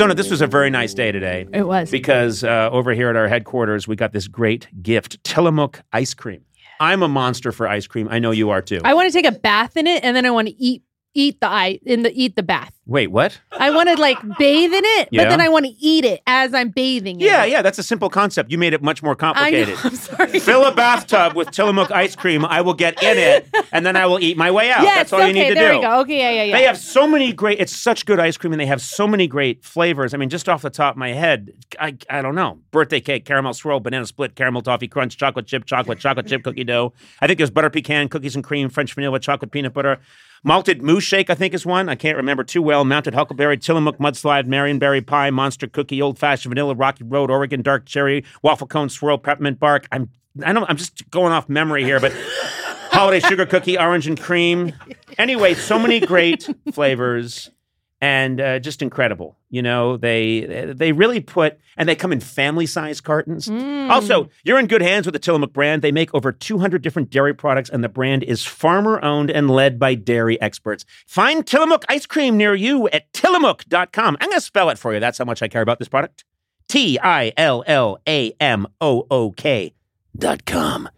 Sona, 0.00 0.14
this 0.14 0.30
was 0.30 0.40
a 0.40 0.46
very 0.46 0.70
nice 0.70 0.94
day 0.94 1.12
today. 1.12 1.46
It 1.52 1.64
was. 1.64 1.90
Because 1.90 2.42
uh, 2.42 2.70
over 2.72 2.94
here 2.94 3.10
at 3.10 3.16
our 3.16 3.28
headquarters, 3.28 3.86
we 3.86 3.96
got 3.96 4.14
this 4.14 4.28
great 4.28 4.66
gift 4.80 5.22
Tillamook 5.24 5.82
ice 5.92 6.14
cream. 6.14 6.42
I'm 6.80 7.02
a 7.02 7.08
monster 7.08 7.52
for 7.52 7.68
ice 7.68 7.86
cream. 7.86 8.08
I 8.10 8.18
know 8.18 8.30
you 8.30 8.48
are 8.48 8.62
too. 8.62 8.80
I 8.82 8.94
want 8.94 9.08
to 9.08 9.12
take 9.12 9.26
a 9.26 9.38
bath 9.38 9.76
in 9.76 9.86
it 9.86 10.02
and 10.02 10.16
then 10.16 10.24
I 10.24 10.30
want 10.30 10.48
to 10.48 10.54
eat 10.54 10.82
eat 11.14 11.40
the 11.40 11.48
eye 11.48 11.78
in 11.84 12.02
the 12.02 12.12
eat 12.14 12.36
the 12.36 12.42
bath. 12.42 12.72
Wait, 12.86 13.08
what? 13.08 13.40
I 13.52 13.70
want 13.70 13.88
to 13.88 13.94
like 14.00 14.18
bathe 14.36 14.72
in 14.72 14.82
it, 14.84 15.08
Yeah. 15.12 15.22
but 15.24 15.30
then 15.30 15.40
I 15.40 15.48
want 15.48 15.64
to 15.64 15.70
eat 15.78 16.04
it 16.04 16.22
as 16.26 16.52
I'm 16.54 16.70
bathing 16.70 17.20
in 17.20 17.26
Yeah, 17.26 17.44
it. 17.44 17.50
yeah, 17.50 17.62
that's 17.62 17.78
a 17.78 17.84
simple 17.84 18.10
concept. 18.10 18.50
You 18.50 18.58
made 18.58 18.72
it 18.72 18.82
much 18.82 19.00
more 19.02 19.12
I 19.12 19.14
know. 19.14 19.18
complicated. 19.34 19.78
I'm 19.84 19.94
sorry. 19.96 20.38
Fill 20.40 20.64
a 20.64 20.72
bathtub 20.74 21.34
with 21.34 21.50
Tillamook 21.52 21.90
ice 21.92 22.16
cream. 22.16 22.44
I 22.44 22.60
will 22.62 22.74
get 22.74 23.00
in 23.02 23.16
it, 23.18 23.48
and 23.72 23.86
then 23.86 23.96
I 23.96 24.06
will 24.06 24.18
eat 24.20 24.36
my 24.36 24.50
way 24.50 24.70
out. 24.70 24.82
yes, 24.82 24.96
that's 24.96 25.12
all 25.12 25.20
okay, 25.20 25.28
you 25.28 25.34
need 25.34 25.48
to 25.50 25.54
there 25.54 25.72
do. 25.72 25.78
we 25.78 25.84
go. 25.84 26.00
Okay, 26.00 26.18
yeah, 26.18 26.30
yeah, 26.30 26.42
yeah. 26.44 26.56
They 26.58 26.64
have 26.64 26.78
so 26.78 27.06
many 27.06 27.32
great. 27.32 27.60
It's 27.60 27.74
such 27.76 28.06
good 28.06 28.18
ice 28.18 28.36
cream, 28.36 28.52
and 28.52 28.60
they 28.60 28.66
have 28.66 28.82
so 28.82 29.06
many 29.06 29.26
great 29.28 29.64
flavors. 29.64 30.14
I 30.14 30.16
mean, 30.16 30.28
just 30.28 30.48
off 30.48 30.62
the 30.62 30.70
top 30.70 30.94
of 30.94 30.98
my 30.98 31.12
head, 31.12 31.50
I 31.78 31.96
I 32.08 32.22
don't 32.22 32.34
know. 32.34 32.58
Birthday 32.72 33.00
cake, 33.00 33.24
caramel 33.24 33.54
swirl, 33.54 33.78
banana 33.80 34.06
split, 34.06 34.34
caramel 34.34 34.62
toffee 34.62 34.88
crunch, 34.88 35.16
chocolate 35.16 35.46
chip, 35.46 35.64
chocolate, 35.64 35.98
chocolate 36.00 36.26
chip 36.26 36.42
cookie 36.42 36.64
dough. 36.64 36.92
I 37.20 37.26
think 37.28 37.38
there's 37.38 37.50
butter 37.50 37.70
pecan, 37.70 38.08
cookies 38.08 38.34
and 38.34 38.42
cream, 38.44 38.68
French 38.68 38.94
vanilla, 38.94 39.20
chocolate 39.20 39.52
peanut 39.52 39.74
butter. 39.74 40.00
Malted 40.42 40.82
moose 40.82 41.04
shake, 41.04 41.28
I 41.28 41.34
think, 41.34 41.52
is 41.52 41.66
one. 41.66 41.88
I 41.88 41.94
can't 41.94 42.16
remember 42.16 42.44
too 42.44 42.62
well. 42.62 42.84
Mounted 42.84 43.14
huckleberry, 43.14 43.58
Tillamook 43.58 43.98
mudslide, 43.98 44.46
Marionberry 44.46 45.06
pie, 45.06 45.30
monster 45.30 45.66
cookie, 45.66 46.00
old 46.00 46.18
fashioned 46.18 46.50
vanilla, 46.50 46.74
Rocky 46.74 47.04
Road, 47.04 47.30
Oregon 47.30 47.60
dark 47.60 47.84
cherry, 47.84 48.24
waffle 48.42 48.66
cone 48.66 48.88
swirl, 48.88 49.18
peppermint 49.18 49.58
bark. 49.58 49.86
I'm 49.92 50.08
I 50.44 50.52
don't. 50.52 50.68
I'm 50.68 50.76
just 50.76 51.08
going 51.10 51.32
off 51.32 51.48
memory 51.48 51.84
here, 51.84 52.00
but 52.00 52.12
holiday 52.90 53.20
sugar 53.20 53.46
cookie, 53.46 53.78
orange 53.78 54.06
and 54.06 54.18
cream. 54.18 54.72
Anyway, 55.18 55.54
so 55.54 55.78
many 55.78 56.00
great 56.00 56.48
flavors 56.72 57.50
and 58.00 58.40
uh, 58.40 58.58
just 58.58 58.82
incredible. 58.82 59.36
You 59.50 59.62
know, 59.62 59.96
they 59.96 60.72
they 60.74 60.92
really 60.92 61.20
put 61.20 61.58
and 61.76 61.88
they 61.88 61.94
come 61.94 62.12
in 62.12 62.20
family 62.20 62.66
size 62.66 63.00
cartons. 63.00 63.46
Mm. 63.48 63.90
Also, 63.90 64.28
you're 64.44 64.58
in 64.58 64.66
good 64.66 64.82
hands 64.82 65.06
with 65.06 65.12
the 65.12 65.18
Tillamook 65.18 65.52
brand. 65.52 65.82
They 65.82 65.92
make 65.92 66.14
over 66.14 66.32
200 66.32 66.82
different 66.82 67.10
dairy 67.10 67.34
products, 67.34 67.68
and 67.68 67.84
the 67.84 67.88
brand 67.88 68.22
is 68.22 68.44
farmer 68.44 69.02
owned 69.04 69.30
and 69.30 69.50
led 69.50 69.78
by 69.78 69.94
dairy 69.94 70.40
experts. 70.40 70.84
Find 71.06 71.46
Tillamook 71.46 71.84
ice 71.88 72.06
cream 72.06 72.36
near 72.36 72.54
you 72.54 72.88
at 72.88 73.12
tillamook.com. 73.12 74.16
I'm 74.20 74.28
going 74.28 74.38
to 74.38 74.40
spell 74.40 74.70
it 74.70 74.78
for 74.78 74.94
you. 74.94 75.00
That's 75.00 75.18
how 75.18 75.24
much 75.24 75.42
I 75.42 75.48
care 75.48 75.62
about 75.62 75.78
this 75.78 75.88
product. 75.88 76.24
T 76.68 76.98
I 77.00 77.32
L 77.36 77.64
L 77.66 77.98
A 78.08 78.32
M 78.40 78.66
O 78.80 79.06
O 79.10 79.32
K 79.32 79.74
dot 80.16 80.46
com. 80.46 80.88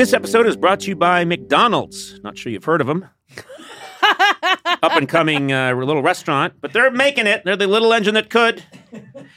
This 0.00 0.14
episode 0.14 0.46
is 0.46 0.56
brought 0.56 0.80
to 0.80 0.88
you 0.88 0.96
by 0.96 1.26
McDonald's. 1.26 2.18
Not 2.24 2.38
sure 2.38 2.50
you've 2.50 2.64
heard 2.64 2.80
of 2.80 2.86
them. 2.86 3.06
Up 4.02 4.96
and 4.96 5.06
coming 5.06 5.52
uh, 5.52 5.74
little 5.74 6.02
restaurant, 6.02 6.54
but 6.62 6.72
they're 6.72 6.90
making 6.90 7.26
it. 7.26 7.44
They're 7.44 7.54
the 7.54 7.66
little 7.66 7.92
engine 7.92 8.14
that 8.14 8.30
could. 8.30 8.64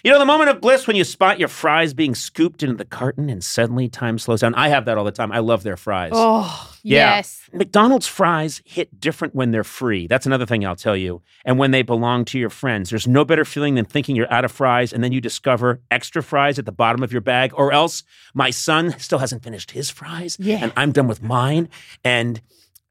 You 0.05 0.11
know, 0.13 0.19
the 0.19 0.25
moment 0.25 0.51
of 0.51 0.61
bliss 0.61 0.87
when 0.87 0.95
you 0.95 1.03
spot 1.03 1.37
your 1.37 1.49
fries 1.49 1.93
being 1.93 2.15
scooped 2.15 2.63
into 2.63 2.75
the 2.77 2.85
carton 2.85 3.29
and 3.29 3.43
suddenly 3.43 3.89
time 3.89 4.17
slows 4.17 4.39
down. 4.39 4.55
I 4.55 4.69
have 4.69 4.85
that 4.85 4.97
all 4.97 5.03
the 5.03 5.11
time. 5.11 5.33
I 5.33 5.39
love 5.39 5.63
their 5.63 5.75
fries. 5.75 6.13
Oh, 6.15 6.72
Yeah. 6.83 7.15
yes. 7.15 7.49
McDonald's 7.53 8.07
fries 8.07 8.61
hit 8.65 8.99
different 8.99 9.33
when 9.33 9.51
they're 9.51 9.63
free. 9.63 10.05
That's 10.07 10.25
another 10.25 10.45
thing 10.45 10.65
I'll 10.65 10.75
tell 10.75 10.97
you. 10.97 11.21
And 11.45 11.57
when 11.57 11.71
they 11.71 11.81
belong 11.81 12.25
to 12.25 12.39
your 12.39 12.49
friends. 12.49 12.89
There's 12.89 13.07
no 13.07 13.23
better 13.23 13.45
feeling 13.45 13.75
than 13.75 13.85
thinking 13.85 14.15
you're 14.15 14.31
out 14.31 14.45
of 14.45 14.51
fries 14.51 14.91
and 14.91 15.03
then 15.03 15.13
you 15.13 15.21
discover 15.21 15.81
extra 15.89 16.21
fries 16.21 16.59
at 16.59 16.65
the 16.65 16.71
bottom 16.71 17.01
of 17.01 17.11
your 17.11 17.21
bag. 17.21 17.53
Or 17.55 17.71
else 17.71 18.03
my 18.33 18.49
son 18.49 18.97
still 18.99 19.19
hasn't 19.19 19.43
finished 19.43 19.71
his 19.71 19.89
fries. 19.89 20.37
Yeah. 20.39 20.59
And 20.61 20.73
I'm 20.75 20.91
done 20.91 21.07
with 21.07 21.23
mine. 21.23 21.69
And 22.03 22.41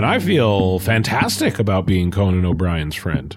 And 0.00 0.06
I 0.06 0.18
feel 0.18 0.78
fantastic 0.78 1.58
about 1.58 1.84
being 1.84 2.10
Conan 2.10 2.46
O'Brien's 2.46 2.96
friend. 2.96 3.36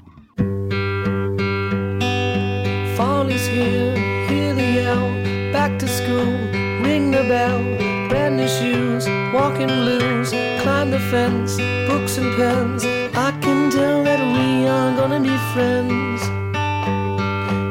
Fall 2.95 3.27
is 3.27 3.45
here, 3.47 3.97
hear 4.29 4.55
the 4.55 4.63
yell. 4.63 5.51
Back 5.51 5.77
to 5.79 5.87
school, 5.89 6.23
ring 6.81 7.11
the 7.11 7.25
bell. 7.27 7.59
Brand 8.07 8.37
new 8.37 8.47
shoes, 8.47 9.05
walking 9.33 9.67
blues. 9.67 10.29
Climb 10.61 10.91
the 10.91 11.01
fence, 11.11 11.57
books 11.91 12.17
and 12.17 12.33
pens. 12.37 12.85
I 13.13 13.37
can 13.41 13.69
tell 13.69 14.01
that 14.05 14.21
we 14.21 14.65
are 14.65 14.95
gonna 14.95 15.19
be 15.19 15.35
friends. 15.51 16.21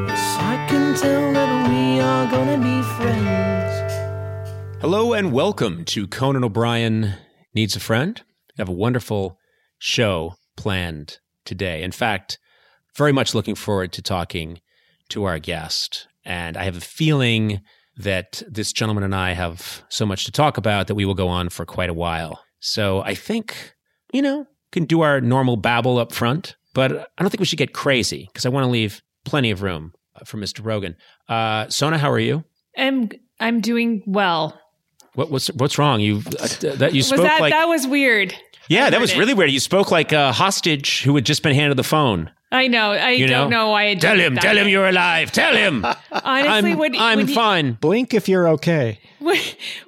Yes, 0.06 0.36
I 0.38 0.66
can 0.68 0.94
tell 0.96 1.32
that 1.32 1.66
we 1.70 1.98
are 1.98 2.30
gonna 2.30 2.58
be 2.58 2.82
friends. 2.98 4.82
Hello 4.82 5.14
and 5.14 5.32
welcome 5.32 5.86
to 5.86 6.06
Conan 6.06 6.44
O'Brien 6.44 7.14
Needs 7.54 7.74
a 7.74 7.80
Friend. 7.80 8.22
Have 8.58 8.68
a 8.68 8.72
wonderful 8.72 9.38
show 9.78 10.34
planned 10.56 11.18
today. 11.44 11.82
In 11.82 11.92
fact, 11.92 12.38
very 12.96 13.12
much 13.12 13.34
looking 13.34 13.54
forward 13.54 13.92
to 13.92 14.02
talking 14.02 14.60
to 15.08 15.24
our 15.24 15.38
guest. 15.38 16.06
And 16.24 16.56
I 16.56 16.64
have 16.64 16.76
a 16.76 16.80
feeling 16.80 17.62
that 17.96 18.42
this 18.48 18.72
gentleman 18.72 19.04
and 19.04 19.14
I 19.14 19.32
have 19.32 19.82
so 19.88 20.06
much 20.06 20.24
to 20.24 20.32
talk 20.32 20.56
about 20.56 20.86
that 20.86 20.94
we 20.94 21.04
will 21.04 21.14
go 21.14 21.28
on 21.28 21.48
for 21.48 21.64
quite 21.64 21.90
a 21.90 21.94
while. 21.94 22.40
So 22.60 23.02
I 23.02 23.14
think, 23.14 23.74
you 24.12 24.22
know, 24.22 24.46
can 24.70 24.84
do 24.84 25.02
our 25.02 25.20
normal 25.20 25.56
babble 25.56 25.98
up 25.98 26.12
front, 26.12 26.56
but 26.74 26.92
I 26.92 27.22
don't 27.22 27.30
think 27.30 27.40
we 27.40 27.46
should 27.46 27.58
get 27.58 27.74
crazy 27.74 28.26
because 28.26 28.46
I 28.46 28.50
want 28.50 28.64
to 28.64 28.70
leave 28.70 29.02
plenty 29.24 29.50
of 29.50 29.62
room 29.62 29.92
for 30.24 30.38
Mr. 30.38 30.60
Rogen. 30.60 30.94
Uh, 31.28 31.68
Sona, 31.68 31.98
how 31.98 32.10
are 32.10 32.18
you? 32.18 32.44
I'm 32.76 33.10
I'm 33.40 33.60
doing 33.60 34.02
well. 34.06 34.58
What, 35.14 35.30
what's 35.30 35.48
what's 35.48 35.78
wrong? 35.78 36.00
You 36.00 36.22
uh, 36.40 36.48
that 36.76 36.92
you 36.94 36.98
Was 37.00 37.08
spoke 37.08 37.22
that 37.22 37.40
like 37.40 37.52
that 37.52 37.68
was 37.68 37.86
weird? 37.86 38.34
yeah, 38.68 38.90
that 38.90 39.00
was 39.00 39.12
it. 39.12 39.18
really 39.18 39.34
weird. 39.34 39.50
You 39.50 39.60
spoke 39.60 39.90
like 39.90 40.12
a 40.12 40.32
hostage 40.32 41.02
who 41.02 41.14
had 41.14 41.26
just 41.26 41.42
been 41.42 41.54
handed 41.54 41.76
the 41.76 41.84
phone. 41.84 42.30
I 42.50 42.68
know. 42.68 42.92
I 42.92 43.10
You 43.12 43.26
don't 43.26 43.48
know? 43.50 43.64
know 43.64 43.70
why 43.70 43.88
I 43.88 43.94
Tell 43.94 44.18
him, 44.18 44.34
that. 44.34 44.42
tell 44.42 44.56
him 44.58 44.68
you're 44.68 44.86
alive. 44.86 45.32
Tell 45.32 45.54
him 45.56 45.86
Honestly, 46.12 46.72
I'm 46.72 46.78
when, 46.78 46.94
I'm 46.96 47.18
when 47.20 47.28
you, 47.28 47.34
fine. 47.34 47.72
Blink 47.72 48.12
if 48.12 48.28
you're 48.28 48.46
okay. 48.48 49.00
when, 49.20 49.38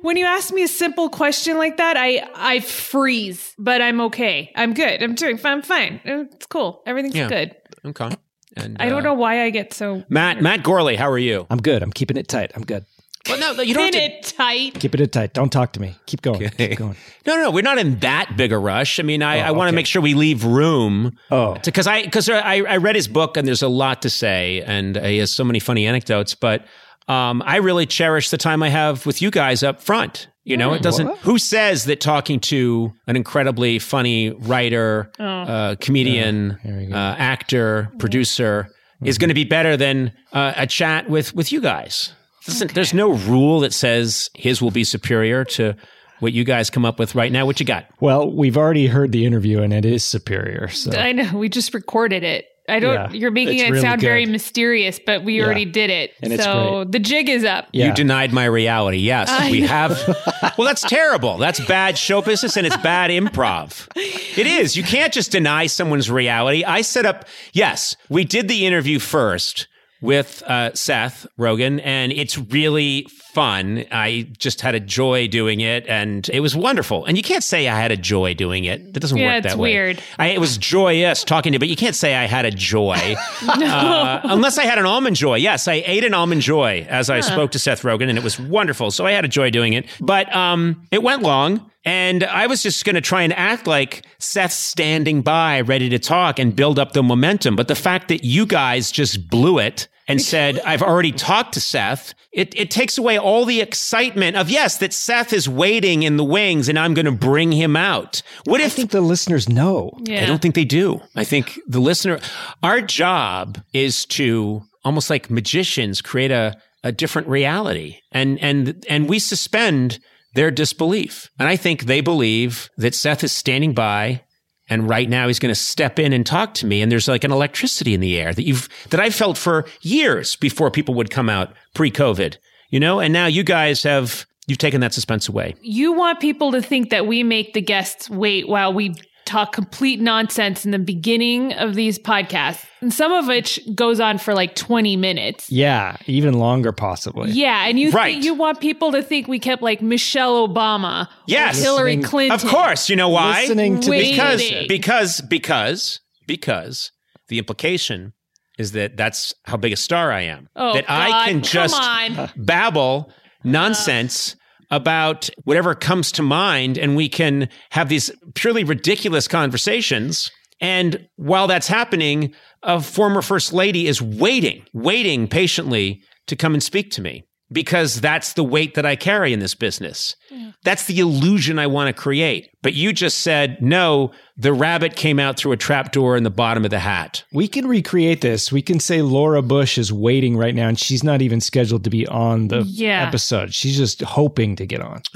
when 0.01 0.17
you 0.17 0.25
ask 0.25 0.51
me 0.53 0.63
a 0.63 0.69
simple 0.69 1.11
question 1.11 1.59
like 1.59 1.77
that, 1.77 1.97
I 1.99 2.27
I 2.35 2.61
freeze, 2.61 3.55
but 3.59 3.83
I'm 3.83 4.01
okay. 4.03 4.51
I'm 4.57 4.73
good. 4.75 5.03
I'm 5.03 5.15
doing. 5.15 5.39
I'm 5.45 5.63
fine. 5.63 6.01
It's 6.05 6.47
cool. 6.47 6.83
Everything's 6.87 7.17
Yeah. 7.17 7.29
good. 7.29 7.55
Okay. 7.85 8.11
And 8.57 8.77
I 8.81 8.89
don't 8.89 9.01
uh, 9.01 9.11
know 9.11 9.15
why 9.15 9.43
I 9.43 9.51
get 9.51 9.75
so 9.75 10.05
Matt 10.09 10.41
Matt 10.41 10.63
Gorley. 10.63 10.97
How 10.97 11.11
are 11.11 11.19
you? 11.19 11.47
I'm 11.51 11.61
good. 11.61 11.83
I'm 11.83 11.93
keeping 11.93 12.17
it 12.17 12.29
tight. 12.29 12.53
I'm 12.55 12.63
good. 12.65 12.85
Well, 13.29 13.39
no, 13.57 13.63
you 13.63 13.73
don't 13.75 13.93
pin 13.93 14.01
have 14.03 14.11
to. 14.23 14.29
it 14.29 14.35
tight. 14.37 14.75
Keeping 14.81 15.01
it 15.01 15.13
tight. 15.13 15.33
Don't 15.33 15.51
talk 15.51 15.73
to 15.75 15.81
me. 15.81 15.95
Keep 16.07 16.23
going. 16.23 16.45
Okay. 16.47 16.69
Keep 16.69 16.79
going. 16.79 16.97
No, 17.27 17.37
no, 17.37 17.51
we're 17.51 17.63
not 17.63 17.79
in 17.79 17.99
that 18.01 18.37
big 18.37 18.53
a 18.53 18.59
rush. 18.59 19.01
I 19.01 19.03
mean, 19.03 19.23
I, 19.23 19.41
Oh, 19.41 19.43
I 19.45 19.51
want 19.53 19.63
to 19.63 19.69
okay. 19.69 19.77
make 19.77 19.87
sure 19.87 20.03
we 20.03 20.15
leave 20.15 20.45
room 20.45 21.17
Oh, 21.31 21.57
because 21.65 21.87
I 21.87 22.03
because 22.03 22.29
I, 22.29 22.57
I 22.59 22.77
read 22.77 22.97
his 22.97 23.09
book 23.09 23.37
and 23.37 23.47
there's 23.49 23.63
a 23.63 23.69
lot 23.69 24.03
to 24.03 24.11
say 24.11 24.63
and 24.67 24.97
he 24.97 25.19
has 25.19 25.33
so 25.33 25.43
many 25.45 25.59
funny 25.59 25.87
anecdotes. 25.87 26.35
But 26.35 26.67
um, 27.09 27.43
I 27.47 27.57
really 27.57 27.87
cherish 27.87 28.31
the 28.31 28.39
time 28.39 28.63
I 28.63 28.69
have 28.69 29.07
with 29.07 29.23
you 29.23 29.31
guys 29.31 29.63
up 29.63 29.81
front. 29.83 30.29
You 30.47 30.59
know, 30.59 30.75
it 30.75 30.83
doesn't. 30.83 31.07
What? 31.07 31.19
Who 31.21 31.39
says 31.39 31.87
that 31.87 32.03
talking 32.03 32.39
to 32.41 32.93
an 33.07 33.17
incredibly 33.17 33.79
funny 33.79 34.29
writer, 34.31 35.11
uh, 35.19 35.77
comedian, 35.81 36.59
here 36.63 36.77
we 36.77 36.87
go. 36.87 36.95
uh, 36.95 37.15
actor, 37.19 37.91
producer 37.99 38.69
is 39.03 39.17
going 39.17 39.29
to 39.29 39.35
be 39.35 39.45
better 39.45 39.75
than 39.79 40.13
uh, 40.35 40.53
a 40.57 40.67
chat 40.67 41.09
with 41.09 41.35
with 41.35 41.51
you 41.51 41.63
guys? 41.63 42.13
Listen, 42.47 42.69
There's 42.73 42.95
no 42.95 43.13
rule 43.13 43.61
that 43.61 43.73
says 43.73 44.31
his 44.35 44.61
will 44.61 44.71
be 44.71 44.85
superior 44.85 45.45
to 45.45 45.75
what 46.21 46.33
you 46.33 46.45
guys 46.45 46.71
come 46.71 46.85
up 46.85 46.99
with 46.99 47.15
right 47.15 47.33
now. 47.33 47.45
What 47.47 47.59
you 47.61 47.67
got? 47.67 47.87
well, 48.01 48.31
we've 48.31 48.57
already 48.57 48.87
heard 48.87 49.13
the 49.13 49.27
interview 49.27 49.63
and 49.63 49.73
it 49.73 49.85
is 49.85 50.05
superior. 50.05 50.69
So 50.69 50.93
I 50.93 51.13
know. 51.13 51.37
We 51.39 51.49
just 51.49 51.75
recorded 51.75 52.23
it. 52.23 52.47
I 52.67 52.81
don't. 52.81 52.95
Yeah, 52.95 53.11
you're 53.13 53.31
making 53.31 53.59
it 53.59 53.69
really 53.69 53.83
sound 53.83 54.01
very 54.01 54.25
mysterious, 54.25 54.99
but 55.05 55.23
we 55.23 55.37
Yeah. 55.37 55.45
already 55.45 55.67
did 55.67 55.91
it. 55.91 56.13
And 56.23 56.41
so 56.41 56.85
the 56.85 56.99
jig 56.99 57.29
is 57.29 57.45
up. 57.45 57.69
yeah. 57.75 57.89
You 57.89 57.93
denied 57.95 58.33
my 58.33 58.47
reality. 58.47 58.99
Yes, 58.99 59.29
I 59.29 59.51
we 59.51 59.61
know. 59.61 59.67
have. 59.67 60.55
Well, 60.57 60.67
that's 60.67 60.81
terrible. 60.83 61.37
That's 61.37 61.61
bad 61.67 61.99
show 61.99 62.23
business 62.23 62.57
and 62.57 62.67
it's 62.67 62.77
bad 62.79 63.11
improv. 63.11 63.89
It 63.97 64.47
is. 64.47 64.77
You 64.77 64.83
can't 64.83 65.13
just 65.13 65.31
deny 65.31 65.67
someone's 65.67 66.11
reality. 66.11 66.65
I 66.65 66.81
set 66.83 67.05
up, 67.05 67.27
yes, 67.53 67.97
we 68.09 68.25
did 68.25 68.49
the 68.49 68.65
interview 68.65 68.99
first 68.99 69.67
with 70.05 70.43
uh, 70.47 70.75
Seth 70.75 71.27
Rogen, 71.39 71.81
and 71.83 72.13
it's 72.13 72.37
really 72.39 73.07
fun. 73.33 73.85
I 73.91 74.29
just 74.39 74.61
had 74.61 74.75
a 74.75 74.81
joy 74.81 75.27
doing 75.27 75.61
it, 75.61 75.87
and 75.89 76.29
it 76.29 76.41
was 76.41 76.55
wonderful. 76.55 77.05
And 77.05 77.17
you 77.17 77.23
can't 77.23 77.43
say 77.43 77.69
I 77.69 77.81
had 77.81 77.91
a 77.91 77.97
joy 77.97 78.35
doing 78.35 78.65
it. 78.65 78.93
That 78.93 79.01
doesn't 79.01 79.17
Yeah, 79.19 79.35
work 79.37 79.43
that 79.45 79.57
way. 79.57 79.71
It's 79.71 79.75
weird. 79.75 80.03
I, 80.19 80.27
it 80.29 80.39
was 80.41 80.59
joyous 80.59 81.25
talking 81.25 81.53
to 81.53 81.57
you, 81.57 81.59
but 81.59 81.69
you 81.69 81.77
can't 81.77 81.97
say 81.97 82.15
I 82.15 82.27
had 82.27 82.45
a 82.45 82.51
joy. 82.51 83.17
uh, 83.49 84.21
unless 84.25 84.59
I 84.59 84.65
had 84.65 84.79
an 84.79 84.87
almond 84.87 85.17
joy. 85.17 85.37
Yes, 85.37 85.67
I 85.67 85.83
ate 85.87 86.05
an 86.05 86.15
almond 86.15 86.43
joy 86.43 86.87
as 86.89 87.11
I 87.11 87.21
spoke 87.21 87.51
to 87.53 87.59
Seth 87.59 87.83
Rogen, 87.83 88.09
and 88.09 88.19
it 88.19 88.25
was 88.25 88.39
wonderful. 88.39 88.91
So 88.91 89.07
I 89.07 89.13
had 89.13 89.25
a 89.25 89.29
joy 89.29 89.51
doing 89.51 89.73
it. 89.73 89.87
But 90.01 90.35
um, 90.35 90.87
it 90.93 91.03
went 91.03 91.23
long. 91.23 91.71
And 91.85 92.25
I 92.25 92.47
was 92.47 92.63
just 92.63 92.85
going 92.85 92.95
to 92.95 93.01
try 93.01 93.23
and 93.23 93.33
act 93.35 93.67
like 93.67 94.07
Seth's 94.19 94.55
standing 94.55 95.23
by, 95.23 95.61
ready 95.61 95.89
to 95.91 95.99
talk 95.99 96.39
and 96.39 96.57
build 96.57 96.79
up 96.79 96.93
the 96.93 97.03
momentum. 97.03 97.57
But 97.57 97.69
the 97.69 97.75
fact 97.75 98.09
that 98.09 98.25
you 98.25 98.47
guys 98.47 98.91
just 98.91 99.29
blew 99.29 99.59
it 99.59 99.89
and 100.09 100.21
said, 100.33 100.61
I've 100.61 100.83
already 100.83 101.13
talked 101.13 101.55
to 101.55 101.61
Seth, 101.61 102.15
it, 102.33 102.59
it 102.59 102.71
takes 102.71 102.97
away 102.97 103.19
all 103.19 103.45
the 103.45 103.61
excitement 103.61 104.37
of, 104.37 104.49
yes, 104.49 104.79
that 104.79 104.95
Seth 104.95 105.33
is 105.33 105.49
waiting 105.49 106.05
in 106.05 106.17
the 106.17 106.25
wings 106.25 106.69
and 106.69 106.79
I'm 106.79 106.95
going 106.95 107.07
to 107.07 107.13
bring 107.13 107.53
him 107.53 107.77
out. 107.77 108.23
What 108.45 108.63
I 108.63 108.65
if 108.65 108.73
think 108.73 108.91
the 108.91 109.03
listeners 109.03 109.49
know. 109.49 109.93
Yeah. 110.05 110.23
I 110.23 110.27
don't 110.27 110.41
think 110.41 110.55
they 110.55 110.65
do. 110.65 111.01
I 111.15 111.25
think 111.25 111.61
the 111.67 111.81
listener, 111.81 112.19
our 112.63 112.81
job 112.81 113.59
is 113.75 114.07
to 114.07 114.63
almost 114.85 115.11
like 115.11 115.31
magicians 115.31 116.01
create 116.01 116.31
a, 116.31 116.57
a 116.83 116.93
different 116.93 117.29
reality, 117.29 118.01
and 118.13 118.39
and 118.41 118.85
and 118.91 119.09
we 119.09 119.19
suspend 119.19 119.99
their 120.35 120.51
disbelief. 120.51 121.31
And 121.39 121.49
I 121.49 121.57
think 121.57 121.85
they 121.85 122.01
believe 122.01 122.71
that 122.77 122.95
Seth 122.95 123.25
is 123.25 123.33
standing 123.33 123.73
by. 123.73 124.23
And 124.69 124.89
right 124.89 125.09
now 125.09 125.27
he's 125.27 125.39
going 125.39 125.55
to 125.55 125.61
step 125.61 125.99
in 125.99 126.13
and 126.13 126.25
talk 126.25 126.55
to 126.55 126.67
me. 126.67 126.81
And 126.81 126.91
there's 126.91 127.09
like 127.09 127.25
an 127.25 127.33
electricity 127.33 127.95
in 127.95 128.01
the 128.01 128.19
air 128.19 128.33
that 128.33 128.45
you've, 128.45 128.69
that 128.91 129.01
I 129.01 129.11
felt 129.11 129.37
for 129.37 129.67
years 129.83 130.37
before 130.37 130.71
people 130.71 130.95
would 130.95 131.11
come 131.11 131.29
out 131.29 131.55
pre 131.75 131.91
COVID, 131.91 132.37
you 132.71 132.81
know? 132.81 132.99
And 132.99 133.13
now 133.13 133.27
you 133.27 133.43
guys 133.43 133.83
have, 133.83 134.25
you've 134.47 134.59
taken 134.59 134.81
that 134.81 134.95
suspense 134.95 135.29
away. 135.29 135.55
You 135.61 135.93
want 135.93 136.21
people 136.21 136.53
to 136.53 136.63
think 136.63 136.91
that 136.91 137.07
we 137.07 137.23
make 137.23 137.53
the 137.53 137.61
guests 137.61 138.09
wait 138.09 138.49
while 138.49 138.73
we 138.73 138.95
talk 139.27 139.53
complete 139.53 140.01
nonsense 140.01 140.65
in 140.65 140.71
the 140.71 140.79
beginning 140.79 141.53
of 141.55 141.75
these 141.75 141.99
podcasts. 141.99 142.65
And 142.81 142.93
some 142.93 143.13
of 143.13 143.27
which 143.27 143.59
goes 143.75 143.99
on 144.01 144.19
for 144.19 144.35
like 144.35 144.55
20 144.55 144.97
minutes. 144.97 145.51
Yeah, 145.51 145.97
even 146.07 146.35
longer 146.39 146.71
possibly. 146.73 147.31
Yeah, 147.31 147.67
and 147.67 147.79
you 147.81 147.91
Right. 147.91 148.13
think 148.13 148.25
you 148.25 148.35
want 148.35 148.61
people 148.61 148.93
to 148.93 149.03
think 149.03 149.27
we 149.27 149.39
kept 149.39 149.63
like 149.63 149.81
Michelle 149.81 150.47
Obama, 150.47 151.07
or 151.07 151.09
Yes. 151.27 151.63
Hillary 151.63 151.97
Listening- 151.97 152.05
Clinton. 152.11 152.35
Of 152.35 152.47
course. 152.47 152.91
You 152.91 152.97
know 152.97 153.09
why? 153.09 153.41
Listening 153.43 153.81
to 153.81 153.91
because 153.91 154.41
Waiting. 154.41 154.69
because 154.69 155.21
because 155.23 156.01
because 156.27 156.91
the 157.29 157.39
implication 157.39 158.13
is 158.59 158.73
that 158.73 158.97
that's 158.97 159.35
how 159.47 159.57
big 159.57 159.73
a 159.73 159.77
star 159.77 160.13
I 160.13 160.23
am. 160.23 160.49
Oh, 160.55 160.75
that 160.75 160.85
I 160.89 161.29
can 161.31 161.43
just 161.43 161.75
on. 161.75 162.31
babble 162.37 163.11
nonsense 163.43 164.37
about 164.71 165.29
whatever 165.45 165.75
comes 165.75 166.13
to 166.13 166.23
mind 166.23 166.79
and 166.79 166.97
we 166.97 167.09
can 167.09 167.49
have 167.71 167.89
these 167.89 168.11
purely 168.35 168.65
ridiculous 168.65 169.29
conversations. 169.29 170.31
And 170.61 171.09
while 171.17 171.47
that's 171.47 171.69
happening 171.69 172.35
a 172.63 172.81
former 172.81 173.23
first 173.23 173.53
lady 173.53 173.87
is 173.87 174.01
waiting 174.01 174.65
waiting 174.73 175.29
patiently 175.29 176.03
to 176.27 176.37
come 176.37 176.55
and 176.55 176.63
speak 176.63 176.91
to 176.93 177.03
me 177.03 177.25
because 177.53 178.01
that's 178.01 178.33
the 178.33 178.43
weight 178.45 178.75
that 178.75 178.85
I 178.87 178.97
carry 178.97 179.33
in 179.33 179.41
this 179.41 179.55
business. 179.55 180.17
That's 180.65 180.87
the 180.87 180.99
illusion 180.99 181.59
I 181.59 181.67
want 181.67 181.95
to 181.95 182.01
create. 182.03 182.51
But 182.63 182.75
you 182.75 182.93
just 182.93 183.19
said, 183.19 183.61
no, 183.63 184.11
the 184.37 184.53
rabbit 184.53 184.97
came 184.97 185.21
out 185.21 185.37
through 185.37 185.53
a 185.53 185.57
trapdoor 185.57 186.17
in 186.17 186.23
the 186.25 186.31
bottom 186.31 186.65
of 186.65 186.71
the 186.71 186.79
hat. 186.81 187.23
We 187.33 187.47
can 187.47 187.67
recreate 187.69 188.21
this. 188.23 188.51
We 188.51 188.63
can 188.63 188.81
say 188.81 189.03
Laura 189.03 189.43
Bush 189.43 189.79
is 189.79 189.93
waiting 189.93 190.37
right 190.37 190.55
now 190.55 190.69
and 190.69 190.79
she's 190.79 191.05
not 191.05 191.23
even 191.23 191.41
scheduled 191.41 191.85
to 191.85 191.91
be 191.91 192.07
on 192.09 192.49
the 192.49 192.63
Yeah. 192.67 193.07
episode. 193.07 193.55
She's 193.55 193.77
just 193.77 194.01
hoping 194.03 194.57
to 194.57 194.67
get 194.67 194.81
on. 194.81 195.03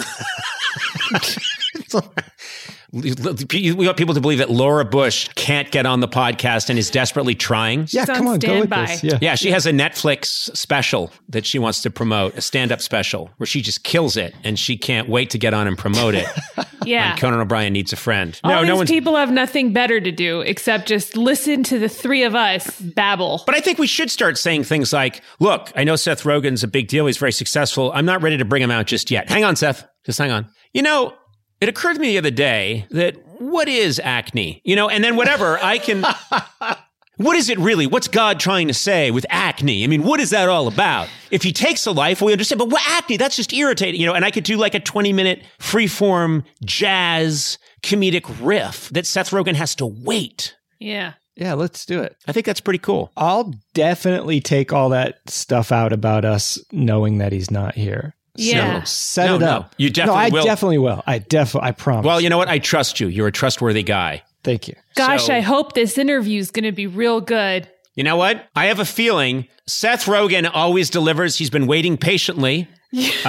We 2.91 3.13
want 3.13 3.97
people 3.99 4.15
to 4.15 4.21
believe 4.21 4.39
that 4.39 4.51
Laura 4.51 4.85
Bush 4.85 5.29
can't 5.35 5.71
get 5.71 5.85
on 5.85 6.01
the 6.01 6.09
podcast 6.09 6.71
and 6.71 6.79
is 6.79 6.91
desperately 6.91 7.35
trying. 7.35 7.87
Yeah, 7.91 8.03
on 8.03 8.07
come 8.07 8.29
on, 8.29 8.39
go 8.39 8.61
with 8.61 8.71
this. 8.71 9.05
Yeah. 9.05 9.19
Yeah, 9.21 9.35
she 9.35 9.51
has 9.51 9.67
a 9.67 9.73
Netflix 9.73 10.57
special 10.57 11.13
that 11.29 11.45
she 11.45 11.59
wants 11.59 11.83
to 11.83 11.91
promote, 11.91 12.35
a 12.37 12.41
stand 12.41 12.73
up 12.73 12.81
special 12.81 13.31
where 13.37 13.47
she 13.47 13.61
just 13.61 13.85
kills 13.85 14.17
it 14.17 14.35
and 14.43 14.59
she 14.59 14.79
can't 14.79 15.09
wait 15.09 15.31
to 15.31 15.39
get 15.39 15.53
on 15.53 15.67
and 15.67 15.77
promote 15.77 16.15
it. 16.15 16.27
Yeah. 16.89 17.11
And 17.11 17.21
Conan 17.21 17.41
O'Brien 17.41 17.73
needs 17.73 17.93
a 17.93 17.97
friend. 17.97 18.41
All 18.43 18.51
no, 18.51 18.61
these 18.61 18.69
no 18.69 18.77
one's. 18.77 18.91
people 18.91 19.17
have 19.17 19.31
nothing 19.31 19.73
better 19.73 20.01
to 20.01 20.11
do 20.11 20.41
except 20.41 20.89
just 20.89 21.17
listen 21.17 21.63
to 21.65 21.79
the 21.79 21.89
three 21.89 22.23
of 22.23 22.35
us 22.35 22.81
babble. 22.81 23.43
But 23.45 23.55
I 23.57 23.61
think 23.61 23.79
we 23.79 23.87
should 23.87 24.11
start 24.11 24.39
saying 24.39 24.65
things 24.65 24.93
like, 24.93 25.23
look, 25.39 25.71
I 25.77 25.85
know 25.85 25.97
Seth 25.97 26.23
Rogen's 26.23 26.65
a 26.65 26.69
big 26.69 26.89
deal. 26.89 27.07
He's 27.07 27.19
very 27.19 27.33
successful. 27.33 27.93
I'm 27.93 28.07
not 28.07 28.23
ready 28.23 28.39
to 28.39 28.45
bring 28.45 28.63
him 28.63 28.71
out 28.71 28.87
just 28.87 29.11
yet. 29.11 29.29
Hang 29.29 29.45
on, 29.45 29.55
Seth. 29.55 29.87
Just 30.07 30.19
hang 30.19 30.31
on. 30.31 30.49
You 30.73 30.83
know, 30.83 31.15
it 31.61 31.69
occurred 31.69 31.95
to 31.95 32.01
me 32.01 32.09
the 32.09 32.19
other 32.19 32.31
day 32.31 32.87
that 32.91 33.17
what 33.41 33.69
is 33.69 34.01
acne? 34.03 34.61
You 34.65 34.77
know, 34.77 34.89
and 34.89 35.03
then 35.03 35.17
whatever, 35.17 35.59
I 35.63 35.79
can. 35.79 36.05
What 37.19 37.37
is 37.37 37.49
it 37.49 37.59
really? 37.59 37.89
What's 37.89 38.07
God 38.07 38.39
trying 38.39 38.69
to 38.69 38.75
say 38.75 39.11
with 39.11 39.27
acne? 39.29 39.83
I 39.83 39.89
mean, 39.89 40.05
what 40.05 40.21
is 40.21 40.31
that 40.31 40.49
all 40.49 40.69
about? 40.69 41.09
If 41.33 41.43
he 41.43 41.53
takes 41.53 41.85
a 41.85 41.91
life, 41.91 42.23
we 42.23 42.31
understand, 42.31 42.61
but 42.61 42.71
what 42.71 42.81
acne? 42.89 43.17
That's 43.17 43.35
just 43.35 43.53
irritating, 43.53 44.01
you 44.01 44.07
know. 44.07 44.15
And 44.15 44.25
I 44.25 44.31
could 44.31 44.45
do 44.45 44.57
like 44.57 44.77
a 44.77 44.79
20 44.79 45.13
minute 45.13 45.43
freeform 45.59 46.45
jazz 46.65 47.59
comedic 47.83 48.33
riff 48.41 48.89
that 48.91 49.05
Seth 49.05 49.31
Rogen 49.31 49.57
has 49.57 49.75
to 49.77 49.87
wait. 49.87 50.57
yeah. 50.79 51.15
Yeah, 51.37 51.55
let's 51.55 51.87
do 51.87 52.03
it. 52.03 52.17
I 52.27 52.33
think 52.33 52.47
that's 52.47 52.61
pretty 52.61 52.81
cool. 52.81 53.13
I'll 53.17 53.55
definitely 53.73 54.41
take 54.41 54.73
all 54.73 54.89
that 54.89 55.19
stuff 55.29 55.71
out 55.71 55.93
about 55.93 56.25
us 56.25 56.59
knowing 56.73 57.19
that 57.19 57.31
he's 57.31 57.49
not 57.49 57.77
here. 57.77 58.17
Yeah. 58.39 58.83
So 58.85 58.85
set 58.87 59.27
No, 59.27 59.37
it 59.37 59.39
no. 59.41 59.47
up. 59.47 59.75
You 59.79 59.89
no, 59.89 59.93
definitely 59.93 60.21
I 60.21 60.29
will. 60.31 60.45
definitely 60.45 60.79
will. 60.79 61.03
I 61.07 61.19
definitely, 61.19 61.69
I 61.69 61.73
promise. 61.73 62.07
Well, 62.07 62.21
you 62.21 62.29
know 62.31 62.39
what? 62.39 62.49
I 62.49 62.59
trust 62.59 63.01
you. 63.01 63.09
You're 63.09 63.27
a 63.29 63.33
trustworthy 63.33 63.83
guy. 63.83 64.23
Thank 64.45 64.69
you. 64.69 64.75
Gosh, 64.95 65.25
So- 65.27 65.35
I 65.35 65.41
hope 65.41 65.73
this 65.75 65.99
interview 65.99 66.41
is 66.41 66.51
going 66.51 66.65
to 66.65 66.73
be 66.73 66.87
real 66.87 67.21
good. 67.21 67.69
You 67.95 68.05
know 68.05 68.17
what? 68.17 68.47
I 68.55 68.67
have 68.67 68.79
a 68.79 68.85
feeling 68.85 69.49
Seth 69.67 70.05
Rogen 70.07 70.49
always 70.53 70.89
delivers. 70.89 71.37
He's 71.37 71.51
been 71.51 71.67
waiting 71.67 71.97
patiently. 71.97 72.69
Uh, 72.91 73.29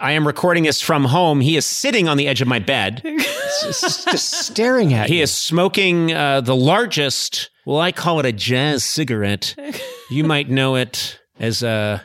I 0.00 0.12
am 0.12 0.24
recording 0.24 0.62
this 0.62 0.80
from 0.80 1.04
home. 1.06 1.40
He 1.40 1.56
is 1.56 1.66
sitting 1.66 2.06
on 2.06 2.16
the 2.16 2.28
edge 2.28 2.40
of 2.40 2.46
my 2.46 2.60
bed. 2.60 3.02
Just, 3.62 4.08
just 4.08 4.30
staring 4.46 4.94
at 4.94 5.08
He 5.08 5.16
you. 5.16 5.22
is 5.24 5.32
smoking 5.32 6.12
uh, 6.12 6.40
the 6.42 6.54
largest, 6.54 7.50
well, 7.66 7.80
I 7.80 7.90
call 7.90 8.20
it 8.20 8.26
a 8.26 8.30
jazz 8.32 8.84
cigarette. 8.84 9.56
You 10.10 10.22
might 10.22 10.48
know 10.50 10.76
it 10.76 11.18
as 11.40 11.62
a 11.64 12.04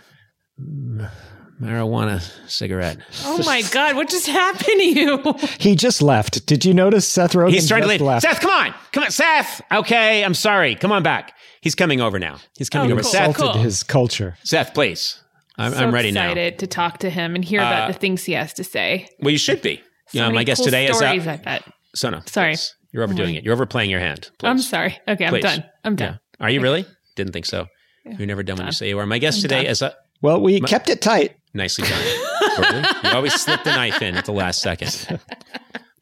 mm, 0.60 1.12
marijuana 1.62 2.22
cigarette. 2.50 2.98
Oh 3.26 3.44
my 3.46 3.62
God, 3.72 3.96
what 3.96 4.10
just 4.10 4.28
happened 4.28 4.66
to 4.66 4.84
you? 4.84 5.18
He 5.60 5.76
just 5.76 6.02
left. 6.02 6.46
Did 6.46 6.64
you 6.66 6.74
notice 6.74 7.08
Seth 7.08 7.34
Rogen 7.34 7.52
He's 7.52 7.66
starting 7.66 7.84
to 7.88 7.90
leave. 7.90 8.02
left? 8.02 8.24
Seth, 8.24 8.40
come 8.40 8.52
on. 8.52 8.74
Come 8.92 9.04
on, 9.04 9.12
Seth. 9.12 9.62
Okay, 9.72 10.24
I'm 10.24 10.34
sorry. 10.34 10.76
Come 10.76 10.92
on 10.92 11.04
back. 11.04 11.34
He's 11.62 11.76
coming 11.76 12.00
over 12.02 12.18
now. 12.20 12.38
He's 12.58 12.70
coming 12.70 12.90
Oh, 12.92 12.94
over. 12.94 13.02
cool. 13.02 13.12
Seth, 13.12 13.28
Insulted 13.30 13.54
Cool. 13.54 13.62
his 13.64 13.84
culture. 13.84 14.38
Seth, 14.44 14.74
please. 14.74 15.22
I'm, 15.58 15.74
so 15.74 15.80
I'm 15.80 15.94
ready 15.94 16.12
now. 16.12 16.26
excited 16.28 16.60
to 16.60 16.68
talk 16.68 17.00
to 17.00 17.10
him 17.10 17.36
and 17.36 17.44
hear 17.44 17.60
Uh, 17.60 17.68
about 17.68 17.88
the 17.92 18.00
things 18.00 18.24
he 18.24 18.32
has 18.34 18.54
to 18.54 18.64
say. 18.64 19.10
Well, 19.20 19.32
you 19.32 19.38
should 19.38 19.62
be. 19.62 19.78
So 20.08 20.20
Yeah, 20.20 20.24
many 20.28 20.36
my 20.36 20.44
guest 20.46 20.60
cool 20.60 20.66
today 20.66 20.88
stories, 20.94 21.22
is 21.24 21.28
I 21.28 21.34
uh, 21.34 21.38
bet. 21.38 21.64
Sona. 21.96 22.24
Sorry. 22.28 22.52
please. 22.54 22.76
You're 22.94 23.04
overdoing 23.04 23.36
it. 23.36 23.44
You're 23.44 23.54
overplaying 23.54 23.90
your 23.90 24.00
hand. 24.00 24.30
I'm 24.42 24.60
sorry. 24.60 24.98
Okay, 25.08 25.26
I'm 25.26 25.32
Please. 25.34 25.44
done. 25.44 25.64
I'm 25.84 25.94
Yeah. 25.94 25.98
done. 26.06 26.20
Are 26.40 26.50
you 26.50 26.62
really? 26.62 26.86
Didn't 27.16 27.34
think 27.34 27.46
so. 27.46 27.68
You're 28.06 28.26
never 28.26 28.42
done 28.42 28.58
when 28.58 28.66
you 28.68 28.72
say 28.72 28.88
you 28.90 28.98
are. 28.98 29.06
My 29.06 29.20
guest 29.20 29.40
I'm 29.40 29.42
today 29.44 29.64
done. 29.64 29.72
is 29.72 29.82
a 29.84 29.94
Well, 30.22 30.42
we 30.42 30.60
kept 30.62 30.90
it 30.90 31.02
tight. 31.02 31.36
nicely 31.54 31.88
done. 31.88 32.86
You 33.04 33.10
always 33.12 33.34
slip 33.34 33.64
the 33.64 33.72
knife 33.72 34.02
in 34.02 34.16
at 34.16 34.26
the 34.26 34.34
last 34.34 34.62
second. 34.62 35.20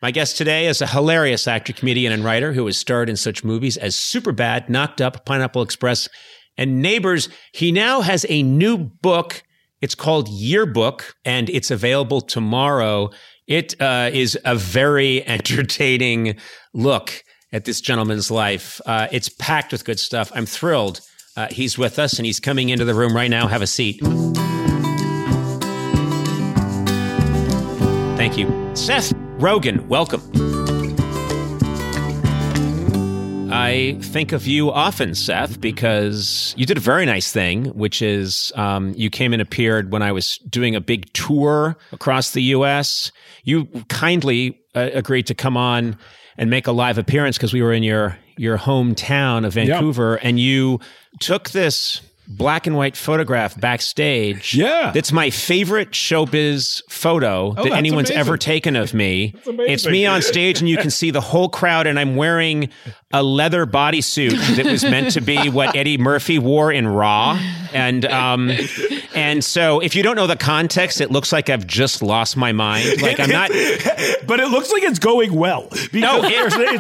My 0.02 0.12
guest 0.12 0.38
today 0.38 0.68
is 0.68 0.82
a 0.82 0.88
hilarious 0.88 1.48
actor, 1.48 1.74
comedian, 1.74 2.14
and 2.14 2.24
writer 2.24 2.54
who 2.54 2.66
has 2.68 2.78
starred 2.78 3.10
in 3.10 3.16
such 3.16 3.44
movies 3.44 3.78
as 3.78 3.96
Superbad, 3.96 4.70
Knocked 4.70 5.02
Up, 5.02 5.26
Pineapple 5.26 5.62
Express, 5.62 6.08
and 6.58 6.82
Neighbors. 6.82 7.30
He 7.54 7.72
now 7.72 8.02
has 8.02 8.26
a 8.30 8.44
new 8.44 8.78
book. 8.78 9.44
It's 9.82 9.96
called 9.96 10.30
Yearbook, 10.30 11.16
and 11.26 11.50
it's 11.50 11.72
available 11.72 12.22
tomorrow. 12.22 13.10
It 13.48 13.80
uh, 13.82 14.10
is 14.14 14.38
a 14.46 14.56
very 14.56 15.26
entertaining 15.28 16.38
look 16.74 17.24
at 17.52 17.66
this 17.66 17.82
gentleman's 17.82 18.30
life. 18.30 18.82
Uh, 18.86 19.08
it's 19.12 19.30
packed 19.30 19.72
with 19.72 19.86
good 19.86 20.00
stuff. 20.00 20.32
I'm 20.36 20.46
thrilled. 20.46 21.02
Uh, 21.38 21.48
he's 21.52 21.78
with 21.78 22.00
us, 22.00 22.18
and 22.18 22.26
he's 22.26 22.40
coming 22.40 22.70
into 22.70 22.84
the 22.84 22.96
room 22.96 23.16
right 23.16 23.30
now. 23.30 23.48
Have 23.48 23.62
a 23.62 23.68
seat. 23.68 24.00
Thank 28.18 28.40
you. 28.40 28.48
Seth 28.76 29.14
Rogen, 29.38 29.86
welcome. 29.88 30.24
I 33.52 33.98
think 34.02 34.32
of 34.32 34.48
you 34.48 34.72
often, 34.72 35.14
Seth, 35.14 35.62
because 35.62 36.56
you 36.58 36.66
did 36.66 36.78
a 36.78 36.82
very 36.82 37.06
nice 37.06 37.32
thing, 37.32 37.66
which 37.68 38.02
is 38.02 38.52
um, 38.56 38.94
you 38.98 39.12
came 39.12 39.32
and 39.32 39.42
appeared 39.42 39.92
when 39.92 40.02
I 40.02 40.12
was 40.12 40.40
doing 40.50 40.76
a 40.76 40.82
big 40.82 41.12
tour 41.14 41.78
across 41.92 42.32
the 42.32 42.42
U.S. 42.44 43.12
You 43.44 43.66
kindly 43.90 44.60
uh, 44.74 44.90
agreed 44.94 45.28
to 45.28 45.36
come 45.36 45.56
on 45.56 45.98
and 46.38 46.50
make 46.50 46.68
a 46.68 46.72
live 46.72 46.98
appearance 46.98 47.38
because 47.38 47.54
we 47.54 47.62
were 47.62 47.74
in 47.74 47.84
your 47.84 48.18
your 48.38 48.58
hometown 48.58 49.46
of 49.46 49.54
Vancouver, 49.54 50.16
and 50.18 50.40
you 50.40 50.80
took 51.20 51.50
this 51.50 52.02
black 52.28 52.68
and 52.68 52.76
white 52.76 52.96
photograph 52.98 53.60
backstage. 53.60 54.54
Yeah. 54.54 54.92
That's 54.94 55.12
my 55.12 55.30
favorite 55.30 55.92
showbiz 55.92 56.82
photo 56.90 57.54
that 57.54 57.72
anyone's 57.72 58.10
amazing. 58.10 58.20
ever 58.20 58.38
taken 58.38 58.76
of 58.76 58.94
me. 58.94 59.34
It's 59.68 59.86
me 59.86 60.06
on 60.06 60.22
stage, 60.22 60.60
and 60.60 60.70
you 60.70 60.78
can 60.78 60.90
see 60.90 61.12
the 61.12 61.22
whole 61.22 61.50
crowd, 61.50 61.88
and 61.88 62.00
I'm 62.00 62.16
wearing 62.16 62.70
a 63.12 63.22
leather 63.24 63.66
bodysuit 63.66 64.56
that 64.56 64.66
was 64.66 64.84
meant 64.84 65.12
to 65.12 65.22
be 65.22 65.50
what 65.50 65.76
Eddie 65.76 65.98
Murphy 65.98 66.40
wore 66.40 66.72
in 66.72 66.88
Raw. 66.88 67.40
And 67.74 68.06
um, 68.06 68.52
and 69.14 69.44
so 69.44 69.80
if 69.82 69.96
you 69.96 70.04
don't 70.04 70.16
know 70.16 70.28
the 70.28 70.36
context, 70.38 71.02
it 71.02 71.12
looks 71.12 71.32
like 71.34 71.50
I've 71.50 71.68
just 71.68 72.02
lost 72.02 72.38
my 72.38 72.52
mind. 72.54 73.02
Like 73.02 73.20
I'm 73.20 73.30
not. 73.30 73.50
but 74.26 74.40
it 74.40 74.50
looks 74.50 74.72
like 74.72 74.84
it's 74.84 75.00
going 75.00 75.34
well. 75.34 75.68
Because 75.70 75.94
No, 75.94 76.24
it- 76.24 76.32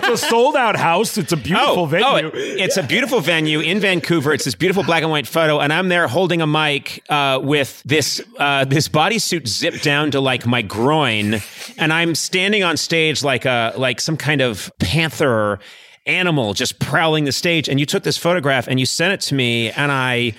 it's 0.03 0.07
a 0.07 0.17
sold 0.17 0.55
out 0.55 0.75
house. 0.77 1.17
It's 1.17 1.31
a 1.33 1.37
beautiful 1.37 1.87
venue. 1.87 2.05
Oh, 2.07 2.15
it- 2.15 2.31
it's 2.35 2.77
a 2.77 2.83
beautiful 2.83 3.19
venue 3.19 3.59
in 3.59 3.79
Vancouver. 3.79 4.33
It's 4.33 4.45
this 4.45 4.55
beautiful 4.55 4.83
black 4.83 5.03
and 5.03 5.11
white 5.11 5.27
photo, 5.37 5.59
and 5.59 5.71
I'm 5.71 5.87
there 5.87 6.07
holding 6.07 6.41
a 6.41 6.47
mic 6.47 7.03
uh, 7.09 7.39
with 7.43 7.83
this 7.85 8.19
uh, 8.39 8.65
this 8.65 8.89
bodysuit 8.89 9.47
zipped 9.47 9.83
down 9.83 10.09
to 10.11 10.19
like 10.19 10.47
my 10.47 10.63
groin, 10.63 11.35
and 11.77 11.93
I'm 11.93 12.15
standing 12.15 12.63
on 12.63 12.75
stage 12.75 13.23
like 13.23 13.45
a 13.45 13.71
like 13.77 14.01
some 14.01 14.17
kind 14.17 14.41
of 14.41 14.71
panther 14.79 15.59
animal 16.07 16.55
just 16.55 16.79
prowling 16.79 17.25
the 17.25 17.31
stage. 17.31 17.69
And 17.69 17.79
you 17.79 17.85
took 17.85 18.01
this 18.01 18.17
photograph 18.17 18.67
and 18.67 18.79
you 18.79 18.87
sent 18.87 19.13
it 19.13 19.21
to 19.27 19.35
me, 19.35 19.69
and 19.69 19.91
I 19.91 20.33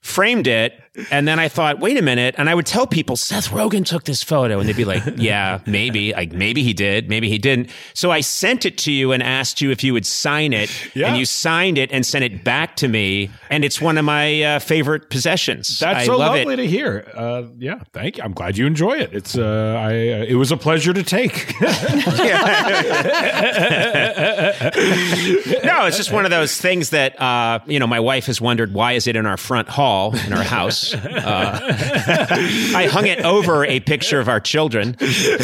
framed 0.00 0.48
it. 0.48 0.72
And 1.10 1.26
then 1.26 1.38
I 1.38 1.48
thought, 1.48 1.78
wait 1.78 1.96
a 1.98 2.02
minute. 2.02 2.34
And 2.38 2.48
I 2.48 2.54
would 2.54 2.66
tell 2.66 2.86
people, 2.86 3.16
Seth 3.16 3.48
Rogen 3.50 3.84
took 3.84 4.04
this 4.04 4.22
photo. 4.22 4.60
And 4.60 4.68
they'd 4.68 4.76
be 4.76 4.84
like, 4.84 5.02
yeah, 5.16 5.60
maybe. 5.66 6.12
Like, 6.12 6.32
maybe 6.32 6.62
he 6.62 6.72
did. 6.72 7.08
Maybe 7.08 7.28
he 7.28 7.38
didn't. 7.38 7.70
So 7.94 8.10
I 8.10 8.20
sent 8.20 8.64
it 8.64 8.78
to 8.78 8.92
you 8.92 9.12
and 9.12 9.22
asked 9.22 9.60
you 9.60 9.70
if 9.70 9.84
you 9.84 9.92
would 9.92 10.06
sign 10.06 10.52
it. 10.52 10.70
Yeah. 10.94 11.08
And 11.08 11.18
you 11.18 11.24
signed 11.24 11.78
it 11.78 11.92
and 11.92 12.04
sent 12.04 12.24
it 12.24 12.44
back 12.44 12.76
to 12.76 12.88
me. 12.88 13.30
And 13.50 13.64
it's 13.64 13.80
one 13.80 13.98
of 13.98 14.04
my 14.04 14.42
uh, 14.42 14.58
favorite 14.58 15.10
possessions. 15.10 15.78
That's 15.78 16.00
I 16.00 16.06
so 16.06 16.16
love 16.16 16.36
lovely 16.36 16.54
it. 16.54 16.56
to 16.56 16.66
hear. 16.66 17.10
Uh, 17.14 17.44
yeah, 17.58 17.80
thank 17.92 18.16
you. 18.16 18.24
I'm 18.24 18.32
glad 18.32 18.56
you 18.56 18.66
enjoy 18.66 18.98
it. 18.98 19.12
It's 19.12 19.36
uh, 19.36 19.76
I 19.78 19.90
uh, 19.90 20.24
it 20.28 20.36
was 20.36 20.52
a 20.52 20.56
pleasure 20.56 20.92
to 20.92 21.02
take. 21.02 21.60
no, 21.60 21.70
it's 25.86 25.96
just 25.96 26.12
one 26.12 26.24
of 26.24 26.30
those 26.30 26.60
things 26.60 26.90
that 26.90 27.20
uh, 27.20 27.60
you 27.66 27.78
know. 27.78 27.86
My 27.86 28.00
wife 28.00 28.26
has 28.26 28.40
wondered 28.40 28.72
why 28.72 28.92
is 28.92 29.06
it 29.06 29.16
in 29.16 29.26
our 29.26 29.36
front 29.36 29.68
hall 29.68 30.14
in 30.16 30.32
our 30.32 30.44
house. 30.44 30.89
Uh, 30.94 31.58
I 32.74 32.86
hung 32.90 33.06
it 33.06 33.20
over 33.24 33.64
a 33.64 33.80
picture 33.80 34.20
of 34.20 34.28
our 34.28 34.40
children. 34.40 34.96
Just 35.00 35.40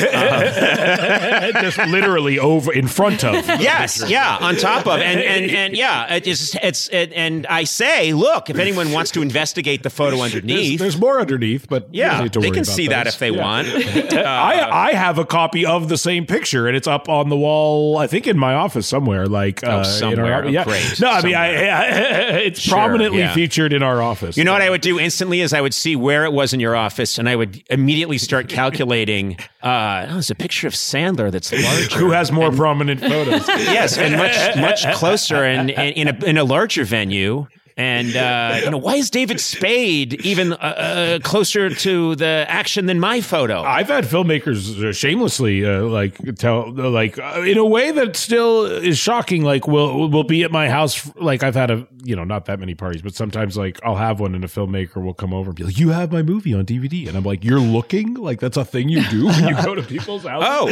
literally 1.89 2.39
over 2.39 2.73
in 2.73 2.87
front 2.89 3.25
of. 3.25 3.35
Yes, 3.47 4.03
yeah, 4.09 4.39
on 4.41 4.57
top 4.57 4.87
of 4.87 5.01
and 5.01 5.21
and 5.21 5.51
and 5.51 5.77
yeah, 5.77 6.15
it 6.15 6.27
is 6.27 6.57
it's 6.63 6.89
it, 6.89 7.13
and 7.13 7.47
I 7.47 7.65
say, 7.65 8.13
look, 8.13 8.51
if 8.51 8.59
anyone 8.59 8.93
wants 8.93 9.11
to 9.13 9.23
investigate 9.23 9.83
the 9.83 9.91
photo 9.91 10.21
underneath, 10.21 10.81
there's 10.81 10.99
more 10.99 11.21
underneath, 11.21 11.69
but 11.69 11.93
you 11.95 12.01
yeah, 12.03 12.23
need 12.23 12.33
to 12.35 12.41
they 12.41 12.51
can 12.51 12.65
see 12.65 12.89
that 12.89 13.07
if 13.07 13.19
they 13.19 13.31
Yeah. 13.31 13.43
want. 13.43 13.69
I 14.13 14.89
I 14.89 14.93
have 14.93 15.19
a 15.19 15.25
copy 15.25 15.65
of 15.67 15.89
the 15.89 15.97
same 15.99 16.27
picture, 16.27 16.67
and 16.69 16.77
it's 16.77 16.87
up 16.89 17.09
on 17.09 17.29
the 17.29 17.37
wall. 17.37 17.99
I 17.99 18.07
think 18.07 18.27
in 18.27 18.39
my 18.39 18.55
office 18.55 18.87
somewhere. 18.87 19.27
Like 19.27 19.63
uh, 19.65 19.67
in 19.67 19.73
our- 19.73 19.85
somewhere. 19.85 20.45
Oh, 20.45 20.49
yeah. 20.49 20.65
great. 20.65 21.01
No, 21.01 21.11
I 21.11 21.23
mean, 21.23 21.35
I, 21.35 21.49
it's 22.47 22.61
Sure, 22.61 22.75
prominently 22.77 23.21
yeah. 23.21 23.35
featured 23.35 23.73
in 23.73 23.83
our 23.83 24.01
office. 24.03 24.37
You 24.37 24.45
know 24.45 24.53
what 24.53 24.63
I 24.63 24.71
would 24.71 24.81
do 24.81 24.99
instantly 25.01 25.26
is 25.33 25.53
I 25.53 25.61
would 25.61 25.75
see 25.75 25.97
where 25.97 26.25
it 26.25 26.33
was 26.33 26.53
in 26.53 26.61
your 26.61 26.75
office, 26.77 27.19
and 27.19 27.29
I 27.29 27.37
would 27.37 27.63
immediately 27.71 28.19
start 28.19 28.49
calculating. 28.61 29.37
Uh, 29.63 30.07
oh, 30.09 30.13
there's 30.15 30.31
a 30.31 30.35
picture 30.35 30.67
of 30.67 30.75
Sandler 30.75 31.31
that's 31.31 31.53
larger. 31.53 31.99
Who 31.99 32.11
has 32.11 32.33
more 32.33 32.51
prominent 32.51 33.01
photos? 33.01 33.47
yes, 33.49 33.99
and 33.99 34.17
much 34.17 34.57
much 34.57 34.95
closer 34.97 35.45
and, 35.45 35.71
and 35.71 35.97
in 35.97 36.09
a 36.09 36.25
in 36.25 36.37
a 36.37 36.45
larger 36.45 36.85
venue. 36.85 37.47
And 37.79 38.17
uh, 38.17 38.61
you 38.65 38.71
know, 38.71 38.79
why 38.79 38.95
is 38.95 39.11
David 39.11 39.39
Spade 39.39 40.15
even 40.25 40.55
uh, 40.55 40.57
uh, 40.57 41.19
closer 41.19 41.69
to 41.69 42.15
the 42.17 42.47
action 42.49 42.87
than 42.87 42.99
my 42.99 43.21
photo? 43.21 43.61
I've 43.61 43.89
had 43.89 44.05
filmmakers 44.05 44.83
uh, 44.83 44.95
shamelessly 44.95 45.67
uh, 45.67 45.83
like 45.83 46.17
tell 46.37 46.73
like 46.73 47.19
uh, 47.19 47.43
in 47.47 47.59
a 47.59 47.67
way 47.67 47.91
that 47.91 48.17
still 48.17 48.65
is 48.65 48.97
shocking. 48.97 49.43
Like 49.45 49.69
will 49.69 50.09
will 50.09 50.25
be 50.25 50.43
at 50.43 50.51
my 50.51 50.71
house. 50.71 51.15
Like 51.17 51.43
I've 51.43 51.55
had 51.55 51.71
a 51.71 51.87
you 52.03 52.17
know 52.17 52.25
not 52.25 52.47
that 52.47 52.61
many 52.61 52.75
parties, 52.75 53.03
but 53.03 53.15
sometimes 53.15 53.59
like 53.59 53.79
I'll 53.85 53.97
have 53.97 54.21
one 54.21 54.35
and 54.35 54.43
a 54.43 54.49
filmmaker 54.49 55.05
will 55.05 55.13
come 55.13 55.35
over 55.35 55.51
and 55.51 55.57
be 55.57 55.65
like, 55.65 55.79
"You 55.79 55.91
have 55.91 56.11
my 56.11 56.23
movie 56.23 56.55
on 56.55 56.65
DVD," 56.65 57.09
and 57.09 57.15
I'm 57.15 57.25
like, 57.25 57.45
"You're 57.45 57.61
looking 57.61 58.15
like 58.15 58.41
that's 58.41 58.57
a 58.57 58.65
thing 58.65 58.89
you 58.89 59.07
do 59.11 59.27
when 59.27 59.49
you 59.49 59.63
go 59.63 59.75
to 59.75 59.83
people's 59.83 60.23
houses." 60.27 60.49
Oh, 60.51 60.67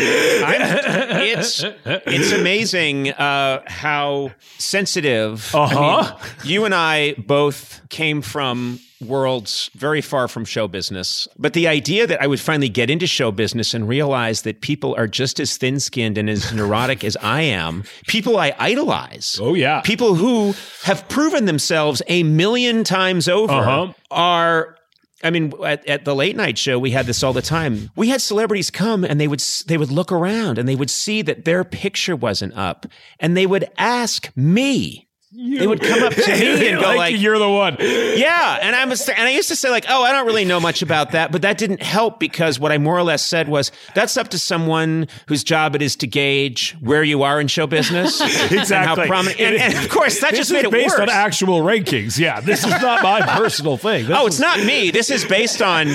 I'm, 0.46 1.20
it's 1.20 1.62
it's 1.84 2.32
amazing 2.32 3.10
uh, 3.10 3.62
how 3.66 4.30
sensitive. 4.56 5.54
Uh-huh. 5.54 6.16
mean, 6.16 6.50
you 6.50 6.64
and 6.64 6.74
I 6.74 6.93
both 7.18 7.80
came 7.88 8.22
from 8.22 8.78
worlds 9.00 9.70
very 9.74 10.00
far 10.00 10.28
from 10.28 10.44
show 10.44 10.66
business, 10.66 11.28
but 11.38 11.52
the 11.52 11.68
idea 11.68 12.06
that 12.06 12.22
I 12.22 12.26
would 12.26 12.40
finally 12.40 12.68
get 12.70 12.88
into 12.88 13.06
show 13.06 13.30
business 13.30 13.74
and 13.74 13.86
realize 13.88 14.42
that 14.42 14.60
people 14.62 14.94
are 14.96 15.06
just 15.06 15.40
as 15.40 15.56
thin-skinned 15.58 16.16
and 16.16 16.30
as 16.30 16.52
neurotic 16.58 17.04
as 17.04 17.16
I 17.20 17.42
am, 17.42 17.84
people 18.06 18.38
I 18.38 18.54
idolize. 18.58 19.38
Oh, 19.42 19.54
yeah. 19.54 19.80
people 19.82 20.14
who 20.14 20.54
have 20.84 21.06
proven 21.08 21.44
themselves 21.44 22.00
a 22.06 22.22
million 22.22 22.82
times 22.84 23.28
over 23.28 23.52
Uh-huh. 23.52 23.92
are 24.10 24.76
I 25.22 25.30
mean, 25.30 25.54
at, 25.64 25.86
at 25.88 26.04
the 26.04 26.14
late 26.14 26.36
night 26.36 26.58
show, 26.58 26.78
we 26.78 26.90
had 26.90 27.06
this 27.06 27.22
all 27.22 27.32
the 27.32 27.40
time. 27.40 27.90
We 27.96 28.10
had 28.10 28.20
celebrities 28.20 28.70
come 28.70 29.04
and 29.04 29.18
they 29.18 29.26
would 29.28 29.42
they 29.66 29.78
would 29.78 29.90
look 29.90 30.12
around 30.12 30.58
and 30.58 30.68
they 30.68 30.76
would 30.76 30.90
see 30.90 31.22
that 31.22 31.46
their 31.46 31.64
picture 31.64 32.14
wasn't 32.14 32.52
up, 32.54 32.84
and 33.18 33.34
they 33.34 33.46
would 33.46 33.64
ask 33.78 34.30
me. 34.36 35.03
They 35.36 35.66
would 35.66 35.80
come 35.80 36.02
up 36.04 36.14
to 36.14 36.30
me 36.32 36.68
and 36.68 36.80
go 36.80 36.94
like, 36.94 37.16
"You're 37.18 37.38
the 37.38 37.48
one." 37.50 37.76
yeah, 37.80 38.58
and 38.62 38.76
I 38.76 38.84
was, 38.84 39.08
and 39.08 39.18
I 39.22 39.30
used 39.30 39.48
to 39.48 39.56
say 39.56 39.68
like, 39.70 39.84
"Oh, 39.88 40.02
I 40.02 40.12
don't 40.12 40.26
really 40.26 40.44
know 40.44 40.60
much 40.60 40.80
about 40.80 41.10
that," 41.12 41.32
but 41.32 41.42
that 41.42 41.58
didn't 41.58 41.82
help 41.82 42.20
because 42.20 42.60
what 42.60 42.70
I 42.70 42.78
more 42.78 42.96
or 42.96 43.02
less 43.02 43.24
said 43.26 43.48
was, 43.48 43.72
"That's 43.94 44.16
up 44.16 44.28
to 44.28 44.38
someone 44.38 45.08
whose 45.26 45.42
job 45.42 45.74
it 45.74 45.82
is 45.82 45.96
to 45.96 46.06
gauge 46.06 46.76
where 46.80 47.02
you 47.02 47.22
are 47.24 47.40
in 47.40 47.48
show 47.48 47.66
business, 47.66 48.20
and 48.22 48.30
how 48.50 48.60
Exactly. 48.60 49.06
prominent." 49.08 49.40
And, 49.40 49.56
and 49.56 49.74
of 49.76 49.88
course, 49.90 50.20
that 50.20 50.30
just 50.34 50.50
is 50.50 50.52
made 50.52 50.66
it 50.66 50.70
based 50.70 50.98
worse. 50.98 51.00
on 51.00 51.10
actual 51.10 51.60
rankings. 51.62 52.16
Yeah, 52.18 52.40
this 52.40 52.60
is 52.64 52.70
not 52.70 53.02
my 53.02 53.20
personal 53.36 53.76
thing. 53.76 54.06
This 54.06 54.16
Oh, 54.16 54.26
is- 54.26 54.34
it's 54.34 54.40
not 54.40 54.60
me. 54.64 54.90
This 54.92 55.10
is 55.10 55.24
based 55.24 55.60
on 55.60 55.88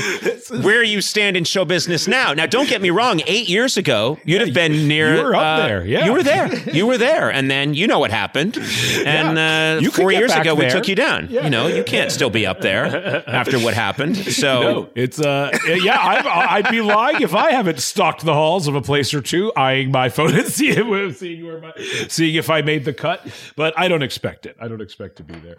where 0.63 0.83
you 0.83 1.01
stand 1.01 1.37
in 1.37 1.43
show 1.45 1.63
business 1.65 2.07
now. 2.07 2.33
Now, 2.33 2.45
don't 2.45 2.67
get 2.69 2.81
me 2.81 2.89
wrong. 2.89 3.21
Eight 3.25 3.47
years 3.47 3.77
ago, 3.77 4.17
you'd 4.25 4.41
have 4.41 4.53
been 4.53 4.87
near. 4.87 5.15
you 5.15 5.23
were 5.23 5.35
up 5.35 5.41
uh, 5.59 5.67
there, 5.67 5.85
yeah. 5.85 6.05
you 6.05 6.13
were 6.13 6.23
there. 6.23 6.53
You 6.71 6.85
were 6.87 6.97
there, 6.97 7.29
and 7.31 7.49
then 7.49 7.73
you 7.73 7.87
know 7.87 7.99
what 7.99 8.11
happened. 8.11 8.57
And 9.05 9.28
Yeah. 9.35 9.77
uh, 9.77 9.79
You 9.81 9.91
four 9.91 10.11
years 10.11 10.33
ago, 10.33 10.55
we 10.55 10.69
took 10.69 10.87
you 10.87 10.95
down. 10.95 11.29
You 11.29 11.49
know, 11.49 11.67
you 11.67 11.83
can't 11.83 12.11
still 12.11 12.29
be 12.29 12.45
up 12.45 12.61
there 12.61 13.27
after 13.29 13.59
what 13.59 13.73
happened. 13.73 14.17
So. 14.39 14.61
No, 14.61 14.89
it's 14.95 15.19
uh, 15.19 15.51
yeah. 15.65 15.99
I've, 15.99 16.25
I'd 16.65 16.69
be 16.71 16.81
lying 16.81 17.21
if 17.21 17.33
I 17.35 17.51
haven't 17.51 17.79
stalked 17.79 18.23
the 18.23 18.33
halls 18.33 18.67
of 18.67 18.75
a 18.75 18.81
place 18.81 19.13
or 19.13 19.21
two, 19.21 19.51
eyeing 19.55 19.91
my 19.91 20.07
phone 20.09 20.33
and 20.33 20.47
seeing, 20.57 21.11
seeing 21.13 21.45
where 21.45 21.59
my, 21.59 21.73
seeing 22.07 22.35
if 22.35 22.49
I 22.49 22.61
made 22.61 22.85
the 22.85 22.93
cut. 22.93 23.25
But 23.57 23.77
I 23.77 23.87
don't 23.89 24.01
expect 24.03 24.45
it. 24.45 24.55
I 24.61 24.67
don't 24.69 24.81
expect 24.81 25.17
to 25.17 25.23
be 25.23 25.33
there. 25.35 25.57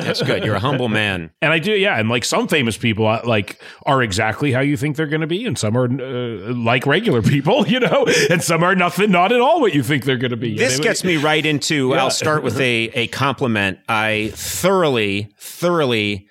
That's 0.00 0.22
good. 0.22 0.44
You're 0.44 0.56
a 0.56 0.60
humble 0.60 0.88
man. 0.88 1.30
And 1.42 1.52
I 1.52 1.58
do, 1.60 1.72
yeah. 1.72 1.98
And 1.98 2.08
like 2.08 2.24
some 2.24 2.48
famous 2.48 2.76
people, 2.76 3.06
uh, 3.06 3.20
like 3.24 3.60
are 3.84 4.02
exactly 4.02 4.50
how 4.50 4.60
you 4.60 4.76
think 4.76 4.96
they're 4.96 5.06
going 5.06 5.20
to 5.20 5.26
be, 5.28 5.46
and 5.46 5.56
some 5.56 5.76
are 5.76 5.84
uh, 5.84 6.52
like 6.54 6.86
regular 6.86 7.22
people, 7.22 7.66
you 7.68 7.78
know, 7.78 8.06
and 8.30 8.42
some 8.42 8.62
are 8.64 8.74
nothing, 8.74 9.10
not 9.12 9.30
at 9.30 9.40
all 9.40 9.60
what 9.60 9.72
you 9.74 9.82
think 9.84 10.04
they're 10.04 10.16
going 10.16 10.30
to 10.32 10.36
be. 10.36 10.56
This 10.56 10.78
it- 10.78 10.82
gets 10.82 11.04
me 11.04 11.16
right 11.16 11.44
into. 11.46 11.90
Yeah. 11.90 12.02
I'll 12.02 12.10
start 12.10 12.42
with 12.42 12.58
a 12.58 12.88
a 12.94 13.05
compliment. 13.06 13.78
I 13.88 14.30
thoroughly, 14.34 15.32
thoroughly 15.38 16.28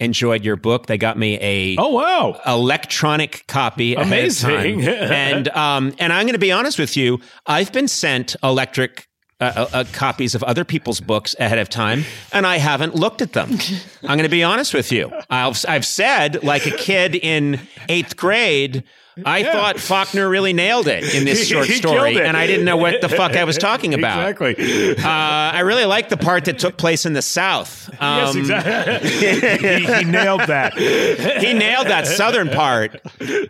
enjoyed 0.00 0.44
your 0.44 0.56
book. 0.56 0.86
They 0.86 0.96
got 0.98 1.18
me 1.18 1.38
a 1.40 1.76
Oh 1.76 1.88
wow! 1.88 2.40
electronic 2.46 3.44
copy 3.48 3.94
Amazing. 3.94 4.80
ahead 4.80 4.98
of 5.00 5.04
time. 5.04 5.12
and 5.12 5.48
um 5.48 5.94
and 5.98 6.12
I'm 6.12 6.24
going 6.26 6.34
to 6.34 6.38
be 6.38 6.52
honest 6.52 6.78
with 6.78 6.96
you 6.96 7.20
I've 7.46 7.72
been 7.72 7.88
sent 7.88 8.36
electric 8.42 9.06
uh, 9.40 9.52
uh, 9.54 9.68
uh, 9.72 9.84
copies 9.92 10.34
of 10.34 10.42
other 10.42 10.64
people's 10.64 11.00
books 11.00 11.34
ahead 11.38 11.58
of 11.60 11.68
time, 11.68 12.02
and 12.32 12.44
I 12.44 12.56
haven't 12.58 12.96
looked 12.96 13.22
at 13.22 13.34
them. 13.34 13.50
I'm 14.02 14.16
going 14.18 14.24
to 14.24 14.28
be 14.28 14.42
honest 14.42 14.74
with 14.74 14.90
you. 14.90 15.12
I've, 15.30 15.64
I've 15.68 15.86
said, 15.86 16.42
like 16.42 16.66
a 16.66 16.72
kid 16.72 17.14
in 17.14 17.60
eighth 17.88 18.16
grade, 18.16 18.82
I 19.24 19.42
thought 19.42 19.78
Faulkner 19.78 20.28
really 20.28 20.52
nailed 20.52 20.86
it 20.88 21.14
in 21.14 21.24
this 21.24 21.46
short 21.48 21.66
story, 21.68 22.20
and 22.20 22.36
I 22.36 22.46
didn't 22.46 22.64
know 22.64 22.76
what 22.76 23.00
the 23.00 23.08
fuck 23.08 23.32
I 23.36 23.44
was 23.44 23.58
talking 23.58 23.94
about. 23.94 24.28
Exactly. 24.28 24.96
Uh, 24.96 25.08
I 25.08 25.60
really 25.60 25.84
like 25.84 26.08
the 26.08 26.16
part 26.16 26.44
that 26.46 26.58
took 26.58 26.76
place 26.76 27.06
in 27.06 27.12
the 27.12 27.22
South. 27.22 27.88
yes, 28.00 28.30
Um, 28.34 28.38
exactly. 28.38 29.08
he, 29.10 29.86
he 29.86 30.04
nailed 30.04 30.42
that. 30.42 30.74
he 30.76 31.52
nailed 31.52 31.86
that 31.88 32.06
southern 32.06 32.48
part. 32.50 33.00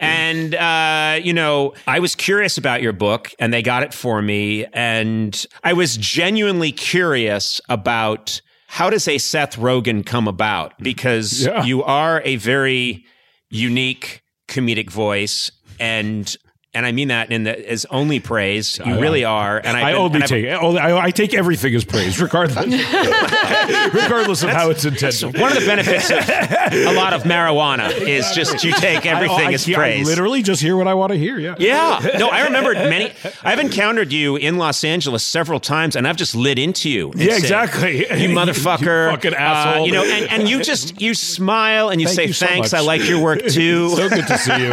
And, 0.01 0.55
uh, 0.55 1.19
you 1.23 1.33
know, 1.33 1.75
I 1.87 1.99
was 1.99 2.15
curious 2.15 2.59
about 2.59 2.83
your 2.83 2.93
book 2.93 3.33
and 3.39 3.53
they 3.53 3.63
got 3.63 3.83
it 3.83 3.93
for 3.95 4.23
me. 4.23 4.67
And 4.73 5.45
I 5.65 5.73
was 5.73 5.97
genuinely 5.97 6.73
curious 6.73 7.61
about 7.69 8.41
how 8.69 8.91
does 8.91 9.09
a 9.09 9.19
Seth 9.19 9.57
Rogen 9.57 10.05
come 10.05 10.29
about? 10.29 10.79
Because 10.79 11.45
Yeah. 11.47 11.65
you 11.65 11.83
are 11.85 12.21
a 12.25 12.37
very 12.37 13.05
unique 13.51 14.23
comedic 14.47 14.91
voice 14.91 15.51
and 15.79 16.37
and 16.75 16.85
I 16.85 16.93
mean 16.93 17.09
that 17.09 17.33
in 17.33 17.45
the 17.45 17.71
as 17.71 17.87
only 17.91 18.21
praise. 18.21 18.79
You 18.85 19.01
really 19.01 19.25
are, 19.25 19.59
and 19.59 19.77
I 19.77 19.93
been- 19.93 20.01
only 20.01 20.21
and 20.21 20.29
take 20.29 20.47
only, 20.63 20.79
I, 20.81 21.07
I 21.07 21.11
take 21.11 21.33
everything 21.35 21.75
as 21.75 21.85
praise, 21.85 22.21
regardless, 22.21 22.67
regardless 23.95 24.43
of 24.43 24.51
how 24.51 24.71
it's 24.71 24.85
intended. 24.85 25.41
One 25.41 25.51
of 25.57 25.61
the 25.61 25.67
benefits 25.67 26.11
of 26.11 26.19
a 26.29 26.93
lot 26.93 27.13
of 27.15 27.23
marijuana 27.23 27.91
is 27.91 28.31
just 28.35 28.63
you 28.65 28.73
take 28.73 29.07
everything 29.07 29.39
I, 29.49 29.51
I, 29.51 29.53
as 29.55 29.69
I 29.69 29.73
praise. 29.75 30.07
literally 30.07 30.43
just 30.43 30.61
hear 30.63 30.77
what 30.77 30.87
I 30.87 30.95
want 30.95 31.13
to 31.13 31.19
hear. 31.19 31.39
Yeah. 31.39 31.55
Yeah. 31.59 32.17
No, 32.19 32.29
I 32.29 32.45
remember 32.45 32.75
many. 32.75 33.13
I've 33.43 33.59
encountered 33.61 34.13
you 34.13 34.37
in 34.37 34.57
Los 34.59 34.85
Angeles 34.85 35.25
several 35.25 35.61
times, 35.61 35.97
and 35.97 36.07
I've 36.07 36.17
just 36.17 36.35
lit 36.35 36.59
into 36.59 36.91
you. 36.91 37.11
and 37.13 37.21
Yeah, 37.21 37.33
said, 37.33 37.39
exactly. 37.41 37.99
You 37.99 38.29
motherfucker, 38.37 39.07
You 39.07 39.17
fucking 39.17 39.35
Uh, 39.35 39.83
you 39.87 39.93
know, 39.93 40.05
and, 40.05 40.31
and 40.31 40.49
you 40.49 40.63
just 40.63 41.01
you 41.01 41.15
smile 41.15 41.89
and 41.89 42.01
you 42.01 42.07
Thank 42.07 42.17
say 42.17 42.27
you 42.27 42.33
so 42.35 42.47
thanks. 42.47 42.73
much." 42.73 42.79
I 42.81 42.85
like 42.85 43.09
your 43.09 43.21
work 43.23 43.43
too. 43.47 43.89
So 43.91 44.09
good 44.09 44.27
to 44.27 44.39
see 44.39 44.53
you. 44.63 44.69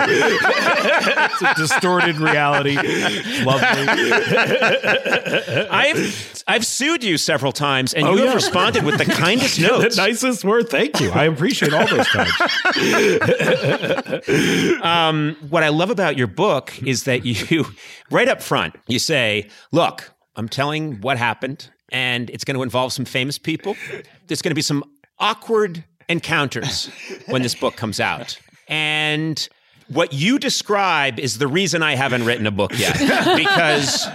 It's 1.86 2.14
distorted 2.14 2.18
reality. 2.18 2.76
Lovely. 3.44 3.88
I've 5.70 6.44
I've 6.48 6.66
sued 6.66 7.04
you 7.04 7.18
several 7.18 7.52
times, 7.52 7.94
and 7.94 8.06
Oh, 8.06 8.16
you 8.16 8.26
have 8.26 8.36
responded 8.36 8.84
with 8.84 8.98
the 8.98 9.06
kindest 9.14 9.58
the 9.58 9.68
notes. 9.68 9.98
nicest 9.98 10.44
word. 10.44 10.70
Thank 10.70 11.00
you. 11.00 11.12
I 11.12 11.26
appreciate 11.26 11.74
all 11.74 11.88
those 11.88 12.08
times. 12.08 12.32
Um, 14.82 15.36
what 15.50 15.64
I 15.64 15.70
love 15.70 15.90
about 15.90 16.18
your 16.18 16.28
book 16.28 16.74
is 16.84 17.04
that 17.06 17.26
you, 17.26 17.66
right 18.12 18.28
up 18.28 18.42
front, 18.42 18.76
you 18.88 19.00
say, 19.00 19.50
"Look, 19.72 20.12
I'm 20.36 20.48
telling 20.50 21.02
what 21.02 21.18
happened, 21.18 21.70
and 21.90 22.30
it's 22.30 22.44
going 22.44 22.56
to 22.56 22.64
involve 22.64 22.94
some 22.94 23.06
famous 23.06 23.38
people. 23.38 23.76
There's 24.28 24.42
going 24.42 24.52
to 24.52 24.56
be 24.56 24.62
some 24.62 24.84
awkward 25.20 25.84
encounters 26.10 26.90
when 27.28 27.42
this 27.42 27.56
book 27.56 27.76
comes 27.76 28.00
out, 28.00 28.40
and." 28.68 29.48
What 29.88 30.14
you 30.14 30.40
describe 30.40 31.20
is 31.20 31.38
the 31.38 31.48
reason 31.48 31.84
I 31.84 31.96
haven't 31.96 32.26
written 32.26 32.48
a 32.48 32.52
book 32.52 32.72
yet. 32.78 32.96
Because, 33.36 34.08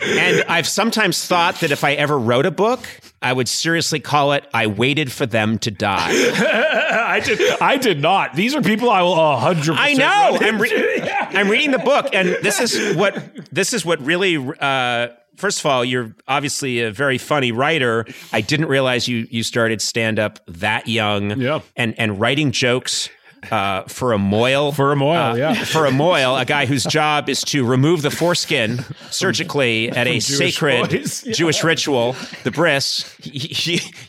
and 0.00 0.42
I've 0.48 0.66
sometimes 0.66 1.24
thought 1.26 1.60
that 1.60 1.70
if 1.70 1.84
I 1.84 1.92
ever 1.92 2.18
wrote 2.18 2.46
a 2.46 2.50
book, 2.50 2.80
I 3.22 3.32
would 3.32 3.48
seriously 3.48 4.00
call 4.00 4.32
it 4.32 4.46
I 4.52 4.66
Waited 4.66 5.12
for 5.12 5.26
Them 5.26 5.58
to 5.60 5.70
Die. 5.70 6.08
I 6.10 7.20
did. 7.20 7.60
I 7.60 7.76
did 7.76 8.00
not. 8.00 8.34
These 8.34 8.54
are 8.54 8.62
people 8.62 8.90
I 8.90 9.02
will 9.02 9.14
a 9.14 9.36
hundred. 9.36 9.76
I 9.76 9.92
know. 9.94 10.38
I'm, 10.40 10.60
re- 10.60 11.00
I'm 11.10 11.48
reading 11.48 11.70
the 11.70 11.78
book, 11.78 12.08
and 12.12 12.28
this 12.42 12.60
is 12.60 12.96
what 12.96 13.22
this 13.52 13.72
is 13.72 13.84
what 13.84 14.00
really. 14.00 14.36
Uh, 14.36 15.08
first 15.36 15.60
of 15.60 15.66
all, 15.66 15.84
you're 15.84 16.14
obviously 16.28 16.80
a 16.80 16.90
very 16.90 17.18
funny 17.18 17.52
writer. 17.52 18.06
I 18.32 18.40
didn't 18.40 18.66
realize 18.66 19.08
you 19.08 19.26
you 19.30 19.42
started 19.42 19.80
stand 19.80 20.18
up 20.18 20.40
that 20.46 20.88
young. 20.88 21.38
Yeah. 21.40 21.60
and 21.76 21.98
and 21.98 22.20
writing 22.20 22.52
jokes 22.52 23.08
uh, 23.50 23.82
for 23.82 24.12
a 24.12 24.18
mohel. 24.18 24.74
For 24.74 24.92
a 24.92 24.96
mohel, 24.96 25.32
uh, 25.32 25.36
yeah. 25.36 25.54
For 25.54 25.86
a 25.86 25.90
mohel, 25.90 26.40
a 26.40 26.44
guy 26.44 26.66
whose 26.66 26.84
job 26.84 27.28
is 27.28 27.42
to 27.42 27.64
remove 27.64 28.02
the 28.02 28.10
foreskin 28.10 28.84
surgically 29.10 29.90
at 29.90 30.06
a 30.06 30.18
Jewish 30.18 30.56
sacred 30.56 30.92
yeah. 30.92 31.32
Jewish 31.32 31.62
ritual, 31.62 32.16
the 32.44 32.50
bris. 32.50 33.04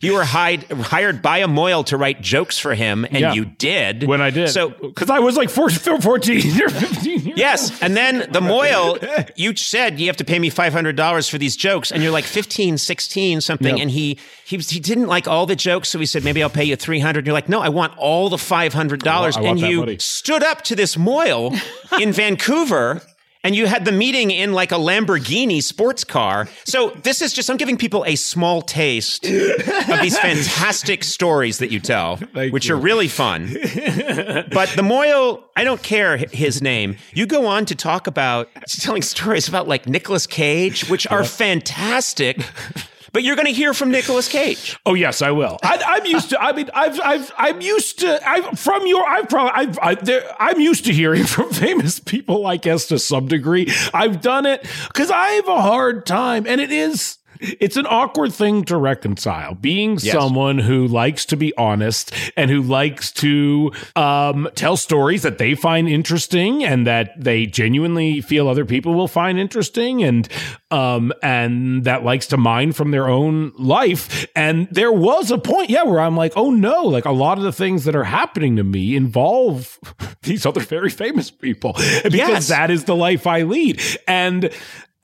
you 0.01 0.13
were 0.13 0.23
hired, 0.23 0.63
hired 0.71 1.21
by 1.21 1.39
a 1.39 1.47
mohel 1.47 1.85
to 1.87 1.97
write 1.97 2.21
jokes 2.21 2.57
for 2.57 2.73
him, 2.73 3.05
and 3.05 3.19
yeah. 3.19 3.33
you 3.33 3.45
did. 3.45 4.03
When 4.03 4.21
I 4.21 4.29
did. 4.29 4.49
So, 4.49 4.69
because 4.69 5.09
I 5.09 5.19
was 5.19 5.37
like 5.37 5.49
14 5.49 5.93
or 5.93 6.01
15. 6.01 7.06
Yes, 7.35 7.81
and 7.81 7.95
then 7.97 8.19
the 8.31 8.39
Mohel, 8.39 9.29
you 9.35 9.55
said 9.55 9.99
you 9.99 10.07
have 10.07 10.17
to 10.17 10.25
pay 10.25 10.39
me 10.39 10.49
five 10.49 10.73
hundred 10.73 10.95
dollars 10.95 11.27
for 11.27 11.37
these 11.37 11.55
jokes, 11.55 11.91
and 11.91 12.01
you're 12.03 12.11
like 12.11 12.23
15, 12.25 12.77
16, 12.77 13.41
something, 13.41 13.75
Yep. 13.77 13.81
and 13.81 13.91
he 13.91 14.17
he 14.45 14.57
was, 14.57 14.69
he 14.69 14.79
didn't 14.79 15.07
like 15.07 15.27
all 15.27 15.45
the 15.45 15.55
jokes, 15.55 15.89
so 15.89 15.99
he 15.99 16.05
said 16.05 16.23
maybe 16.23 16.41
I'll 16.41 16.49
pay 16.49 16.63
you 16.63 16.75
three 16.75 16.99
hundred. 16.99 17.25
You're 17.25 17.33
like, 17.33 17.49
no, 17.49 17.59
I 17.59 17.69
want 17.69 17.97
all 17.97 18.29
the 18.29 18.37
five 18.37 18.73
hundred 18.73 19.01
dollars, 19.01 19.35
I 19.37 19.41
want 19.41 19.59
and 19.61 19.69
you 19.71 19.79
money. 19.79 19.97
stood 19.99 20.43
up 20.43 20.61
to 20.63 20.75
this 20.75 20.95
Mohel 20.95 21.59
in 22.01 22.11
Vancouver. 22.13 23.01
And 23.47 23.55
you 23.55 23.65
had 23.65 23.85
the 23.85 23.93
meeting 23.93 24.29
in 24.29 24.51
like 24.51 24.73
a 24.73 24.75
Lamborghini 24.75 25.63
sports 25.63 26.03
car. 26.03 26.49
So 26.65 26.89
this 27.03 27.21
is 27.21 27.31
just, 27.31 27.49
I'm 27.49 27.55
giving 27.55 27.77
people 27.77 28.03
a 28.05 28.17
small 28.17 28.61
taste 28.61 29.23
of 29.25 30.01
these 30.01 30.19
fantastic 30.19 31.01
stories 31.05 31.59
that 31.59 31.71
you 31.71 31.79
tell, 31.79 32.17
Thank 32.33 32.51
which 32.51 32.67
you. 32.67 32.75
are 32.75 32.77
really 32.77 33.07
fun. 33.07 33.53
But 33.53 34.67
the 34.75 34.81
Mohel, 34.81 35.43
I 35.55 35.63
don't 35.63 35.81
care 35.81 36.17
his 36.17 36.61
name. 36.61 36.97
You 37.13 37.25
go 37.25 37.45
on 37.45 37.63
to 37.67 37.75
talk 37.75 38.05
about 38.05 38.49
telling 38.67 39.01
stories 39.01 39.47
about 39.47 39.65
like 39.65 39.87
Nicolas 39.87 40.27
Cage, 40.27 40.89
which 40.89 41.07
are 41.07 41.23
fantastic. 41.23 42.41
But 43.13 43.23
you're 43.23 43.35
going 43.35 43.47
to 43.47 43.53
hear 43.53 43.73
from 43.73 43.91
Nicolas 43.91 44.27
Cage. 44.27 44.77
Oh 44.85 44.93
yes, 44.93 45.21
I 45.21 45.31
will. 45.31 45.57
I, 45.63 45.81
I'm 45.85 46.05
used 46.05 46.29
to. 46.31 46.41
I 46.41 46.53
mean, 46.53 46.69
I've, 46.73 46.99
I've, 47.01 47.31
I'm 47.37 47.61
used 47.61 47.99
to. 47.99 48.29
I've 48.29 48.59
from 48.59 48.85
your. 48.87 49.07
I've 49.07 49.29
probably. 49.29 49.51
I've, 49.53 49.79
I, 49.79 49.95
there, 49.95 50.35
I'm 50.39 50.59
used 50.59 50.85
to 50.85 50.93
hearing 50.93 51.23
from 51.25 51.51
famous 51.51 51.99
people. 51.99 52.45
I 52.45 52.57
guess 52.57 52.87
to 52.87 52.99
some 52.99 53.27
degree, 53.27 53.71
I've 53.93 54.21
done 54.21 54.45
it 54.45 54.65
because 54.87 55.11
I 55.11 55.27
have 55.29 55.47
a 55.47 55.61
hard 55.61 56.05
time, 56.05 56.45
and 56.47 56.61
it 56.61 56.71
is. 56.71 57.16
It's 57.39 57.77
an 57.77 57.85
awkward 57.87 58.33
thing 58.33 58.63
to 58.65 58.77
reconcile. 58.77 59.55
Being 59.55 59.99
someone 59.99 60.57
who 60.59 60.87
likes 60.87 61.25
to 61.25 61.37
be 61.37 61.55
honest 61.57 62.11
and 62.35 62.49
who 62.51 62.61
likes 62.61 63.11
to 63.13 63.71
um, 63.95 64.49
tell 64.55 64.77
stories 64.77 65.23
that 65.23 65.37
they 65.37 65.55
find 65.55 65.87
interesting 65.87 66.63
and 66.63 66.85
that 66.87 67.11
they 67.17 67.45
genuinely 67.45 68.21
feel 68.21 68.47
other 68.47 68.65
people 68.65 68.93
will 68.93 69.07
find 69.07 69.39
interesting, 69.39 70.03
and 70.03 70.27
um, 70.71 71.13
and 71.23 71.83
that 71.85 72.03
likes 72.03 72.27
to 72.27 72.37
mine 72.37 72.71
from 72.73 72.91
their 72.91 73.07
own 73.07 73.53
life. 73.57 74.25
And 74.35 74.67
there 74.71 74.91
was 74.91 75.31
a 75.31 75.37
point, 75.37 75.69
yeah, 75.69 75.83
where 75.83 75.99
I'm 75.99 76.17
like, 76.17 76.33
oh 76.35 76.51
no, 76.51 76.83
like 76.85 77.05
a 77.05 77.11
lot 77.11 77.37
of 77.37 77.43
the 77.43 77.51
things 77.53 77.85
that 77.85 77.95
are 77.95 78.03
happening 78.03 78.55
to 78.57 78.63
me 78.63 78.95
involve 78.95 79.79
these 80.23 80.45
other 80.45 80.59
very 80.61 80.89
famous 80.89 81.31
people 81.31 81.73
because 82.03 82.13
Yes. 82.13 82.47
that 82.49 82.71
is 82.71 82.83
the 82.85 82.95
life 82.95 83.25
I 83.27 83.43
lead. 83.43 83.81
And 84.07 84.49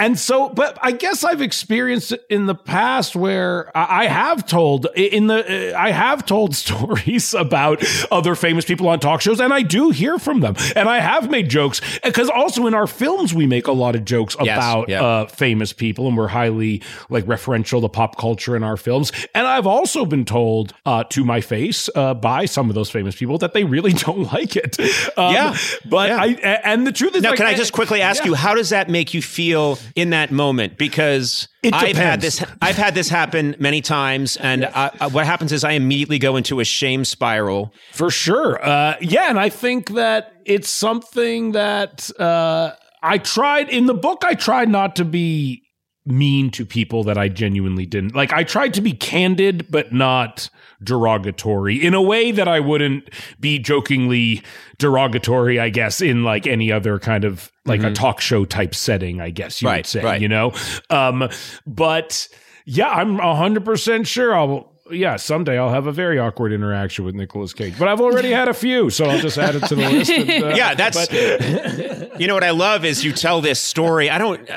and 0.04 0.20
so, 0.20 0.50
but 0.50 0.78
I 0.82 0.92
guess 0.92 1.24
I've 1.24 1.42
experienced 1.42 2.12
it 2.12 2.26
in 2.30 2.46
the 2.46 2.56
past 2.56 3.16
where 3.16 3.72
I 3.74 4.08
have 4.08 4.46
told 4.46 4.88
in 4.98 5.28
the 5.28 5.74
I 5.74 5.92
have 5.92 6.26
told 6.26 6.56
stories 6.64 7.34
about 7.34 7.82
other 8.12 8.36
famous 8.36 8.66
people 8.66 8.90
on 8.90 9.00
talk 9.00 9.22
shows, 9.22 9.40
and 9.40 9.54
I 9.54 9.62
do 9.62 9.92
hear 9.92 10.20
from 10.20 10.42
them, 10.42 10.56
and 10.76 10.90
I 10.90 11.00
have 11.00 11.30
made 11.30 11.50
jokes 11.50 11.80
because 12.04 12.30
also 12.30 12.68
in 12.68 12.74
our 12.74 12.86
films 12.86 13.34
we 13.34 13.48
make 13.48 13.68
a 13.68 13.72
lot 13.72 13.96
of 13.96 14.04
jokes 14.04 14.36
Yes, 14.44 14.58
about 14.58 14.90
yeah. 14.90 15.02
uh, 15.02 15.26
famous 15.28 15.72
people, 15.72 16.10
and 16.10 16.18
we're 16.18 16.28
highly 16.28 16.82
like 17.10 17.26
referential 17.26 17.80
to 17.80 17.88
pop 17.88 18.18
culture 18.18 18.58
in 18.58 18.64
our 18.64 18.76
films. 18.76 19.14
And 19.34 19.48
I've 19.48 19.68
also 19.68 20.06
been 20.06 20.26
told 20.26 20.74
uh, 20.86 21.06
to 21.06 21.24
my 21.24 21.40
face 21.40 21.90
uh, 21.96 22.14
by 22.14 22.44
some 22.44 22.68
of 22.68 22.76
those 22.76 22.90
famous 22.90 23.16
people 23.16 23.38
that 23.38 23.54
they 23.54 23.64
really 23.64 23.94
don't 24.06 24.34
like 24.34 24.58
it. 24.58 24.78
Um, 25.18 25.34
Yeah, 25.34 25.56
but 25.86 26.10
yeah. 26.10 26.18
I 26.18 26.28
and 26.66 26.86
the 26.86 26.92
truth 26.92 27.16
is, 27.16 27.24
Now, 27.24 27.30
like, 27.30 27.38
can 27.38 27.46
I 27.46 27.54
just 27.54 27.72
quickly 27.72 28.02
ask 28.02 28.24
yeah. 28.24 28.32
you, 28.32 28.36
how 28.36 28.54
does 28.54 28.72
that 28.72 28.90
make 28.90 29.14
you 29.14 29.22
feel 29.22 29.78
in 29.96 30.10
that 30.12 30.32
moment? 30.32 30.78
Because 30.78 31.48
I've 31.72 31.96
had 31.98 32.22
this, 32.22 32.44
I've 32.62 32.76
had 32.78 32.96
this 32.96 33.10
happen 33.10 33.56
many 33.60 33.82
times, 33.82 34.38
and 34.38 34.66
I, 34.66 34.92
I- 35.00 35.08
what 35.08 35.26
happens 35.26 35.52
is 35.52 35.64
I 35.64 35.72
immediately 35.72 36.20
go 36.20 36.36
into 36.36 36.60
a 36.60 36.64
shame 36.66 37.06
spiral. 37.06 37.74
For 37.92 38.10
sure. 38.10 38.64
Uh, 38.64 38.96
yeah, 39.02 39.30
and 39.30 39.40
I 39.40 39.50
think 39.50 39.90
that 39.92 40.34
it's 40.46 40.70
something 40.70 41.52
that 41.54 42.10
uh, 42.20 42.72
I 43.02 43.18
tried 43.20 43.70
in 43.70 43.86
the 43.86 43.94
book. 43.94 44.24
I 44.26 44.34
tried 44.34 44.70
not 44.70 44.96
to 44.98 45.06
be 45.06 45.64
mean 46.06 46.50
to 46.52 46.66
people 46.66 47.04
that 47.06 47.18
I 47.18 47.30
genuinely 47.30 47.86
didn't 47.86 48.14
like. 48.16 48.34
I 48.34 48.44
tried 48.44 48.74
to 48.74 48.82
be 48.82 48.92
candid, 48.94 49.72
but 49.72 49.94
not 49.94 50.50
derogatory 50.84 51.78
in 51.78 51.94
a 51.94 52.02
way 52.02 52.32
that 52.32 52.48
I 52.48 52.60
wouldn't 52.60 53.10
be 53.40 53.58
jokingly 53.58 54.44
derogatory, 54.78 55.60
I 55.60 55.70
guess, 55.70 56.02
in 56.02 56.24
like 56.24 56.46
any 56.46 56.72
other 56.72 57.00
kind 57.00 57.24
of 57.24 57.52
like 57.66 57.84
a 57.84 57.94
talk 57.94 58.20
show 58.20 58.44
type 58.44 58.76
setting, 58.76 59.22
I 59.22 59.30
guess 59.30 59.62
you 59.62 59.70
Right, 59.70 59.78
would 59.78 59.86
say, 59.86 60.04
right. 60.04 60.22
you 60.22 60.28
know? 60.28 60.52
Um, 60.90 61.30
but 61.66 62.28
yeah, 62.66 62.90
I'm 62.90 63.18
100% 63.18 64.06
sure 64.06 64.36
I'll. 64.36 64.73
Yeah, 64.94 65.16
someday 65.18 65.58
I'll 65.58 65.70
have 65.70 65.88
a 65.88 65.92
very 65.92 66.20
awkward 66.20 66.54
interaction 66.54 67.06
with 67.06 67.16
Nicolas 67.16 67.54
Cage, 67.54 67.78
but 67.78 67.88
I've 67.88 68.00
already 68.02 68.32
had 68.32 68.48
a 68.48 68.54
few, 68.54 68.90
so 68.90 69.06
I'll 69.06 69.20
just 69.20 69.38
add 69.38 69.56
it 69.56 69.64
to 69.66 69.76
the 69.76 69.90
list. 69.90 70.12
and, 70.12 70.44
uh, 70.44 70.48
Yeah, 70.56 70.76
that's. 70.76 71.12
you 72.20 72.28
know 72.28 72.34
what 72.34 72.44
I 72.44 72.52
love 72.52 72.86
is 72.86 73.04
you 73.04 73.12
tell 73.12 73.42
this 73.42 73.60
story. 73.60 74.10
I 74.10 74.18
don't. 74.18 74.50
Uh, 74.50 74.56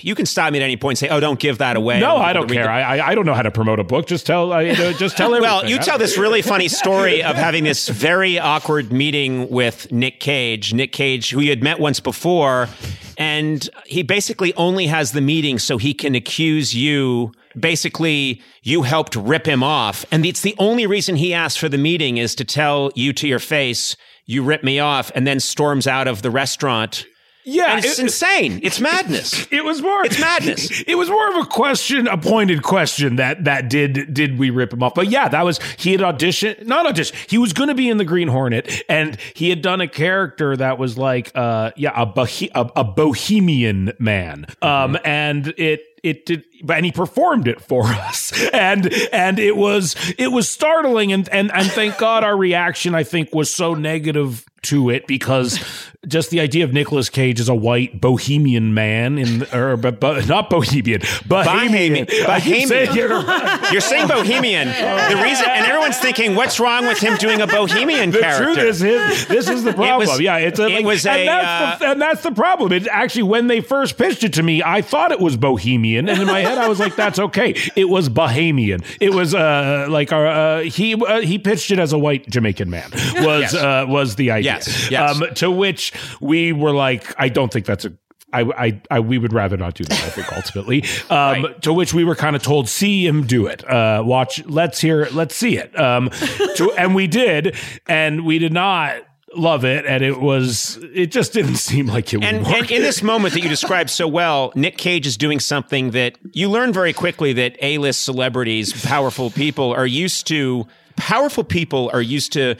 you 0.00 0.14
can 0.14 0.26
stop 0.26 0.52
me 0.52 0.58
at 0.58 0.62
any 0.62 0.76
point 0.76 1.00
and 1.00 1.08
say, 1.08 1.14
"Oh, 1.14 1.20
don't 1.20 1.38
give 1.38 1.58
that 1.58 1.76
away." 1.76 2.00
no, 2.00 2.16
I 2.16 2.32
don't 2.32 2.50
care. 2.50 2.68
I, 2.68 3.00
I 3.00 3.14
don't 3.14 3.26
know 3.26 3.34
how 3.34 3.42
to 3.42 3.50
promote 3.50 3.78
a 3.78 3.84
book. 3.84 4.06
Just 4.06 4.26
tell, 4.26 4.52
uh, 4.52 4.62
just 4.94 5.16
tell 5.16 5.28
everything. 5.34 5.42
Well, 5.42 5.68
you 5.68 5.78
tell 5.78 5.98
this 5.98 6.18
really 6.18 6.42
funny 6.42 6.68
story 6.68 7.22
of 7.22 7.36
having 7.36 7.64
this 7.64 7.88
very 7.88 8.38
awkward 8.38 8.92
meeting 8.92 9.48
with 9.50 9.90
Nick 9.92 10.20
Cage. 10.20 10.74
Nick 10.74 10.92
Cage, 10.92 11.30
who 11.30 11.40
you 11.40 11.50
had 11.50 11.62
met 11.62 11.78
once 11.80 12.00
before, 12.00 12.68
and 13.16 13.68
he 13.86 14.02
basically 14.02 14.52
only 14.54 14.86
has 14.86 15.12
the 15.12 15.20
meeting 15.20 15.58
so 15.58 15.78
he 15.78 15.94
can 15.94 16.14
accuse 16.14 16.74
you. 16.74 17.32
Basically, 17.58 18.42
you 18.62 18.82
helped 18.82 19.16
rip 19.16 19.46
him 19.46 19.62
off. 19.62 20.04
And 20.10 20.24
it's 20.26 20.40
the 20.42 20.54
only 20.58 20.86
reason 20.86 21.16
he 21.16 21.32
asked 21.34 21.58
for 21.58 21.68
the 21.68 21.78
meeting 21.78 22.16
is 22.18 22.34
to 22.36 22.44
tell 22.44 22.90
you 22.94 23.12
to 23.14 23.26
your 23.28 23.38
face, 23.38 23.96
you 24.26 24.42
ripped 24.42 24.64
me 24.64 24.78
off, 24.78 25.10
and 25.14 25.26
then 25.26 25.40
storms 25.40 25.86
out 25.86 26.06
of 26.08 26.22
the 26.22 26.30
restaurant 26.30 27.06
Yeah, 27.44 27.74
And 27.76 27.84
it's 27.84 27.98
it- 27.98 28.02
insane. 28.02 28.60
It's 28.62 28.80
madness. 28.92 29.46
It 29.50 29.64
was 29.64 29.80
more. 29.82 30.04
It's 30.04 30.20
madness. 30.20 30.82
It 30.86 30.96
was 30.96 31.08
more 31.08 31.28
of 31.30 31.36
a 31.44 31.46
question, 31.48 32.06
a 32.06 32.18
pointed 32.18 32.62
question 32.62 33.16
that 33.16 33.44
that 33.44 33.70
did 33.70 34.12
did 34.12 34.38
we 34.38 34.50
rip 34.50 34.72
him 34.72 34.82
off? 34.82 34.94
But 34.94 35.08
yeah, 35.08 35.28
that 35.28 35.44
was 35.44 35.58
he 35.78 35.92
had 35.92 36.00
auditioned, 36.00 36.66
not 36.66 36.84
audition. 36.86 37.16
He 37.28 37.38
was 37.38 37.52
going 37.54 37.68
to 37.68 37.74
be 37.74 37.88
in 37.88 37.96
the 37.96 38.04
Green 38.04 38.28
Hornet, 38.28 38.82
and 38.88 39.16
he 39.34 39.48
had 39.50 39.62
done 39.62 39.80
a 39.80 39.88
character 39.88 40.54
that 40.56 40.78
was 40.78 40.98
like, 40.98 41.32
uh, 41.34 41.70
yeah, 41.76 41.92
a 42.00 42.06
bohe- 42.06 42.50
a, 42.54 42.70
a 42.76 42.84
bohemian 42.84 43.92
man. 43.98 44.46
Um, 44.62 44.98
and 45.04 45.48
it 45.56 45.80
it 46.02 46.26
did 46.26 46.44
and 46.68 46.84
he 46.84 46.92
performed 46.92 47.48
it 47.48 47.60
for 47.60 47.84
us 47.86 48.32
and 48.52 48.92
and 49.12 49.38
it 49.38 49.56
was 49.56 49.96
it 50.18 50.28
was 50.28 50.48
startling 50.48 51.12
and 51.12 51.28
and 51.30 51.50
and 51.52 51.66
thank 51.68 51.96
god 51.98 52.22
our 52.24 52.36
reaction 52.36 52.94
i 52.94 53.02
think 53.02 53.34
was 53.34 53.52
so 53.52 53.74
negative 53.74 54.44
to 54.62 54.90
it 54.90 55.06
because 55.06 55.58
just 56.06 56.28
the 56.28 56.38
idea 56.38 56.64
of 56.64 56.72
Nicolas 56.74 57.08
Cage 57.08 57.40
as 57.40 57.48
a 57.48 57.54
white 57.54 57.98
bohemian 57.98 58.74
man 58.74 59.16
in 59.16 59.42
or 59.54 59.78
but, 59.78 60.00
but 60.00 60.28
not 60.28 60.50
bohemian 60.50 61.00
bohemian 61.26 62.04
Bohemian. 62.04 62.06
Bohemian. 62.26 62.68
it. 62.70 62.92
You're 63.72 63.80
saying 63.80 64.08
Bohemian. 64.08 64.68
The 64.68 65.20
reason, 65.22 65.46
and 65.48 65.64
everyone's 65.66 65.98
thinking, 65.98 66.34
what's 66.34 66.60
wrong 66.60 66.86
with 66.86 66.98
him 66.98 67.16
doing 67.16 67.40
a 67.40 67.46
Bohemian 67.46 68.10
The 68.10 68.18
character? 68.20 68.54
truth 68.54 68.58
is, 68.66 68.80
his, 68.80 69.26
this 69.28 69.48
is 69.48 69.64
the 69.64 69.72
problem. 69.72 70.08
was- 70.08 70.20
yeah, 70.20 70.36
it's 70.38 70.58
a, 70.58 70.66
it 70.66 70.72
like, 70.76 70.84
was 70.84 71.06
and, 71.06 71.22
a, 71.22 71.26
that's 71.26 71.78
the, 71.80 71.86
uh, 71.86 71.92
and 71.92 72.02
that's 72.02 72.22
the 72.22 72.32
problem. 72.32 72.72
It 72.72 72.86
actually, 72.88 73.24
when 73.24 73.46
they 73.46 73.60
first 73.60 73.96
pitched 73.96 74.24
it 74.24 74.34
to 74.34 74.42
me, 74.42 74.62
I 74.62 74.82
thought 74.82 75.12
it 75.12 75.20
was 75.20 75.36
Bohemian, 75.36 75.80
and 75.96 76.08
in 76.08 76.26
my 76.26 76.40
head, 76.40 76.58
I 76.58 76.68
was 76.68 76.78
like, 76.80 76.96
"That's 76.96 77.18
okay." 77.18 77.54
It 77.76 77.88
was 77.88 78.08
Bahamian. 78.08 78.84
It 79.00 79.14
was 79.14 79.34
uh, 79.34 79.86
like 79.88 80.12
our, 80.12 80.26
uh, 80.26 80.60
he 80.62 80.94
uh, 80.94 81.20
he 81.20 81.38
pitched 81.38 81.70
it 81.70 81.78
as 81.78 81.92
a 81.92 81.98
white 81.98 82.28
Jamaican 82.28 82.70
man. 82.70 82.90
Was 83.16 83.52
Yes. 83.52 83.54
uh, 83.54 83.84
was 83.88 84.16
the 84.16 84.30
idea? 84.30 84.52
Yes, 84.54 84.90
yes. 84.90 85.20
Um, 85.22 85.34
to 85.34 85.50
which 85.50 85.92
we 86.20 86.52
were 86.52 86.72
like, 86.72 87.14
"I 87.18 87.28
don't 87.28 87.52
think 87.52 87.66
that's 87.66 87.84
a." 87.84 87.92
I, 88.32 88.42
I, 88.42 88.82
I, 88.92 89.00
we 89.00 89.18
would 89.18 89.32
rather 89.32 89.56
not 89.56 89.74
do 89.74 89.82
that. 89.82 89.92
I 90.04 90.08
think 90.10 90.32
ultimately, 90.32 90.82
um, 91.10 91.42
Right. 91.42 91.62
to 91.62 91.72
which 91.72 91.92
we 91.92 92.04
were 92.04 92.14
kind 92.14 92.36
of 92.36 92.42
told, 92.44 92.68
see 92.68 93.04
him 93.04 93.26
do 93.26 93.46
it. 93.46 93.68
Uh, 93.68 94.04
watch, 94.06 94.44
let's 94.46 94.80
hear, 94.80 95.08
let's 95.10 95.34
see 95.34 95.56
it. 95.56 95.76
Um, 95.76 96.10
to, 96.54 96.72
and 96.78 96.94
we 96.94 97.08
did, 97.08 97.56
and 97.88 98.24
we 98.24 98.38
did 98.38 98.52
not 98.52 99.02
love 99.36 99.64
it, 99.64 99.86
and 99.86 100.02
it 100.02 100.20
was, 100.20 100.78
it 100.94 101.10
just 101.12 101.32
didn't 101.32 101.56
seem 101.56 101.86
like 101.86 102.12
it 102.12 102.16
would 102.18 102.24
And, 102.26 102.44
work. 102.46 102.56
and 102.56 102.70
in 102.70 102.82
this 102.82 103.02
moment 103.12 103.34
that 103.34 103.40
you 103.40 103.48
described 103.48 103.90
so 103.90 104.08
well, 104.08 104.52
Nick 104.54 104.76
Cage 104.76 105.06
is 105.06 105.16
doing 105.16 105.38
something 105.40 105.90
that 105.92 106.18
you 106.32 106.48
learn 106.50 106.72
very 106.72 106.92
quickly 106.92 107.32
that 107.34 107.56
A-list 107.62 108.02
celebrities, 108.02 108.84
powerful 108.84 109.30
people 109.30 109.72
are 109.72 109.86
used 109.86 110.26
to. 110.28 110.66
Powerful 110.96 111.44
people 111.44 111.90
are 111.92 112.02
used 112.02 112.32
to 112.34 112.56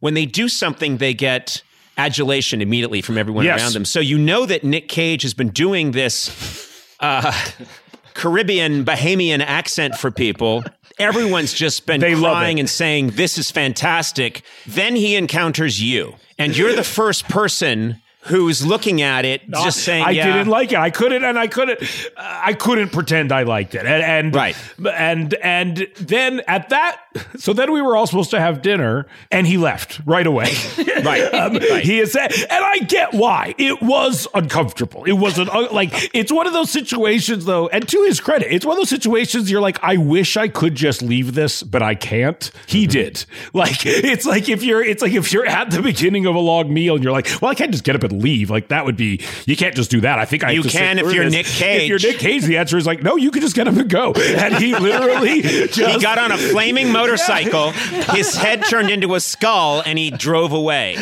when 0.00 0.14
they 0.14 0.26
do 0.26 0.48
something, 0.48 0.98
they 0.98 1.14
get 1.14 1.62
adulation 1.96 2.60
immediately 2.60 3.00
from 3.02 3.16
everyone 3.18 3.44
Yes. 3.44 3.60
around 3.60 3.72
them. 3.72 3.84
So 3.84 4.00
you 4.00 4.18
know 4.18 4.46
that 4.46 4.64
Nick 4.64 4.88
Cage 4.88 5.22
has 5.22 5.32
been 5.34 5.48
doing 5.50 5.92
this 5.92 6.30
uh, 7.00 7.32
Caribbean 8.14 8.84
Bahamian 8.84 9.40
accent 9.40 9.94
for 9.96 10.10
people. 10.10 10.64
Everyone's 10.98 11.52
just 11.52 11.86
been 11.86 12.00
They 12.00 12.14
crying 12.14 12.60
and 12.60 12.70
saying, 12.70 13.10
This 13.10 13.38
is 13.38 13.50
fantastic. 13.50 14.42
Then 14.66 14.94
he 14.96 15.16
encounters 15.16 15.82
you, 15.82 16.14
and 16.38 16.56
you're 16.56 16.74
the 16.74 16.84
first 16.84 17.28
person 17.28 18.00
who's 18.26 18.64
looking 18.66 19.02
at 19.02 19.24
it, 19.24 19.48
just 19.50 19.78
saying, 19.84 20.04
I 20.04 20.10
yeah. 20.10 20.26
didn't 20.26 20.48
like 20.48 20.72
it. 20.72 20.78
I 20.78 20.90
couldn't, 20.90 21.24
and 21.24 21.38
I 21.38 21.46
couldn't, 21.46 21.82
uh, 22.16 22.40
I 22.44 22.52
couldn't 22.54 22.90
pretend 22.90 23.32
I 23.32 23.42
liked 23.42 23.74
it. 23.74 23.84
And, 23.86 24.02
and 24.02 24.34
Right. 24.34 24.56
and 24.92 25.34
and 25.34 25.86
then 25.96 26.40
at 26.48 26.68
that, 26.70 27.00
so 27.36 27.52
then 27.52 27.72
we 27.72 27.80
were 27.82 27.96
all 27.96 28.06
supposed 28.06 28.30
to 28.30 28.40
have 28.40 28.62
dinner, 28.62 29.06
and 29.30 29.46
he 29.46 29.56
left 29.58 30.00
right 30.06 30.26
away. 30.26 30.52
Right. 31.04 31.22
Um, 31.34 31.54
Right. 31.54 31.84
He 31.84 32.00
is, 32.00 32.14
and 32.16 32.32
I 32.50 32.78
get 32.78 33.12
why 33.12 33.54
it 33.58 33.82
was 33.82 34.26
uncomfortable. 34.34 35.04
It 35.04 35.12
wasn't 35.12 35.50
uh, 35.54 35.68
like 35.72 36.10
it's 36.14 36.32
one 36.32 36.46
of 36.46 36.52
those 36.52 36.70
situations, 36.70 37.44
though. 37.44 37.68
And 37.68 37.86
to 37.88 38.02
his 38.04 38.20
credit, 38.20 38.52
it's 38.54 38.64
one 38.64 38.76
of 38.76 38.80
those 38.80 38.88
situations 38.88 39.50
you're 39.50 39.60
like, 39.60 39.78
I 39.82 39.96
wish 39.98 40.36
I 40.36 40.48
could 40.48 40.74
just 40.74 41.02
leave 41.02 41.34
this, 41.34 41.62
but 41.62 41.82
I 41.82 41.94
can't. 41.94 42.50
He 42.66 42.86
did. 42.86 43.24
Like 43.52 43.84
it's 43.86 44.26
like 44.26 44.48
if 44.48 44.62
you're, 44.64 44.82
it's 44.82 45.00
like 45.02 45.12
if 45.12 45.32
you're 45.32 45.46
at 45.46 45.70
the 45.70 45.80
beginning 45.82 46.26
of 46.26 46.34
a 46.34 46.38
long 46.40 46.72
meal 46.72 46.94
and 46.96 47.04
you're 47.04 47.12
like, 47.12 47.28
well, 47.40 47.50
I 47.50 47.54
can't 47.54 47.70
just 47.70 47.84
get 47.84 47.94
up 47.94 48.02
and 48.02 48.13
leave. 48.18 48.50
Like 48.50 48.68
that 48.68 48.84
would 48.84 48.96
be, 48.96 49.20
you 49.46 49.56
can't 49.56 49.74
just 49.74 49.90
do 49.90 50.00
that. 50.02 50.18
I 50.18 50.24
think 50.24 50.44
I 50.44 50.52
You 50.52 50.62
can 50.62 50.98
if 50.98 51.12
you're 51.12 51.24
this. 51.24 51.32
Nick 51.32 51.46
Cage. 51.46 51.82
If 51.82 51.88
you're 51.88 52.12
Nick 52.12 52.20
Cage, 52.20 52.44
the 52.44 52.58
answer 52.58 52.76
is 52.76 52.86
like, 52.86 53.02
no, 53.02 53.16
you 53.16 53.30
can 53.30 53.42
just 53.42 53.54
get 53.54 53.68
up 53.68 53.76
and 53.76 53.88
go. 53.88 54.12
And 54.12 54.54
he 54.56 54.74
literally 54.78 55.42
just 55.42 55.78
He 55.78 56.00
got 56.00 56.18
on 56.18 56.32
a 56.32 56.38
flaming 56.38 56.92
motorcycle, 56.92 57.70
his 57.70 58.34
head 58.34 58.64
turned 58.68 58.90
into 58.90 59.14
a 59.14 59.20
skull, 59.20 59.82
and 59.84 59.98
he 59.98 60.10
drove 60.10 60.52
away. 60.52 60.96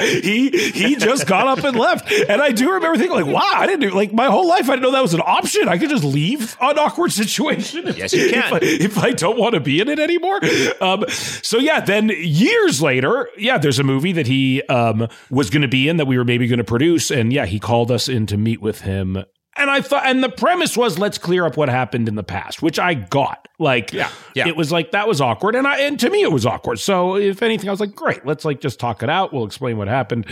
he 0.00 0.50
he 0.50 0.96
just 0.96 1.26
got 1.26 1.46
up 1.46 1.64
and 1.64 1.76
left. 1.78 2.10
And 2.10 2.40
I 2.40 2.52
do 2.52 2.72
remember 2.72 2.96
thinking, 2.98 3.16
like, 3.24 3.26
wow, 3.26 3.50
I 3.54 3.66
didn't 3.66 3.80
do 3.80 3.90
like 3.90 4.12
my 4.12 4.26
whole 4.26 4.46
life. 4.48 4.68
I 4.68 4.74
didn't 4.74 4.82
know 4.82 4.92
that 4.92 5.02
was 5.02 5.14
an 5.14 5.22
option. 5.24 5.68
I 5.68 5.78
could 5.78 5.90
just 5.90 6.04
leave 6.04 6.56
an 6.60 6.78
awkward 6.78 7.12
situation. 7.12 7.88
If, 7.88 7.98
Yes, 7.98 8.12
you 8.12 8.30
can. 8.30 8.38
If 8.38 8.52
I, 8.52 8.58
if 8.62 8.98
I 8.98 9.10
don't 9.12 9.38
want 9.38 9.54
to 9.54 9.60
be 9.60 9.80
in 9.80 9.88
it 9.88 9.98
anymore. 9.98 10.40
Um, 10.80 11.04
so 11.08 11.58
yeah, 11.58 11.80
then 11.80 12.10
years 12.14 12.80
later, 12.82 13.28
yeah, 13.36 13.58
there's 13.58 13.78
a 13.78 13.84
movie 13.84 14.12
that 14.12 14.26
he 14.26 14.62
um, 14.64 15.08
was 15.30 15.50
going 15.50 15.62
to 15.62 15.68
be 15.68 15.88
in 15.88 15.96
that 15.98 16.06
we 16.06 16.16
were 16.18 16.24
maybe 16.24 16.47
going 16.48 16.58
to 16.58 16.64
produce, 16.64 17.10
and 17.10 17.32
yeah, 17.32 17.46
he 17.46 17.58
called 17.58 17.90
us 17.90 18.08
in 18.08 18.26
to 18.26 18.36
meet 18.36 18.60
with 18.60 18.80
him. 18.82 19.22
And 19.56 19.70
I 19.70 19.80
thought, 19.80 20.06
and 20.06 20.22
the 20.22 20.28
premise 20.28 20.76
was, 20.76 21.00
let's 21.00 21.18
clear 21.18 21.44
up 21.44 21.56
what 21.56 21.68
happened 21.68 22.06
in 22.06 22.14
the 22.14 22.22
past, 22.22 22.62
which 22.62 22.78
I 22.78 22.94
got. 22.94 23.48
Like, 23.58 23.92
Yeah, 23.92 24.08
yeah. 24.36 24.46
it 24.46 24.56
was 24.56 24.70
like 24.70 24.92
that 24.92 25.08
was 25.08 25.20
awkward, 25.20 25.56
and 25.56 25.66
I 25.66 25.80
and 25.80 25.98
to 25.98 26.10
me 26.10 26.22
it 26.22 26.30
was 26.30 26.46
awkward. 26.46 26.78
So 26.78 27.16
if 27.16 27.42
anything, 27.42 27.68
I 27.68 27.72
was 27.72 27.80
like, 27.80 27.94
great, 27.94 28.24
let's 28.24 28.44
like 28.44 28.60
just 28.60 28.78
talk 28.78 29.02
it 29.02 29.10
out. 29.10 29.32
We'll 29.32 29.44
explain 29.46 29.76
what 29.76 29.88
happened. 29.88 30.26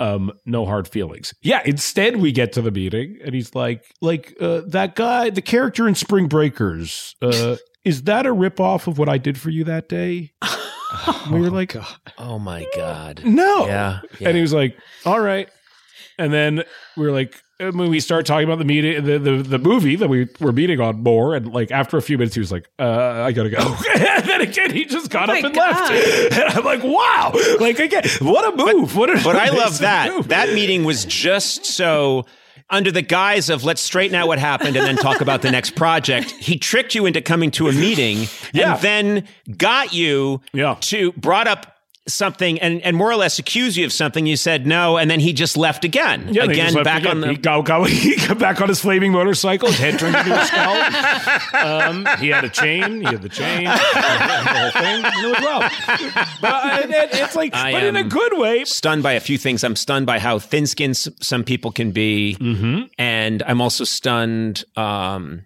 Um, 0.00 0.32
no 0.46 0.66
hard 0.66 0.88
feelings. 0.88 1.32
Yeah. 1.42 1.62
Instead, 1.64 2.16
we 2.16 2.32
get 2.32 2.52
to 2.54 2.62
the 2.62 2.72
meeting, 2.72 3.18
and 3.24 3.36
he's 3.36 3.54
like, 3.54 3.84
like 4.00 4.34
uh, 4.40 4.62
that 4.66 4.96
guy, 4.96 5.30
the 5.30 5.42
character 5.42 5.86
in 5.86 5.94
Spring 5.94 6.26
Breakers. 6.26 7.14
Uh, 7.22 7.56
is 7.84 8.02
that 8.02 8.26
a 8.26 8.34
ripoff 8.34 8.88
of 8.88 8.98
what 8.98 9.08
I 9.08 9.16
did 9.18 9.38
for 9.38 9.50
you 9.50 9.62
that 9.64 9.88
day? 9.88 10.32
we 11.30 11.40
were 11.40 11.50
like, 11.50 11.76
Oh 12.18 12.40
my 12.40 12.66
God. 12.76 13.22
no. 13.24 13.66
Yeah. 13.66 14.00
And 14.20 14.34
he 14.36 14.42
was 14.42 14.52
like, 14.52 14.76
all 15.06 15.20
right. 15.20 15.48
And 16.22 16.32
then 16.32 16.62
we 16.96 17.04
were 17.06 17.12
like, 17.12 17.42
when 17.58 17.90
we 17.90 18.00
start 18.00 18.26
talking 18.26 18.44
about 18.48 18.58
the 18.58 18.64
meeting, 18.64 19.04
the, 19.04 19.18
the, 19.18 19.36
the 19.42 19.58
movie 19.58 19.94
that 19.96 20.08
we 20.08 20.28
were 20.40 20.52
meeting 20.52 20.80
on 20.80 21.02
more, 21.02 21.34
and 21.36 21.52
like 21.52 21.70
after 21.70 21.96
a 21.96 22.02
few 22.02 22.18
minutes, 22.18 22.34
he 22.34 22.40
was 22.40 22.50
like, 22.50 22.68
uh, 22.78 23.22
I 23.24 23.32
gotta 23.32 23.50
go. 23.50 23.58
and 23.94 24.24
then 24.24 24.40
again, 24.40 24.70
he 24.72 24.84
just 24.84 25.10
got 25.10 25.28
Oh 25.28 25.34
up 25.34 25.42
my 25.42 25.48
and 25.48 25.56
left. 25.56 25.92
And 26.32 26.44
I'm 26.58 26.64
like, 26.64 26.82
wow. 26.82 27.32
Like, 27.60 27.78
again, 27.78 28.04
what 28.20 28.52
a 28.52 28.56
move. 28.56 28.96
what 28.96 29.10
a 29.10 29.20
But 29.22 29.36
I 29.36 29.50
love 29.50 29.78
that. 29.80 30.12
move. 30.12 30.28
That 30.28 30.52
meeting 30.54 30.84
was 30.84 31.04
just 31.04 31.64
so 31.66 32.26
under 32.70 32.90
the 32.90 33.02
guise 33.02 33.50
of 33.50 33.64
let's 33.64 33.82
straighten 33.82 34.14
out 34.14 34.26
what 34.28 34.38
happened 34.38 34.76
and 34.76 34.86
then 34.86 34.96
talk 34.96 35.20
about 35.20 35.42
the 35.42 35.50
next 35.50 35.74
project. 35.76 36.30
He 36.30 36.56
tricked 36.58 36.94
you 36.94 37.04
into 37.06 37.20
coming 37.20 37.50
to 37.52 37.68
a 37.68 37.72
meeting 37.72 38.26
Yeah. 38.54 38.74
and 38.74 38.82
then 38.82 39.28
got 39.58 39.92
you 39.92 40.40
Yeah. 40.54 40.76
to 40.82 41.12
brought 41.12 41.46
up 41.46 41.71
something 42.08 42.58
and, 42.60 42.82
and 42.82 42.96
more 42.96 43.10
or 43.10 43.16
less 43.16 43.38
accuse 43.38 43.76
you 43.76 43.84
of 43.84 43.92
something. 43.92 44.26
You 44.26 44.36
said 44.36 44.66
no, 44.66 44.96
and 44.98 45.08
then 45.10 45.20
he 45.20 45.32
just 45.32 45.56
left 45.56 45.84
again. 45.84 46.28
Yeah, 46.32 46.46
they 46.46 46.54
again, 46.54 46.74
left 46.74 46.84
back 46.84 47.00
again. 47.02 47.10
on 47.12 47.20
the 47.20 47.28
he 47.28 47.36
got, 47.36 47.64
got, 47.64 47.88
he 47.88 48.16
got 48.16 48.38
back 48.38 48.60
on 48.60 48.68
his 48.68 48.80
flaming 48.80 49.12
motorcycle. 49.12 49.68
His 49.68 49.78
head 49.78 49.98
turned 49.98 50.16
into 50.16 50.40
a 50.40 50.44
skull. 50.44 50.82
Um, 51.62 52.06
he 52.18 52.28
had 52.28 52.44
a 52.44 52.48
chain. 52.48 53.00
He 53.00 53.06
had 53.06 53.22
the 53.22 53.28
chain. 53.28 53.64
the 53.64 53.70
whole 53.70 54.70
thing. 54.72 55.04
And 55.04 55.24
it 55.24 55.28
was 55.28 55.40
well. 55.40 55.60
But 56.40 56.52
uh, 56.52 56.80
it- 56.82 56.90
it- 56.90 57.20
it's 57.20 57.36
like, 57.36 57.54
I 57.54 57.72
but 57.72 57.82
in 57.84 57.94
a 57.96 58.02
good 58.04 58.36
way. 58.38 58.64
stunned 58.64 59.02
by 59.02 59.12
a 59.12 59.20
few 59.20 59.38
things. 59.38 59.62
I'm 59.62 59.76
stunned 59.76 60.06
by 60.06 60.18
how 60.18 60.38
thin-skinned 60.38 60.92
s- 60.92 61.08
some 61.20 61.44
people 61.44 61.70
can 61.70 61.92
be, 61.92 62.36
Mm-hmm. 62.40 62.84
and 62.98 63.42
I'm 63.44 63.60
also 63.60 63.84
stunned 63.84 64.64
um, 64.76 65.44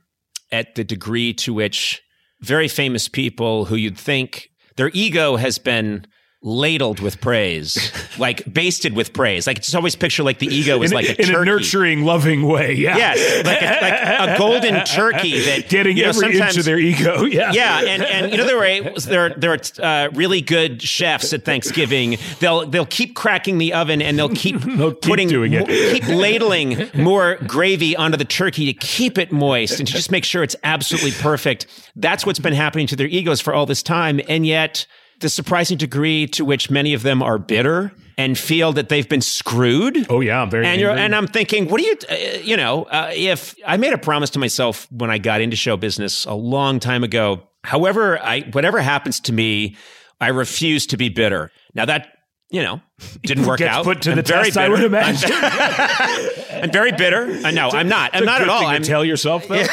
at 0.52 0.74
the 0.74 0.84
degree 0.84 1.34
to 1.34 1.52
which 1.52 2.02
very 2.40 2.68
famous 2.68 3.08
people 3.08 3.66
who 3.66 3.76
you'd 3.76 3.98
think 3.98 4.48
their 4.76 4.90
ego 4.94 5.36
has 5.36 5.58
been 5.58 6.06
ladled 6.46 7.00
with 7.00 7.20
praise, 7.20 7.92
like 8.18 8.50
basted 8.50 8.94
with 8.94 9.12
praise. 9.12 9.46
Like 9.48 9.60
just 9.60 9.74
always 9.74 9.96
picture 9.96 10.22
like 10.22 10.38
the 10.38 10.46
ego 10.46 10.80
is 10.82 10.92
in, 10.92 10.94
like 10.94 11.06
a 11.06 11.20
in 11.20 11.26
turkey. 11.26 11.34
a 11.34 11.44
nurturing, 11.44 12.04
loving 12.04 12.46
way. 12.46 12.74
Yeah. 12.74 12.96
Yes, 12.96 13.44
like 13.44 13.60
a, 13.60 14.24
like 14.24 14.28
a 14.30 14.38
golden 14.38 14.84
turkey 14.84 15.40
that 15.40 15.68
Getting 15.68 15.96
you 15.96 16.04
know, 16.04 16.10
every 16.10 16.38
inch 16.38 16.56
of 16.56 16.64
their 16.64 16.78
ego. 16.78 17.24
Yeah. 17.36 17.50
yeah, 17.52 17.80
and, 17.80 18.02
and 18.02 18.30
you 18.30 18.38
know 18.38 18.46
there 18.46 18.58
are 18.58 19.00
there 19.00 19.30
there 19.30 19.52
are 19.52 19.82
uh, 19.82 20.10
really 20.12 20.40
good 20.40 20.80
chefs 20.80 21.32
at 21.32 21.44
Thanksgiving. 21.44 22.18
They'll 22.38 22.66
they'll 22.66 22.86
keep 22.86 23.16
cracking 23.16 23.58
the 23.58 23.74
oven 23.74 24.00
and 24.00 24.16
they'll 24.16 24.28
keep 24.28 24.60
They'll 24.60 24.92
keep 24.92 25.02
putting 25.02 25.28
doing 25.28 25.52
it. 25.52 25.66
keep 25.66 26.06
ladling 26.06 26.88
more 26.94 27.36
gravy 27.46 27.96
onto 27.96 28.16
the 28.16 28.24
turkey 28.24 28.72
to 28.72 28.72
keep 28.72 29.18
it 29.18 29.32
moist 29.32 29.80
and 29.80 29.88
to 29.88 29.92
just 29.92 30.10
make 30.10 30.24
sure 30.24 30.42
it's 30.44 30.56
absolutely 30.62 31.10
perfect. 31.12 31.66
That's 31.96 32.24
what's 32.24 32.38
been 32.38 32.54
happening 32.54 32.86
to 32.86 32.96
their 32.96 33.08
egos 33.08 33.40
for 33.40 33.52
all 33.52 33.66
this 33.66 33.82
time, 33.82 34.20
and 34.28 34.46
yet 34.46 34.86
the 35.20 35.28
surprising 35.28 35.78
degree 35.78 36.26
to 36.28 36.44
which 36.44 36.70
many 36.70 36.94
of 36.94 37.02
them 37.02 37.22
are 37.22 37.38
bitter 37.38 37.92
and 38.18 38.38
feel 38.38 38.72
that 38.72 38.88
they've 38.88 39.08
been 39.08 39.20
screwed. 39.20 40.06
Oh 40.10 40.20
yeah, 40.20 40.42
I'm 40.42 40.50
very. 40.50 40.66
And 40.66 40.80
you're, 40.80 40.90
and 40.90 41.14
I'm 41.14 41.26
thinking, 41.26 41.68
what 41.68 41.80
do 41.80 41.86
you, 41.86 41.96
uh, 42.10 42.38
you 42.42 42.56
know, 42.56 42.84
uh, 42.84 43.10
if 43.14 43.54
I 43.66 43.76
made 43.76 43.92
a 43.92 43.98
promise 43.98 44.30
to 44.30 44.38
myself 44.38 44.90
when 44.90 45.10
I 45.10 45.18
got 45.18 45.40
into 45.40 45.56
show 45.56 45.76
business 45.76 46.24
a 46.24 46.34
long 46.34 46.80
time 46.80 47.04
ago, 47.04 47.42
however, 47.64 48.18
I, 48.18 48.40
whatever 48.52 48.80
happens 48.80 49.20
to 49.20 49.32
me, 49.32 49.76
I 50.20 50.28
refuse 50.28 50.86
to 50.88 50.96
be 50.96 51.08
bitter. 51.08 51.50
Now 51.74 51.84
that, 51.84 52.08
you 52.50 52.62
know, 52.62 52.80
Didn't 53.22 53.44
work 53.46 53.60
out. 53.60 53.84
put 53.84 54.02
to 54.02 54.10
I'm 54.12 54.16
the 54.16 54.22
very 54.22 54.44
test, 54.46 54.56
I 54.56 54.68
would 54.70 54.82
imagine. 54.82 55.30
I'm 56.62 56.70
very 56.70 56.92
bitter. 56.92 57.24
Uh, 57.44 57.50
no, 57.50 57.68
I'm 57.68 57.88
not. 57.88 58.12
I'm 58.14 58.24
not 58.24 58.40
at 58.40 58.48
all. 58.48 58.64
I'm, 58.66 58.82
tell 58.82 59.04
yourself 59.04 59.46
though. 59.48 59.56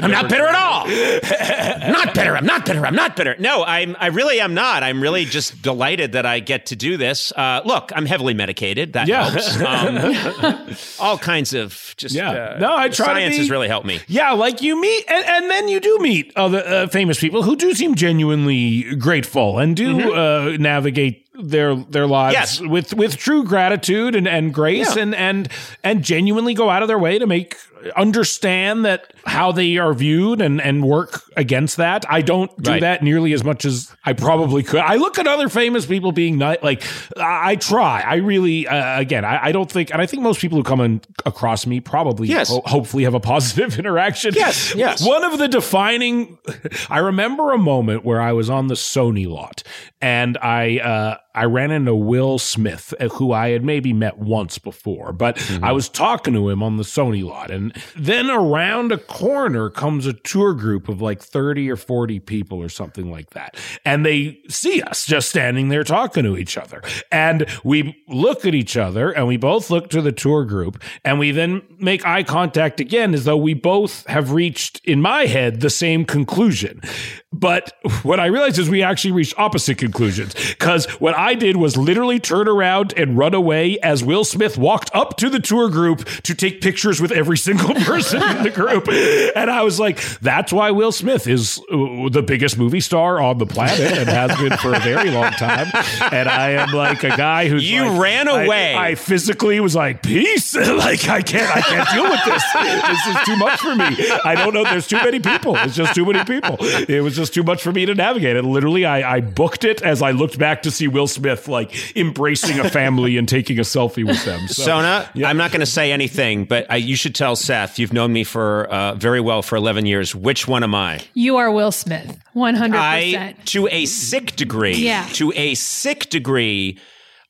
I'm 0.00 0.10
not 0.12 0.28
bitter 0.28 0.46
at 0.46 0.54
all. 0.54 0.84
I'm 0.86 1.92
not 1.92 2.14
bitter. 2.14 2.36
I'm 2.36 2.46
not 2.46 2.64
bitter. 2.64 2.86
I'm 2.86 2.94
not 2.94 3.16
bitter. 3.16 3.34
No, 3.40 3.64
I'm. 3.64 3.96
I 3.98 4.06
really 4.08 4.38
am 4.40 4.54
not. 4.54 4.84
I'm 4.84 5.00
really 5.02 5.24
just 5.24 5.60
delighted 5.60 6.12
that 6.12 6.24
I 6.24 6.38
get 6.38 6.66
to 6.66 6.76
do 6.76 6.96
this. 6.96 7.32
Uh, 7.32 7.62
look, 7.64 7.90
I'm 7.96 8.06
heavily 8.06 8.34
medicated. 8.34 8.92
That 8.92 9.08
Yeah. 9.08 9.28
helps. 9.30 9.60
Um, 9.60 10.76
all 11.00 11.18
kinds 11.18 11.52
of 11.54 11.94
just. 11.96 12.14
Yeah. 12.14 12.30
uh, 12.30 12.58
No, 12.60 12.76
I 12.76 12.88
try 12.88 13.06
to 13.06 13.12
Science 13.14 13.34
be- 13.34 13.38
has 13.38 13.50
really 13.50 13.68
helped 13.68 13.86
me. 13.86 14.00
Yeah, 14.06 14.32
like 14.32 14.62
you 14.62 14.80
meet, 14.80 15.04
and, 15.08 15.24
and 15.26 15.50
then 15.50 15.66
you 15.66 15.80
do 15.80 15.98
meet 16.00 16.32
other 16.36 16.62
uh, 16.64 16.86
famous 16.86 17.18
people 17.18 17.42
who 17.42 17.56
do 17.56 17.74
seem 17.74 17.96
genuinely 17.96 18.94
grateful 18.96 19.58
and 19.58 19.74
do 19.76 20.14
uh, 20.14 20.56
navigate 20.60 21.07
they 21.10 21.24
their 21.38 21.74
their 21.76 22.06
lives 22.06 22.34
Yes. 22.34 22.60
with 22.60 22.94
with 22.94 23.16
true 23.16 23.44
gratitude 23.44 24.14
and, 24.14 24.26
and 24.28 24.52
grace 24.52 24.96
Yeah. 24.96 25.02
and 25.02 25.14
and 25.14 25.48
and 25.84 26.02
genuinely 26.02 26.54
go 26.54 26.68
out 26.70 26.82
of 26.82 26.88
their 26.88 26.98
way 26.98 27.18
to 27.18 27.26
make 27.26 27.56
understand 27.96 28.84
that 28.84 29.12
how 29.24 29.52
they 29.52 29.76
are 29.76 29.92
viewed 29.94 30.40
and 30.40 30.60
and 30.60 30.82
work 30.84 31.22
against 31.36 31.76
that. 31.76 32.04
I 32.08 32.22
don't 32.22 32.50
do 32.62 32.70
Right. 32.72 32.80
that 32.80 33.02
nearly 33.02 33.32
as 33.32 33.44
much 33.44 33.64
as 33.64 33.94
I 34.04 34.12
probably 34.14 34.62
could. 34.62 34.80
I 34.80 34.96
look 34.96 35.18
at 35.18 35.26
other 35.26 35.48
famous 35.48 35.86
people 35.86 36.12
being 36.12 36.38
nice. 36.38 36.58
Like 36.62 36.82
I, 37.16 37.50
I 37.52 37.56
try. 37.56 38.00
I 38.00 38.16
really 38.16 38.66
uh, 38.66 38.98
again. 39.00 39.24
I, 39.24 39.46
I 39.46 39.52
don't 39.52 39.70
think, 39.70 39.90
and 39.92 40.00
I 40.02 40.06
think 40.06 40.22
most 40.22 40.40
people 40.40 40.58
who 40.58 40.64
come 40.64 40.80
in, 40.80 41.00
across 41.26 41.66
me 41.66 41.80
probably 41.80 42.28
Yes. 42.28 42.48
ho- 42.48 42.62
hopefully 42.64 43.04
have 43.04 43.14
a 43.14 43.20
positive 43.20 43.78
interaction. 43.78 44.34
Yes, 44.34 44.74
yes. 44.74 45.06
One 45.06 45.24
of 45.24 45.38
the 45.38 45.48
defining, 45.48 46.38
I 46.90 46.98
remember 46.98 47.52
a 47.52 47.58
moment 47.58 48.04
where 48.04 48.20
I 48.20 48.32
was 48.32 48.50
on 48.50 48.66
the 48.68 48.74
Sony 48.74 49.26
lot 49.28 49.62
and 50.00 50.36
I, 50.38 50.78
uh, 50.78 51.16
I 51.38 51.44
ran 51.44 51.70
into 51.70 51.94
Will 51.94 52.38
Smith, 52.38 52.92
uh, 53.00 53.08
who 53.08 53.32
I 53.32 53.50
had 53.50 53.64
maybe 53.64 53.92
met 53.92 54.18
once 54.18 54.58
before, 54.58 55.12
but 55.12 55.38
Mm-hmm. 55.48 55.64
I 55.64 55.72
was 55.72 55.88
talking 55.88 56.34
to 56.34 56.48
him 56.48 56.62
on 56.62 56.76
the 56.76 56.82
Sony 56.82 57.24
lot. 57.24 57.50
And 57.50 57.72
then 57.96 58.28
around 58.30 58.92
a 58.92 58.98
corner 58.98 59.70
comes 59.70 60.06
a 60.06 60.12
tour 60.12 60.52
group 60.52 60.88
of 60.88 61.00
like 61.00 61.22
30 61.22 61.70
or 61.70 61.76
40 61.76 62.20
people 62.20 62.58
or 62.58 62.68
something 62.68 63.10
like 63.10 63.30
that. 63.30 63.56
And 63.84 64.04
they 64.04 64.40
see 64.48 64.82
us 64.82 65.06
just 65.06 65.30
standing 65.30 65.68
there 65.68 65.84
talking 65.84 66.24
to 66.24 66.36
each 66.36 66.58
other. 66.58 66.82
And 67.10 67.46
we 67.64 67.96
look 68.08 68.44
at 68.44 68.54
each 68.54 68.76
other 68.76 69.10
and 69.10 69.26
we 69.26 69.36
both 69.36 69.70
look 69.70 69.90
to 69.90 70.02
the 70.02 70.12
tour 70.12 70.44
group 70.44 70.82
and 71.04 71.18
we 71.18 71.30
then 71.30 71.62
make 71.78 72.04
eye 72.06 72.24
contact 72.24 72.80
again 72.80 73.14
as 73.14 73.24
though 73.24 73.36
we 73.36 73.54
both 73.54 74.06
have 74.06 74.32
reached, 74.32 74.80
in 74.84 75.00
my 75.00 75.26
head, 75.26 75.60
the 75.60 75.70
same 75.70 76.04
conclusion. 76.04 76.80
But 77.30 77.74
what 78.04 78.18
I 78.18 78.26
realized 78.26 78.58
is 78.58 78.70
we 78.70 78.82
actually 78.82 79.12
reached 79.12 79.38
opposite 79.38 79.76
conclusions 79.76 80.34
because 80.34 80.86
what 80.98 81.14
I 81.14 81.34
did 81.34 81.56
was 81.58 81.76
literally 81.76 82.18
turn 82.18 82.48
around 82.48 82.94
and 82.96 83.18
run 83.18 83.34
away 83.34 83.78
as 83.80 84.02
Will 84.02 84.24
Smith 84.24 84.56
walked 84.56 84.90
up 84.94 85.18
to 85.18 85.28
the 85.28 85.38
tour 85.38 85.68
group 85.68 86.06
to 86.22 86.34
take 86.34 86.62
pictures 86.62 87.02
with 87.02 87.12
every 87.12 87.36
single 87.36 87.74
person 87.84 88.22
in 88.22 88.42
the 88.44 88.50
group. 88.50 88.88
And 89.36 89.50
I 89.50 89.62
was 89.62 89.78
like, 89.78 90.00
that's 90.20 90.54
why 90.54 90.70
Will 90.70 90.90
Smith 90.90 91.26
is 91.28 91.60
uh, 91.70 92.08
the 92.10 92.24
biggest 92.26 92.56
movie 92.56 92.80
star 92.80 93.20
on 93.20 93.36
the 93.36 93.46
planet 93.46 93.78
and 93.98 94.08
has 94.08 94.34
been 94.40 94.56
for 94.56 94.72
a 94.72 94.80
very 94.80 95.10
long 95.10 95.30
time. 95.32 95.66
And 96.10 96.30
I 96.30 96.52
am 96.52 96.70
like 96.72 97.04
a 97.04 97.14
guy 97.14 97.48
who's 97.50 97.70
You 97.70 97.90
like- 97.90 98.00
ran 98.00 98.28
I- 98.28 98.44
away. 98.44 98.74
I, 98.74 98.94
physically 98.94 99.60
was 99.60 99.76
like, 99.76 100.02
peace. 100.02 100.54
like 100.56 101.06
I 101.10 101.20
can't, 101.20 101.54
I 101.54 101.60
can't 101.60 101.88
deal 101.90 102.04
with 102.04 102.24
this. 102.24 102.42
This 102.54 103.06
is 103.16 103.22
too 103.26 103.36
much 103.36 103.60
for 103.60 103.76
me. 103.76 103.84
I 104.24 104.34
don't 104.34 104.54
know. 104.54 104.64
There's 104.64 104.86
too 104.86 104.96
many 104.96 105.20
people. 105.20 105.56
It's 105.56 105.76
just 105.76 105.94
too 105.94 106.06
many 106.06 106.24
people. 106.24 106.56
It 106.88 107.02
was 107.02 107.17
just 107.18 107.34
too 107.34 107.42
much 107.42 107.62
for 107.62 107.70
me 107.72 107.84
to 107.84 107.94
navigate. 107.94 108.36
And 108.36 108.48
literally, 108.48 108.86
I, 108.86 109.16
I 109.16 109.20
booked 109.20 109.64
it 109.64 109.82
as 109.82 110.00
I 110.00 110.12
looked 110.12 110.38
back 110.38 110.62
to 110.62 110.70
see 110.70 110.88
Will 110.88 111.06
Smith 111.06 111.46
like 111.48 111.94
embracing 111.96 112.58
a 112.58 112.70
family 112.70 113.18
and 113.18 113.28
taking 113.28 113.58
a 113.58 113.62
selfie 113.62 114.06
with 114.06 114.24
them. 114.24 114.48
So, 114.48 114.62
Sona, 114.62 115.10
yeah. 115.14 115.28
I'm 115.28 115.36
not 115.36 115.50
going 115.50 115.60
to 115.60 115.66
say 115.66 115.92
anything, 115.92 116.46
but 116.46 116.66
I, 116.70 116.76
you 116.76 116.96
should 116.96 117.14
tell 117.14 117.36
Seth. 117.36 117.78
You've 117.78 117.92
known 117.92 118.12
me 118.12 118.24
for 118.24 118.64
uh, 118.66 118.94
very 118.94 119.20
well 119.20 119.42
for 119.42 119.56
11 119.56 119.84
years. 119.84 120.14
Which 120.14 120.48
one 120.48 120.62
am 120.62 120.74
I? 120.74 121.00
You 121.12 121.36
are 121.36 121.50
Will 121.50 121.72
Smith, 121.72 122.18
one 122.32 122.54
hundred 122.54 122.78
I, 122.78 123.34
to 123.46 123.68
a 123.68 123.84
sick 123.86 124.36
degree, 124.36 124.76
Yeah. 124.76 125.06
to 125.14 125.32
a 125.36 125.54
sick 125.54 126.08
degree, 126.08 126.78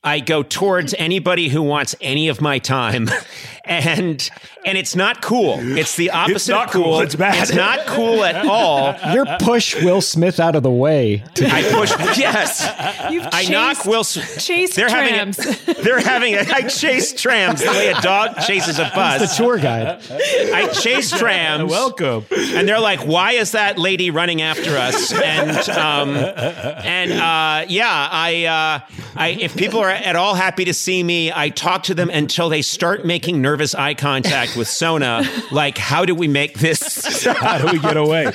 I 0.04 0.20
go 0.20 0.42
towards 0.44 0.94
anybody 0.94 1.48
who 1.48 1.60
wants 1.62 1.96
any 2.00 2.28
of 2.28 2.40
my 2.40 2.58
time, 2.60 3.08
and 3.64 4.30
and 4.68 4.78
it's 4.78 4.94
not 4.94 5.22
cool. 5.22 5.56
It's 5.60 5.96
the 5.96 6.10
opposite 6.10 6.36
it's 6.36 6.48
not 6.48 6.66
of 6.66 6.72
cool. 6.72 6.82
cool. 6.84 7.00
It's 7.00 7.14
bad. 7.14 7.42
It's 7.42 7.54
not 7.54 7.86
cool 7.86 8.22
at 8.24 8.46
all. 8.46 8.94
You're 9.12 9.26
push 9.40 9.74
Will 9.82 10.00
Smith 10.00 10.38
out 10.40 10.54
of 10.54 10.62
the 10.62 10.70
way. 10.70 11.24
To, 11.34 11.46
I 11.46 11.62
push. 11.72 11.90
Yes, 12.18 12.62
You've 13.10 13.24
I 13.26 13.30
chased, 13.40 13.50
knock 13.50 13.84
Will. 13.84 14.04
Smith. 14.04 14.38
chased 14.44 14.76
They're 14.76 14.88
having 14.88 15.14
trams. 15.14 15.38
a, 15.68 15.74
they're 15.82 16.00
having 16.00 16.34
a, 16.34 16.40
I 16.40 16.62
chase 16.68 17.12
trams 17.20 17.60
the 17.62 17.70
way 17.70 17.88
a 17.88 18.00
dog 18.00 18.36
chases 18.46 18.78
a 18.78 18.90
bus. 18.94 19.36
the 19.36 19.42
tour 19.42 19.58
guide. 19.58 20.00
I 20.10 20.68
chase 20.68 21.10
trams. 21.16 21.70
Welcome. 21.70 22.24
and 22.30 22.68
they're 22.68 22.80
like, 22.80 23.00
"Why 23.00 23.32
is 23.32 23.52
that 23.52 23.78
lady 23.78 24.10
running 24.10 24.42
after 24.42 24.76
us?" 24.76 25.12
And 25.12 25.50
um, 25.70 26.16
and 26.16 27.12
uh, 27.12 27.64
yeah, 27.68 28.08
I, 28.10 28.44
uh, 28.44 28.92
I 29.16 29.28
if 29.28 29.56
people 29.56 29.80
are 29.80 29.88
at 29.90 30.16
all 30.16 30.34
happy 30.34 30.64
to 30.66 30.74
see 30.74 31.02
me, 31.02 31.32
I 31.32 31.48
talk 31.50 31.84
to 31.84 31.94
them 31.94 32.10
until 32.10 32.48
they 32.48 32.62
start 32.62 33.04
making 33.04 33.40
nervous 33.40 33.74
eye 33.74 33.94
contact 33.94 34.56
with 34.58 34.68
Sona. 34.68 35.22
Like, 35.50 35.78
how 35.78 36.04
do 36.04 36.14
we 36.14 36.28
make 36.28 36.58
this? 36.58 37.24
How 37.24 37.58
do 37.58 37.72
we 37.72 37.78
get 37.78 37.96
away? 37.96 38.26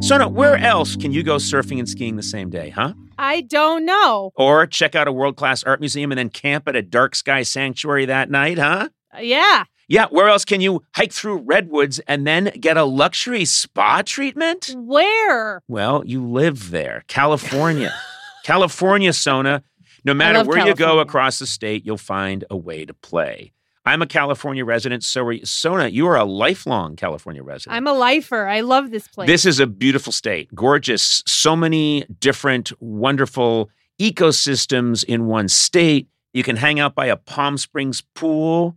Sona, 0.00 0.26
where 0.26 0.56
else 0.56 0.96
can 0.96 1.12
you 1.12 1.22
go 1.22 1.36
surfing 1.36 1.78
and 1.78 1.86
skiing 1.86 2.16
the 2.16 2.22
same 2.22 2.48
day, 2.48 2.70
huh? 2.70 2.94
I 3.18 3.42
don't 3.42 3.84
know. 3.84 4.30
Or 4.36 4.66
check 4.66 4.94
out 4.94 5.06
a 5.06 5.12
world 5.12 5.36
class 5.36 5.62
art 5.64 5.80
museum 5.80 6.10
and 6.10 6.18
then 6.18 6.30
camp 6.30 6.66
at 6.66 6.74
a 6.74 6.80
dark 6.80 7.14
sky 7.14 7.42
sanctuary 7.42 8.06
that 8.06 8.30
night, 8.30 8.58
huh? 8.58 8.88
Uh, 9.14 9.20
yeah. 9.20 9.64
Yeah, 9.90 10.06
where 10.10 10.28
else 10.28 10.44
can 10.44 10.60
you 10.60 10.82
hike 10.94 11.12
through 11.12 11.38
redwoods 11.38 11.98
and 12.00 12.26
then 12.26 12.52
get 12.60 12.76
a 12.76 12.84
luxury 12.84 13.46
spa 13.46 14.02
treatment? 14.02 14.74
Where? 14.76 15.62
Well, 15.66 16.02
you 16.04 16.26
live 16.26 16.70
there, 16.70 17.04
California. 17.08 17.94
California, 18.44 19.14
Sona. 19.14 19.62
No 20.04 20.12
matter 20.12 20.44
where 20.44 20.66
you 20.66 20.74
go 20.74 21.00
across 21.00 21.38
the 21.38 21.46
state, 21.46 21.86
you'll 21.86 21.96
find 21.96 22.44
a 22.50 22.56
way 22.56 22.84
to 22.84 22.92
play. 22.92 23.52
I'm 23.84 24.02
a 24.02 24.06
California 24.06 24.64
resident, 24.64 25.02
so 25.04 25.24
are 25.24 25.32
you. 25.32 25.46
Sona, 25.46 25.88
you 25.88 26.06
are 26.06 26.16
a 26.16 26.24
lifelong 26.24 26.94
California 26.94 27.42
resident. 27.42 27.74
I'm 27.74 27.86
a 27.86 27.94
lifer. 27.94 28.46
I 28.46 28.60
love 28.60 28.90
this 28.90 29.08
place. 29.08 29.26
This 29.26 29.46
is 29.46 29.58
a 29.58 29.66
beautiful 29.66 30.12
state, 30.12 30.54
gorgeous. 30.54 31.22
So 31.26 31.56
many 31.56 32.04
different, 32.20 32.70
wonderful 32.80 33.70
ecosystems 33.98 35.04
in 35.04 35.26
one 35.26 35.48
state. 35.48 36.08
You 36.34 36.42
can 36.42 36.56
hang 36.56 36.78
out 36.78 36.94
by 36.94 37.06
a 37.06 37.16
Palm 37.16 37.56
Springs 37.56 38.02
pool. 38.14 38.76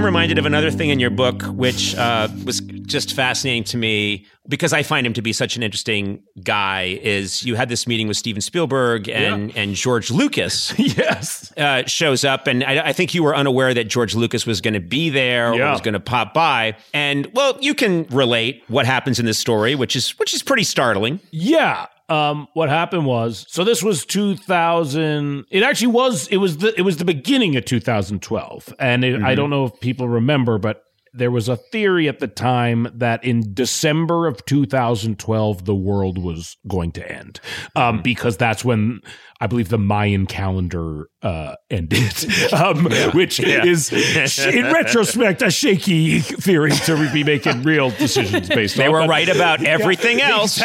I'm 0.00 0.06
reminded 0.06 0.38
of 0.38 0.46
another 0.46 0.70
thing 0.70 0.88
in 0.88 0.98
your 0.98 1.10
book, 1.10 1.42
which 1.42 1.94
uh, 1.94 2.28
was 2.46 2.60
just 2.60 3.12
fascinating 3.12 3.64
to 3.64 3.76
me 3.76 4.24
because 4.48 4.72
I 4.72 4.82
find 4.82 5.06
him 5.06 5.12
to 5.12 5.20
be 5.20 5.34
such 5.34 5.56
an 5.56 5.62
interesting 5.62 6.22
guy. 6.42 6.98
Is 7.02 7.42
you 7.42 7.54
had 7.54 7.68
this 7.68 7.86
meeting 7.86 8.08
with 8.08 8.16
Steven 8.16 8.40
Spielberg 8.40 9.10
and 9.10 9.54
and 9.54 9.74
George 9.74 10.10
Lucas 10.10 10.72
yes. 10.78 11.52
uh, 11.58 11.82
shows 11.84 12.24
up, 12.24 12.46
and 12.46 12.64
I, 12.64 12.86
I 12.86 12.92
think 12.94 13.12
you 13.12 13.22
were 13.22 13.36
unaware 13.36 13.74
that 13.74 13.88
George 13.88 14.14
Lucas 14.14 14.46
was 14.46 14.62
going 14.62 14.72
to 14.72 14.80
be 14.80 15.10
there 15.10 15.52
or 15.52 15.70
was 15.70 15.82
going 15.82 15.92
to 15.92 16.00
pop 16.00 16.32
by. 16.32 16.78
And 16.94 17.30
well, 17.34 17.58
you 17.60 17.74
can 17.74 18.04
relate 18.04 18.64
what 18.68 18.86
happens 18.86 19.18
in 19.18 19.26
this 19.26 19.38
story, 19.38 19.74
which 19.74 19.94
is 19.94 20.18
which 20.18 20.32
is 20.32 20.42
pretty 20.42 20.64
startling. 20.64 21.20
Yeah. 21.30 21.88
Um, 22.10 22.48
what 22.54 22.68
happened 22.68 23.06
was 23.06 23.46
so 23.48 23.62
this 23.62 23.84
was 23.84 24.04
2000 24.04 25.44
it 25.48 25.62
actually 25.62 25.86
was 25.86 26.26
it 26.26 26.38
was 26.38 26.58
the 26.58 26.76
it 26.76 26.82
was 26.82 26.96
the 26.96 27.04
beginning 27.04 27.54
of 27.54 27.64
2012 27.64 28.74
and 28.80 29.04
it, 29.04 29.22
I 29.22 29.36
don't 29.36 29.48
know 29.48 29.66
if 29.66 29.78
people 29.78 30.08
remember 30.08 30.58
but 30.58 30.84
there 31.12 31.30
was 31.30 31.48
a 31.48 31.56
theory 31.56 32.08
at 32.08 32.20
the 32.20 32.28
time 32.28 32.88
that 32.94 33.22
in 33.24 33.52
December 33.54 34.26
of 34.26 34.44
2012 34.46 35.64
the 35.64 35.74
world 35.74 36.18
was 36.18 36.56
going 36.68 36.92
to 36.92 37.12
end 37.12 37.40
um, 37.76 38.02
because 38.02 38.36
that's 38.36 38.64
when 38.64 39.00
I 39.40 39.46
believe 39.46 39.68
the 39.70 39.78
Mayan 39.78 40.26
calendar 40.26 41.08
uh, 41.22 41.54
ended 41.70 42.12
um, 42.52 42.84
which 43.12 43.40
is 43.40 43.92
in 43.92 44.72
retrospect 44.72 45.42
a 45.42 45.50
shaky 45.50 46.20
theory 46.20 46.70
to 46.72 47.10
be 47.12 47.24
making 47.24 47.62
real 47.62 47.90
decisions 47.90 48.48
based 48.48 48.76
They 48.76 48.86
on 48.86 48.92
were 48.92 49.00
but- 49.00 49.08
right 49.08 49.28
about 49.28 49.64
everything 49.64 50.20
else. 50.20 50.56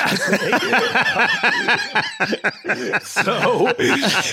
so 3.03 3.67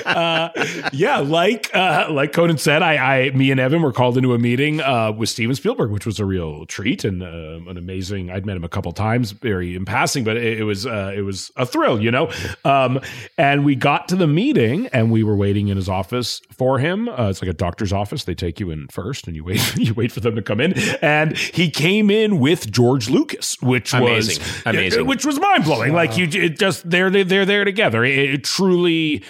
uh, 0.07 0.49
yeah 0.93 1.19
like 1.19 1.71
uh, 1.75 2.07
like 2.11 2.33
conan 2.33 2.59
said 2.59 2.83
I, 2.83 3.27
I 3.27 3.31
me 3.31 3.51
and 3.51 3.61
evan 3.61 3.83
were 3.83 3.93
called 3.93 4.17
into 4.17 4.35
a 4.35 4.39
meeting 4.39 4.81
uh, 4.81 5.13
with 5.13 5.29
steven 5.29 5.55
spielberg 5.55 5.91
which 6.03 6.07
was 6.07 6.19
a 6.19 6.25
real 6.25 6.67
treat 6.67 7.05
and 7.05 7.23
uh, 7.23 7.71
an 7.71 7.77
amazing 7.77 8.29
i'd 8.31 8.45
met 8.45 8.57
him 8.57 8.65
a 8.65 8.69
couple 8.69 8.91
times 8.91 9.31
very 9.31 9.77
in 9.77 9.85
passing 9.85 10.25
but 10.25 10.37
it, 10.37 10.59
it 10.59 10.65
was 10.65 10.85
uh, 10.85 11.13
it 11.15 11.23
was 11.23 11.51
a 11.57 11.65
thrill 11.65 12.03
you 12.03 12.11
know? 12.11 12.31
Um, 12.65 13.01
and 13.39 13.65
we 13.65 13.75
got 13.75 14.09
to 14.09 14.17
the 14.17 14.27
meeting 14.27 14.89
and 14.89 15.11
we 15.11 15.23
were 15.23 15.37
waiting 15.37 15.69
in 15.69 15.77
his 15.77 15.89
office 15.89 16.41
for 16.51 16.79
him. 16.79 17.09
Uh, 17.09 17.29
it's 17.31 17.41
like 17.43 17.51
a 17.51 17.55
doctor's 17.55 17.93
office. 17.93 18.25
They 18.25 18.35
take 18.35 18.61
you 18.61 18.71
in 18.71 18.89
first 18.89 19.27
and 19.27 19.37
you 19.37 19.45
wait 19.45 19.77
you 19.77 19.95
wait 19.95 20.13
for 20.13 20.21
them 20.21 20.35
to 20.37 20.43
come 20.43 20.61
in. 20.61 20.75
And 21.01 21.37
he 21.37 21.71
came 21.71 22.11
in 22.11 22.39
with 22.41 22.71
george 22.71 23.09
lucas 23.09 23.57
which 23.63 23.95
Amazing. 23.95 24.43
was 24.43 24.63
Amazing. 24.67 25.07
which 25.07 25.25
was 25.25 25.39
mind-blowing. 25.41 25.93
Like 25.93 26.17
you 26.17 26.27
it 26.27 26.59
just 26.59 26.89
they're 26.89 27.11
they're, 27.11 27.25
they're 27.25 27.47
there 27.47 27.65
together. 27.65 28.05
It, 28.05 28.19
it 28.35 28.45
truly 28.45 29.23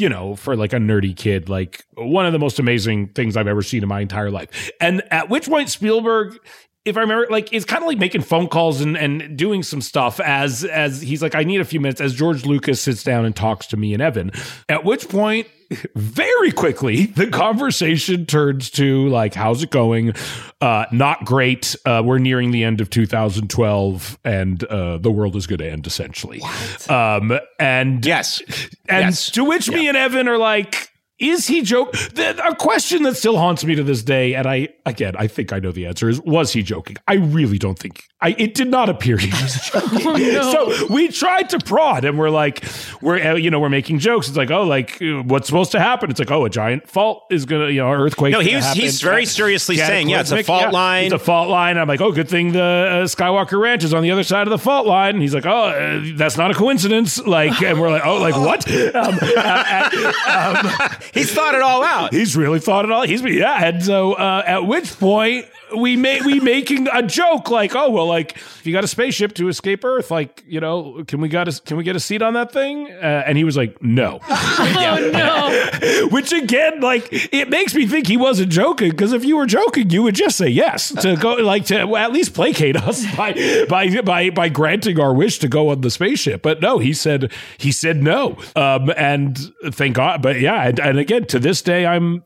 you 0.00 0.08
know, 0.08 0.34
for 0.34 0.56
like 0.56 0.72
a 0.72 0.76
nerdy 0.76 1.14
kid, 1.14 1.48
like 1.48 1.84
one 1.94 2.24
of 2.24 2.32
the 2.32 2.38
most 2.38 2.58
amazing 2.58 3.08
things 3.08 3.36
I've 3.36 3.46
ever 3.46 3.62
seen 3.62 3.82
in 3.82 3.88
my 3.88 4.00
entire 4.00 4.30
life. 4.30 4.70
And 4.80 5.02
at 5.10 5.28
which 5.28 5.48
point 5.48 5.68
Spielberg, 5.68 6.38
if 6.84 6.96
I 6.96 7.00
remember, 7.00 7.26
like 7.30 7.52
is 7.52 7.64
kind 7.64 7.82
of 7.82 7.88
like 7.88 7.98
making 7.98 8.22
phone 8.22 8.48
calls 8.48 8.80
and, 8.80 8.96
and 8.96 9.36
doing 9.36 9.62
some 9.62 9.80
stuff 9.80 10.18
as 10.20 10.64
as 10.64 11.02
he's 11.02 11.22
like, 11.22 11.34
I 11.34 11.44
need 11.44 11.60
a 11.60 11.64
few 11.64 11.80
minutes 11.80 12.00
as 12.00 12.14
George 12.14 12.46
Lucas 12.46 12.80
sits 12.80 13.02
down 13.04 13.24
and 13.24 13.36
talks 13.36 13.66
to 13.68 13.76
me 13.76 13.92
and 13.92 14.02
Evan. 14.02 14.30
At 14.68 14.84
which 14.84 15.08
point, 15.08 15.46
very 15.94 16.50
quickly, 16.52 17.06
the 17.06 17.28
conversation 17.28 18.24
turns 18.26 18.70
to 18.70 19.08
like, 19.08 19.34
how's 19.34 19.62
it 19.62 19.70
going? 19.70 20.14
Uh, 20.60 20.86
not 20.90 21.24
great. 21.26 21.76
Uh, 21.84 22.02
we're 22.04 22.18
nearing 22.18 22.50
the 22.50 22.64
end 22.64 22.80
of 22.80 22.90
2012, 22.90 24.18
and 24.24 24.64
uh, 24.64 24.98
the 24.98 25.10
world 25.10 25.36
is 25.36 25.46
going 25.46 25.58
to 25.60 25.70
end 25.70 25.86
essentially. 25.86 26.40
Um, 26.88 27.38
and 27.58 28.04
yes. 28.04 28.40
and 28.88 29.04
Yes. 29.06 29.30
to 29.32 29.44
which 29.44 29.70
me 29.70 29.86
and 29.86 29.96
Evan 29.96 30.28
are 30.28 30.38
like, 30.38 30.88
is 31.20 31.46
he? 31.46 31.60
The, 31.60 32.42
a 32.46 32.54
question 32.56 33.04
that 33.04 33.16
still 33.16 33.36
haunts 33.36 33.64
me 33.64 33.74
to 33.76 33.82
this 33.84 34.02
day, 34.02 34.34
and 34.34 34.46
I 34.46 34.68
again, 34.86 35.14
I 35.16 35.26
think 35.26 35.52
I 35.52 35.60
know 35.60 35.70
the 35.70 35.86
answer 35.86 36.08
is: 36.08 36.20
Was 36.22 36.52
he 36.52 36.62
joking? 36.62 36.96
I 37.06 37.14
really 37.14 37.58
don't 37.58 37.78
think 37.78 38.09
I, 38.22 38.34
it 38.36 38.54
did 38.54 38.68
not 38.68 38.88
appear 38.90 39.16
he 39.16 39.30
was 39.30 39.54
joking. 39.72 39.98
So 40.42 40.86
we 40.88 41.08
tried 41.08 41.48
to 41.50 41.58
prod, 41.58 42.04
and 42.04 42.18
we're 42.18 42.28
like, 42.28 42.64
we're 43.00 43.18
uh, 43.18 43.34
you 43.36 43.50
know 43.50 43.58
we're 43.60 43.70
making 43.70 43.98
jokes. 43.98 44.28
It's 44.28 44.36
like, 44.36 44.50
oh, 44.50 44.64
like 44.64 45.00
uh, 45.00 45.22
what's 45.22 45.46
supposed 45.46 45.72
to 45.72 45.80
happen? 45.80 46.10
It's 46.10 46.18
like, 46.20 46.30
oh, 46.30 46.44
a 46.44 46.50
giant 46.50 46.86
fault 46.86 47.24
is 47.30 47.46
gonna, 47.46 47.70
you 47.70 47.80
know, 47.80 47.90
earthquake. 47.90 48.32
No, 48.32 48.40
is 48.40 48.46
he 48.46 48.56
was- 48.56 48.72
he's 48.72 49.00
very 49.00 49.24
seriously 49.24 49.76
saying, 49.76 50.08
yeah, 50.10 50.20
it's 50.20 50.30
a 50.32 50.36
Cataclysmic. 50.36 50.62
fault 50.62 50.74
line. 50.74 51.04
It's 51.06 51.14
a 51.14 51.18
fault 51.18 51.48
line. 51.48 51.78
I'm 51.78 51.88
like, 51.88 52.00
oh, 52.02 52.12
good 52.12 52.28
thing 52.28 52.52
the 52.52 52.60
uh, 52.62 53.04
Skywalker 53.06 53.58
Ranch 53.60 53.84
is 53.84 53.94
on 53.94 54.02
the 54.02 54.10
other 54.10 54.22
side 54.22 54.46
of 54.46 54.50
the 54.50 54.58
fault 54.58 54.86
line. 54.86 55.14
And 55.14 55.22
he's 55.22 55.34
like, 55.34 55.46
oh, 55.46 55.68
uh, 55.70 56.02
that's 56.16 56.36
not 56.36 56.50
a 56.50 56.54
coincidence. 56.54 57.18
Like, 57.24 57.62
and 57.62 57.80
we're 57.80 57.90
like, 57.90 58.04
oh, 58.04 58.16
like 58.20 58.36
what? 58.36 58.70
Um, 58.70 59.18
uh, 59.36 59.90
um, 60.28 60.98
He's 61.14 61.32
thought 61.32 61.54
it 61.54 61.62
all 61.62 61.82
out. 61.82 62.12
He's 62.12 62.36
really 62.36 62.60
thought 62.60 62.84
it 62.84 62.90
all. 62.90 63.02
He's 63.02 63.22
yeah, 63.22 63.64
and 63.64 63.82
so 63.82 64.12
uh, 64.14 64.42
at 64.46 64.66
which 64.66 64.98
point 64.98 65.46
we 65.76 65.96
may 65.96 66.20
we 66.20 66.40
making 66.40 66.88
a 66.92 67.02
joke 67.02 67.50
like, 67.50 67.74
oh 67.76 67.90
well, 67.90 68.09
like 68.10 68.36
if 68.36 68.66
you 68.66 68.72
got 68.72 68.84
a 68.84 68.88
spaceship 68.88 69.34
to 69.34 69.48
escape 69.48 69.84
Earth, 69.84 70.10
like 70.10 70.44
you 70.46 70.60
know, 70.60 71.04
can 71.06 71.20
we 71.20 71.28
got 71.28 71.48
a, 71.48 71.60
can 71.62 71.76
we 71.76 71.84
get 71.84 71.96
a 71.96 72.00
seat 72.00 72.20
on 72.20 72.34
that 72.34 72.52
thing? 72.52 72.90
Uh, 72.90 73.22
and 73.26 73.38
he 73.38 73.44
was 73.44 73.56
like, 73.56 73.80
no. 73.82 74.20
Oh 74.62 75.10
no. 75.12 76.08
Which 76.10 76.32
again, 76.32 76.80
like 76.80 77.08
it 77.10 77.48
makes 77.48 77.74
me 77.74 77.86
think 77.86 78.06
he 78.06 78.16
wasn't 78.16 78.50
joking 78.50 78.90
because 78.90 79.12
if 79.12 79.24
you 79.24 79.36
were 79.36 79.46
joking, 79.46 79.90
you 79.90 80.02
would 80.02 80.14
just 80.14 80.36
say 80.36 80.48
yes 80.48 80.92
to 81.02 81.16
go, 81.16 81.34
like 81.34 81.66
to 81.66 81.80
at 81.96 82.12
least 82.12 82.34
placate 82.34 82.76
us 82.76 83.04
by 83.16 83.64
by 83.68 84.00
by 84.02 84.30
by 84.30 84.48
granting 84.48 84.98
our 84.98 85.14
wish 85.14 85.38
to 85.38 85.48
go 85.48 85.70
on 85.70 85.80
the 85.80 85.90
spaceship. 85.90 86.42
But 86.42 86.60
no, 86.60 86.78
he 86.78 86.92
said 86.92 87.32
he 87.58 87.72
said 87.72 88.02
no, 88.02 88.36
um, 88.56 88.90
and 88.96 89.38
thank 89.70 89.96
God. 89.96 90.22
But 90.22 90.40
yeah, 90.40 90.68
and, 90.68 90.80
and 90.80 90.98
again, 90.98 91.26
to 91.26 91.38
this 91.38 91.62
day, 91.62 91.86
I'm. 91.86 92.22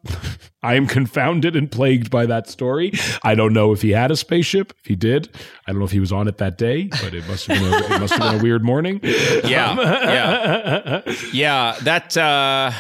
I 0.65 0.75
am 0.75 0.87
confounded 0.87 1.55
and 1.57 1.71
plagued 1.71 2.11
by 2.11 2.27
that 2.27 2.49
story. 2.49 2.93
I 3.23 3.35
don't 3.35 3.53
know 3.53 3.73
if 3.73 3.83
he 3.83 3.91
had 3.91 4.11
a 4.11 4.17
spaceship. 4.17 4.73
If 4.81 4.87
he 4.87 4.97
did, 4.97 5.29
I 5.67 5.73
don't 5.73 5.79
know 5.79 5.85
if 5.85 5.91
he 5.93 6.01
was 6.01 6.11
on 6.13 6.27
it 6.27 6.39
that 6.39 6.57
day, 6.59 6.85
but 6.85 7.13
it 7.15 7.27
must 7.29 7.47
have 7.47 7.59
been 7.61 7.73
a, 7.73 7.95
it 7.97 8.01
must 8.01 8.15
have 8.15 8.23
been 8.33 8.41
a 8.41 8.43
weird 8.43 8.65
morning. 8.65 9.01
Yeah, 9.45 9.77
yeah, 9.77 11.03
yeah. 11.33 11.77
That. 11.83 12.17
uh 12.17 12.73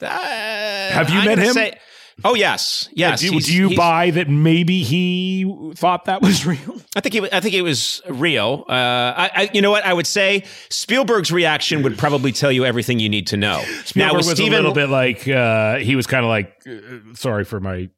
that- 0.00 0.92
Have 0.92 1.10
you 1.10 1.20
I'm 1.20 1.24
met 1.26 1.38
him? 1.38 1.52
say- 1.54 1.78
oh 2.24 2.34
yes, 2.34 2.88
yes. 2.92 3.20
do, 3.20 3.38
do 3.40 3.54
you 3.54 3.76
buy 3.76 4.10
that 4.10 4.28
maybe 4.28 4.82
he 4.82 5.72
thought 5.74 6.06
that 6.06 6.22
was 6.22 6.46
real? 6.46 6.80
I 6.96 7.00
think 7.00 7.14
it, 7.14 7.32
I 7.32 7.40
think 7.40 7.54
it 7.54 7.62
was 7.62 8.02
real. 8.08 8.64
Uh, 8.68 8.72
I, 8.72 9.30
I, 9.34 9.50
you 9.52 9.62
know 9.62 9.70
what? 9.70 9.84
I 9.84 9.92
would 9.92 10.06
say 10.06 10.44
Spielberg's 10.68 11.30
reaction 11.32 11.82
would 11.82 11.96
probably 11.98 12.32
tell 12.32 12.50
you 12.52 12.64
everything 12.64 12.98
you 12.98 13.08
need 13.08 13.28
to 13.28 13.36
know. 13.36 13.62
Spielberg 13.84 14.16
with 14.16 14.26
was 14.26 14.36
Steven- 14.36 14.52
a 14.52 14.56
little 14.56 14.72
bit 14.72 14.88
like 14.88 15.26
uh, 15.28 15.76
he 15.76 15.96
was 15.96 16.06
kind 16.06 16.24
of 16.24 16.28
like, 16.28 16.62
uh, 16.66 17.14
sorry 17.14 17.44
for 17.44 17.60
my 17.60 17.88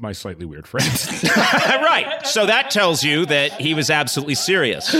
my 0.00 0.12
slightly 0.12 0.46
weird 0.46 0.66
friends. 0.66 1.24
right. 1.36 2.20
So 2.24 2.46
that 2.46 2.70
tells 2.70 3.02
you 3.02 3.26
that 3.26 3.52
he 3.60 3.74
was 3.74 3.90
absolutely 3.90 4.34
serious. 4.34 4.94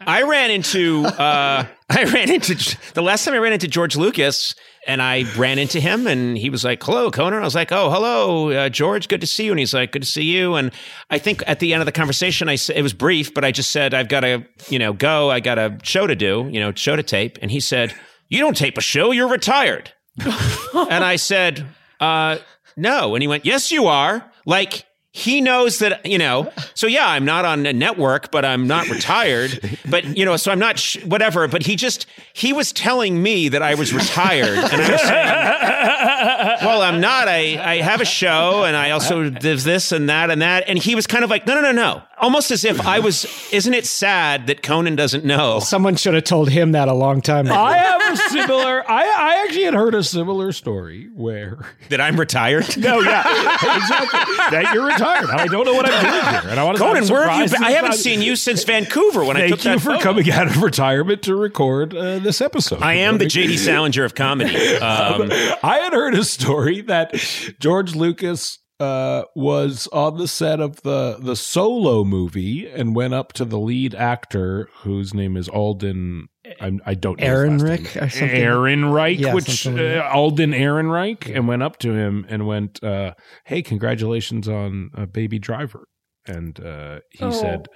I 0.00 0.22
ran 0.22 0.50
into 0.50 1.04
uh, 1.04 1.66
I 1.88 2.04
ran 2.04 2.30
into 2.30 2.54
the 2.94 3.02
last 3.02 3.24
time 3.24 3.34
I 3.34 3.38
ran 3.38 3.52
into 3.52 3.68
George 3.68 3.96
Lucas, 3.96 4.54
and 4.86 5.02
I 5.02 5.24
ran 5.36 5.58
into 5.58 5.80
him, 5.80 6.06
and 6.06 6.36
he 6.36 6.50
was 6.50 6.64
like, 6.64 6.82
"Hello, 6.82 7.10
Conan." 7.10 7.40
I 7.40 7.44
was 7.44 7.54
like, 7.54 7.72
"Oh, 7.72 7.90
hello, 7.90 8.50
uh, 8.50 8.68
George. 8.68 9.08
Good 9.08 9.20
to 9.20 9.26
see 9.26 9.44
you." 9.44 9.52
And 9.52 9.58
he's 9.58 9.74
like, 9.74 9.92
"Good 9.92 10.02
to 10.02 10.08
see 10.08 10.24
you." 10.24 10.54
And 10.54 10.72
I 11.10 11.18
think 11.18 11.42
at 11.46 11.60
the 11.60 11.72
end 11.72 11.82
of 11.82 11.86
the 11.86 11.92
conversation, 11.92 12.48
I 12.48 12.56
said 12.56 12.76
it 12.76 12.82
was 12.82 12.92
brief, 12.92 13.34
but 13.34 13.44
I 13.44 13.52
just 13.52 13.70
said, 13.70 13.94
"I've 13.94 14.08
got 14.08 14.20
to, 14.20 14.44
you 14.68 14.78
know, 14.78 14.92
go. 14.92 15.30
I 15.30 15.40
got 15.40 15.58
a 15.58 15.78
show 15.82 16.06
to 16.06 16.14
do, 16.14 16.48
you 16.50 16.60
know, 16.60 16.72
show 16.74 16.96
to 16.96 17.02
tape." 17.02 17.38
And 17.42 17.50
he 17.50 17.60
said, 17.60 17.94
"You 18.28 18.40
don't 18.40 18.56
tape 18.56 18.78
a 18.78 18.82
show. 18.82 19.12
You're 19.12 19.28
retired." 19.28 19.92
and 20.18 21.04
I 21.04 21.16
said, 21.16 21.66
uh, 22.00 22.38
no. 22.76 23.14
And 23.14 23.22
he 23.22 23.28
went, 23.28 23.44
yes, 23.44 23.70
you 23.70 23.86
are. 23.86 24.30
Like, 24.44 24.86
he 25.16 25.40
knows 25.40 25.78
that, 25.78 26.04
you 26.04 26.18
know, 26.18 26.52
so 26.74 26.86
yeah, 26.86 27.08
I'm 27.08 27.24
not 27.24 27.46
on 27.46 27.64
a 27.64 27.72
network, 27.72 28.30
but 28.30 28.44
I'm 28.44 28.66
not 28.66 28.86
retired. 28.90 29.78
But, 29.88 30.14
you 30.14 30.26
know, 30.26 30.36
so 30.36 30.52
I'm 30.52 30.58
not, 30.58 30.78
sh- 30.78 31.02
whatever. 31.06 31.48
But 31.48 31.64
he 31.64 31.74
just, 31.74 32.04
he 32.34 32.52
was 32.52 32.70
telling 32.70 33.22
me 33.22 33.48
that 33.48 33.62
I 33.62 33.76
was 33.76 33.94
retired. 33.94 34.58
And 34.58 34.82
I 34.82 34.90
was 34.90 35.00
saying, 35.00 36.68
well, 36.68 36.82
I'm 36.82 37.00
not. 37.00 37.28
I, 37.28 37.56
I 37.56 37.76
have 37.76 38.02
a 38.02 38.04
show 38.04 38.64
and 38.64 38.76
I 38.76 38.90
also 38.90 39.30
there's 39.30 39.64
this 39.64 39.90
and 39.90 40.10
that 40.10 40.30
and 40.30 40.42
that. 40.42 40.64
And 40.68 40.78
he 40.78 40.94
was 40.94 41.06
kind 41.06 41.24
of 41.24 41.30
like, 41.30 41.46
no, 41.46 41.54
no, 41.54 41.62
no, 41.62 41.72
no. 41.72 42.02
Almost 42.18 42.50
as 42.50 42.66
if 42.66 42.86
I 42.86 42.98
was, 43.00 43.26
isn't 43.52 43.72
it 43.72 43.86
sad 43.86 44.48
that 44.48 44.62
Conan 44.62 44.96
doesn't 44.96 45.24
know? 45.24 45.60
Someone 45.60 45.96
should 45.96 46.12
have 46.12 46.24
told 46.24 46.50
him 46.50 46.72
that 46.72 46.88
a 46.88 46.94
long 46.94 47.22
time 47.22 47.46
ago. 47.46 47.54
I 47.54 47.78
have 47.78 48.12
a 48.12 48.16
similar. 48.16 48.90
I, 48.90 49.02
I 49.02 49.44
actually 49.44 49.64
had 49.64 49.74
heard 49.74 49.94
a 49.94 50.02
similar 50.02 50.52
story 50.52 51.08
where. 51.14 51.58
That 51.88 52.00
I'm 52.00 52.18
retired? 52.18 52.76
No, 52.76 53.00
yeah, 53.00 53.20
exactly. 53.20 54.20
that 54.50 54.72
you're 54.74 54.86
retired. 54.86 55.05
I 55.06 55.46
don't 55.46 55.64
know 55.64 55.74
what 55.74 55.86
I'm 55.90 56.00
doing 56.02 56.42
here, 56.42 56.50
and 56.50 56.60
I 56.60 56.64
want 56.64 56.78
to. 56.78 56.82
Conan, 56.82 57.06
where 57.08 57.28
have 57.28 57.42
you 57.42 57.50
been? 57.56 57.64
I 57.64 57.70
haven't 57.72 57.94
seen 57.94 58.22
you 58.22 58.36
since 58.36 58.64
Vancouver 58.64 59.24
when 59.24 59.36
I 59.36 59.48
took 59.48 59.60
Thank 59.60 59.74
you 59.74 59.78
for 59.80 59.90
photo. 59.92 60.02
coming 60.02 60.30
out 60.30 60.46
of 60.46 60.62
retirement 60.62 61.22
to 61.22 61.36
record 61.36 61.94
uh, 61.94 62.18
this 62.18 62.40
episode. 62.40 62.82
I 62.82 62.94
am 62.94 63.18
the 63.18 63.26
J.D. 63.26 63.56
Salinger 63.56 64.04
of 64.04 64.14
comedy. 64.14 64.54
Um, 64.76 65.30
I 65.62 65.80
had 65.82 65.92
heard 65.92 66.14
a 66.14 66.24
story 66.24 66.80
that 66.82 67.14
George 67.60 67.94
Lucas 67.94 68.58
uh, 68.78 69.24
was 69.34 69.86
on 69.92 70.18
the 70.18 70.28
set 70.28 70.60
of 70.60 70.82
the 70.82 71.16
the 71.18 71.34
Solo 71.36 72.04
movie 72.04 72.68
and 72.68 72.94
went 72.94 73.14
up 73.14 73.32
to 73.34 73.44
the 73.44 73.58
lead 73.58 73.94
actor, 73.94 74.68
whose 74.82 75.14
name 75.14 75.36
is 75.36 75.48
Alden. 75.48 76.28
I'm, 76.60 76.80
I 76.86 76.94
don't 76.94 77.18
know 77.18 77.26
Aaron 77.26 77.58
Rick 77.58 77.96
or 77.96 78.08
something? 78.08 78.28
Ehrenreich, 78.40 79.18
Yeah, 79.18 79.34
which 79.34 79.46
something 79.62 79.82
like 79.84 80.04
uh, 80.04 80.08
Alden 80.12 80.52
Ehrenreich, 80.52 81.34
and 81.34 81.48
went 81.48 81.62
up 81.62 81.78
to 81.80 81.92
him 81.94 82.24
and 82.28 82.46
went, 82.46 82.82
uh, 82.84 83.14
"Hey, 83.44 83.62
congratulations 83.62 84.46
on 84.48 84.90
uh, 84.96 85.06
Baby 85.06 85.38
Driver." 85.38 85.86
And 86.26 86.58
uh, 86.60 87.00
he 87.10 87.24
Oh. 87.24 87.30
said, 87.30 87.68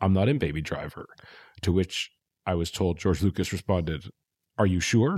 "I'm 0.00 0.12
not 0.12 0.28
in 0.28 0.38
Baby 0.38 0.60
Driver." 0.60 1.06
To 1.62 1.72
which 1.72 2.10
I 2.46 2.54
was 2.54 2.70
told 2.70 2.98
George 2.98 3.22
Lucas 3.22 3.52
responded, 3.52 4.04
"Are 4.58 4.66
you 4.66 4.80
sure?" 4.80 5.16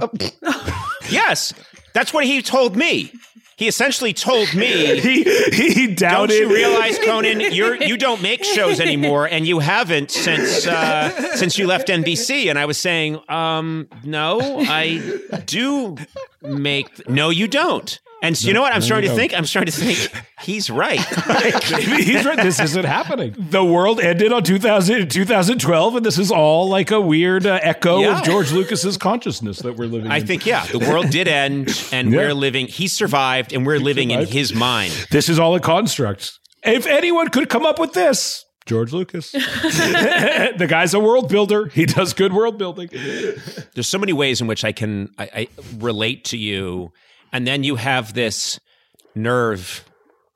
yes, 1.11 1.53
that's 1.93 2.13
what 2.13 2.25
he 2.25 2.43
told 2.43 2.77
me. 2.77 3.13
He 3.57 3.69
essentially 3.69 4.15
told 4.15 4.55
me. 4.55 5.01
he 5.01 5.23
he 5.53 5.87
Don't 5.89 6.31
you 6.31 6.49
realize, 6.51 6.99
Conan? 7.05 7.41
You're 7.41 7.77
you 7.77 7.99
don't 7.99 8.23
make 8.23 8.43
shows 8.43 8.81
anymore, 8.81 9.27
and 9.27 9.47
you 9.47 9.59
haven't 9.59 10.11
since 10.11 10.67
uh, 10.67 11.37
since 11.37 11.59
you 11.59 11.67
left 11.67 11.89
NBC. 11.89 12.49
And 12.49 12.59
I 12.59 12.65
was 12.65 12.79
saying, 12.79 13.21
um, 13.29 13.89
no, 14.03 14.41
I 14.61 15.21
do 15.45 15.97
make. 16.41 17.07
No, 17.07 17.29
you 17.29 17.49
don't. 17.49 18.01
And 18.23 18.37
so 18.37 18.49
you 18.49 18.53
know 18.55 18.61
what? 18.61 18.73
I'm 18.75 18.81
no, 18.81 18.85
starting 18.87 19.09
to 19.11 19.17
think. 19.17 19.33
I'm 19.35 19.47
starting 19.47 19.73
to 19.73 19.81
think 19.81 20.25
he's 20.43 20.69
right. 20.69 21.01
Maybe 21.71 22.03
he's 22.05 22.25
right. 22.25 22.37
This 22.37 22.61
isn't 22.61 22.85
happening. 22.85 23.35
The 23.39 23.65
world 23.65 23.99
ended 23.99 24.31
on 24.33 24.43
2000, 24.43 25.11
2012, 25.11 25.97
and 25.97 26.05
this 26.05 26.19
is 26.19 26.31
all 26.31 26.69
like 26.69 26.91
a 26.91 27.01
weird 27.01 27.47
uh, 27.47 27.59
echo 27.63 28.01
Yeah. 28.01 28.19
of 28.19 28.25
George 28.25 28.53
Lucas's 28.53 28.99
consciousness 28.99 29.61
that 29.61 29.77
we're 29.77 29.87
living 29.87 30.11
I 30.11 30.19
in. 30.19 30.27
think 30.27 30.45
yeah, 30.45 30.67
the 30.67 30.79
world 30.81 31.09
did 31.11 31.29
end, 31.29 31.71
and 31.93 32.11
Yeah. 32.13 32.19
we're 32.19 32.35
living. 32.35 32.67
He 32.67 32.89
survived, 32.89 33.53
and 33.55 33.65
we're 33.67 33.79
living 33.79 34.11
in 34.11 34.27
his 34.27 34.53
mind. 34.55 34.93
this 35.11 35.29
is 35.31 35.39
all 35.39 35.55
a 35.55 35.61
construct. 35.61 36.39
If 36.63 36.87
anyone 36.87 37.29
could 37.31 37.49
come 37.49 37.65
up 37.65 37.79
with 37.79 37.95
this, 37.95 38.45
George 38.67 38.93
Lucas. 38.93 39.33
the 39.33 40.67
guy's 40.69 40.93
a 40.95 41.01
world 41.01 41.29
builder. 41.31 41.69
He 41.69 41.87
does 41.87 42.13
good 42.13 42.33
world 42.35 42.59
building. 42.59 42.89
there's 43.75 43.89
so 43.89 43.99
many 43.99 44.13
ways 44.13 44.41
in 44.43 44.47
which 44.47 44.65
I 44.65 44.73
can 44.73 45.09
I, 45.19 45.31
I 45.35 45.49
relate 45.79 46.25
to 46.27 46.37
you, 46.37 46.93
and 47.33 47.47
then 47.47 47.65
you 47.65 47.77
have 47.77 48.15
this 48.15 48.61
nerve, 49.15 49.85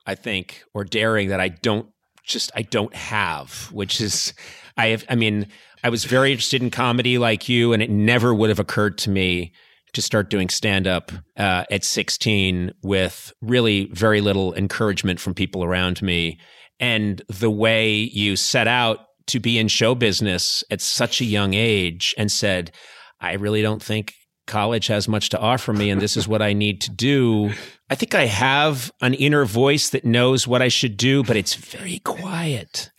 I 0.05 0.15
think, 0.15 0.63
or 0.73 0.83
daring 0.83 1.29
that 1.29 1.39
I 1.39 1.49
don't 1.49 1.87
just 2.23 2.51
I 2.55 2.63
don't 2.63 2.93
have, 2.95 3.69
which 3.71 4.01
is 4.01 4.33
I 4.77 4.87
have. 4.87 5.05
I 5.09 5.15
mean, 5.15 5.47
I 5.83 5.89
was 5.89 6.05
very 6.05 6.31
interested 6.31 6.61
in 6.61 6.71
comedy 6.71 7.17
like 7.17 7.47
you, 7.47 7.73
and 7.73 7.81
it 7.81 7.89
never 7.89 8.33
would 8.33 8.49
have 8.49 8.59
occurred 8.59 8.97
to 8.99 9.09
me 9.09 9.53
to 9.93 10.01
start 10.01 10.29
doing 10.29 10.49
stand 10.49 10.87
up 10.87 11.11
uh, 11.37 11.63
at 11.71 11.85
16 11.85 12.73
with 12.83 13.31
really 13.41 13.85
very 13.93 14.19
little 14.19 14.53
encouragement 14.55 15.19
from 15.19 15.33
people 15.33 15.63
around 15.63 16.01
me, 16.01 16.39
and 16.79 17.21
the 17.29 17.51
way 17.51 17.93
you 17.93 18.35
set 18.35 18.67
out 18.67 18.99
to 19.27 19.39
be 19.39 19.57
in 19.57 19.67
show 19.67 19.95
business 19.95 20.63
at 20.69 20.81
such 20.81 21.21
a 21.21 21.25
young 21.25 21.53
age 21.53 22.13
and 22.17 22.31
said, 22.31 22.71
I 23.19 23.33
really 23.33 23.61
don't 23.61 23.81
think 23.81 24.13
college 24.45 24.87
has 24.87 25.07
much 25.07 25.29
to 25.29 25.39
offer 25.39 25.73
me 25.73 25.89
and 25.89 26.01
this 26.01 26.17
is 26.17 26.27
what 26.27 26.41
I 26.41 26.53
need 26.53 26.81
to 26.81 26.91
do. 26.91 27.51
I 27.89 27.95
think 27.95 28.15
I 28.15 28.25
have 28.25 28.91
an 29.01 29.13
inner 29.13 29.45
voice 29.45 29.89
that 29.89 30.05
knows 30.05 30.47
what 30.47 30.61
I 30.61 30.67
should 30.67 30.97
do, 30.97 31.23
but 31.23 31.37
it's 31.37 31.55
very 31.55 31.99
quiet. 31.99 32.91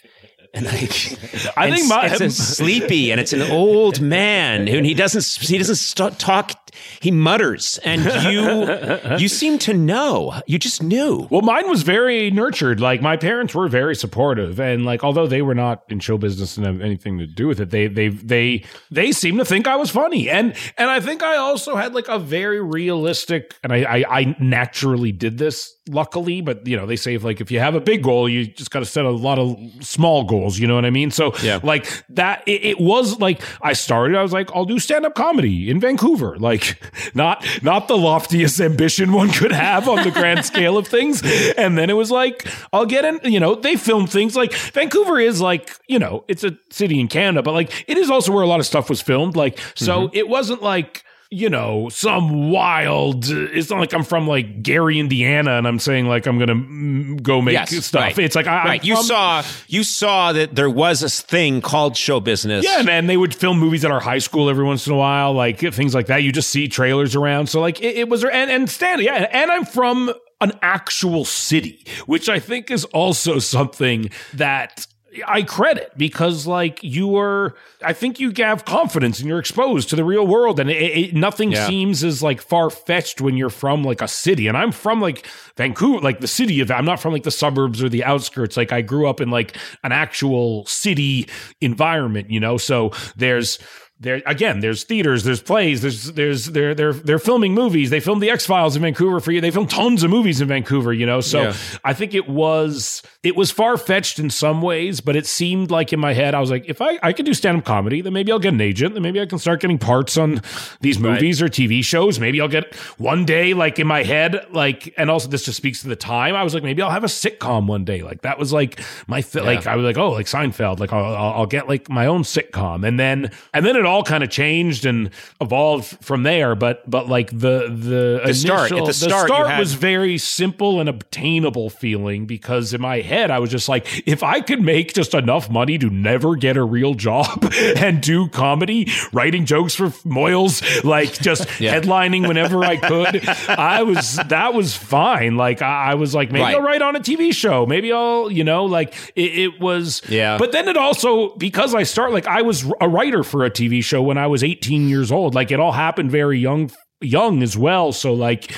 And 1.56 1.72
I, 1.72 1.76
think 1.76 1.88
my- 1.88 2.06
it's 2.06 2.20
a 2.20 2.30
sleepy 2.30 3.10
and 3.10 3.20
it's 3.20 3.32
an 3.32 3.42
old 3.42 4.00
man 4.00 4.68
and 4.68 4.86
he 4.86 4.94
doesn't 4.94 5.24
he 5.46 5.58
doesn't 5.58 5.76
st- 5.76 6.18
talk 6.18 6.66
he 7.00 7.10
mutters. 7.10 7.78
And 7.84 8.04
you 8.30 9.16
you 9.18 9.28
seem 9.28 9.58
to 9.60 9.74
know. 9.74 10.40
You 10.46 10.58
just 10.58 10.82
knew. 10.82 11.26
Well, 11.30 11.42
mine 11.42 11.68
was 11.68 11.82
very 11.82 12.30
nurtured. 12.30 12.80
Like 12.80 13.00
my 13.00 13.16
parents 13.16 13.54
were 13.54 13.68
very 13.68 13.94
supportive, 13.94 14.60
and 14.60 14.84
like 14.84 15.04
although 15.04 15.26
they 15.26 15.42
were 15.42 15.54
not 15.54 15.82
in 15.88 16.00
show 16.00 16.18
business 16.18 16.56
and 16.56 16.66
have 16.66 16.80
anything 16.80 17.18
to 17.18 17.26
do 17.26 17.46
with 17.46 17.60
it, 17.60 17.70
they 17.70 17.86
they 17.86 18.08
they 18.08 18.64
they 18.90 19.12
seemed 19.12 19.38
to 19.38 19.44
think 19.44 19.66
I 19.66 19.76
was 19.76 19.90
funny, 19.90 20.28
and 20.30 20.54
and 20.76 20.90
I 20.90 21.00
think 21.00 21.22
I 21.22 21.36
also 21.36 21.76
had 21.76 21.94
like 21.94 22.08
a 22.08 22.18
very 22.18 22.60
realistic, 22.60 23.54
and 23.62 23.72
I 23.72 23.82
I, 23.82 24.20
I 24.20 24.36
naturally 24.40 25.12
did 25.12 25.38
this 25.38 25.72
luckily, 25.88 26.40
but 26.40 26.66
you 26.66 26.76
know 26.76 26.86
they 26.86 26.96
say 26.96 27.14
if, 27.14 27.24
like 27.24 27.40
if 27.40 27.50
you 27.50 27.60
have 27.60 27.74
a 27.74 27.80
big 27.80 28.02
goal, 28.02 28.28
you 28.28 28.46
just 28.46 28.70
got 28.70 28.80
to 28.80 28.86
set 28.86 29.04
a 29.04 29.10
lot 29.10 29.38
of 29.38 29.56
small 29.80 30.24
goals. 30.24 30.45
You 30.54 30.66
know 30.66 30.74
what 30.74 30.84
I 30.84 30.90
mean? 30.90 31.10
So 31.10 31.34
Yeah. 31.42 31.60
like 31.62 31.86
that, 32.10 32.42
it, 32.46 32.64
it 32.64 32.80
was 32.80 33.18
like 33.18 33.42
I 33.60 33.72
started. 33.72 34.16
I 34.16 34.22
was 34.22 34.32
like, 34.32 34.50
I'll 34.54 34.64
do 34.64 34.78
stand 34.78 35.04
up 35.04 35.14
comedy 35.14 35.70
in 35.70 35.80
Vancouver. 35.80 36.36
Like 36.46 36.80
not 37.12 37.44
not 37.62 37.88
the 37.88 37.96
loftiest 37.96 38.60
ambition 38.60 39.10
one 39.12 39.30
could 39.30 39.50
have 39.50 39.88
on 39.88 40.04
the 40.04 40.12
grand 40.12 40.44
scale 40.50 40.78
of 40.78 40.86
things. 40.86 41.20
And 41.58 41.76
then 41.76 41.90
it 41.90 41.94
was 41.94 42.12
like, 42.12 42.46
I'll 42.72 42.86
get 42.86 43.04
in. 43.04 43.18
You 43.24 43.40
know, 43.40 43.56
they 43.56 43.74
film 43.74 44.06
things 44.06 44.36
like 44.36 44.54
Vancouver 44.54 45.18
is 45.18 45.40
like 45.40 45.76
you 45.88 45.98
know 45.98 46.24
it's 46.28 46.44
a 46.44 46.56
city 46.70 47.00
in 47.00 47.08
Canada, 47.08 47.42
but 47.42 47.52
like 47.52 47.84
it 47.88 47.98
is 47.98 48.10
also 48.10 48.30
where 48.32 48.44
a 48.44 48.46
lot 48.46 48.60
of 48.60 48.66
stuff 48.66 48.88
was 48.88 49.02
filmed. 49.02 49.34
Like 49.34 49.58
so, 49.74 50.06
mm-hmm. 50.06 50.16
it 50.16 50.28
wasn't 50.28 50.62
like 50.62 51.02
you 51.30 51.50
know, 51.50 51.88
some 51.88 52.50
wild. 52.50 53.24
It's 53.28 53.70
not 53.70 53.80
like 53.80 53.92
I'm 53.92 54.04
from 54.04 54.28
like 54.28 54.62
Gary, 54.62 54.98
Indiana, 55.00 55.52
and 55.58 55.66
I'm 55.66 55.78
saying 55.78 56.06
like 56.06 56.26
I'm 56.26 56.38
gonna 56.38 56.54
mm, 56.54 57.22
go 57.22 57.42
make 57.42 57.54
Yes, 57.54 57.84
stuff. 57.84 58.00
right. 58.00 58.18
It's 58.18 58.36
like 58.36 58.46
I, 58.46 58.64
right. 58.64 58.84
You 58.84 59.02
saw 59.02 59.42
you 59.66 59.82
saw 59.82 60.32
that 60.32 60.54
there 60.54 60.70
was 60.70 61.00
this 61.00 61.20
thing 61.20 61.60
called 61.60 61.96
show 61.96 62.20
business. 62.20 62.64
Yeah, 62.64 62.80
and, 62.80 62.88
and 62.88 63.10
they 63.10 63.16
would 63.16 63.34
film 63.34 63.58
movies 63.58 63.84
at 63.84 63.90
our 63.90 64.00
high 64.00 64.18
school 64.18 64.48
every 64.48 64.64
once 64.64 64.86
in 64.86 64.92
a 64.92 64.96
while, 64.96 65.32
like 65.32 65.58
things 65.58 65.94
like 65.94 66.06
that. 66.06 66.22
You 66.22 66.30
just 66.32 66.50
see 66.50 66.68
trailers 66.68 67.16
around. 67.16 67.48
So 67.48 67.60
like 67.60 67.80
it, 67.80 67.96
it 67.96 68.08
was, 68.08 68.24
and 68.24 68.50
and 68.50 68.70
Stan, 68.70 69.00
yeah, 69.00 69.28
and 69.32 69.50
I'm 69.50 69.64
from 69.64 70.12
an 70.40 70.52
actual 70.62 71.24
city, 71.24 71.86
which 72.06 72.28
I 72.28 72.38
think 72.38 72.70
is 72.70 72.84
also 72.86 73.38
something 73.38 74.10
that. 74.34 74.86
I 75.26 75.42
credit 75.42 75.92
because, 75.96 76.46
like, 76.46 76.82
you 76.82 77.16
are, 77.16 77.54
I 77.82 77.92
think 77.92 78.18
you 78.20 78.32
have 78.38 78.64
confidence 78.64 79.18
and 79.20 79.28
you're 79.28 79.38
exposed 79.38 79.88
to 79.90 79.96
the 79.96 80.04
real 80.04 80.26
world, 80.26 80.58
and 80.58 80.70
it, 80.70 80.74
it, 80.74 81.14
nothing 81.14 81.52
Yeah. 81.52 81.66
seems 81.66 82.02
as 82.02 82.22
like 82.22 82.40
far 82.40 82.70
fetched 82.70 83.20
when 83.20 83.36
you're 83.36 83.50
from 83.50 83.84
like 83.84 84.02
a 84.02 84.08
city. 84.08 84.48
And 84.48 84.56
I'm 84.56 84.72
from 84.72 85.00
like 85.00 85.26
Vancouver, 85.56 86.00
like 86.00 86.20
the 86.20 86.26
city 86.28 86.60
of, 86.60 86.70
I'm 86.70 86.84
not 86.84 87.00
from 87.00 87.12
like 87.12 87.22
the 87.22 87.30
suburbs 87.30 87.82
or 87.82 87.88
the 87.88 88.04
outskirts. 88.04 88.56
Like, 88.56 88.72
I 88.72 88.80
grew 88.82 89.08
up 89.08 89.20
in 89.20 89.30
like 89.30 89.56
an 89.82 89.92
actual 89.92 90.66
city 90.66 91.28
environment, 91.60 92.30
you 92.30 92.40
know? 92.40 92.56
So 92.56 92.92
there's, 93.16 93.58
there 93.98 94.20
again, 94.26 94.60
there's 94.60 94.84
theaters, 94.84 95.24
there's 95.24 95.40
plays, 95.40 95.80
there's 95.80 96.12
there's 96.12 96.46
they're 96.46 96.74
they're 96.74 96.92
they're 96.92 97.18
filming 97.18 97.54
movies. 97.54 97.88
They 97.88 98.00
filmed 98.00 98.22
the 98.22 98.28
X 98.30 98.44
Files 98.44 98.76
in 98.76 98.82
Vancouver 98.82 99.20
for 99.20 99.32
you. 99.32 99.40
They 99.40 99.50
filmed 99.50 99.70
tons 99.70 100.02
of 100.02 100.10
movies 100.10 100.42
in 100.42 100.48
Vancouver, 100.48 100.92
you 100.92 101.06
know. 101.06 101.22
So 101.22 101.42
Yeah. 101.44 101.54
I 101.82 101.94
think 101.94 102.12
it 102.12 102.28
was 102.28 103.02
it 103.22 103.36
was 103.36 103.50
far 103.50 103.78
fetched 103.78 104.18
in 104.18 104.28
some 104.28 104.60
ways, 104.60 105.00
but 105.00 105.16
it 105.16 105.24
seemed 105.26 105.70
like 105.70 105.94
in 105.94 105.98
my 106.00 106.12
head 106.12 106.34
I 106.34 106.40
was 106.40 106.50
like, 106.50 106.66
if 106.68 106.82
I 106.82 106.98
I 107.02 107.14
could 107.14 107.24
do 107.24 107.32
stand 107.32 107.56
up 107.56 107.64
comedy, 107.64 108.02
then 108.02 108.12
maybe 108.12 108.30
I'll 108.30 108.38
get 108.38 108.52
an 108.52 108.60
agent, 108.60 108.92
then 108.92 109.02
maybe 109.02 109.18
I 109.18 109.24
can 109.24 109.38
start 109.38 109.60
getting 109.62 109.78
parts 109.78 110.18
on 110.18 110.42
these 110.82 110.98
movies 110.98 111.40
or 111.40 111.48
TV 111.48 111.82
shows. 111.82 112.20
Maybe 112.20 112.38
I'll 112.38 112.48
get 112.48 112.74
one 112.98 113.24
day 113.24 113.54
like 113.54 113.78
in 113.78 113.86
my 113.86 114.02
head, 114.02 114.46
like, 114.52 114.92
and 114.98 115.10
also 115.10 115.28
this 115.28 115.44
just 115.46 115.56
speaks 115.56 115.80
to 115.82 115.88
the 115.88 115.96
time. 115.96 116.34
I 116.34 116.42
was 116.42 116.52
like, 116.52 116.62
maybe 116.62 116.82
I'll 116.82 116.90
have 116.90 117.04
a 117.04 117.08
sitcom 117.08 117.66
one 117.66 117.86
day. 117.86 118.02
Like 118.02 118.20
that 118.22 118.38
was 118.38 118.52
like 118.52 118.78
my 119.06 119.22
th- 119.22 119.42
like 119.42 119.66
I 119.66 119.76
was 119.76 119.84
like, 119.84 119.96
oh, 119.96 120.10
like 120.10 120.26
Seinfeld. 120.26 120.80
Like 120.80 120.92
I'll, 120.92 121.14
I'll 121.14 121.32
I'll 121.40 121.46
get 121.46 121.66
like 121.66 121.88
my 121.88 122.04
own 122.04 122.24
sitcom, 122.24 122.86
and 122.86 123.00
then 123.00 123.30
and 123.54 123.64
then 123.64 123.74
it 123.76 123.85
all 123.86 124.02
kind 124.02 124.22
of 124.22 124.30
changed 124.30 124.84
and 124.84 125.10
evolved 125.40 125.96
from 126.04 126.22
there. 126.22 126.54
But 126.54 126.88
but 126.90 127.08
like 127.08 127.30
the 127.30 127.68
the 127.68 128.20
The 128.24 128.34
start- 128.34 128.60
at 128.72 128.78
initial- 128.78 128.86
the 128.86 128.92
start, 128.92 129.28
you 129.30 129.44
had- 129.44 129.58
was 129.58 129.74
very 129.74 130.18
simple 130.18 130.80
and 130.80 130.88
obtainable 130.88 131.70
feeling 131.70 132.26
because 132.26 132.74
in 132.74 132.80
my 132.80 133.00
head 133.00 133.30
I 133.30 133.38
was 133.38 133.50
just 133.50 133.68
like, 133.68 133.86
if 134.06 134.22
I 134.22 134.40
could 134.40 134.60
make 134.60 134.92
just 134.94 135.14
enough 135.14 135.48
money 135.50 135.78
to 135.78 135.88
never 135.90 136.36
get 136.36 136.56
a 136.56 136.64
real 136.64 136.94
job 136.94 137.52
and 137.76 138.00
do 138.00 138.28
comedy, 138.28 138.88
writing 139.12 139.46
jokes 139.46 139.74
for 139.74 139.88
mohels, 140.06 140.62
like 140.84 141.12
just 141.20 141.46
Yeah. 141.60 141.78
headlining 141.80 142.26
whenever 142.28 142.64
I 142.64 142.76
could, 142.76 143.26
I 143.48 143.82
was 143.82 144.16
that 144.28 144.52
was 144.54 144.76
fine. 144.76 145.36
Like 145.36 145.62
I, 145.62 145.92
I 145.92 145.94
was 145.94 146.14
like, 146.14 146.30
maybe 146.32 146.42
Right. 146.42 146.54
I'll 146.56 146.62
write 146.62 146.82
on 146.82 146.96
a 146.96 147.00
TV 147.00 147.32
show. 147.32 147.66
Maybe 147.66 147.92
I'll, 147.92 148.30
you 148.30 148.44
know, 148.44 148.64
like 148.66 148.94
it, 149.14 149.38
it 149.38 149.60
was. 149.60 150.02
Yeah. 150.08 150.38
But 150.38 150.52
then 150.52 150.68
it 150.68 150.76
also 150.76 151.34
because 151.36 151.74
I 151.74 151.82
start 151.84 152.12
like 152.12 152.26
I 152.26 152.42
was 152.42 152.64
a 152.80 152.88
writer 152.88 153.22
for 153.22 153.44
a 153.44 153.50
TV 153.50 153.75
show 153.80 154.02
when 154.02 154.18
I 154.18 154.26
was 154.26 154.42
18 154.44 154.88
years 154.88 155.10
old. 155.12 155.34
Like 155.34 155.50
it 155.50 155.60
all 155.60 155.72
happened 155.72 156.10
very 156.10 156.38
young, 156.38 156.70
young 157.00 157.42
as 157.42 157.56
well. 157.56 157.92
So 157.92 158.14
like 158.14 158.54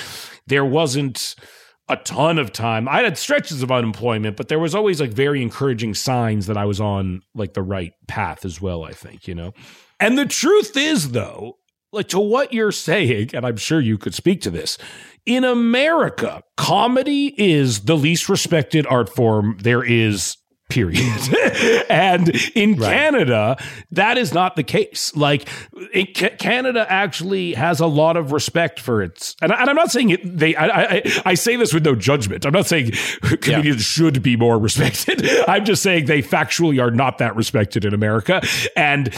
there 0.47 0.65
wasn't 0.65 1.35
a 1.89 1.97
ton 1.97 2.37
of 2.37 2.53
time. 2.53 2.87
I 2.87 3.01
had 3.01 3.17
stretches 3.17 3.63
of 3.63 3.71
unemployment, 3.71 4.37
but 4.37 4.47
there 4.47 4.59
was 4.59 4.75
always 4.75 5.01
like 5.01 5.11
very 5.11 5.41
encouraging 5.41 5.95
signs 5.95 6.45
that 6.45 6.57
I 6.57 6.65
was 6.65 6.79
on 6.79 7.21
like 7.33 7.53
the 7.53 7.63
right 7.63 7.93
path 8.07 8.45
as 8.45 8.61
well, 8.61 8.83
I 8.83 8.93
think, 8.93 9.27
you 9.27 9.33
know. 9.33 9.53
And 9.99 10.17
the 10.17 10.27
truth 10.27 10.77
is 10.77 11.11
though, 11.11 11.57
like 11.91 12.07
to 12.09 12.19
what 12.19 12.53
you're 12.53 12.71
saying, 12.71 13.31
and 13.33 13.45
I'm 13.45 13.57
sure 13.57 13.79
you 13.79 13.97
could 13.97 14.13
speak 14.13 14.41
to 14.41 14.51
this. 14.51 14.77
In 15.25 15.43
America, 15.43 16.43
comedy 16.57 17.33
is 17.37 17.81
the 17.81 17.97
least 17.97 18.29
respected 18.29 18.85
art 18.87 19.09
form 19.09 19.57
there 19.61 19.83
is 19.83 20.37
period. 20.69 21.03
and 21.89 22.29
in 22.55 22.77
Canada, 22.77 23.57
that 23.91 24.17
is 24.17 24.33
not 24.33 24.55
the 24.55 24.63
case. 24.63 25.15
Like 25.15 25.49
it, 25.93 26.15
Ca- 26.15 26.37
Canada 26.37 26.85
actually 26.89 27.53
has 27.53 27.79
a 27.79 27.87
lot 27.87 28.15
of 28.17 28.31
respect 28.31 28.79
for 28.79 29.01
its, 29.01 29.35
and, 29.41 29.51
I, 29.51 29.61
and 29.61 29.69
I'm 29.69 29.75
not 29.75 29.91
saying 29.91 30.11
it, 30.11 30.21
they, 30.23 30.55
I, 30.55 30.67
I, 30.67 31.03
I 31.25 31.33
say 31.33 31.55
this 31.55 31.73
with 31.73 31.83
no 31.83 31.95
judgment. 31.95 32.45
I'm 32.45 32.53
not 32.53 32.67
saying 32.67 32.91
comedians 33.41 33.83
should 33.83 34.21
be 34.21 34.35
more 34.35 34.57
respected. 34.69 35.27
I'm 35.47 35.65
just 35.65 35.83
saying 35.83 36.05
they 36.05 36.21
factually 36.21 36.81
are 36.81 36.91
not 36.91 37.17
that 37.17 37.35
respected 37.35 37.83
in 37.83 37.93
America. 37.93 38.41
And 38.75 39.13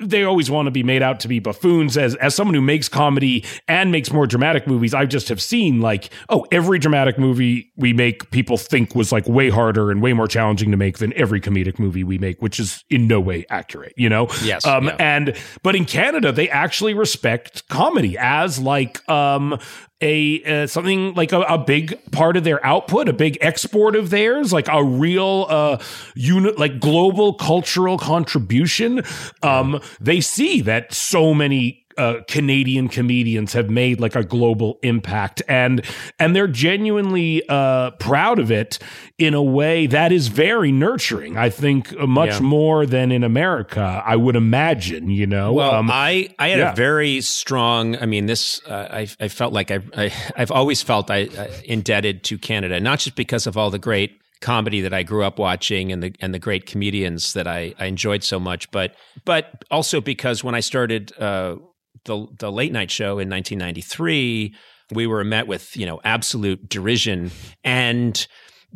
they 0.00 0.24
always 0.24 0.50
want 0.50 0.66
to 0.66 0.70
be 0.72 0.82
made 0.82 1.02
out 1.02 1.20
to 1.20 1.28
be 1.28 1.38
buffoons 1.38 1.96
as 1.96 2.16
as 2.16 2.34
someone 2.34 2.54
who 2.54 2.60
makes 2.60 2.88
comedy 2.88 3.44
and 3.68 3.92
makes 3.92 4.12
more 4.12 4.26
dramatic 4.26 4.66
movies 4.66 4.92
i 4.92 5.06
just 5.06 5.28
have 5.28 5.40
seen 5.40 5.80
like 5.80 6.10
oh 6.30 6.44
every 6.50 6.80
dramatic 6.80 7.16
movie 7.16 7.70
we 7.76 7.92
make 7.92 8.28
people 8.32 8.56
think 8.56 8.94
was 8.96 9.12
like 9.12 9.26
way 9.28 9.50
harder 9.50 9.92
and 9.92 10.02
way 10.02 10.12
more 10.12 10.26
challenging 10.26 10.72
to 10.72 10.76
make 10.76 10.98
than 10.98 11.12
every 11.14 11.40
comedic 11.40 11.78
movie 11.78 12.02
we 12.02 12.18
make 12.18 12.42
which 12.42 12.58
is 12.58 12.82
in 12.90 13.06
no 13.06 13.20
way 13.20 13.46
accurate 13.50 13.92
you 13.96 14.08
know 14.08 14.26
Yes, 14.42 14.66
um 14.66 14.86
yeah. 14.86 14.96
and 14.98 15.36
but 15.62 15.76
in 15.76 15.84
canada 15.84 16.32
they 16.32 16.48
actually 16.50 16.94
respect 16.94 17.68
comedy 17.68 18.18
as 18.18 18.58
like 18.58 19.08
um 19.08 19.58
a 20.00 20.42
uh, 20.44 20.66
something 20.66 21.14
like 21.14 21.32
a, 21.32 21.40
a 21.42 21.58
big 21.58 21.98
part 22.10 22.36
of 22.36 22.44
their 22.44 22.64
output, 22.64 23.08
a 23.08 23.12
big 23.12 23.38
export 23.40 23.96
of 23.96 24.10
theirs, 24.10 24.52
like 24.52 24.68
a 24.68 24.82
real 24.82 25.46
uh 25.48 25.78
unit, 26.14 26.58
like 26.58 26.80
global 26.80 27.34
cultural 27.34 27.98
contribution. 27.98 29.02
Um, 29.42 29.80
they 30.00 30.20
see 30.20 30.60
that 30.62 30.92
so 30.92 31.34
many 31.34 31.83
uh, 31.96 32.20
Canadian 32.28 32.88
comedians 32.88 33.52
have 33.52 33.70
made 33.70 34.00
like 34.00 34.14
a 34.16 34.24
global 34.24 34.78
impact, 34.82 35.42
and 35.48 35.82
and 36.18 36.34
they're 36.34 36.46
genuinely 36.48 37.42
uh, 37.48 37.90
proud 37.92 38.38
of 38.38 38.50
it 38.50 38.78
in 39.18 39.34
a 39.34 39.42
way 39.42 39.86
that 39.86 40.12
is 40.12 40.28
very 40.28 40.72
nurturing. 40.72 41.36
I 41.36 41.50
think 41.50 41.92
uh, 41.98 42.06
much 42.06 42.30
Yeah. 42.34 42.40
more 42.40 42.86
than 42.86 43.12
in 43.12 43.24
America, 43.24 44.02
I 44.04 44.16
would 44.16 44.36
imagine. 44.36 45.10
You 45.10 45.26
know, 45.26 45.52
Well, 45.52 45.74
Um, 45.74 45.90
I, 45.90 46.28
I 46.38 46.48
had 46.48 46.58
yeah. 46.58 46.72
a 46.72 46.74
very 46.76 47.20
strong. 47.20 47.96
I 47.96 48.06
mean, 48.06 48.26
this 48.26 48.60
uh, 48.66 48.88
I 48.90 49.08
I 49.20 49.28
felt 49.28 49.52
like 49.52 49.70
I, 49.70 49.78
I 49.96 50.12
I've 50.36 50.50
always 50.50 50.82
felt 50.82 51.10
I 51.10 51.24
uh, 51.24 51.48
indebted 51.64 52.22
to 52.24 52.38
Canada, 52.38 52.80
not 52.80 52.98
just 53.00 53.16
because 53.16 53.46
of 53.46 53.56
all 53.56 53.70
the 53.70 53.78
great 53.78 54.10
comedy 54.40 54.82
that 54.82 54.92
I 54.92 55.02
grew 55.02 55.24
up 55.24 55.38
watching 55.38 55.90
and 55.92 56.02
the 56.02 56.12
and 56.20 56.34
the 56.34 56.38
great 56.38 56.66
comedians 56.66 57.32
that 57.32 57.46
I, 57.46 57.74
I 57.78 57.86
enjoyed 57.86 58.22
so 58.24 58.38
much, 58.38 58.70
but 58.70 58.94
but 59.24 59.64
also 59.70 60.00
because 60.00 60.44
when 60.44 60.54
I 60.54 60.60
started 60.60 61.12
uh, 61.18 61.56
the 62.04 62.26
the 62.38 62.52
late 62.52 62.72
night 62.72 62.90
show 62.90 63.18
in 63.18 63.30
1993, 63.30 64.54
we 64.92 65.06
were 65.06 65.24
met 65.24 65.46
with 65.46 65.76
you 65.76 65.86
know 65.86 66.00
absolute 66.04 66.68
derision 66.68 67.30
and. 67.62 68.26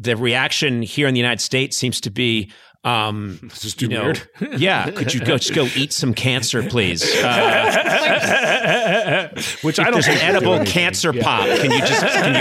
The 0.01 0.17
reaction 0.17 0.81
here 0.83 1.09
in 1.09 1.15
the 1.15 1.19
United 1.19 1.41
States 1.41 1.77
seems 1.77 2.01
to 2.03 2.11
be, 2.11 2.53
um, 2.85 3.41
This 3.43 3.65
is 3.65 3.83
you 3.83 3.89
know, 3.89 4.05
weird. 4.05 4.29
yeah. 4.61 4.89
Could 4.93 5.13
you 5.13 5.19
go 5.19 5.39
just 5.39 5.55
go 5.55 5.67
eat 5.75 5.93
some 5.93 6.15
cancer, 6.15 6.63
please? 6.63 7.03
Uh, 7.25 9.29
which 9.63 9.79
I 9.81 9.85
don't 9.91 9.95
there's 9.95 10.07
an 10.07 10.17
think 10.17 10.21
they 10.21 10.27
do 10.41 10.53
edible 10.55 10.65
cancer 10.67 11.13
Yeah. 11.13 11.23
pop. 11.23 11.47
Can 11.47 11.71
you 11.73 11.79
just? 11.81 12.03
Can 12.03 12.35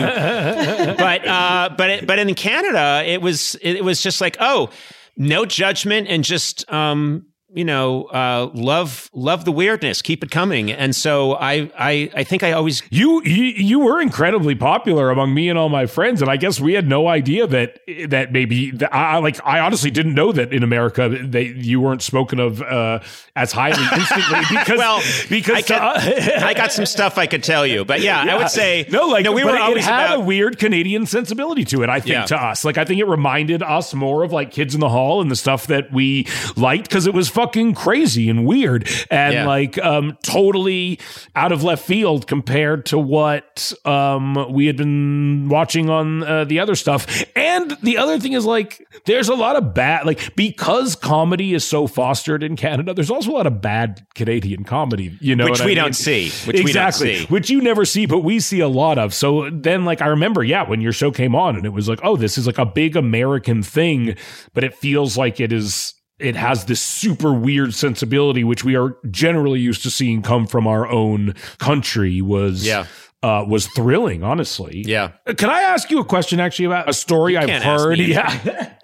you? 0.89 0.95
But 0.97 1.27
uh, 1.27 1.69
but 1.77 1.89
it, 1.89 2.07
but 2.07 2.19
in 2.19 2.33
Canada, 2.35 3.03
it 3.05 3.21
was 3.21 3.55
it 3.61 3.83
was 3.83 4.01
just 4.01 4.21
like 4.21 4.37
oh, 4.39 4.69
no 5.15 5.45
judgment 5.45 6.07
and 6.09 6.23
just 6.23 6.69
um, 6.71 7.26
you 7.53 7.63
know 7.63 8.03
uh, 8.05 8.49
love 8.53 9.09
love 9.13 9.45
the 9.45 9.51
weirdness, 9.51 10.01
keep 10.01 10.23
it 10.23 10.29
coming. 10.31 10.69
And 10.71 10.95
so 10.95 11.35
I 11.35 11.71
I 11.79 12.09
I 12.15 12.23
think 12.23 12.43
I 12.43 12.51
always 12.51 12.83
You, 12.89 13.23
you 13.23 13.43
you 13.43 13.79
were 13.79 14.01
incredibly 14.01 14.53
popular 14.53 15.09
among 15.09 15.33
me 15.33 15.47
and 15.49 15.57
all 15.57 15.69
my 15.69 15.85
friends, 15.85 16.21
and 16.21 16.29
I 16.29 16.35
guess 16.37 16.59
we 16.59 16.73
had 16.73 16.87
no 16.87 17.07
idea 17.07 17.47
that 17.47 17.79
that 18.09 18.31
maybe 18.33 18.71
that 18.71 18.93
I 18.93 19.17
like 19.19 19.39
I 19.45 19.59
honestly 19.61 19.91
didn't 19.91 20.13
know 20.13 20.31
that 20.33 20.51
in 20.51 20.61
America 20.61 21.07
that 21.09 21.45
you 21.63 21.79
weren't 21.79 22.01
spoken 22.01 22.39
of 22.39 22.61
uh, 22.61 22.99
as 23.35 23.53
highly 23.53 23.81
instantly 23.93 24.39
because 24.49 24.77
well 24.77 25.01
because 25.29 25.55
I, 25.55 25.61
could- 25.61 26.33
I 26.43 26.53
got 26.53 26.73
some 26.73 26.85
stuff 26.85 27.17
I 27.17 27.27
could 27.27 27.43
tell 27.43 27.65
you, 27.65 27.85
but 27.85 28.01
yeah, 28.01 28.25
I 28.27 28.37
would 28.37 28.49
say 28.49 28.85
no, 28.91 29.07
like 29.07 29.23
no, 29.23 29.31
we 29.31 29.43
were 29.45 29.55
it 29.55 29.61
always 29.61 29.85
had 29.85 30.05
about 30.07 30.17
a 30.17 30.19
weird 30.19 30.59
Canadian 30.59 31.05
sensibility 31.05 31.63
to 31.65 31.81
it. 31.83 31.89
I 31.89 31.99
think 32.01 32.11
Yeah. 32.13 32.25
to 32.25 32.35
us, 32.43 32.65
like 32.65 32.77
I 32.77 32.83
think 32.83 32.99
it 32.99 33.07
reminded 33.07 33.63
us 33.63 33.93
more 33.93 34.23
of 34.23 34.33
like 34.33 34.51
Kids 34.51 34.73
in 34.75 34.81
the 34.81 34.89
Hall 34.89 35.21
and 35.21 35.31
the 35.31 35.35
stuff 35.37 35.67
that 35.67 35.93
we 35.93 36.27
liked 36.57 36.89
because 36.89 37.07
it 37.07 37.13
was 37.13 37.29
fucking 37.37 37.75
crazy 37.75 38.29
and 38.29 38.45
weird 38.47 38.89
and 39.11 39.33
Yeah. 39.33 39.47
like 39.47 39.77
um 39.83 40.17
totally 40.23 40.99
out 41.35 41.51
of 41.51 41.63
left 41.63 41.85
field 41.85 42.25
compared 42.25 42.85
to 42.87 42.97
what 42.97 43.71
um 43.85 44.51
we 44.51 44.65
had 44.65 44.75
been 44.77 45.47
watching 45.49 45.87
on 45.89 46.23
uh, 46.23 46.45
the 46.45 46.59
other 46.59 46.73
stuff. 46.75 47.05
And 47.35 47.77
the 47.83 47.97
other 47.97 48.19
thing 48.19 48.33
is 48.33 48.43
like 48.45 48.85
there's 49.05 49.29
a 49.29 49.35
lot 49.35 49.55
of 49.55 49.73
bad 49.75 50.05
like 50.05 50.35
because 50.35 50.95
comedy 50.95 51.53
is 51.53 51.63
so 51.63 51.85
fostered 51.85 52.41
in 52.41 52.55
Canada, 52.55 52.93
there's 52.93 53.11
also 53.11 53.31
a 53.31 53.37
lot 53.37 53.45
of 53.47 53.61
bad 53.61 54.05
Canadian 54.15 54.63
comedy, 54.63 55.15
you 55.21 55.35
know, 55.35 55.43
Which 55.45 55.51
what 55.59 55.61
I 55.61 55.65
we 55.65 55.71
mean? 55.75 55.83
don't 55.83 55.95
see, 55.95 56.29
which 56.47 56.55
we 56.63 56.71
don't 56.73 56.87
exactly, 56.87 57.15
see. 57.19 57.25
which 57.27 57.49
you 57.51 57.61
never 57.61 57.85
see, 57.85 58.05
but 58.07 58.19
we 58.19 58.39
see 58.39 58.61
a 58.61 58.67
lot 58.67 58.97
of. 58.97 59.13
So 59.13 59.49
then, 59.51 59.85
like, 59.85 60.01
I 60.01 60.07
remember, 60.07 60.43
yeah, 60.43 60.67
when 60.67 60.81
your 60.81 60.91
show 60.93 61.11
came 61.11 61.35
on, 61.35 61.55
and 61.55 61.65
it 61.65 61.73
was 61.73 61.87
like, 61.87 61.99
oh, 62.03 62.15
this 62.17 62.37
is 62.37 62.47
like 62.47 62.57
a 62.57 62.65
big 62.65 62.95
American 62.95 63.61
thing, 63.63 64.15
but 64.53 64.63
it 64.63 64.73
feels 64.73 65.17
like 65.17 65.39
it 65.39 65.51
is. 65.53 65.93
It 66.19 66.35
has 66.35 66.65
this 66.65 66.81
super 66.81 67.31
weird 67.33 67.73
sensibility, 67.75 68.43
which 68.43 68.63
we 68.63 68.75
are 68.75 68.97
generally 69.11 69.59
used 69.59 69.83
to 69.83 69.91
seeing 69.91 70.21
come 70.21 70.47
from 70.47 70.65
our 70.67 70.87
own 70.87 71.35
country. 71.59 72.21
Was 72.21 72.65
Yeah. 72.65 72.85
uh, 73.21 73.45
was 73.47 73.67
thrilling, 73.67 74.23
honestly. 74.23 74.83
Yeah. 74.85 75.11
Uh, 75.27 75.33
Can 75.35 75.49
I 75.51 75.61
ask 75.61 75.91
you 75.91 75.99
a 75.99 76.05
question 76.05 76.39
actually 76.39 76.65
about 76.65 76.89
a 76.89 76.93
story 76.93 77.37
I've 77.37 77.61
heard? 77.63 77.99
Yeah. 77.99 78.73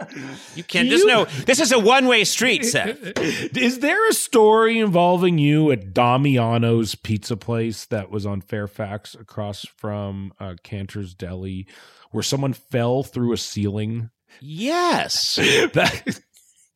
You 0.56 0.64
can't. 0.64 0.90
There's 0.90 1.06
no. 1.06 1.26
This 1.26 1.60
is 1.60 1.72
a 1.72 1.80
one 1.80 2.06
way 2.06 2.24
street, 2.24 2.64
Seth. 2.66 3.00
Is 3.58 3.80
there 3.80 4.08
a 4.08 4.14
story 4.14 4.78
involving 4.78 5.40
you 5.40 5.72
at 5.72 5.92
Damiano's 5.92 6.94
Pizza 6.94 7.36
Place 7.36 7.86
that 7.86 8.12
was 8.12 8.24
on 8.24 8.40
Fairfax 8.42 9.16
across 9.16 9.66
from 9.78 10.32
uh, 10.40 10.54
Cantor's 10.62 11.16
Deli 11.16 11.66
where 12.12 12.22
someone 12.22 12.54
fell 12.54 13.02
through 13.02 13.34
a 13.34 13.38
ceiling? 13.38 14.12
Yes. 14.40 15.40
That, 15.74 16.20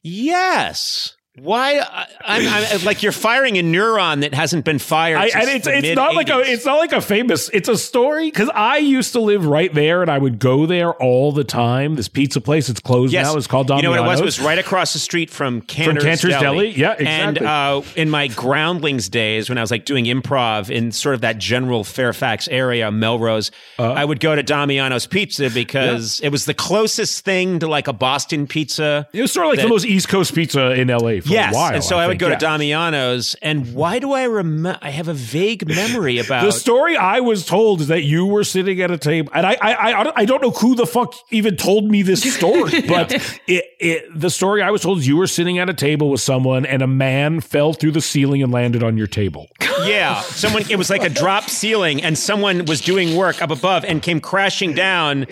Yes. 0.03 1.16
Why? 1.39 1.79
I, 1.79 2.07
I'm, 2.25 2.47
I'm 2.79 2.83
like 2.85 3.03
you're 3.03 3.11
firing 3.11 3.57
a 3.57 3.61
neuron 3.63 4.21
that 4.21 4.33
hasn't 4.33 4.65
been 4.65 4.79
fired. 4.79 5.17
I, 5.17 5.27
and 5.27 5.49
it's 5.49 5.67
it's 5.67 5.95
not 5.95 6.15
like 6.15 6.29
a 6.29 6.39
it's 6.39 6.65
not 6.65 6.77
like 6.77 6.93
a 6.93 7.01
famous 7.01 7.49
it's 7.49 7.69
a 7.69 7.77
story 7.77 8.25
because 8.31 8.49
I 8.53 8.77
used 8.77 9.13
to 9.13 9.19
live 9.19 9.45
right 9.45 9.71
there 9.73 10.01
and 10.01 10.09
I 10.09 10.17
would 10.17 10.39
go 10.39 10.65
there 10.65 10.93
all 10.93 11.31
the 11.31 11.43
time. 11.43 11.95
This 11.95 12.07
pizza 12.07 12.41
place 12.41 12.69
it's 12.69 12.79
closed 12.79 13.13
Yes. 13.13 13.25
now. 13.27 13.37
It's 13.37 13.45
called 13.47 13.69
You 13.69 13.81
know 13.83 13.91
what 13.91 13.99
it 13.99 14.03
was? 14.07 14.19
It 14.19 14.25
was 14.25 14.39
right 14.39 14.57
across 14.57 14.93
the 14.93 14.99
street 14.99 15.29
from 15.29 15.61
Cantor's, 15.61 16.03
Cantor's 16.03 16.31
Deli. 16.31 16.41
Deli? 16.41 16.69
Yeah, 16.71 16.91
And 16.99 17.37
uh, 17.37 17.81
in 17.95 18.09
my 18.09 18.27
groundlings 18.29 19.07
days, 19.09 19.47
when 19.49 19.57
I 19.57 19.61
was 19.61 19.69
like 19.71 19.85
doing 19.85 20.05
improv 20.05 20.69
in 20.69 20.91
sort 20.91 21.13
of 21.15 21.21
that 21.21 21.37
general 21.37 21.83
Fairfax 21.83 22.47
area, 22.47 22.89
Melrose, 22.91 23.51
Uh-huh. 23.77 23.91
I 23.93 24.03
would 24.03 24.19
go 24.19 24.35
to 24.35 24.41
Damiano's 24.43 25.05
Pizza 25.05 25.49
because 25.51 26.19
it 26.21 26.29
was 26.29 26.45
the 26.45 26.53
closest 26.53 27.23
thing 27.25 27.59
to 27.59 27.67
like 27.67 27.87
a 27.87 27.93
Boston 27.93 28.47
pizza. 28.47 29.07
It 29.13 29.21
was 29.21 29.31
sort 29.31 29.45
of 29.45 29.51
like 29.53 29.61
the 29.61 29.67
most 29.69 29.85
East 29.85 30.09
Coast 30.09 30.33
pizza 30.33 30.71
in 30.73 30.87
LA 30.87 31.19
for 31.27 31.33
Yes, 31.33 31.53
a 31.53 31.55
while. 31.55 31.73
and 31.73 31.83
so 31.83 31.97
I, 31.97 32.07
would 32.07 32.13
think, 32.13 32.21
go 32.21 32.27
yeah. 32.29 32.35
to 32.37 32.45
Damiano's, 32.45 33.35
and 33.41 33.73
why 33.73 33.99
do 33.99 34.13
I 34.13 34.23
remember? 34.23 34.79
I 34.81 34.89
have 34.89 35.07
a 35.07 35.13
vague 35.13 35.67
memory 35.67 36.17
about 36.25 36.43
The 36.45 36.51
story 36.51 36.97
I 36.97 37.19
was 37.19 37.45
told 37.45 37.81
is 37.81 37.87
that 37.87 38.03
you 38.03 38.25
were 38.25 38.43
sitting 38.43 38.81
at 38.81 38.91
a 38.91 38.97
table, 38.97 39.31
and 39.33 39.45
I, 39.45 39.57
I, 39.61 39.73
I, 39.73 40.13
I 40.21 40.25
don't 40.25 40.41
know 40.41 40.51
who 40.51 40.75
the 40.75 40.85
fuck 40.87 41.13
even 41.31 41.55
told 41.57 41.85
me 41.89 42.01
this 42.01 42.21
story, 42.35 42.81
but 42.87 43.11
it, 43.47 43.65
it, 43.79 44.19
the 44.19 44.29
story 44.29 44.61
I 44.61 44.71
was 44.71 44.81
told 44.81 44.99
is 44.99 45.07
you 45.07 45.17
were 45.17 45.27
sitting 45.27 45.59
at 45.59 45.69
a 45.69 45.73
table 45.73 46.09
with 46.09 46.21
someone, 46.21 46.65
and 46.65 46.81
a 46.81 46.87
man 46.87 47.41
fell 47.41 47.73
through 47.73 47.91
the 47.91 48.01
ceiling 48.01 48.41
and 48.41 48.51
landed 48.51 48.83
on 48.83 48.97
your 48.97 49.07
table. 49.07 49.47
Yeah, 49.85 50.21
someone. 50.21 50.63
It 50.71 50.75
was 50.75 50.89
like 50.89 51.03
a 51.03 51.09
drop 51.09 51.43
ceiling, 51.49 52.01
and 52.01 52.17
someone 52.17 52.65
was 52.65 52.81
doing 52.81 53.15
work 53.15 53.43
up 53.43 53.51
above 53.51 53.85
and 53.85 54.01
came 54.01 54.19
crashing 54.19 54.73
down. 54.73 55.25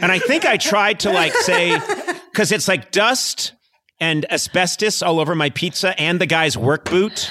And 0.00 0.10
I 0.10 0.18
think 0.18 0.46
I 0.46 0.56
tried 0.56 1.00
to 1.00 1.12
like 1.12 1.34
say 1.34 1.78
because 2.32 2.50
it's 2.50 2.66
like 2.66 2.90
dust 2.92 3.52
and 4.00 4.30
asbestos 4.30 5.02
all 5.02 5.20
over 5.20 5.34
my 5.34 5.50
pizza 5.50 5.98
and 6.00 6.20
the 6.20 6.26
guy's 6.26 6.56
work 6.56 6.90
boot. 6.90 7.30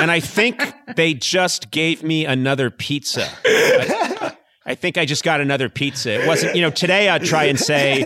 And 0.00 0.10
I 0.10 0.20
think 0.20 0.62
they 0.96 1.14
just 1.14 1.70
gave 1.70 2.02
me 2.02 2.24
another 2.24 2.70
pizza. 2.70 3.28
I, 3.44 4.36
I 4.64 4.74
think 4.74 4.98
I 4.98 5.04
just 5.04 5.24
got 5.24 5.40
another 5.40 5.68
pizza. 5.68 6.22
It 6.22 6.26
wasn't, 6.26 6.54
you 6.54 6.62
know. 6.62 6.70
Today 6.70 7.08
I'd 7.08 7.24
try 7.24 7.44
and 7.44 7.58
say 7.58 8.04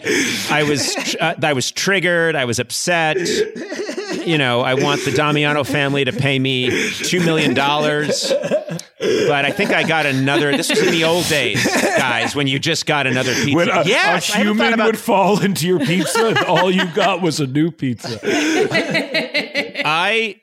I 0.50 0.62
was, 0.62 1.16
uh, 1.20 1.34
I 1.42 1.52
was 1.52 1.70
triggered. 1.70 2.36
I 2.36 2.44
was 2.46 2.58
upset 2.58 3.18
you 4.26 4.38
know, 4.38 4.60
I 4.60 4.74
want 4.74 5.04
the 5.04 5.12
Damiano 5.12 5.64
family 5.64 6.04
to 6.04 6.12
pay 6.12 6.38
me 6.38 6.68
$2 6.68 7.24
million. 7.24 7.54
But 9.02 9.44
I 9.44 9.50
think 9.50 9.70
I 9.70 9.82
got 9.82 10.06
another. 10.06 10.56
This 10.56 10.70
was 10.70 10.80
in 10.82 10.92
the 10.92 11.04
old 11.04 11.26
days, 11.26 11.64
guys, 11.66 12.34
when 12.36 12.46
you 12.46 12.58
just 12.58 12.86
got 12.86 13.06
another 13.06 13.34
pizza. 13.34 13.54
When 13.56 13.68
a, 13.68 13.82
yes, 13.84 14.30
a 14.32 14.38
I 14.38 14.42
human 14.42 14.72
about 14.72 14.86
would 14.86 14.98
fall 14.98 15.42
into 15.42 15.66
your 15.66 15.80
pizza, 15.80 16.28
and 16.28 16.38
all 16.38 16.70
you 16.70 16.86
got 16.94 17.20
was 17.20 17.40
a 17.40 17.46
new 17.46 17.70
pizza. 17.70 18.20
I. 19.84 20.40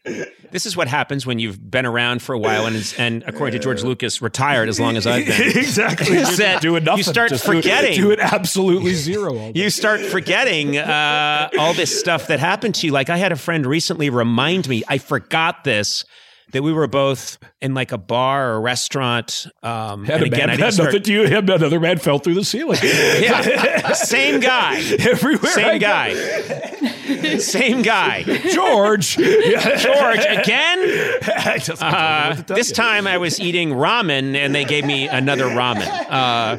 This 0.51 0.65
is 0.65 0.75
what 0.75 0.87
happens 0.87 1.27
when 1.27 1.37
you've 1.37 1.69
been 1.69 1.85
around 1.85 2.23
for 2.23 2.33
a 2.33 2.39
while 2.39 2.65
and, 2.65 2.75
is- 2.75 2.95
and 2.97 3.23
according 3.27 3.53
to 3.53 3.63
George 3.63 3.83
Lucas, 3.83 4.19
retired 4.19 4.67
as 4.67 4.79
long 4.79 4.97
as 4.97 5.05
I've 5.05 5.27
been. 5.27 5.41
exactly. 5.57 6.17
Is 6.17 6.37
that 6.37 6.59
doing 6.63 6.83
nothing. 6.85 6.97
you 6.97 7.03
start 7.03 7.29
Just 7.29 7.45
doing- 7.45 7.59
forgetting. 7.61 7.93
Doing 7.95 8.19
absolutely 8.19 8.95
zero. 8.95 9.37
All 9.37 9.51
you 9.53 9.69
start 9.69 9.99
forgetting 10.01 10.75
uh, 10.75 11.49
all 11.59 11.75
this 11.75 11.99
stuff 11.99 12.27
that 12.27 12.39
happened 12.39 12.73
to 12.75 12.87
you. 12.87 12.91
Like 12.93 13.11
I 13.11 13.17
had 13.17 13.31
a 13.31 13.35
friend 13.35 13.63
recently 13.63 14.09
remind 14.09 14.67
me, 14.67 14.81
I 14.87 14.97
forgot 14.97 15.63
this, 15.63 16.03
that 16.51 16.63
we 16.63 16.73
were 16.73 16.87
both 16.87 17.37
in 17.61 17.73
like 17.73 17.91
a 17.91 17.97
bar 17.97 18.51
or 18.53 18.61
restaurant. 18.61 19.45
Um, 19.63 20.05
Had 20.05 20.21
and 20.21 20.23
a 20.23 20.25
again, 20.35 20.47
man, 20.47 20.61
I 20.61 20.65
had 20.65 20.73
start. 20.73 20.87
nothing 20.87 21.03
to 21.03 21.11
you. 21.13 21.23
Him, 21.27 21.49
another 21.49 21.79
man 21.79 21.97
fell 21.99 22.19
through 22.19 22.35
the 22.35 22.43
ceiling. 22.45 22.79
Yeah, 23.19 23.91
same 23.93 24.39
guy, 24.39 24.77
Everywhere. 24.99 25.51
I 25.51 25.53
same 25.53 25.79
go. 25.79 25.87
guy, 25.87 27.37
same 27.37 27.81
guy. 27.81 28.23
George. 28.23 29.15
George 29.17 30.25
again. 30.25 30.79
I 31.23 31.59
Uh, 31.79 32.33
this 32.47 32.71
time 32.71 33.07
I 33.07 33.17
was 33.17 33.39
eating 33.39 33.69
ramen 33.71 34.35
and 34.35 34.53
they 34.55 34.63
gave 34.65 34.85
me 34.85 35.07
another 35.07 35.45
ramen. 35.45 35.87
Uh, 36.09 36.57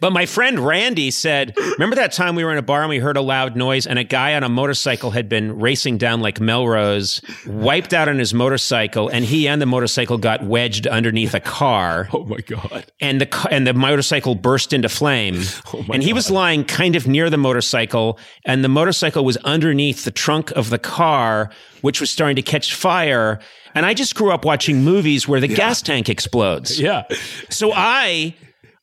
but 0.00 0.12
my 0.12 0.26
friend 0.26 0.58
Randy 0.58 1.10
said, 1.10 1.54
Remember 1.56 1.96
that 1.96 2.12
time 2.12 2.34
we 2.34 2.44
were 2.44 2.52
in 2.52 2.58
a 2.58 2.62
bar 2.62 2.80
and 2.80 2.88
we 2.90 2.98
heard 2.98 3.16
a 3.16 3.20
loud 3.20 3.56
noise 3.56 3.86
and 3.86 3.98
a 3.98 4.04
guy 4.04 4.34
on 4.34 4.42
a 4.42 4.48
motorcycle 4.48 5.10
had 5.10 5.28
been 5.28 5.58
racing 5.58 5.98
down 5.98 6.20
like 6.20 6.40
Melrose, 6.40 7.20
wiped 7.46 7.92
out 7.92 8.08
on 8.08 8.18
his 8.18 8.32
motorcycle, 8.34 9.08
and 9.08 9.24
he 9.24 9.46
and 9.46 9.60
the 9.60 9.66
motorcycle 9.66 10.18
got 10.18 10.42
wedged 10.44 10.86
underneath 10.86 11.34
a 11.34 11.40
car. 11.40 12.08
Oh 12.20 12.24
my 12.24 12.38
god. 12.38 12.84
and 13.00 13.20
the 13.20 13.48
and 13.50 13.66
the 13.66 13.72
motorcycle 13.74 14.34
burst 14.34 14.72
into 14.72 14.88
flame. 14.88 15.36
Oh 15.72 15.82
my 15.82 15.94
and 15.94 16.02
he 16.02 16.12
was 16.12 16.30
lying 16.30 16.64
kind 16.64 16.96
of 16.96 17.06
near 17.06 17.30
the 17.30 17.36
motorcycle, 17.38 18.18
and 18.44 18.64
the 18.64 18.68
motorcycle 18.68 19.24
was 19.24 19.36
underneath 19.38 20.04
the 20.04 20.10
trunk 20.10 20.50
of 20.52 20.70
the 20.70 20.78
car, 20.78 21.50
which 21.82 22.00
was 22.00 22.10
starting 22.10 22.36
to 22.36 22.42
catch 22.42 22.74
fire. 22.74 23.38
And 23.74 23.86
I 23.86 23.94
just 23.94 24.14
grew 24.16 24.32
up 24.32 24.44
watching 24.44 24.82
movies 24.82 25.28
where 25.28 25.40
the 25.40 25.48
gas 25.48 25.80
tank 25.82 26.08
explodes. 26.08 26.80
Yeah. 26.80 27.04
So 27.50 27.72
I, 27.72 28.34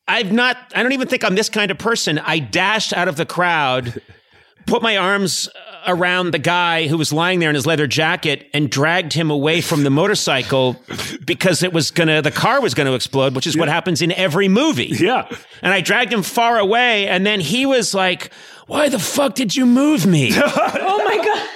I've 0.08 0.32
not, 0.32 0.56
I 0.74 0.82
don't 0.82 0.92
even 0.92 1.06
think 1.06 1.24
I'm 1.24 1.34
this 1.34 1.50
kind 1.50 1.70
of 1.70 1.78
person. 1.78 2.18
I 2.18 2.38
dashed 2.38 2.92
out 2.92 3.08
of 3.08 3.16
the 3.16 3.26
crowd, 3.26 4.00
put 4.66 4.82
my 4.82 4.96
arms 4.96 5.48
around 5.86 6.32
the 6.32 6.38
guy 6.38 6.86
who 6.88 6.98
was 6.98 7.12
lying 7.12 7.38
there 7.38 7.48
in 7.48 7.54
his 7.54 7.66
leather 7.66 7.86
jacket 7.86 8.48
and 8.52 8.70
dragged 8.70 9.12
him 9.12 9.30
away 9.30 9.60
from 9.60 9.84
the 9.84 9.90
motorcycle 9.90 10.76
because 11.24 11.62
it 11.62 11.72
was 11.72 11.90
gonna, 11.90 12.20
the 12.20 12.30
car 12.30 12.60
was 12.60 12.74
gonna 12.74 12.94
explode, 12.94 13.34
which 13.34 13.46
is 13.46 13.56
what 13.56 13.68
happens 13.68 14.02
in 14.02 14.10
every 14.12 14.48
movie. 14.48 14.92
Yeah. 14.98 15.28
And 15.62 15.72
I 15.72 15.80
dragged 15.80 16.12
him 16.12 16.22
far 16.22 16.58
away, 16.58 17.06
and 17.06 17.24
then 17.24 17.40
he 17.40 17.64
was 17.64 17.94
like, 17.94 18.30
Why 18.66 18.88
the 18.88 18.98
fuck 18.98 19.34
did 19.34 19.54
you 19.54 19.66
move 19.66 20.04
me? 20.06 20.32
Oh 20.40 21.04
my 21.04 21.16
god. 21.24 21.48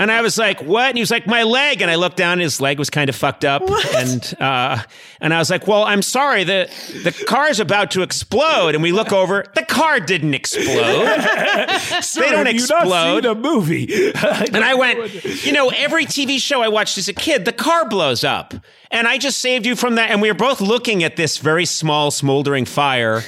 And 0.00 0.12
I 0.12 0.22
was 0.22 0.38
like, 0.38 0.60
"What?" 0.62 0.90
And 0.90 0.96
he 0.96 1.02
was 1.02 1.10
like, 1.10 1.26
"My 1.26 1.42
leg." 1.42 1.82
And 1.82 1.90
I 1.90 1.96
looked 1.96 2.16
down; 2.16 2.34
and 2.34 2.42
his 2.42 2.60
leg 2.60 2.78
was 2.78 2.88
kind 2.88 3.08
of 3.10 3.16
fucked 3.16 3.44
up. 3.44 3.62
And 3.96 4.34
uh, 4.40 4.82
and 5.20 5.34
I 5.34 5.38
was 5.38 5.50
like, 5.50 5.66
"Well, 5.66 5.82
I'm 5.82 6.02
sorry. 6.02 6.44
the 6.44 6.70
The 7.02 7.24
car's 7.26 7.58
about 7.58 7.90
to 7.92 8.02
explode." 8.02 8.74
And 8.74 8.82
we 8.82 8.92
look 8.92 9.12
over; 9.12 9.44
the 9.54 9.64
car 9.64 9.98
didn't 9.98 10.34
explode. 10.34 10.68
Sir, 12.00 12.20
They 12.20 12.30
don't 12.30 12.46
explode. 12.46 13.24
a 13.24 13.34
movie? 13.34 14.12
And 14.54 14.64
I 14.64 14.74
went, 14.74 15.24
"You 15.44 15.52
know, 15.52 15.70
every 15.70 16.04
TV 16.06 16.38
show 16.38 16.62
I 16.62 16.68
watched 16.68 16.96
as 16.98 17.08
a 17.08 17.12
kid, 17.12 17.44
the 17.44 17.52
car 17.52 17.88
blows 17.88 18.22
up." 18.24 18.54
And 18.90 19.06
I 19.08 19.18
just 19.18 19.40
saved 19.40 19.66
you 19.66 19.76
from 19.76 19.96
that. 19.96 20.10
And 20.10 20.22
we 20.22 20.28
were 20.30 20.34
both 20.38 20.60
looking 20.60 21.02
at 21.04 21.16
this 21.16 21.38
very 21.38 21.64
small, 21.66 22.10
smoldering 22.10 22.64
fire, 22.64 23.22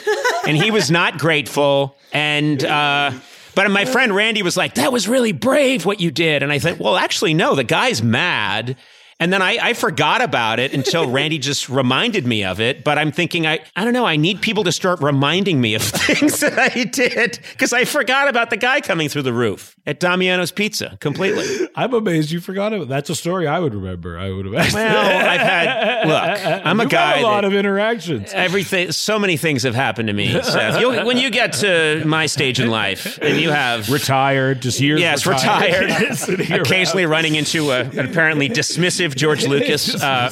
and 0.47 0.57
he 0.57 0.71
was 0.71 0.91
not 0.91 1.19
grateful. 1.19 1.97
And 2.13 2.65
uh, 2.65 3.11
but 3.55 3.71
my 3.71 3.85
friend 3.85 4.15
Randy 4.15 4.43
was 4.43 4.57
like, 4.57 4.75
"That 4.75 4.93
was 4.93 5.09
really 5.09 5.33
brave 5.33 5.87
what 5.87 6.01
you 6.01 6.11
did." 6.11 6.43
And 6.43 6.53
I 6.53 6.59
thought, 6.59 6.79
"Well, 6.79 6.97
actually, 6.97 7.35
no. 7.35 7.55
The 7.55 7.65
guy's 7.65 8.03
mad." 8.03 8.77
And 9.21 9.31
then 9.31 9.43
I, 9.43 9.59
I 9.61 9.75
forgot 9.75 10.23
about 10.23 10.59
it 10.59 10.73
until 10.73 11.09
Randy 11.11 11.39
just 11.39 11.69
reminded 11.69 12.27
me 12.27 12.43
of 12.43 12.59
it. 12.59 12.83
But 12.83 12.97
I'm 12.97 13.13
thinking, 13.13 13.47
I, 13.47 13.61
I 13.77 13.85
don't 13.85 13.93
know, 13.93 14.07
I 14.07 14.17
need 14.17 14.41
people 14.41 14.65
to 14.65 14.73
start 14.73 15.01
reminding 15.03 15.61
me 15.61 15.75
of 15.75 15.83
things 15.85 16.41
that 16.41 16.59
I 16.59 16.85
did 16.85 17.39
because 17.53 17.75
I 17.75 17.85
forgot 17.85 18.29
about 18.29 18.49
the 18.49 18.57
guy 18.57 18.81
coming 18.81 19.11
through 19.11 19.23
the 19.23 19.35
roof. 19.35 19.77
At 19.87 19.99
Damiano's 19.99 20.53
Pizza 20.53 20.97
completely. 21.01 21.69
I'm 21.75 21.93
amazed 21.95 22.31
you 22.31 22.41
forgot 22.41 22.73
it. 22.73 22.89
That's 22.89 23.11
a 23.11 23.15
story 23.15 23.47
I 23.47 23.59
would 23.59 23.75
remember. 23.75 24.19
I 24.19 24.31
would 24.31 24.47
have. 24.47 24.55
Well, 24.73 25.29
I've 25.29 25.41
had 25.41 26.07
look. 26.07 26.63
I'm 26.67 26.79
a 26.81 26.85
You've 26.85 26.93
guy. 26.93 27.17
had 27.17 27.23
a 27.23 27.27
lot 27.27 27.45
of 27.45 27.53
interactions. 27.55 28.33
Everything, 28.33 28.93
so 28.93 29.19
many 29.19 29.37
things 29.37 29.65
have 29.65 29.75
happened 29.75 30.07
to 30.07 30.13
me, 30.13 30.33
Seth. 30.43 30.81
You'll, 30.81 31.05
when 31.05 31.17
you 31.19 31.31
get 31.31 31.55
to 31.55 32.03
my 32.07 32.27
stage 32.27 32.61
in 32.61 32.71
life, 32.71 33.19
and 33.21 33.41
you 33.41 33.51
have 33.51 33.91
Retired, 33.91 34.63
just 34.63 34.81
years. 34.81 35.01
yes, 35.01 35.27
retired, 35.27 35.91
occasionally 36.61 37.07
running 37.07 37.35
into 37.35 37.71
a, 37.73 37.81
an 37.81 37.99
apparently 38.01 38.49
dismissive 38.49 39.17
George 39.17 39.45
Lucas. 39.47 40.01
Uh, 40.01 40.31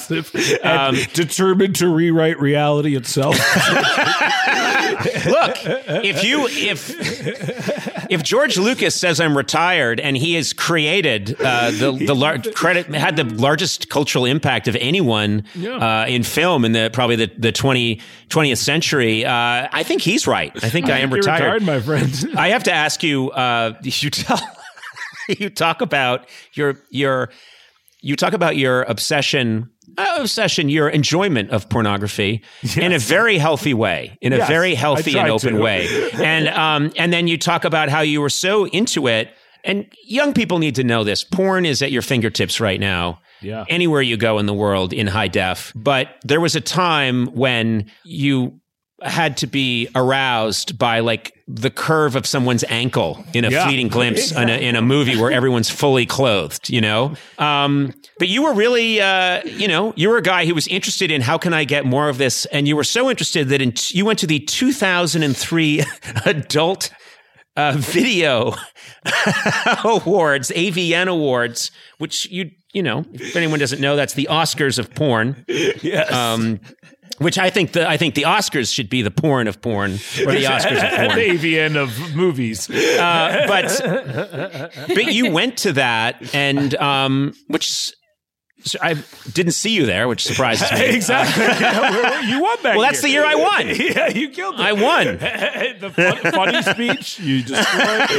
and 0.62 1.12
determined 1.12 1.76
to 1.76 1.88
rewrite 1.88 2.38
reality 2.40 2.94
itself. 2.96 3.34
look, 5.26 5.56
if 6.04 6.22
you 6.24 6.46
if 6.48 6.94
if 8.10 8.22
George 8.22 8.56
Lucas 8.56 8.94
says 8.94 9.20
I'm 9.20 9.36
retired 9.36 9.47
and 10.00 10.16
he 10.16 10.34
has 10.34 10.52
created 10.52 11.36
uh, 11.40 11.70
the 11.70 11.92
the 12.06 12.14
lar- 12.14 12.38
credit 12.38 12.86
had 12.94 13.16
the 13.16 13.24
largest 13.24 13.88
cultural 13.88 14.24
impact 14.24 14.68
of 14.68 14.76
anyone 14.76 15.44
uh, 15.66 16.06
in 16.08 16.22
film 16.22 16.64
in 16.64 16.72
the 16.72 16.90
probably 16.92 17.16
the 17.16 17.30
the 17.38 17.52
20, 17.52 18.00
20th 18.28 18.58
century, 18.58 19.24
uh, 19.24 19.68
I 19.72 19.82
think 19.82 20.02
he's 20.02 20.26
right. 20.26 20.52
I 20.62 20.68
think 20.68 20.88
I, 20.90 20.98
am 20.98 21.10
You're 21.10 21.18
retired. 21.18 21.62
retired, 21.62 21.62
my 21.62 21.80
friend. 21.80 22.36
I 22.38 22.48
have 22.50 22.64
to 22.64 22.72
ask 22.72 23.02
you. 23.02 23.30
Uh, 23.30 23.74
you 23.82 24.10
tell 24.10 24.38
you 25.28 25.50
talk 25.50 25.80
about 25.80 26.28
your 26.52 26.76
your 26.90 27.30
you 28.00 28.16
talk 28.16 28.32
about 28.32 28.56
your 28.56 28.82
obsession. 28.82 29.70
Uh, 29.96 30.18
obsession, 30.20 30.68
your 30.68 30.88
enjoyment 30.88 31.50
of 31.50 31.68
pornography 31.70 32.42
in 32.76 32.92
a 32.92 32.98
very 32.98 33.38
healthy 33.38 33.72
way, 33.74 34.16
in 34.20 34.32
a 34.32 34.36
Yes, 34.36 34.46
very 34.46 34.74
healthy 34.74 35.18
and 35.18 35.28
open 35.30 35.54
to. 35.54 35.60
way, 35.60 35.88
and 36.14 36.46
um, 36.48 36.92
and 36.96 37.10
then 37.12 37.26
you 37.26 37.38
talk 37.38 37.64
about 37.64 37.88
how 37.88 38.02
you 38.02 38.20
were 38.20 38.30
so 38.30 38.66
into 38.66 39.08
it, 39.08 39.30
and 39.64 39.86
young 40.04 40.32
people 40.34 40.58
need 40.58 40.74
to 40.76 40.84
know 40.84 41.04
this: 41.04 41.24
porn 41.24 41.64
is 41.66 41.82
at 41.82 41.90
your 41.92 42.02
fingertips 42.02 42.60
right 42.60 42.80
now. 42.80 43.20
Yeah. 43.40 43.64
anywhere 43.68 44.02
you 44.02 44.16
go 44.16 44.40
in 44.40 44.46
the 44.46 44.52
world 44.52 44.92
in 44.92 45.06
high 45.06 45.28
def. 45.28 45.72
But 45.76 46.08
there 46.24 46.40
was 46.40 46.56
a 46.56 46.60
time 46.60 47.26
when 47.36 47.88
you 48.04 48.58
had 49.00 49.36
to 49.36 49.46
be 49.46 49.86
aroused 49.94 50.76
by 50.76 50.98
like 50.98 51.32
the 51.46 51.70
curve 51.70 52.16
of 52.16 52.26
someone's 52.26 52.64
ankle 52.64 53.24
in 53.32 53.44
a 53.44 53.48
Yeah. 53.50 53.64
fleeting 53.64 53.86
glimpse 53.86 54.32
in, 54.32 54.48
a, 54.50 54.54
in 54.60 54.74
a 54.74 54.82
movie 54.82 55.16
where 55.16 55.30
everyone's 55.30 55.70
fully 55.70 56.04
clothed, 56.04 56.68
you 56.68 56.80
know? 56.80 57.14
Um, 57.38 57.94
but 58.18 58.26
you 58.26 58.42
were 58.42 58.54
really, 58.54 59.00
uh, 59.00 59.40
you 59.44 59.68
know, 59.68 59.92
you 59.94 60.08
were 60.08 60.16
a 60.16 60.22
guy 60.22 60.44
who 60.44 60.52
was 60.52 60.66
interested 60.66 61.12
in 61.12 61.20
how 61.22 61.38
can 61.38 61.54
I 61.54 61.62
get 61.62 61.86
more 61.86 62.08
of 62.08 62.18
this? 62.18 62.44
And 62.46 62.66
you 62.66 62.74
were 62.74 62.82
so 62.82 63.08
interested 63.08 63.50
that 63.50 63.62
in, 63.62 63.72
you 63.90 64.04
went 64.04 64.18
to 64.18 64.26
the 64.26 64.40
2003 64.40 65.84
adult 66.26 66.90
uh, 67.58 67.72
video 67.76 68.54
awards, 69.84 70.50
AVN 70.50 71.08
awards, 71.08 71.70
which 71.98 72.30
you, 72.30 72.50
you 72.72 72.82
know, 72.82 73.04
if 73.12 73.36
anyone 73.36 73.58
doesn't 73.58 73.80
know, 73.80 73.96
that's 73.96 74.14
the 74.14 74.28
Oscars 74.30 74.78
of 74.78 74.94
porn. 74.94 75.44
yes. 75.48 76.10
Um, 76.12 76.60
which 77.18 77.36
I 77.36 77.50
think 77.50 77.72
the 77.72 77.88
I 77.88 77.96
think 77.96 78.14
the 78.14 78.22
Oscars 78.22 78.72
should 78.72 78.88
be 78.88 79.02
the 79.02 79.10
porn 79.10 79.48
of 79.48 79.60
porn 79.60 79.94
or 79.94 80.32
the 80.32 80.44
Oscars 80.44 80.76
of 80.76 80.90
the 80.90 81.06
porn. 81.08 81.18
AVN 81.18 81.76
of 81.76 82.14
movies. 82.14 82.70
Uh, 82.70 83.44
but 83.48 84.88
but 84.94 85.12
you 85.12 85.32
went 85.32 85.58
to 85.58 85.72
that 85.72 86.32
and 86.32 86.76
um, 86.76 87.34
which 87.48 87.92
so 88.62 88.78
I 88.82 88.94
didn't 89.32 89.52
see 89.52 89.70
you 89.70 89.86
there, 89.86 90.08
which 90.08 90.24
surprises 90.24 90.70
me. 90.72 90.86
exactly. 90.96 91.44
Yeah, 91.44 92.20
you 92.22 92.42
won 92.42 92.56
that. 92.62 92.76
Well, 92.76 92.82
that's 92.82 93.00
the 93.02 93.08
year 93.08 93.24
I 93.24 93.34
won. 93.34 93.68
Yeah, 93.78 94.08
you 94.08 94.28
killed 94.28 94.56
it. 94.56 94.60
I 94.60 94.72
won. 94.72 95.18
the 95.80 95.90
fun, 95.90 96.32
funny 96.32 96.62
speech 96.62 97.18
you 97.20 97.42
destroyed. 97.42 98.10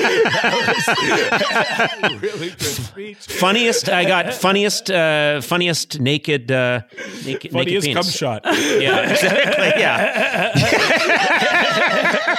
Really 2.21 2.49
good 2.49 2.61
speech. 2.61 3.17
Funniest 3.17 3.89
I 3.89 4.05
got 4.05 4.33
funniest 4.33 4.89
uh, 4.89 5.41
funniest 5.41 5.99
naked 5.99 6.51
uh, 6.51 6.81
naked 7.25 7.51
Funniest 7.51 7.87
naked 7.87 8.01
cum 8.01 8.11
shot. 8.11 8.41
Yeah, 8.45 9.11
exactly. 9.11 9.81
Yeah. 9.81 10.53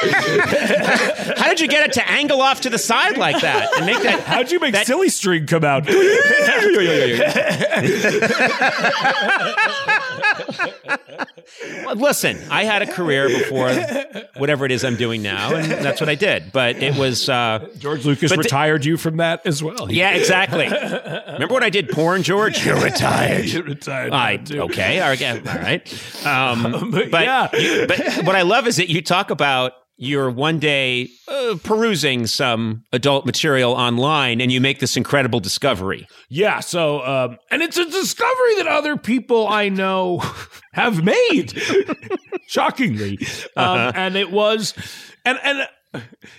How 0.02 1.48
did 1.48 1.60
you 1.60 1.68
get 1.68 1.86
it 1.88 1.92
to 1.94 2.08
angle 2.10 2.40
off 2.40 2.62
to 2.62 2.70
the 2.70 2.78
side 2.78 3.16
like 3.18 3.40
that 3.42 3.76
and 3.76 3.86
make 3.86 4.02
that? 4.02 4.20
How'd 4.20 4.50
you 4.50 4.58
make 4.60 4.72
That- 4.72 4.86
silly 4.86 5.08
string 5.08 5.46
come 5.46 5.64
out? 5.64 5.86
Well, 11.84 11.96
Listen, 11.96 12.38
I 12.50 12.64
had 12.64 12.82
a 12.82 12.86
career 12.86 13.28
before 13.28 13.70
whatever 14.36 14.64
it 14.64 14.72
is 14.72 14.84
I'm 14.84 14.96
doing 14.96 15.22
now, 15.22 15.54
and 15.54 15.70
that's 15.70 16.00
what 16.00 16.08
I 16.08 16.14
did. 16.14 16.52
But 16.52 16.76
it 16.76 16.96
was, 16.96 17.28
uh, 17.28 17.68
George 17.78 18.04
Lucas 18.06 18.34
retired 18.36 18.84
you 18.84 18.96
from 18.96 19.18
that 19.18 19.46
as 19.46 19.62
well. 19.62 19.90
yeah, 19.90 20.10
exactly. 20.10 20.68
Remember 20.68 21.54
when 21.54 21.62
I 21.64 21.70
did 21.70 21.88
porn, 21.90 22.22
George? 22.22 22.64
You're 22.70 22.80
retired. 22.80 23.44
You 23.46 23.62
retired. 23.62 24.12
I 24.12 24.40
okay, 24.50 25.00
all 25.00 25.08
right, 25.08 25.46
all 25.46 25.54
right. 25.62 26.26
Um, 26.26 26.90
But 27.00 27.10
but 27.10 27.22
yeah. 27.24 27.48
you- 27.56 27.86
but 27.86 28.24
what 28.24 28.36
I 28.36 28.42
love 28.42 28.66
is 28.66 28.76
that 28.76 28.88
you 28.88 29.02
talk 29.02 29.30
about 29.30 29.72
you're 30.02 30.30
one 30.30 30.58
day 30.58 31.10
uh, 31.28 31.56
perusing 31.62 32.26
some 32.26 32.82
adult 32.90 33.26
material 33.26 33.72
online, 33.72 34.40
and 34.40 34.50
you 34.50 34.58
make 34.58 34.80
this 34.80 34.96
incredible 34.96 35.40
discovery. 35.40 36.08
Yeah, 36.30 36.60
so 36.60 37.04
um 37.06 37.36
and 37.50 37.60
it's 37.60 37.76
a 37.76 37.84
discovery 37.84 38.56
that 38.56 38.66
other 38.66 38.96
people 38.96 39.46
I 39.46 39.68
know 39.68 40.22
have 40.72 41.04
made. 41.04 41.52
Shockingly. 42.48 43.18
Um 43.56 43.92
and 43.94 44.16
it 44.16 44.30
was 44.30 44.74
and 45.24 45.38
and 45.44 45.68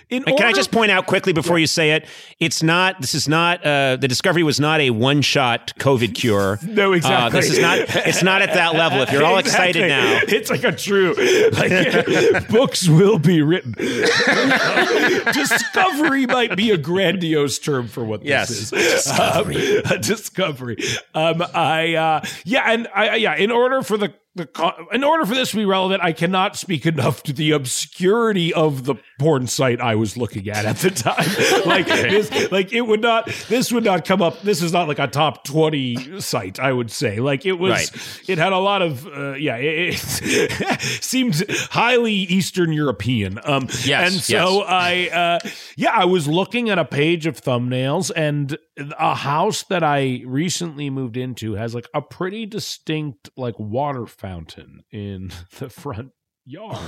in 0.08 0.24
And 0.26 0.36
can 0.36 0.46
I 0.46 0.52
just 0.52 0.70
point 0.72 0.90
out 0.90 1.06
quickly 1.06 1.32
before 1.32 1.58
you 1.58 1.66
say 1.66 1.90
it? 1.92 2.06
It's 2.40 2.62
not. 2.62 3.00
This 3.00 3.14
is 3.14 3.28
not. 3.28 3.64
Uh, 3.64 3.96
the 3.96 4.08
discovery 4.08 4.42
was 4.42 4.58
not 4.58 4.80
a 4.80 4.90
one-shot 4.90 5.74
COVID 5.78 6.14
cure. 6.14 6.58
No, 6.72 6.94
exactly. 6.94 7.38
Uh, 7.38 7.40
this 7.42 7.50
is 7.50 7.58
not. 7.58 7.78
It's 8.06 8.22
not 8.22 8.40
at 8.40 8.54
that 8.54 8.74
level. 8.74 9.02
If 9.02 9.12
you're 9.12 9.24
all 9.24 9.36
excited 9.38 9.88
now, 9.88 10.20
It's 10.26 10.48
like 10.50 10.64
a 10.64 10.72
true 10.72 11.14
like 11.52 12.48
books 12.48 12.88
will 12.88 13.18
be 13.18 13.42
written. 13.42 13.72
discovery 15.32 16.26
might 16.26 16.56
be 16.56 16.70
a 16.70 16.78
grandiose 16.78 17.58
term 17.58 17.88
for 17.88 18.04
what 18.04 18.24
Yes. 18.24 18.48
this 18.48 18.72
is. 18.72 19.04
Discovery. 19.04 19.76
a 19.84 19.98
discovery. 19.98 20.76
Um 21.14 21.42
I 21.54 21.94
uh 21.94 22.24
yeah, 22.44 22.70
and 22.72 22.88
I 22.94 23.16
yeah, 23.16 23.36
in 23.36 23.50
order 23.50 23.82
for 23.82 23.96
the 23.98 24.14
the 24.34 24.86
in 24.92 25.04
order 25.04 25.26
for 25.26 25.34
this 25.34 25.50
to 25.50 25.56
be 25.56 25.66
relevant, 25.66 26.02
I 26.02 26.12
cannot 26.12 26.56
speak 26.56 26.86
enough 26.86 27.22
to 27.24 27.34
the 27.34 27.50
obscurity 27.50 28.52
of 28.54 28.84
the 28.84 28.94
porn 29.18 29.46
site 29.46 29.78
I 29.78 29.94
was 29.94 30.16
looking 30.16 30.48
at 30.48 30.64
at 30.64 30.78
the 30.78 30.90
time. 30.90 31.66
like 31.66 31.86
this, 31.86 32.50
like 32.50 32.72
it 32.72 32.80
would 32.82 33.02
not. 33.02 33.26
This 33.48 33.70
would 33.70 33.84
not 33.84 34.06
come 34.06 34.22
up. 34.22 34.40
This 34.40 34.62
is 34.62 34.72
not 34.72 34.88
like 34.88 34.98
a 34.98 35.06
top 35.06 35.44
twenty 35.44 36.18
site. 36.20 36.58
I 36.58 36.72
would 36.72 36.90
say. 36.90 37.20
Like 37.20 37.44
it 37.44 37.52
was. 37.52 37.72
Right. 37.72 38.30
It 38.30 38.38
had 38.38 38.54
a 38.54 38.58
lot 38.58 38.80
of. 38.80 39.06
Uh, 39.06 39.34
yeah. 39.34 39.56
It, 39.56 40.00
it 40.22 40.80
seemed 41.02 41.44
highly 41.70 42.14
Eastern 42.14 42.72
European. 42.72 43.38
Um. 43.44 43.68
Yes, 43.84 44.12
And 44.12 44.22
so 44.22 44.58
yes. 44.60 44.66
I. 44.66 45.08
Uh, 45.08 45.50
yeah. 45.76 45.90
I 45.92 46.06
was 46.06 46.26
looking 46.26 46.70
at 46.70 46.78
a 46.78 46.86
page 46.86 47.26
of 47.26 47.38
thumbnails, 47.38 48.10
and 48.16 48.56
a 48.98 49.14
house 49.14 49.64
that 49.64 49.82
I 49.82 50.22
recently 50.24 50.88
moved 50.88 51.18
into 51.18 51.54
has 51.54 51.74
like 51.74 51.88
a 51.94 52.00
pretty 52.00 52.46
distinct 52.46 53.28
like 53.36 53.58
water 53.58 54.06
fountain 54.22 54.84
in 54.92 55.32
the 55.58 55.68
front 55.68 56.12
yard. 56.44 56.78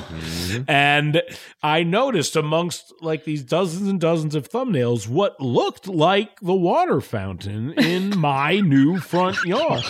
And 0.66 1.22
I 1.62 1.82
noticed 1.82 2.34
amongst 2.36 2.92
like 3.00 3.24
these 3.24 3.42
dozens 3.42 3.88
and 3.88 4.00
dozens 4.00 4.34
of 4.34 4.48
thumbnails 4.48 5.08
what 5.08 5.40
looked 5.40 5.86
like 5.86 6.40
the 6.40 6.54
water 6.54 7.00
fountain 7.00 7.72
in 7.72 8.16
my 8.18 8.60
new 8.60 8.98
front 8.98 9.44
yard. 9.44 9.84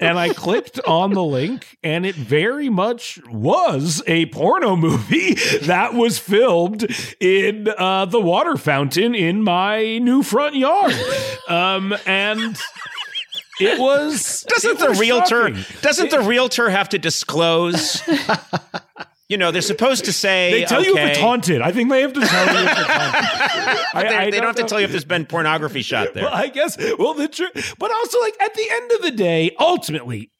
And 0.00 0.18
I 0.18 0.32
clicked 0.32 0.80
on 0.80 1.12
the 1.12 1.22
link, 1.22 1.78
and 1.84 2.04
it 2.04 2.16
very 2.16 2.68
much 2.68 3.20
was 3.28 4.02
a 4.08 4.26
porno 4.26 4.74
movie 4.74 5.34
that 5.62 5.94
was 5.94 6.18
filmed 6.18 6.86
in 7.20 7.68
uh, 7.78 8.06
the 8.06 8.20
water 8.20 8.56
fountain 8.56 9.14
in 9.14 9.42
my 9.42 9.98
new 9.98 10.24
front 10.24 10.56
yard. 10.56 10.94
Um, 11.48 11.94
and 12.04 12.58
it 13.60 13.78
was 13.78 14.42
doesn't 14.48 14.70
it 14.72 14.78
the 14.78 14.88
was 14.90 15.00
realtor 15.00 15.48
shocking. 15.54 15.64
doesn't 15.82 16.10
the 16.10 16.20
realtor 16.20 16.70
have 16.70 16.88
to 16.90 16.98
disclose? 16.98 18.02
you 19.28 19.36
know, 19.38 19.50
they're 19.50 19.62
supposed 19.62 20.04
to 20.06 20.12
say 20.12 20.50
They 20.52 20.64
tell 20.64 20.82
you 20.84 20.96
if 20.96 21.10
it's 21.10 21.18
haunted. 21.18 21.62
I 21.62 21.70
think 21.72 21.88
they 21.90 22.02
have 22.02 22.12
to 22.12 22.20
tell 22.20 22.46
you 22.54 22.60
if 22.64 22.70
it's 22.78 22.80
haunted. 22.80 23.86
I, 23.94 24.02
They, 24.02 24.08
I 24.16 24.24
they 24.30 24.38
don't 24.38 24.46
have 24.48 24.56
to 24.56 24.62
know. 24.62 24.68
tell 24.68 24.80
you 24.80 24.84
if 24.84 24.90
there's 24.90 25.04
been 25.04 25.26
pornography 25.26 25.82
shot 25.82 26.12
there. 26.14 26.24
Well, 26.24 26.34
I 26.34 26.48
guess. 26.48 26.76
Well, 26.98 27.14
the 27.14 27.28
tr- 27.28 27.44
but 27.78 27.90
also 27.92 28.20
like 28.20 28.34
at 28.42 28.54
the 28.54 28.66
end 28.70 28.92
of 28.92 29.02
the 29.02 29.10
day, 29.12 29.54
ultimately, 29.60 30.30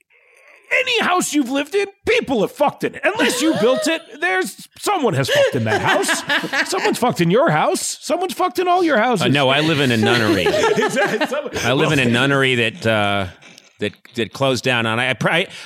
any 0.72 1.00
house 1.00 1.32
you've 1.32 1.50
lived 1.50 1.74
in, 1.74 1.86
people 2.06 2.40
have 2.42 2.52
fucked 2.52 2.84
in 2.84 2.94
it. 2.94 3.02
Unless 3.04 3.42
you 3.42 3.54
built 3.60 3.86
it, 3.86 4.02
there's 4.20 4.68
someone 4.78 5.14
has 5.14 5.28
fucked 5.28 5.54
in 5.54 5.64
that 5.64 5.80
house. 5.80 6.68
Someone's 6.70 6.98
fucked 6.98 7.20
in 7.20 7.30
your 7.30 7.50
house. 7.50 7.98
Someone's 8.00 8.34
fucked 8.34 8.58
in 8.58 8.68
all 8.68 8.82
your 8.82 8.98
houses. 8.98 9.26
Uh, 9.26 9.28
no, 9.28 9.48
I 9.48 9.60
live 9.60 9.80
in 9.80 9.90
a 9.90 9.96
nunnery. 9.96 10.46
I 10.48 11.72
live 11.72 11.92
in 11.92 11.98
a 11.98 12.04
nunnery 12.06 12.54
that 12.56 12.86
uh, 12.86 13.26
that 13.82 13.92
that 14.14 14.32
closed 14.32 14.64
down 14.64 14.86
on. 14.86 14.98
I, 14.98 15.10
I, 15.10 15.14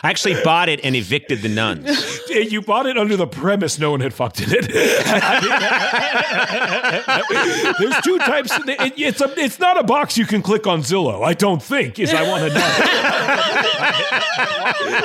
I 0.02 0.10
actually 0.10 0.42
bought 0.42 0.68
it 0.68 0.80
and 0.84 0.96
evicted 0.96 1.42
the 1.42 1.48
nuns. 1.48 1.88
You 2.36 2.60
bought 2.60 2.84
it 2.84 2.98
under 2.98 3.16
the 3.16 3.26
premise 3.26 3.78
no 3.78 3.92
one 3.92 4.00
had 4.00 4.12
fucked 4.12 4.42
in 4.42 4.48
it. 4.50 4.66
There's 7.78 7.96
two 8.04 8.18
types. 8.18 8.50
It, 8.66 8.92
it's 8.98 9.22
a. 9.22 9.32
It's 9.40 9.58
not 9.58 9.78
a 9.78 9.82
box 9.82 10.18
you 10.18 10.26
can 10.26 10.42
click 10.42 10.66
on 10.66 10.82
Zillow. 10.82 11.24
I 11.24 11.32
don't 11.32 11.62
think. 11.62 11.98
Is 11.98 12.12
I 12.12 12.28
want 12.28 12.46
to 12.46 12.52
know. 12.58 12.68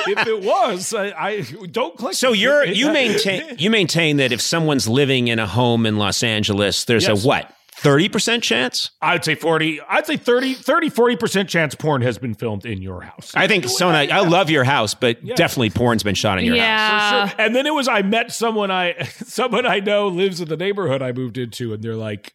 if 0.07 0.27
it 0.27 0.41
was, 0.43 0.93
I, 0.93 1.13
I 1.17 1.45
don't 1.71 1.95
click. 1.97 2.15
So 2.15 2.33
you're 2.33 2.65
you 2.65 2.91
maintain 2.93 3.55
you 3.57 3.69
maintain 3.69 4.17
that 4.17 4.31
if 4.33 4.41
someone's 4.41 4.87
living 4.89 5.27
in 5.29 5.39
a 5.39 5.47
home 5.47 5.85
in 5.85 5.97
Los 5.97 6.23
Angeles, 6.23 6.83
there's 6.85 7.07
Yes. 7.07 7.23
a 7.23 7.27
what 7.27 7.53
thirty 7.81 8.09
percent 8.09 8.43
chance? 8.43 8.91
I'd 9.01 9.25
say 9.25 9.35
40. 9.35 9.81
I'd 9.81 10.05
say 10.05 10.17
30, 10.17 10.53
30 10.53 10.89
40% 10.89 11.47
chance 11.47 11.75
porn 11.75 12.01
has 12.03 12.17
been 12.17 12.35
filmed 12.35 12.65
in 12.65 12.81
your 12.81 13.01
house. 13.01 13.31
I 13.35 13.47
think 13.47 13.65
Sona. 13.65 13.97
I 13.97 14.19
love 14.21 14.49
your 14.49 14.63
house, 14.63 14.93
but 14.93 15.23
definitely 15.35 15.71
porn's 15.71 16.03
been 16.03 16.15
shot 16.15 16.39
in 16.39 16.45
your 16.45 16.55
house. 16.55 16.63
yeah. 16.63 17.25
For 17.25 17.29
sure. 17.29 17.45
And 17.45 17.55
then 17.55 17.65
it 17.65 17.73
was 17.73 17.87
I 17.87 18.01
met 18.03 18.31
someone 18.31 18.71
I 18.71 19.03
someone 19.25 19.65
I 19.65 19.79
know 19.79 20.07
lives 20.07 20.41
in 20.41 20.47
the 20.47 20.57
neighborhood 20.57 21.01
I 21.01 21.11
moved 21.11 21.37
into, 21.37 21.73
and 21.73 21.83
they're 21.83 21.95
like, 21.95 22.33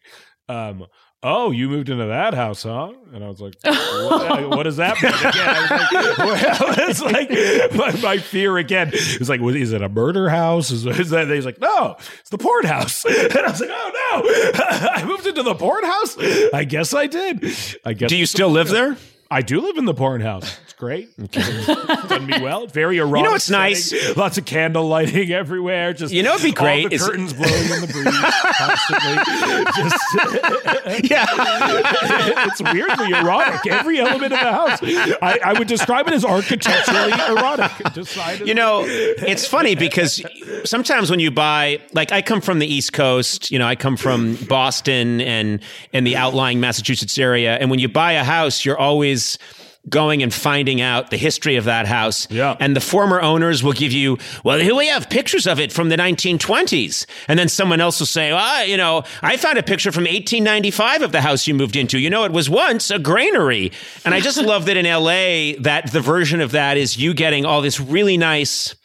um, 0.49 0.85
"Oh, 1.23 1.51
you 1.51 1.67
moved 1.69 1.89
into 1.89 2.05
that 2.05 2.33
house, 2.33 2.63
huh?" 2.63 2.91
And 3.13 3.23
I 3.23 3.27
was 3.27 3.39
like, 3.41 3.55
"What, 3.63 4.49
what 4.49 4.63
does 4.63 4.77
that 4.77 5.01
mean?" 5.01 5.13
Again, 5.13 5.49
I 5.49 5.61
was 5.61 5.71
like, 5.71 6.17
well, 6.59 6.89
it's 6.89 7.01
like 7.01 7.73
my, 8.01 8.01
my 8.01 8.17
fear 8.17 8.57
again. 8.57 8.91
It's 8.93 9.29
like, 9.29 9.41
is 9.41 9.73
it 9.73 9.81
a 9.81 9.89
murder 9.89 10.29
house? 10.29 10.71
Is, 10.71 10.85
is 10.85 11.09
that? 11.09 11.27
He's 11.29 11.45
like, 11.45 11.59
"No, 11.59 11.95
it's 12.19 12.29
the 12.29 12.37
porn 12.37 12.65
house." 12.65 13.05
And 13.37 13.37
I 13.37 13.49
was 13.51 13.59
like, 13.59 13.69
"Oh 13.71 13.91
no, 14.13 14.89
I 14.91 15.03
moved 15.05 15.25
into 15.25 15.43
the 15.43 15.55
porn 15.55 15.83
house." 15.83 16.17
I 16.53 16.63
guess 16.63 16.93
I 16.93 17.07
did. 17.07 17.43
I 17.83 17.93
guess. 17.93 18.09
Do 18.09 18.15
you 18.17 18.25
still 18.25 18.49
live 18.49 18.69
there? 18.69 18.97
I 19.29 19.41
do 19.41 19.59
live 19.61 19.77
in 19.77 19.85
the 19.85 19.93
porn 19.93 20.21
house. 20.21 20.57
It's 20.63 20.73
great. 20.73 21.09
Done 21.31 22.25
me 22.27 22.39
well. 22.41 22.67
Very 22.67 22.97
erotic. 22.97 23.17
You 23.17 23.23
know 23.23 23.31
what's 23.31 23.49
nice? 23.49 23.93
Lots 24.15 24.37
of 24.37 24.45
candle 24.45 24.87
lighting 24.87 25.31
everywhere. 25.33 25.91
Just 25.93 26.13
You 26.13 26.23
know 26.23 26.35
it'd 26.35 26.45
be 26.45 26.51
great 26.53 26.89
the 26.89 26.95
is- 26.95 27.05
curtains 27.05 27.33
blowing 27.33 27.53
in 27.53 27.81
the 27.81 27.87
breeze 27.87 28.15
constantly. 28.57 29.17
Just 31.01 31.11
Yeah. 31.11 31.25
it's 32.47 32.61
weirdly 32.61 33.11
erotic. 33.11 33.67
Every 33.71 33.99
element 33.99 34.31
of 34.33 34.39
the 34.39 34.51
house. 34.51 34.79
I, 35.21 35.39
I 35.43 35.53
would 35.59 35.67
describe 35.67 36.07
it 36.07 36.13
as 36.13 36.23
architecturally 36.23 37.11
erotic. 37.27 37.71
Decidedly. 37.93 38.47
You 38.47 38.53
know, 38.55 38.83
it's 38.87 39.45
funny 39.45 39.75
because 39.75 40.21
sometimes 40.63 41.09
when 41.11 41.19
you 41.19 41.31
buy, 41.31 41.81
like, 41.93 42.11
I 42.11 42.21
come 42.21 42.39
from 42.41 42.59
the 42.59 42.67
East 42.67 42.93
Coast. 42.93 43.51
You 43.51 43.59
know, 43.59 43.67
I 43.67 43.75
come 43.75 43.97
from 43.97 44.35
Boston 44.47 45.19
and 45.21 45.59
and 45.91 46.07
the 46.07 46.15
outlying 46.15 46.59
Massachusetts 46.59 47.17
area. 47.17 47.57
And 47.57 47.69
when 47.69 47.79
you 47.79 47.89
buy 47.89 48.13
a 48.13 48.23
house, 48.23 48.63
you're 48.63 48.77
always 48.77 49.16
going 49.89 50.21
and 50.21 50.33
finding 50.33 50.81
out 50.81 51.09
the 51.11 51.17
history 51.17 51.55
of 51.55 51.65
that 51.65 51.87
house. 51.87 52.29
Yeah. 52.29 52.55
And 52.59 52.75
the 52.75 52.81
former 52.81 53.21
owners 53.21 53.63
will 53.63 53.73
give 53.73 53.91
you, 53.91 54.17
well, 54.43 54.59
here 54.59 54.75
we 54.75 54.87
have 54.87 55.09
pictures 55.09 55.47
of 55.47 55.59
it 55.59 55.71
from 55.71 55.89
the 55.89 55.95
1920s. 55.95 57.05
And 57.27 57.39
then 57.39 57.49
someone 57.49 57.79
else 57.79 57.99
will 57.99 58.07
say, 58.07 58.33
well, 58.33 58.65
you 58.65 58.77
know, 58.77 59.03
I 59.21 59.37
found 59.37 59.57
a 59.57 59.63
picture 59.63 59.91
from 59.91 60.03
1895 60.03 61.03
of 61.03 61.11
the 61.11 61.21
house 61.21 61.47
you 61.47 61.53
moved 61.53 61.75
into. 61.75 61.99
You 61.99 62.09
know, 62.09 62.25
it 62.25 62.31
was 62.31 62.49
once 62.49 62.91
a 62.91 62.99
granary. 62.99 63.71
And 64.03 64.13
I 64.13 64.19
just 64.19 64.37
love 64.41 64.65
that 64.65 64.77
in 64.77 64.85
LA, 64.85 65.61
that 65.63 65.91
the 65.91 66.01
version 66.01 66.41
of 66.41 66.51
that 66.51 66.77
is 66.77 66.97
you 66.97 67.13
getting 67.13 67.45
all 67.45 67.61
this 67.61 67.79
really 67.79 68.17
nice, 68.17 68.75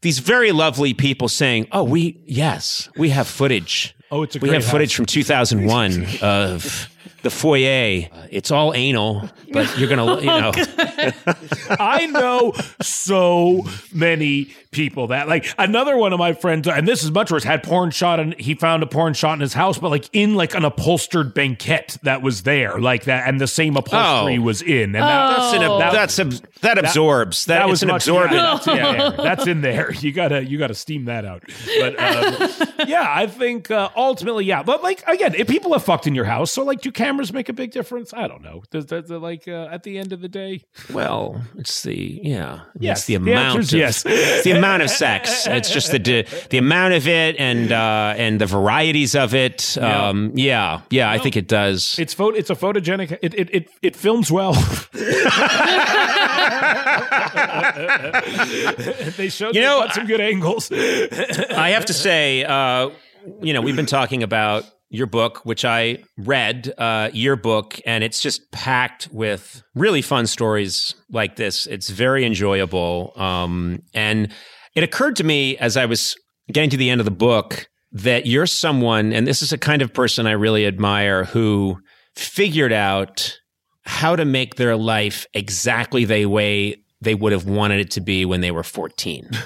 these 0.00 0.18
very 0.18 0.52
lovely 0.52 0.94
people 0.94 1.28
saying, 1.28 1.68
oh, 1.72 1.84
we, 1.84 2.22
yes, 2.24 2.88
we 2.96 3.10
have 3.10 3.26
footage. 3.26 3.94
Oh, 4.10 4.22
it's 4.22 4.36
a 4.36 4.38
we 4.38 4.48
have 4.50 4.64
footage 4.64 4.94
from 4.94 5.04
2001 5.04 6.06
of 6.22 6.88
the 7.22 7.30
foyer. 7.30 8.08
It's 8.30 8.50
all 8.50 8.74
anal, 8.74 9.28
but 9.52 9.78
you're 9.78 9.88
to, 9.88 10.20
you 10.20 10.26
know. 10.26 10.52
I 11.80 12.06
know 12.06 12.52
so 12.80 13.64
many 13.92 14.54
people 14.70 15.08
that 15.08 15.28
like 15.28 15.46
another 15.58 15.96
one 15.96 16.12
of 16.12 16.18
my 16.18 16.32
friends, 16.34 16.68
and 16.68 16.86
this 16.86 17.02
is 17.02 17.10
much 17.10 17.30
worse, 17.32 17.44
had 17.44 17.62
porn 17.62 17.90
shot 17.90 18.20
and 18.20 18.38
he 18.38 18.54
found 18.54 18.82
a 18.82 18.86
porn 18.86 19.14
shot 19.14 19.34
in 19.34 19.40
his 19.40 19.54
house, 19.54 19.78
but 19.78 19.90
like 19.90 20.08
in 20.12 20.34
like 20.34 20.54
an 20.54 20.64
upholstered 20.64 21.34
banquette 21.34 21.96
that 22.02 22.22
was 22.22 22.42
there, 22.42 22.78
like 22.78 23.04
that, 23.04 23.28
and 23.28 23.40
the 23.40 23.46
same 23.46 23.76
upholstery 23.76 24.38
Oh. 24.38 24.42
was 24.42 24.62
in, 24.62 24.94
and 24.94 24.94
that, 24.96 25.36
That's 25.36 25.54
an, 25.56 25.62
Oh. 25.62 25.80
ab- 25.80 25.92
that's 25.92 26.18
ab- 26.18 26.48
that 26.60 26.78
absorbs. 26.78 27.46
That, 27.46 27.58
that 27.60 27.68
was 27.68 27.82
an 27.82 27.90
absorbent. 27.90 28.32
Yeah, 28.34 28.54
that's, 28.54 28.66
yeah, 28.66 29.10
that's 29.16 29.46
in 29.46 29.60
there. 29.60 29.92
You 29.98 30.12
gotta 30.12 30.44
you 30.44 30.58
gotta 30.58 30.74
steam 30.74 31.06
that 31.06 31.24
out. 31.24 31.42
But 31.80 31.98
um, 32.00 32.67
yeah, 32.86 33.06
I 33.08 33.26
think 33.26 33.70
uh, 33.70 33.88
ultimately, 33.96 34.44
yeah. 34.44 34.62
But 34.62 34.82
like 34.82 35.02
again, 35.06 35.34
if 35.34 35.48
people 35.48 35.72
have 35.72 35.84
fucked 35.84 36.06
in 36.06 36.14
your 36.14 36.24
house, 36.24 36.50
so 36.52 36.64
like, 36.64 36.80
do 36.80 36.90
cameras 36.92 37.32
make 37.32 37.48
a 37.48 37.52
big 37.52 37.70
difference? 37.72 38.12
I 38.14 38.28
don't 38.28 38.42
know. 38.42 38.62
Does 38.70 38.86
that 38.86 39.08
like 39.10 39.48
uh, 39.48 39.68
at 39.70 39.82
the 39.82 39.98
end 39.98 40.12
of 40.12 40.20
the 40.20 40.28
day? 40.28 40.64
Well, 40.92 41.42
it's 41.56 41.82
the 41.82 42.20
yeah, 42.22 42.60
Yes. 42.78 42.98
it's 42.98 43.06
the 43.06 43.14
amount. 43.16 43.58
of, 43.60 43.72
yes. 43.72 44.04
it's 44.06 44.44
the 44.44 44.52
amount 44.52 44.82
of 44.82 44.90
sex. 44.90 45.46
It's 45.46 45.70
just 45.70 45.90
the 45.92 45.98
the, 45.98 46.46
the 46.50 46.58
amount 46.58 46.94
of 46.94 47.06
it 47.08 47.36
and 47.38 47.72
uh, 47.72 48.14
and 48.16 48.40
the 48.40 48.46
varieties 48.46 49.14
of 49.14 49.34
it. 49.34 49.76
Um, 49.78 50.32
yeah, 50.34 50.80
yeah, 50.90 51.10
I 51.10 51.18
think 51.18 51.36
it 51.36 51.48
does. 51.48 51.98
It's 51.98 52.14
photo. 52.14 52.36
It's 52.36 52.50
a 52.50 52.54
photogenic. 52.54 53.18
It 53.22 53.34
it 53.34 53.54
it, 53.54 53.70
it 53.82 53.96
films 53.96 54.30
well. 54.30 54.54
they 59.16 59.28
showed 59.28 59.54
You 59.54 59.60
know, 59.60 59.86
some 59.92 60.06
good 60.06 60.20
angles. 60.20 60.70
I 60.72 61.70
have 61.70 61.86
to 61.86 61.92
say, 61.92 62.44
uh, 62.44 62.90
you 63.42 63.52
know, 63.52 63.60
we've 63.60 63.76
been 63.76 63.86
talking 63.86 64.22
about 64.22 64.64
your 64.90 65.06
book, 65.06 65.44
which 65.44 65.64
I 65.64 65.98
read, 66.16 66.72
uh, 66.78 67.10
your 67.12 67.36
book, 67.36 67.78
and 67.84 68.02
it's 68.02 68.20
just 68.20 68.50
packed 68.52 69.08
with 69.12 69.62
really 69.74 70.02
fun 70.02 70.26
stories 70.26 70.94
like 71.10 71.36
this. 71.36 71.66
It's 71.66 71.90
very 71.90 72.24
enjoyable. 72.24 73.12
Um, 73.16 73.82
and 73.92 74.32
it 74.74 74.82
occurred 74.82 75.16
to 75.16 75.24
me 75.24 75.58
as 75.58 75.76
I 75.76 75.84
was 75.86 76.16
getting 76.50 76.70
to 76.70 76.76
the 76.76 76.88
end 76.88 77.00
of 77.00 77.04
the 77.04 77.10
book 77.10 77.68
that 77.92 78.26
you're 78.26 78.46
someone, 78.46 79.12
and 79.12 79.26
this 79.26 79.42
is 79.42 79.52
a 79.52 79.58
kind 79.58 79.82
of 79.82 79.92
person 79.92 80.26
I 80.26 80.32
really 80.32 80.66
admire 80.66 81.24
who 81.24 81.78
figured 82.14 82.72
out 82.72 83.38
how 83.88 84.14
to 84.14 84.26
make 84.26 84.56
their 84.56 84.76
life 84.76 85.26
exactly 85.32 86.04
the 86.04 86.26
way 86.26 86.76
they 87.00 87.14
would 87.14 87.32
have 87.32 87.46
wanted 87.46 87.80
it 87.80 87.90
to 87.92 88.02
be 88.02 88.26
when 88.26 88.42
they 88.42 88.50
were 88.50 88.62
14. 88.62 89.30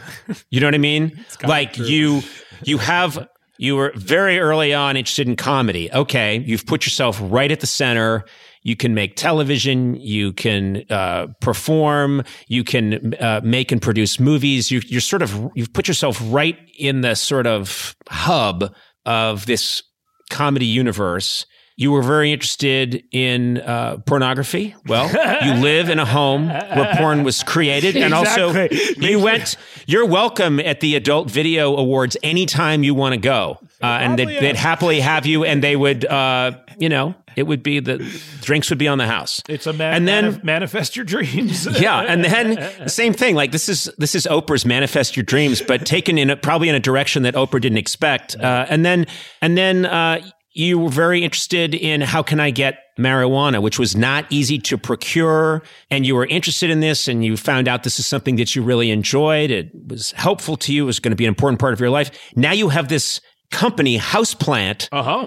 You 0.50 0.60
know 0.60 0.66
what 0.66 0.74
I 0.74 0.78
mean? 0.78 1.24
Like 1.44 1.78
you 1.78 2.22
you 2.64 2.78
have 2.78 3.28
you 3.58 3.76
were 3.76 3.92
very 3.94 4.38
early 4.38 4.74
on 4.74 4.96
interested 4.96 5.28
in 5.28 5.36
comedy. 5.36 5.90
Okay, 5.92 6.42
you've 6.46 6.66
put 6.66 6.84
yourself 6.84 7.18
right 7.22 7.50
at 7.50 7.60
the 7.60 7.66
center. 7.66 8.24
You 8.62 8.76
can 8.76 8.94
make 8.94 9.16
television. 9.16 9.94
You 9.96 10.32
can 10.32 10.84
uh, 10.90 11.28
perform. 11.40 12.22
You 12.48 12.64
can 12.64 13.14
uh, 13.14 13.40
make 13.42 13.72
and 13.72 13.80
produce 13.80 14.20
movies. 14.20 14.70
You, 14.70 14.80
you're 14.86 15.00
sort 15.00 15.22
of 15.22 15.50
you've 15.54 15.72
put 15.72 15.88
yourself 15.88 16.20
right 16.26 16.58
in 16.78 17.00
the 17.00 17.14
sort 17.14 17.46
of 17.46 17.96
hub 18.08 18.74
of 19.06 19.46
this 19.46 19.82
comedy 20.30 20.66
universe. 20.66 21.46
You 21.76 21.90
were 21.90 22.02
very 22.02 22.32
interested 22.32 23.02
in 23.12 23.58
uh, 23.58 23.98
pornography. 24.06 24.74
Well, 24.86 25.08
you 25.44 25.54
live 25.62 25.88
in 25.88 25.98
a 25.98 26.04
home 26.04 26.48
where 26.48 26.94
porn 26.96 27.24
was 27.24 27.42
created, 27.42 27.96
and 27.96 28.12
also 28.12 28.68
you 28.98 29.18
went. 29.20 29.56
You're 29.86 30.06
welcome 30.06 30.60
at 30.60 30.80
the 30.80 30.94
Adult 30.96 31.30
Video 31.30 31.76
Awards 31.76 32.16
anytime 32.22 32.82
you 32.82 32.94
want 32.94 33.14
to 33.14 33.20
go, 33.20 33.58
uh, 33.82 33.86
and 33.86 34.18
they'd, 34.18 34.28
they'd 34.28 34.56
happily 34.56 35.00
have 35.00 35.26
you. 35.26 35.44
And 35.44 35.62
they 35.62 35.74
would, 35.74 36.04
uh, 36.04 36.52
you 36.78 36.88
know, 36.88 37.14
it 37.36 37.44
would 37.44 37.62
be 37.62 37.80
the 37.80 37.98
drinks 38.42 38.70
would 38.70 38.78
be 38.78 38.88
on 38.88 38.98
the 38.98 39.06
house. 39.06 39.42
It's 39.48 39.66
a 39.66 39.72
man. 39.72 39.94
and 39.94 40.08
then 40.08 40.34
manif- 40.34 40.44
manifest 40.44 40.96
your 40.96 41.04
dreams. 41.04 41.66
yeah, 41.80 42.00
and 42.00 42.24
then 42.24 42.88
same 42.88 43.12
thing. 43.12 43.34
Like 43.34 43.52
this 43.52 43.68
is 43.68 43.90
this 43.98 44.14
is 44.14 44.26
Oprah's 44.26 44.66
manifest 44.66 45.16
your 45.16 45.24
dreams, 45.24 45.62
but 45.62 45.86
taken 45.86 46.18
in 46.18 46.30
a, 46.30 46.36
probably 46.36 46.68
in 46.68 46.74
a 46.74 46.80
direction 46.80 47.22
that 47.22 47.34
Oprah 47.34 47.60
didn't 47.60 47.78
expect. 47.78 48.36
Uh, 48.36 48.66
and 48.68 48.84
then 48.84 49.06
and 49.40 49.56
then 49.56 49.86
uh, 49.86 50.20
you 50.54 50.78
were 50.78 50.90
very 50.90 51.22
interested 51.22 51.74
in 51.74 52.00
how 52.00 52.22
can 52.22 52.40
I 52.40 52.50
get 52.50 52.78
marijuana, 52.98 53.62
which 53.62 53.78
was 53.78 53.96
not 53.96 54.26
easy 54.30 54.58
to 54.58 54.76
procure. 54.76 55.62
And 55.90 56.06
you 56.06 56.14
were 56.14 56.26
interested 56.26 56.70
in 56.70 56.80
this, 56.80 57.08
and 57.08 57.24
you 57.24 57.36
found 57.36 57.68
out 57.68 57.82
this 57.82 57.98
is 57.98 58.06
something 58.06 58.36
that 58.36 58.54
you 58.54 58.62
really 58.62 58.90
enjoyed. 58.90 59.50
It 59.50 59.70
was 59.88 60.12
helpful 60.12 60.56
to 60.58 60.72
you. 60.72 60.84
It 60.84 60.86
was 60.86 61.00
going 61.00 61.12
to 61.12 61.16
be 61.16 61.24
an 61.24 61.30
important 61.30 61.58
part 61.58 61.72
of 61.72 61.80
your 61.80 61.90
life. 61.90 62.10
Now 62.36 62.52
you 62.52 62.68
have 62.68 62.88
this 62.88 63.20
company, 63.50 63.98
Houseplant. 63.98 64.88
Uh 64.92 65.02
huh. 65.02 65.26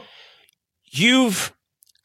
You've 0.91 1.53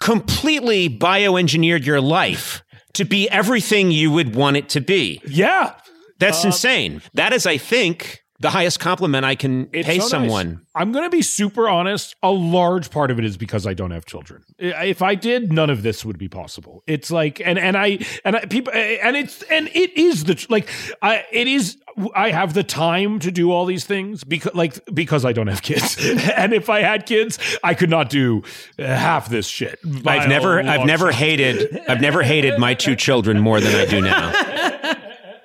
completely 0.01 0.89
bioengineered 0.89 1.85
your 1.85 2.01
life 2.01 2.63
to 2.95 3.05
be 3.05 3.29
everything 3.29 3.91
you 3.91 4.11
would 4.11 4.35
want 4.35 4.57
it 4.57 4.69
to 4.71 4.81
be. 4.81 5.21
Yeah. 5.27 5.75
That's 6.19 6.45
insane. 6.45 7.01
That 7.15 7.33
is, 7.33 7.47
I 7.47 7.57
think, 7.57 8.21
the 8.41 8.51
highest 8.51 8.81
compliment 8.81 9.25
I 9.25 9.35
can 9.35 9.69
It's 9.73 9.87
pay 9.87 9.99
so 9.99 10.01
nice. 10.01 10.11
someone. 10.11 10.67
I'm 10.75 10.93
going 10.93 11.05
to 11.05 11.11
be 11.11 11.21
super 11.23 11.69
honest. 11.69 12.17
A 12.23 12.31
large 12.31 12.91
part 12.91 13.11
of 13.11 13.19
it 13.19 13.25
is 13.25 13.37
because 13.37 13.67
I 13.67 13.75
don't 13.75 13.91
have 13.91 14.07
children. 14.07 14.45
If 14.59 15.03
I 15.03 15.15
did, 15.15 15.53
none 15.53 15.69
of 15.69 15.83
this 15.83 16.05
would 16.07 16.17
be 16.19 16.29
possible. 16.29 16.83
It's 16.87 17.11
like, 17.11 17.41
and 17.45 17.59
and 17.59 17.77
I 17.77 17.99
and 18.25 18.37
I, 18.37 18.47
people, 18.47 18.73
and 18.73 19.17
it's 19.17 19.43
and 19.45 19.69
it 19.69 19.97
is 19.97 20.25
the 20.25 20.47
like, 20.49 20.69
I 21.03 21.25
it 21.31 21.47
is. 21.49 21.77
I 22.15 22.31
have 22.31 22.55
the 22.55 22.63
time 22.63 23.19
to 23.19 23.31
do 23.31 23.51
all 23.51 23.67
these 23.67 23.85
things 23.85 24.25
because 24.25 24.55
like 24.55 24.83
because 24.95 25.25
I 25.27 25.33
don't 25.33 25.49
have 25.49 25.61
kids. 25.61 25.99
and 26.37 26.55
if 26.55 26.71
I 26.71 26.81
had 26.81 27.05
kids, 27.05 27.39
I 27.63 27.75
could 27.75 27.91
not 27.91 28.09
do 28.09 28.43
half 28.79 29.29
this 29.29 29.47
shit. 29.49 29.81
I've 30.07 30.29
never, 30.29 30.61
I've 30.61 30.87
never 30.87 31.07
shot. 31.13 31.19
hated, 31.21 31.81
I've 31.89 32.01
never 32.01 32.23
hated 32.23 32.59
my 32.59 32.73
two 32.75 32.97
children 32.97 33.39
more 33.41 33.61
than 33.61 33.75
I 33.75 33.85
do 33.85 34.01
now, 34.01 34.95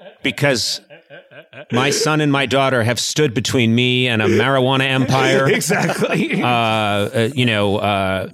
because 0.24 0.80
my 1.72 1.90
son 1.90 2.22
and 2.22 2.32
my 2.32 2.46
daughter 2.46 2.84
have 2.84 3.00
stood 3.00 3.34
between 3.34 3.74
me 3.76 4.08
and 4.08 4.22
a 4.22 4.28
marijuana 4.28 4.86
empire. 4.90 5.48
exactly. 5.52 6.42
Uh, 6.42 6.48
uh, 6.48 7.30
you 7.34 7.46
know, 7.46 7.78
uh, 7.78 8.30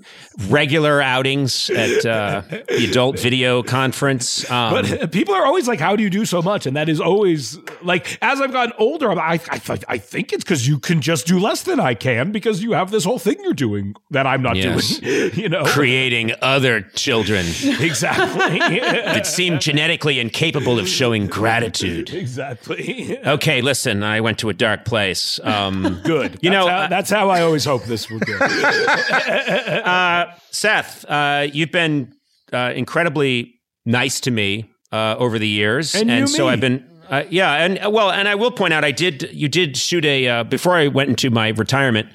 regular 0.50 1.02
outings 1.02 1.70
at 1.70 2.06
uh, 2.06 2.42
the 2.68 2.88
adult 2.90 3.20
video 3.20 3.62
conference. 3.64 4.50
Um, 4.50 4.72
But 4.74 5.12
people 5.12 5.34
are 5.36 5.46
always 5.46 5.68
like, 5.68 5.80
"How 5.80 5.96
do 5.96 6.04
you 6.04 6.10
do 6.10 6.26
so 6.26 6.42
much?" 6.42 6.66
And 6.66 6.76
that 6.76 6.90
is 6.90 7.00
always 7.00 7.58
like, 7.82 8.18
as 8.22 8.40
I've 8.42 8.52
gotten 8.52 8.74
older, 8.78 9.12
I'm, 9.12 9.20
I 9.20 9.40
I, 9.52 9.78
I 9.88 9.98
think 9.98 10.34
it's 10.34 10.44
because 10.44 10.68
you 10.68 10.80
can 10.80 11.02
just 11.02 11.28
do 11.28 11.40
less 11.40 11.64
than 11.64 11.80
I 11.80 11.94
can 11.94 12.32
because 12.32 12.64
you 12.64 12.72
have 12.74 12.92
this 12.92 13.04
whole 13.04 13.20
thing 13.20 13.36
you're 13.44 13.54
doing 13.54 13.96
that 14.12 14.26
I'm 14.26 14.42
not 14.42 14.56
Yes. 14.56 14.98
doing. 15.00 15.32
You 15.42 15.50
know, 15.50 15.64
creating 15.66 16.34
other 16.42 16.82
children 16.96 17.46
exactly, 17.80 18.60
that 18.80 19.26
seem 19.26 19.60
genetically 19.60 20.20
incapable 20.20 20.78
of 20.80 20.88
showing 20.88 21.28
gratitude. 21.28 22.10
exactly. 22.14 23.11
Okay, 23.12 23.62
listen, 23.62 24.04
I 24.04 24.22
went 24.22 24.40
to 24.40 24.50
a 24.50 24.54
dark 24.54 24.86
place. 24.86 25.40
Um, 25.44 26.00
Good. 26.04 26.40
You 26.42 26.50
That's 26.50 26.54
know, 26.66 26.68
how, 26.68 26.78
uh, 26.78 26.88
that's 26.88 27.10
how 27.10 27.30
I 27.30 27.42
always 27.42 27.66
hope 27.66 27.84
this 27.84 28.10
would 28.10 28.26
go. 28.26 28.38
uh, 28.38 30.34
Seth, 30.52 31.06
uh, 31.10 31.48
you've 31.52 31.72
been 31.72 32.14
uh, 32.54 32.74
incredibly 32.76 33.56
nice 33.86 34.20
to 34.22 34.32
me 34.32 34.70
uh, 34.92 35.16
over 35.18 35.40
the 35.40 35.48
years, 35.48 35.96
And 35.96 36.10
you 36.10 36.28
so 36.28 36.46
me. 36.46 36.52
I've 36.52 36.60
been. 36.62 36.88
Uh, 37.10 37.24
yeah, 37.30 37.52
and 37.66 37.94
well, 37.94 38.10
and 38.10 38.28
I 38.28 38.36
will 38.36 38.52
point 38.52 38.72
out, 38.74 38.86
I 38.86 38.92
did. 38.92 39.30
You 39.34 39.50
did 39.50 39.76
shoot 39.76 40.06
a 40.06 40.28
uh, 40.28 40.44
before 40.46 40.76
I 40.78 40.88
went 40.88 41.10
into 41.10 41.30
my 41.30 41.50
retirement. 41.50 42.08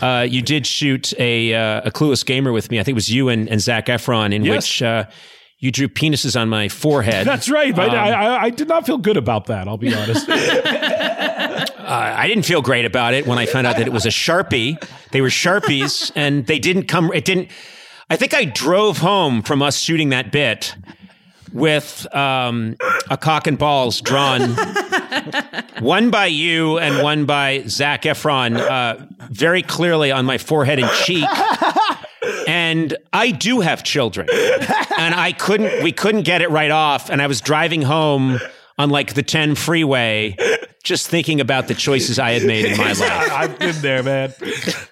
Uh, 0.00 0.26
you 0.28 0.42
did 0.42 0.66
shoot 0.66 1.12
a 1.20 1.54
uh, 1.54 1.82
a 1.84 1.90
clueless 1.92 2.26
gamer 2.26 2.50
with 2.50 2.68
me. 2.68 2.80
I 2.80 2.82
think 2.82 2.94
it 2.94 2.96
was 2.96 3.08
you 3.10 3.28
and, 3.28 3.48
and 3.48 3.60
Zac 3.60 3.86
Efron, 3.86 4.34
in 4.34 4.44
Yes. 4.44 4.56
which 4.56 4.82
uh, 4.82 5.04
you 5.60 5.70
drew 5.70 5.88
penises 5.88 6.40
on 6.40 6.48
my 6.48 6.68
forehead. 6.68 7.26
That's 7.26 7.48
right. 7.48 7.74
But 7.76 7.90
Um, 7.90 7.94
I, 7.96 8.10
I, 8.12 8.42
I 8.44 8.50
did 8.50 8.66
not 8.66 8.86
feel 8.86 8.98
good 8.98 9.16
about 9.16 9.46
that. 9.46 9.68
I'll 9.68 9.76
be 9.78 9.94
honest. 9.94 10.26
Uh, 11.90 12.14
I 12.16 12.28
didn't 12.28 12.44
feel 12.44 12.62
great 12.62 12.84
about 12.84 13.14
it 13.14 13.26
when 13.26 13.36
I 13.38 13.46
found 13.46 13.66
out 13.66 13.76
that 13.76 13.86
it 13.86 13.92
was 13.92 14.06
a 14.06 14.10
sharpie. 14.10 14.80
They 15.10 15.20
were 15.20 15.28
sharpies, 15.28 16.12
and 16.14 16.46
they 16.46 16.60
didn't 16.60 16.84
come. 16.84 17.10
It 17.12 17.24
didn't. 17.24 17.48
I 18.08 18.14
think 18.14 18.32
I 18.32 18.44
drove 18.44 18.98
home 18.98 19.42
from 19.42 19.60
us 19.60 19.76
shooting 19.76 20.10
that 20.10 20.30
bit 20.30 20.76
with 21.52 22.06
um, 22.14 22.76
a 23.10 23.16
cock 23.16 23.48
and 23.48 23.58
balls 23.58 24.00
drawn, 24.00 24.50
one 25.80 26.10
by 26.10 26.26
you 26.26 26.78
and 26.78 27.02
one 27.02 27.24
by 27.24 27.64
Zac 27.66 28.02
Efron, 28.02 28.56
uh, 28.56 29.04
very 29.30 29.62
clearly 29.62 30.12
on 30.12 30.24
my 30.24 30.38
forehead 30.38 30.78
and 30.78 30.88
cheek. 30.92 31.26
And 32.50 32.96
I 33.12 33.30
do 33.30 33.60
have 33.60 33.84
children, 33.84 34.28
and 34.32 35.14
I 35.14 35.30
couldn't. 35.38 35.84
We 35.84 35.92
couldn't 35.92 36.22
get 36.22 36.42
it 36.42 36.50
right 36.50 36.72
off, 36.72 37.08
and 37.08 37.22
I 37.22 37.28
was 37.28 37.40
driving 37.40 37.80
home 37.80 38.40
on 38.76 38.90
like 38.90 39.14
the 39.14 39.22
10 39.22 39.54
freeway 39.54 40.36
just 40.82 41.08
thinking 41.08 41.40
about 41.40 41.68
the 41.68 41.74
choices 41.74 42.18
I 42.18 42.32
had 42.32 42.44
made 42.44 42.64
in 42.64 42.76
my 42.78 42.92
life. 42.92 43.00
I've 43.32 43.58
been 43.58 43.80
there, 43.82 44.02
man. 44.02 44.32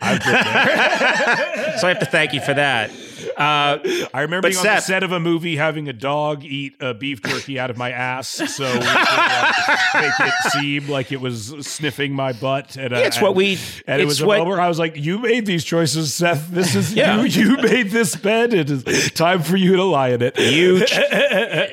I've 0.01 0.23
been 0.23 0.33
there. 0.33 1.79
So 1.79 1.87
I 1.87 1.91
have 1.91 2.01
to 2.01 2.07
thank 2.07 2.33
you 2.33 2.41
for 2.41 2.55
that. 2.55 2.91
Uh, 3.37 3.79
I 4.13 4.23
remember 4.23 4.49
being 4.49 4.59
on 4.59 4.65
the 4.65 4.69
Seth- 4.77 4.85
set 4.85 5.03
of 5.05 5.13
a 5.13 5.21
movie 5.21 5.55
having 5.57 5.89
a 5.89 5.93
dog 5.93 6.45
eat 6.45 6.75
a 6.81 6.93
beef 6.93 7.23
jerky 7.23 7.57
out 7.59 7.71
of 7.71 7.77
my 7.77 7.91
ass, 7.93 8.29
so 8.29 8.65
we 8.65 8.79
could, 8.81 8.87
uh, 8.89 9.53
make 9.95 10.13
it 10.21 10.35
seem 10.53 10.89
like 10.89 11.13
it 11.13 11.21
was 11.21 11.55
sniffing 11.61 12.13
my 12.13 12.33
butt. 12.33 12.77
And 12.77 12.93
uh, 12.93 12.97
It's 12.97 13.21
what 13.21 13.37
we- 13.37 13.59
And 13.87 14.03
it 14.03 14.07
was 14.07 14.21
a 14.21 14.27
what- 14.27 14.39
moment 14.39 14.57
where 14.57 14.61
I 14.61 14.67
was 14.69 14.79
like, 14.81 14.97
"You 14.97 15.19
made 15.19 15.47
these 15.47 15.63
choices, 15.63 16.13
Seth. 16.15 16.49
This 16.51 16.75
is 16.75 16.93
Yeah. 16.95 17.21
you. 17.23 17.27
You 17.29 17.57
made 17.59 17.91
this 17.91 18.17
bed. 18.17 18.55
It 18.55 18.71
is 18.71 19.13
time 19.13 19.43
for 19.43 19.57
you 19.57 19.77
to 19.77 19.85
lie 19.85 20.09
in 20.11 20.23
it." 20.23 20.37
you, 20.39 20.85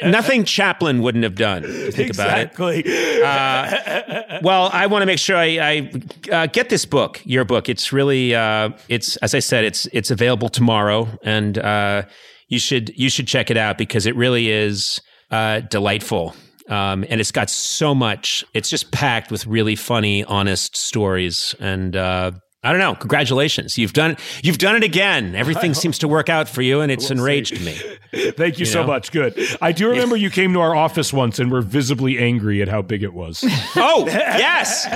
nothing 0.09 0.43
Chaplin 0.45 1.01
wouldn't 1.01 1.23
have 1.23 1.35
done. 1.35 1.63
Think 1.91 2.13
about 2.13 2.39
it. 2.59 4.04
Well, 4.41 4.69
I 4.71 4.87
want 4.87 5.01
to 5.01 5.05
make 5.05 5.19
sure 5.19 5.35
I, 5.35 5.45
I 5.59 5.91
uh, 6.31 6.47
get 6.47 6.69
this 6.69 6.85
book, 6.85 7.21
your 7.25 7.45
book. 7.45 7.69
It's 7.69 7.91
really, 7.93 8.35
uh, 8.35 8.69
it's 8.89 9.17
as 9.17 9.33
I 9.33 9.39
said, 9.39 9.63
it's 9.63 9.85
it's 9.87 10.11
available 10.11 10.49
tomorrow, 10.49 11.07
and 11.23 11.57
uh, 11.57 12.03
you 12.47 12.59
should 12.59 12.97
you 12.97 13.09
should 13.09 13.27
check 13.27 13.49
it 13.51 13.57
out 13.57 13.77
because 13.77 14.05
it 14.05 14.15
really 14.15 14.49
is 14.49 15.01
uh, 15.31 15.61
delightful. 15.61 16.35
Um, 16.67 17.05
and 17.09 17.21
it's 17.21 17.31
got 17.31 17.49
so 17.51 17.93
much. 17.93 18.43
It's 18.55 18.69
just 18.69 18.91
packed 18.91 19.29
with 19.29 19.45
really 19.45 19.75
funny, 19.75 20.23
honest 20.23 20.75
stories, 20.75 21.53
and 21.59 21.95
uh, 21.95 22.31
I 22.65 22.71
don't 22.71 22.79
know. 22.79 22.95
Congratulations, 22.95 23.77
you've 23.77 23.93
done 23.93 24.17
you've 24.43 24.57
done 24.57 24.75
it 24.75 24.83
again. 24.83 25.35
Everything 25.35 25.73
seems 25.73 25.99
to 25.99 26.07
work 26.07 26.27
out 26.29 26.49
for 26.49 26.61
you, 26.61 26.81
and 26.81 26.91
it's 26.91 27.11
enraged 27.11 27.61
me. 27.63 27.77
Thank 28.31 28.59
you, 28.59 28.65
so 28.65 28.81
know? 28.81 28.87
much. 28.87 29.11
Good. 29.11 29.37
I 29.61 29.71
do 29.71 29.89
remember 29.89 30.15
you 30.15 30.29
came 30.29 30.53
to 30.53 30.59
our 30.61 30.75
office 30.75 31.11
once 31.13 31.37
and 31.39 31.51
were 31.51 31.61
visibly 31.61 32.17
angry 32.17 32.61
at 32.61 32.67
how 32.67 32.81
big 32.81 33.03
it 33.03 33.13
was. 33.13 33.43
Oh 33.77 34.05
yes, 34.07 34.87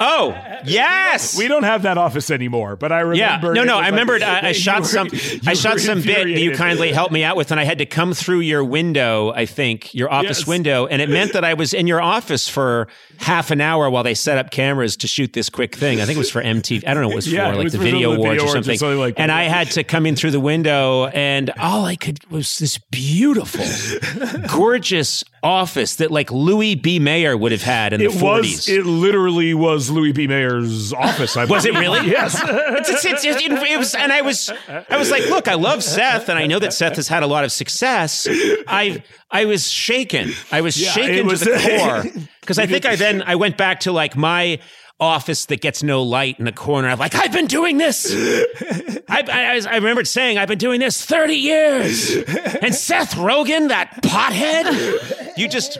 oh 0.00 0.34
yes. 0.64 1.36
we 1.38 1.48
don't 1.48 1.62
have 1.64 1.82
that 1.82 1.98
office 1.98 2.30
anymore, 2.30 2.76
but 2.76 2.90
I 2.92 3.00
remember 3.00 3.52
Yeah, 3.54 3.62
no, 3.62 3.64
no. 3.64 3.76
I 3.76 3.82
like- 3.82 3.90
remembered. 3.90 4.22
Uh, 4.32 4.40
I, 4.42 4.48
I 4.48 4.52
shot 4.52 4.80
were- 4.80 4.86
some. 4.86 5.08
I 5.46 5.54
shot 5.54 5.80
some 5.80 6.00
bit 6.02 6.24
that 6.28 6.40
you 6.40 6.52
kindly 6.52 6.92
helped 6.92 7.12
me 7.12 7.24
out 7.24 7.36
with, 7.36 7.50
and 7.50 7.58
I 7.60 7.64
had 7.64 7.78
to 7.78 7.86
come 7.86 8.14
through 8.14 8.40
your 8.40 8.62
window. 8.64 9.32
I 9.34 9.46
think 9.46 9.94
your 9.94 10.10
office 10.12 10.40
Yes. 10.40 10.46
window, 10.46 10.86
and 10.86 11.02
it 11.02 11.08
meant 11.08 11.32
that 11.34 11.44
I 11.44 11.54
was 11.54 11.74
in 11.74 11.86
your 11.86 12.00
office 12.00 12.48
for 12.48 12.88
half 13.18 13.50
an 13.50 13.60
hour 13.60 13.88
while 13.90 14.02
they 14.02 14.14
set 14.14 14.38
up 14.38 14.50
cameras 14.50 14.96
to 14.98 15.06
shoot 15.08 15.32
this 15.32 15.48
quick 15.50 15.74
thing. 15.74 16.00
I 16.00 16.04
think 16.04 16.16
it 16.16 16.18
was 16.18 16.30
for 16.30 16.42
MTV. 16.42 16.86
I 16.86 16.94
don't 16.94 17.02
know 17.02 17.11
was 17.14 17.30
Yeah, 17.32 17.50
for, 17.50 17.56
like 17.56 17.64
was 17.64 17.72
the 17.72 17.78
Video 17.78 18.10
the 18.10 18.16
Awards 18.16 18.22
Video 18.30 18.42
or 18.42 18.44
Awards 18.44 18.52
or 18.52 18.56
something. 18.56 18.78
something 18.78 18.98
like 18.98 19.14
and. 19.18 19.30
I 19.32 19.44
had 19.44 19.70
to 19.72 19.84
come 19.84 20.06
in 20.06 20.16
through 20.16 20.30
the 20.32 20.40
window, 20.40 21.06
and 21.06 21.50
all 21.58 21.84
I 21.84 21.96
could 21.96 22.18
was 22.30 22.58
this 22.58 22.78
beautiful, 22.78 23.64
gorgeous 24.48 25.24
office 25.42 25.96
that 25.96 26.10
like 26.10 26.30
Louis 26.30 26.74
B. 26.74 26.98
Mayer 26.98 27.36
would 27.36 27.52
have 27.52 27.62
had 27.62 27.92
in 27.92 28.00
the 28.00 28.06
It 28.06 28.12
forties. 28.12 28.56
was. 28.56 28.68
It 28.68 28.86
literally 28.86 29.54
was 29.54 29.90
Louis 29.90 30.12
B. 30.12 30.26
Mayer's 30.26 30.92
office. 30.92 31.36
I 31.36 31.44
Was 31.46 31.64
it 31.64 31.74
really? 31.74 32.00
Yes. 32.12 32.38
It's, 32.44 32.88
it's, 32.90 33.04
it's, 33.04 33.24
it's, 33.24 33.42
it 33.42 33.78
was, 33.78 33.94
and 33.94 34.12
I 34.12 34.22
was, 34.22 34.50
I 34.68 34.96
was 34.98 35.10
like, 35.10 35.24
look, 35.26 35.48
I 35.48 35.54
love 35.54 35.82
Seth, 35.82 36.28
and 36.28 36.38
I 36.38 36.46
know 36.46 36.58
that 36.58 36.72
Seth 36.72 36.96
has 36.96 37.08
had 37.08 37.22
a 37.22 37.26
lot 37.26 37.44
of 37.44 37.52
success. 37.52 38.26
I, 38.66 39.02
I 39.30 39.44
was 39.46 39.68
shaken. 39.68 40.32
I 40.50 40.60
was 40.60 40.80
Yeah, 40.80 40.90
shaken 40.90 41.26
was- 41.26 41.40
to 41.40 41.46
the 41.46 42.02
core 42.12 42.22
because 42.40 42.58
I 42.58 42.66
think 42.66 42.84
I 42.84 42.96
then 42.96 43.22
I 43.22 43.36
went 43.36 43.56
back 43.56 43.80
to 43.80 43.92
like 43.92 44.16
my 44.16 44.58
office 45.02 45.46
that 45.46 45.60
gets 45.60 45.82
no 45.82 46.02
light 46.02 46.38
in 46.38 46.44
the 46.44 46.52
corner. 46.52 46.88
I'm 46.88 46.98
like, 46.98 47.14
I've 47.14 47.32
been 47.32 47.46
doing 47.46 47.76
this. 47.78 48.06
I, 49.08 49.24
I, 49.28 49.60
I 49.68 49.76
remembered 49.76 50.06
saying, 50.06 50.38
I've 50.38 50.48
been 50.48 50.58
doing 50.58 50.80
this 50.80 51.04
30 51.04 51.34
years. 51.34 52.14
And 52.62 52.74
Seth 52.74 53.14
Rogen, 53.16 53.68
that 53.68 54.02
pothead, 54.02 55.36
you 55.36 55.48
just. 55.48 55.78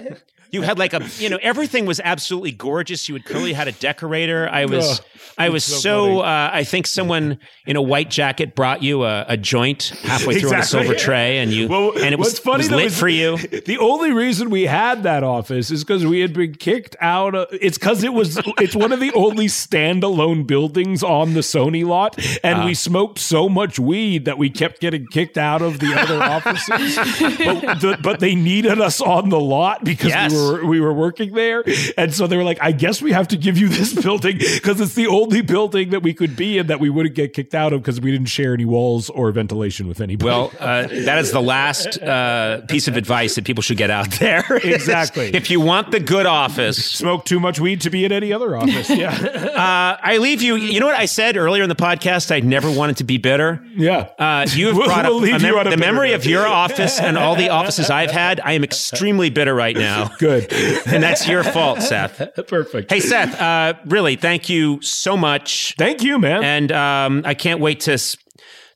You 0.52 0.62
had 0.62 0.78
like 0.78 0.92
a, 0.92 1.00
you 1.18 1.28
know, 1.30 1.38
everything 1.42 1.86
was 1.86 1.98
absolutely 1.98 2.52
gorgeous. 2.52 3.08
You 3.08 3.14
had 3.14 3.24
clearly 3.24 3.54
had 3.54 3.68
a 3.68 3.72
decorator. 3.72 4.48
I 4.50 4.66
was, 4.66 5.00
Oh, 5.00 5.04
I 5.38 5.48
was 5.48 5.64
so 5.64 5.78
so. 5.78 6.20
uh, 6.20 6.50
I 6.52 6.62
think 6.64 6.86
someone 6.86 7.38
in 7.66 7.76
a 7.76 7.80
white 7.82 8.10
jacket 8.10 8.54
brought 8.54 8.82
you 8.82 9.04
a, 9.04 9.24
a 9.28 9.36
joint 9.38 9.84
halfway 10.02 10.38
through 10.38 10.52
on 10.52 10.60
a 10.60 10.62
silver 10.62 10.94
tray, 10.94 11.38
and 11.38 11.50
you, 11.50 11.68
Well, 11.68 11.92
and 11.96 12.12
it 12.12 12.18
was, 12.18 12.38
funny 12.38 12.64
was 12.64 12.70
lit 12.70 12.84
is 12.86 12.98
for 13.00 13.08
you. 13.08 13.38
The 13.38 13.78
only 13.78 14.12
reason 14.12 14.50
we 14.50 14.64
had 14.66 15.04
that 15.04 15.24
office 15.24 15.70
is 15.70 15.84
because 15.84 16.04
we 16.04 16.20
had 16.20 16.34
been 16.34 16.54
kicked 16.54 16.96
out. 17.00 17.34
Of, 17.34 17.48
it's 17.50 17.78
because 17.78 18.04
it 18.04 18.12
was. 18.12 18.38
It's 18.58 18.76
one 18.76 18.92
of 18.92 19.00
the 19.00 19.10
only 19.14 19.46
standalone 19.46 20.46
buildings 20.46 21.02
on 21.02 21.32
the 21.34 21.40
Sony 21.40 21.84
lot, 21.86 22.18
and 22.44 22.58
Ah. 22.60 22.64
we 22.66 22.74
smoked 22.74 23.18
so 23.18 23.48
much 23.48 23.78
weed 23.78 24.26
that 24.26 24.36
we 24.36 24.50
kept 24.50 24.80
getting 24.82 25.06
kicked 25.06 25.38
out 25.38 25.62
of 25.62 25.78
the 25.80 25.94
other 25.98 26.22
offices. 26.22 26.96
but, 27.38 27.80
the, 27.80 27.98
but 28.02 28.20
they 28.20 28.34
needed 28.34 28.80
us 28.82 29.00
on 29.00 29.30
the 29.30 29.40
lot 29.40 29.82
because 29.82 30.08
Yes. 30.08 30.30
we 30.32 30.38
were 30.38 30.41
we 30.64 30.80
were 30.80 30.92
working 30.92 31.32
there, 31.34 31.62
and 31.96 32.12
so 32.14 32.26
they 32.26 32.36
were 32.36 32.44
like, 32.44 32.58
"I 32.60 32.72
guess 32.72 33.00
we 33.02 33.12
have 33.12 33.28
to 33.28 33.36
give 33.36 33.56
you 33.58 33.68
this 33.68 33.92
building 34.02 34.38
because 34.38 34.80
it's 34.80 34.94
the 34.94 35.06
only 35.06 35.40
building 35.42 35.90
that 35.90 36.02
we 36.02 36.14
could 36.14 36.36
be 36.36 36.58
in 36.58 36.66
that 36.68 36.80
we 36.80 36.90
wouldn't 36.90 37.14
get 37.14 37.32
kicked 37.32 37.54
out 37.54 37.72
of 37.72 37.82
because 37.82 38.00
we 38.00 38.10
didn't 38.10 38.26
share 38.28 38.54
any 38.54 38.64
walls 38.64 39.10
or 39.10 39.30
ventilation 39.32 39.86
with 39.88 40.00
anybody." 40.00 40.26
Well, 40.30 40.52
uh, 40.58 40.86
that 40.88 41.18
is 41.18 41.32
the 41.32 41.40
last 41.42 42.00
uh, 42.02 42.62
piece 42.68 42.88
of 42.88 42.96
advice 42.96 43.34
that 43.36 43.44
people 43.44 43.62
should 43.62 43.76
get 43.78 43.90
out 43.90 44.10
there. 44.12 44.44
Exactly. 44.82 45.34
if 45.34 45.50
you 45.50 45.60
want 45.60 45.90
the 45.90 46.00
good 46.00 46.26
office, 46.26 46.76
smoke 46.84 47.24
too 47.24 47.38
much 47.40 47.60
weed 47.60 47.80
to 47.82 47.90
be 47.90 48.04
in 48.04 48.12
any 48.12 48.32
other 48.32 48.56
office. 48.56 48.88
Yeah. 49.02 49.10
uh, 49.12 49.96
I 50.02 50.18
leave 50.18 50.42
you. 50.42 50.56
You 50.56 50.80
know 50.80 50.86
what 50.86 50.96
I 50.98 51.06
said 51.06 51.36
earlier 51.36 51.62
in 51.62 51.68
the 51.68 51.74
podcast? 51.74 52.30
I 52.34 52.40
never 52.40 52.70
wanted 52.70 52.98
to 52.98 53.04
be 53.04 53.18
bitter. 53.18 53.64
yeah. 53.74 54.08
Uh, 54.18 54.46
you 54.50 54.68
have 54.68 54.76
We'll- 54.76 54.86
brought 54.86 55.04
we'll 55.06 55.18
up 55.18 55.40
a 55.40 55.42
mem- 55.42 55.70
the 55.70 55.76
memory 55.76 56.10
note. 56.10 56.16
of 56.16 56.26
your 56.26 56.46
office 56.46 57.00
and 57.00 57.16
all 57.18 57.34
the 57.36 57.48
offices 57.48 57.90
I've 57.90 58.10
had. 58.10 58.40
I 58.40 58.52
am 58.52 58.64
extremely 58.64 59.30
bitter 59.30 59.54
right 59.54 59.76
now. 59.76 60.10
Good. 60.18 60.31
Good. 60.40 60.52
and 60.86 61.02
that's 61.02 61.26
your 61.28 61.42
fault, 61.44 61.82
Seth. 61.82 62.18
Perfect. 62.48 62.90
Hey, 62.90 63.00
Seth. 63.00 63.40
Uh, 63.40 63.74
really, 63.86 64.16
thank 64.16 64.48
you 64.48 64.80
so 64.82 65.16
much, 65.16 65.74
thank 65.78 66.02
you, 66.02 66.18
man. 66.18 66.42
and 66.44 66.72
um, 66.72 67.22
I 67.24 67.34
can't 67.34 67.60
wait 67.60 67.80
to 67.80 67.92
s- 67.94 68.16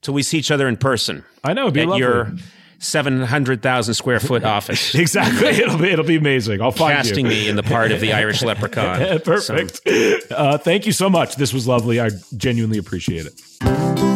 till 0.02 0.14
we 0.14 0.22
see 0.22 0.38
each 0.38 0.50
other 0.50 0.68
in 0.68 0.76
person 0.76 1.24
I 1.42 1.52
know 1.54 1.62
it'd 1.62 1.74
be 1.74 1.80
at 1.80 1.88
lovely. 1.88 2.00
your 2.00 2.32
seven 2.78 3.22
hundred 3.22 3.62
thousand 3.62 3.94
square 3.94 4.20
foot 4.20 4.44
office. 4.57 4.94
exactly. 4.94 5.48
It'll 5.48 5.78
be 5.78 5.88
it'll 5.90 6.04
be 6.04 6.16
amazing. 6.16 6.61
I'll 6.61 6.70
find 6.72 6.94
casting 6.94 7.24
you. 7.26 7.30
me 7.30 7.48
in 7.48 7.57
the 7.57 7.62
part 7.62 7.90
of 7.92 8.00
the 8.00 8.12
Irish 8.12 8.42
leprechaun. 8.42 9.20
Perfect. 9.20 9.80
Uh, 10.30 10.59
thank 10.59 10.86
you 10.86 10.92
so 10.92 11.09
much. 11.09 11.36
This 11.36 11.52
was 11.54 11.66
lovely. 11.66 12.00
I 12.00 12.11
genuinely 12.36 12.78
appreciate 12.78 13.26
it. 13.26 14.15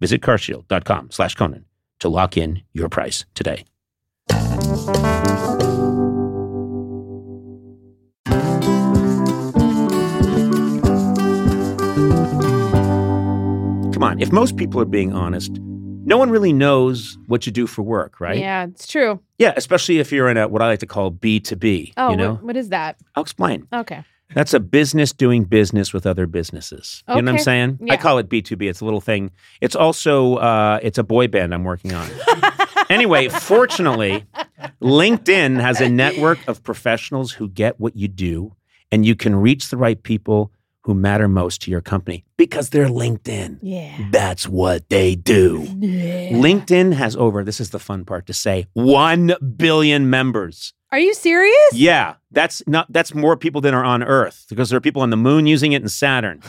Visit 0.00 0.22
carshield.com 0.22 1.10
slash 1.10 1.34
Conan 1.34 1.66
to 2.00 2.08
lock 2.08 2.36
in 2.36 2.62
your 2.72 2.88
price 2.88 3.26
today. 3.34 3.64
Come 13.92 14.08
on, 14.08 14.20
if 14.20 14.32
most 14.32 14.56
people 14.56 14.80
are 14.80 14.86
being 14.86 15.12
honest, 15.12 15.58
no 16.06 16.16
one 16.16 16.30
really 16.30 16.54
knows 16.54 17.18
what 17.26 17.44
you 17.44 17.52
do 17.52 17.66
for 17.66 17.82
work, 17.82 18.18
right? 18.18 18.38
Yeah, 18.38 18.64
it's 18.64 18.86
true. 18.86 19.20
Yeah, 19.38 19.52
especially 19.56 19.98
if 19.98 20.10
you're 20.10 20.30
in 20.30 20.38
a 20.38 20.48
what 20.48 20.62
I 20.62 20.68
like 20.68 20.78
to 20.78 20.86
call 20.86 21.10
B2B. 21.12 21.92
Oh, 21.98 22.10
you 22.10 22.16
know? 22.16 22.32
what, 22.32 22.42
what 22.44 22.56
is 22.56 22.70
that? 22.70 22.96
I'll 23.14 23.22
explain. 23.22 23.68
Okay. 23.72 24.02
That's 24.34 24.54
a 24.54 24.60
business 24.60 25.12
doing 25.12 25.44
business 25.44 25.92
with 25.92 26.06
other 26.06 26.26
businesses. 26.26 27.02
You 27.08 27.14
know 27.16 27.22
what 27.22 27.28
I'm 27.30 27.34
Okay. 27.36 27.42
saying? 27.44 27.78
I 27.90 27.96
call 27.96 28.18
it 28.18 28.28
B2B. 28.28 28.68
It's 28.68 28.80
a 28.80 28.84
little 28.84 29.00
thing. 29.00 29.30
It's 29.60 29.74
also 29.76 30.36
uh, 30.36 30.78
it's 30.82 30.98
a 30.98 31.02
boy 31.02 31.26
band 31.28 31.52
I'm 31.52 31.64
working 31.64 31.92
on. 31.92 32.08
anyway, 32.90 33.28
fortunately, 33.28 34.24
LinkedIn 34.80 35.60
has 35.60 35.80
a 35.80 35.88
network 35.88 36.38
of 36.48 36.62
professionals 36.62 37.32
who 37.32 37.48
get 37.48 37.80
what 37.80 37.96
you 37.96 38.08
do, 38.08 38.54
and 38.92 39.04
you 39.04 39.14
can 39.16 39.34
reach 39.36 39.68
the 39.70 39.76
right 39.76 40.00
people 40.02 40.52
who 40.84 40.94
matter 40.94 41.28
most 41.28 41.60
to 41.62 41.70
your 41.70 41.82
company 41.82 42.24
because 42.38 42.70
they're 42.70 42.86
LinkedIn. 42.88 43.58
Yeah. 43.60 44.08
That's 44.10 44.48
what 44.48 44.88
they 44.88 45.14
do. 45.14 45.60
LinkedIn 45.64 46.94
has 46.94 47.14
over, 47.16 47.44
this 47.44 47.60
is 47.60 47.70
the 47.70 47.78
fun 47.78 48.04
part 48.06 48.26
to 48.26 48.32
say, 48.32 48.66
1 48.72 49.34
billion 49.56 50.08
members. 50.08 50.72
Are 50.92 50.98
you 50.98 51.14
serious? 51.14 51.72
Yeah, 51.72 52.14
that's 52.32 52.62
not 52.66 52.92
that's 52.92 53.14
more 53.14 53.36
people 53.36 53.60
than 53.60 53.74
are 53.74 53.84
on 53.84 54.02
Earth 54.02 54.46
because 54.48 54.70
there 54.70 54.76
are 54.76 54.80
people 54.80 55.02
on 55.02 55.10
the 55.10 55.16
moon 55.16 55.46
using 55.46 55.72
it 55.72 55.82
and 55.82 55.90
Saturn. 55.90 56.42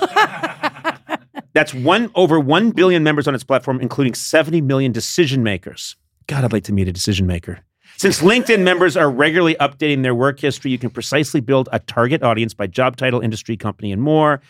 that's 1.54 1.72
one 1.72 2.10
over 2.14 2.38
1 2.38 2.72
billion 2.72 3.02
members 3.02 3.26
on 3.26 3.34
its 3.34 3.44
platform 3.44 3.80
including 3.80 4.14
70 4.14 4.60
million 4.60 4.92
decision 4.92 5.42
makers. 5.42 5.96
God, 6.26 6.44
I'd 6.44 6.52
like 6.52 6.64
to 6.64 6.74
meet 6.74 6.88
a 6.88 6.92
decision 6.92 7.26
maker. 7.26 7.60
Since 7.96 8.20
LinkedIn 8.20 8.62
members 8.62 8.96
are 8.96 9.10
regularly 9.10 9.54
updating 9.54 10.02
their 10.02 10.14
work 10.14 10.40
history, 10.40 10.70
you 10.70 10.78
can 10.78 10.90
precisely 10.90 11.40
build 11.40 11.68
a 11.72 11.78
target 11.78 12.22
audience 12.22 12.52
by 12.52 12.66
job 12.66 12.96
title, 12.96 13.20
industry, 13.20 13.56
company, 13.56 13.90
and 13.90 14.02
more. 14.02 14.42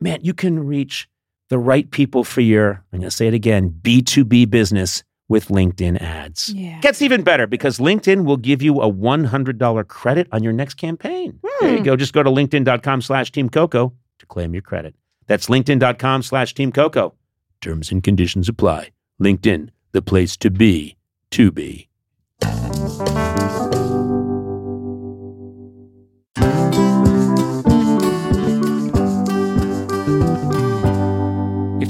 Man, 0.00 0.20
you 0.22 0.32
can 0.32 0.64
reach 0.66 1.06
the 1.50 1.58
right 1.58 1.90
people 1.90 2.24
for 2.24 2.40
your, 2.40 2.82
I'm 2.92 3.00
going 3.00 3.10
to 3.10 3.10
say 3.10 3.26
it 3.26 3.34
again, 3.34 3.68
B2B 3.82 4.48
business 4.48 5.04
with 5.28 5.48
LinkedIn 5.48 6.00
ads. 6.02 6.50
Yeah. 6.52 6.80
Gets 6.80 7.00
even 7.02 7.22
better 7.22 7.46
because 7.46 7.78
LinkedIn 7.78 8.24
will 8.24 8.36
give 8.36 8.60
you 8.62 8.80
a 8.80 8.90
$100 8.90 9.88
credit 9.88 10.28
on 10.32 10.42
your 10.42 10.52
next 10.52 10.74
campaign. 10.74 11.40
There 11.60 11.70
you 11.72 11.78
Hmm. 11.78 11.82
go. 11.84 11.96
Just 11.96 12.12
go 12.12 12.22
to 12.22 12.30
linkedin.com 12.30 13.00
slash 13.02 13.32
Team 13.32 13.48
Coco 13.48 13.92
to 14.18 14.26
claim 14.26 14.52
your 14.52 14.62
credit. 14.62 14.94
That's 15.26 15.46
linkedin.com 15.48 16.22
slash 16.22 16.54
Team 16.54 16.72
Coco. 16.72 17.14
Terms 17.60 17.90
and 17.90 18.02
conditions 18.02 18.48
apply. 18.48 18.90
LinkedIn, 19.22 19.70
the 19.92 20.02
place 20.02 20.36
to 20.38 20.50
be, 20.50 20.96
to 21.30 21.50
be. 21.50 21.88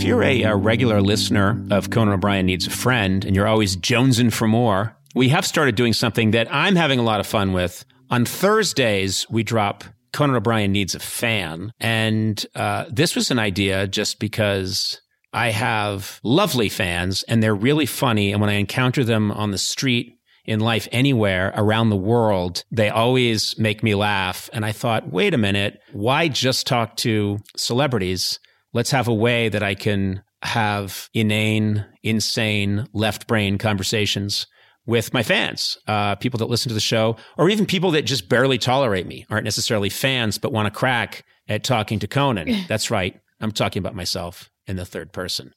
You're 0.04 0.22
a, 0.22 0.44
uh 0.44 0.56
regular 0.56 1.00
listener 1.00 1.64
of 1.70 1.90
Conan 1.90 2.14
O'Brien 2.14 2.46
Needs 2.46 2.66
a 2.66 2.70
Friend 2.70 3.24
and 3.24 3.34
you're 3.34 3.46
always 3.46 3.76
jonesing 3.76 4.32
for 4.32 4.46
more, 4.46 4.96
we 5.14 5.28
have 5.30 5.46
started 5.46 5.74
doing 5.74 5.92
something 5.92 6.32
that 6.32 6.52
I'm 6.52 6.76
having 6.76 6.98
a 6.98 7.02
lot 7.02 7.20
of 7.20 7.26
fun 7.26 7.52
with. 7.52 7.84
On 8.10 8.24
Thursdays, 8.24 9.26
we 9.30 9.42
drop 9.42 9.84
Conan 10.12 10.36
O'Brien 10.36 10.72
Needs 10.72 10.94
a 10.94 11.00
Fan. 11.00 11.72
And 11.80 12.44
uh, 12.54 12.84
this 12.90 13.16
was 13.16 13.30
an 13.30 13.38
idea 13.38 13.86
just 13.86 14.20
because 14.20 15.00
I 15.32 15.50
have 15.50 16.20
lovely 16.22 16.68
fans 16.68 17.22
and 17.24 17.42
they're 17.42 17.54
really 17.54 17.86
funny. 17.86 18.32
And 18.32 18.40
when 18.40 18.50
I 18.50 18.54
encounter 18.54 19.04
them 19.04 19.32
on 19.32 19.50
the 19.50 19.58
street, 19.58 20.18
in 20.46 20.60
life 20.60 20.86
anywhere 20.92 21.54
around 21.56 21.88
the 21.88 21.96
world, 21.96 22.64
they 22.70 22.90
always 22.90 23.58
make 23.58 23.82
me 23.82 23.94
laugh. 23.94 24.50
And 24.52 24.64
I 24.64 24.72
thought, 24.72 25.10
wait 25.10 25.32
a 25.32 25.38
minute, 25.38 25.80
why 25.92 26.28
just 26.28 26.66
talk 26.66 26.96
to 26.98 27.38
celebrities? 27.56 28.38
Let's 28.74 28.90
have 28.90 29.08
a 29.08 29.14
way 29.14 29.48
that 29.48 29.62
I 29.62 29.74
can 29.74 30.22
have 30.42 31.08
inane, 31.14 31.86
insane, 32.02 32.86
left 32.92 33.26
brain 33.26 33.56
conversations 33.56 34.46
with 34.86 35.14
my 35.14 35.22
fans, 35.22 35.78
uh, 35.88 36.16
people 36.16 36.38
that 36.38 36.50
listen 36.50 36.68
to 36.68 36.74
the 36.74 36.80
show, 36.80 37.16
or 37.38 37.48
even 37.48 37.64
people 37.64 37.92
that 37.92 38.02
just 38.02 38.28
barely 38.28 38.58
tolerate 38.58 39.06
me, 39.06 39.24
aren't 39.30 39.44
necessarily 39.44 39.88
fans, 39.88 40.36
but 40.36 40.52
want 40.52 40.66
to 40.66 40.78
crack 40.78 41.24
at 41.48 41.64
talking 41.64 41.98
to 42.00 42.06
Conan. 42.06 42.64
That's 42.68 42.90
right. 42.90 43.18
I'm 43.40 43.52
talking 43.52 43.80
about 43.80 43.94
myself 43.94 44.50
in 44.66 44.76
the 44.76 44.84
third 44.84 45.12
person. 45.12 45.54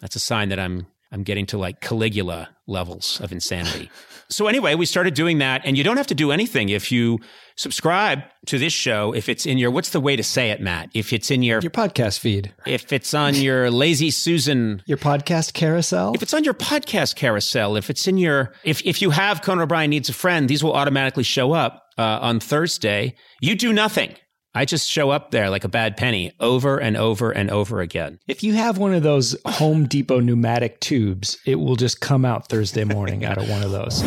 That's 0.00 0.16
a 0.16 0.20
sign 0.20 0.48
that 0.48 0.58
I'm 0.58 0.86
I'm 1.12 1.22
getting 1.22 1.46
to 1.46 1.58
like 1.58 1.80
Caligula 1.80 2.48
levels 2.66 3.20
of 3.20 3.32
insanity. 3.32 3.90
so 4.28 4.46
anyway, 4.46 4.74
we 4.74 4.86
started 4.86 5.14
doing 5.14 5.38
that, 5.38 5.60
and 5.64 5.76
you 5.76 5.84
don't 5.84 5.98
have 5.98 6.06
to 6.08 6.14
do 6.14 6.32
anything 6.32 6.70
if 6.70 6.90
you 6.90 7.18
subscribe 7.56 8.22
to 8.46 8.58
this 8.58 8.72
show. 8.72 9.12
If 9.14 9.28
it's 9.28 9.44
in 9.44 9.58
your 9.58 9.70
what's 9.70 9.90
the 9.90 10.00
way 10.00 10.16
to 10.16 10.22
say 10.22 10.50
it, 10.50 10.60
Matt? 10.60 10.88
If 10.94 11.12
it's 11.12 11.30
in 11.30 11.42
your, 11.42 11.60
Your 11.60 11.70
podcast 11.70 12.18
feed, 12.18 12.52
if 12.66 12.92
it's 12.92 13.12
on 13.12 13.34
your 13.34 13.70
lazy 13.84 14.10
Susan 14.10 14.82
your 14.86 14.98
podcast 14.98 15.52
carousel. 15.52 16.14
if 16.14 16.22
it's 16.22 16.34
on 16.34 16.44
your 16.44 16.54
podcast 16.54 17.14
carousel, 17.14 17.76
if 17.76 17.90
it's 17.90 18.08
in 18.08 18.16
your, 18.16 18.54
if, 18.64 18.84
if 18.86 19.02
you 19.02 19.10
have 19.10 19.42
Conan 19.42 19.62
O'Brien 19.62 19.90
needs 19.90 20.08
a 20.08 20.14
friend, 20.14 20.48
these 20.48 20.64
will 20.64 20.72
automatically 20.72 21.24
show 21.24 21.52
up 21.52 21.84
uh, 21.98 22.18
on 22.22 22.40
Thursday. 22.40 23.14
You 23.40 23.54
do 23.54 23.72
nothing. 23.72 24.14
I 24.54 24.66
just 24.66 24.88
show 24.88 25.10
up 25.10 25.30
there 25.30 25.48
like 25.48 25.64
a 25.64 25.68
bad 25.68 25.96
penny 25.96 26.32
over 26.38 26.78
and 26.78 26.96
over 26.96 27.30
and 27.30 27.50
over 27.50 27.80
again. 27.80 28.18
If 28.28 28.42
you 28.42 28.52
have 28.52 28.76
one 28.76 28.92
of 28.92 29.02
those 29.02 29.34
Home 29.46 29.86
Depot 29.86 30.20
pneumatic 30.20 30.78
tubes, 30.80 31.38
it 31.46 31.54
will 31.54 31.76
just 31.76 32.00
come 32.02 32.26
out 32.26 32.48
Thursday 32.48 32.84
morning 32.84 33.24
out 33.24 33.38
of 33.38 33.48
one 33.48 33.62
of 33.62 33.70
those. 33.70 34.02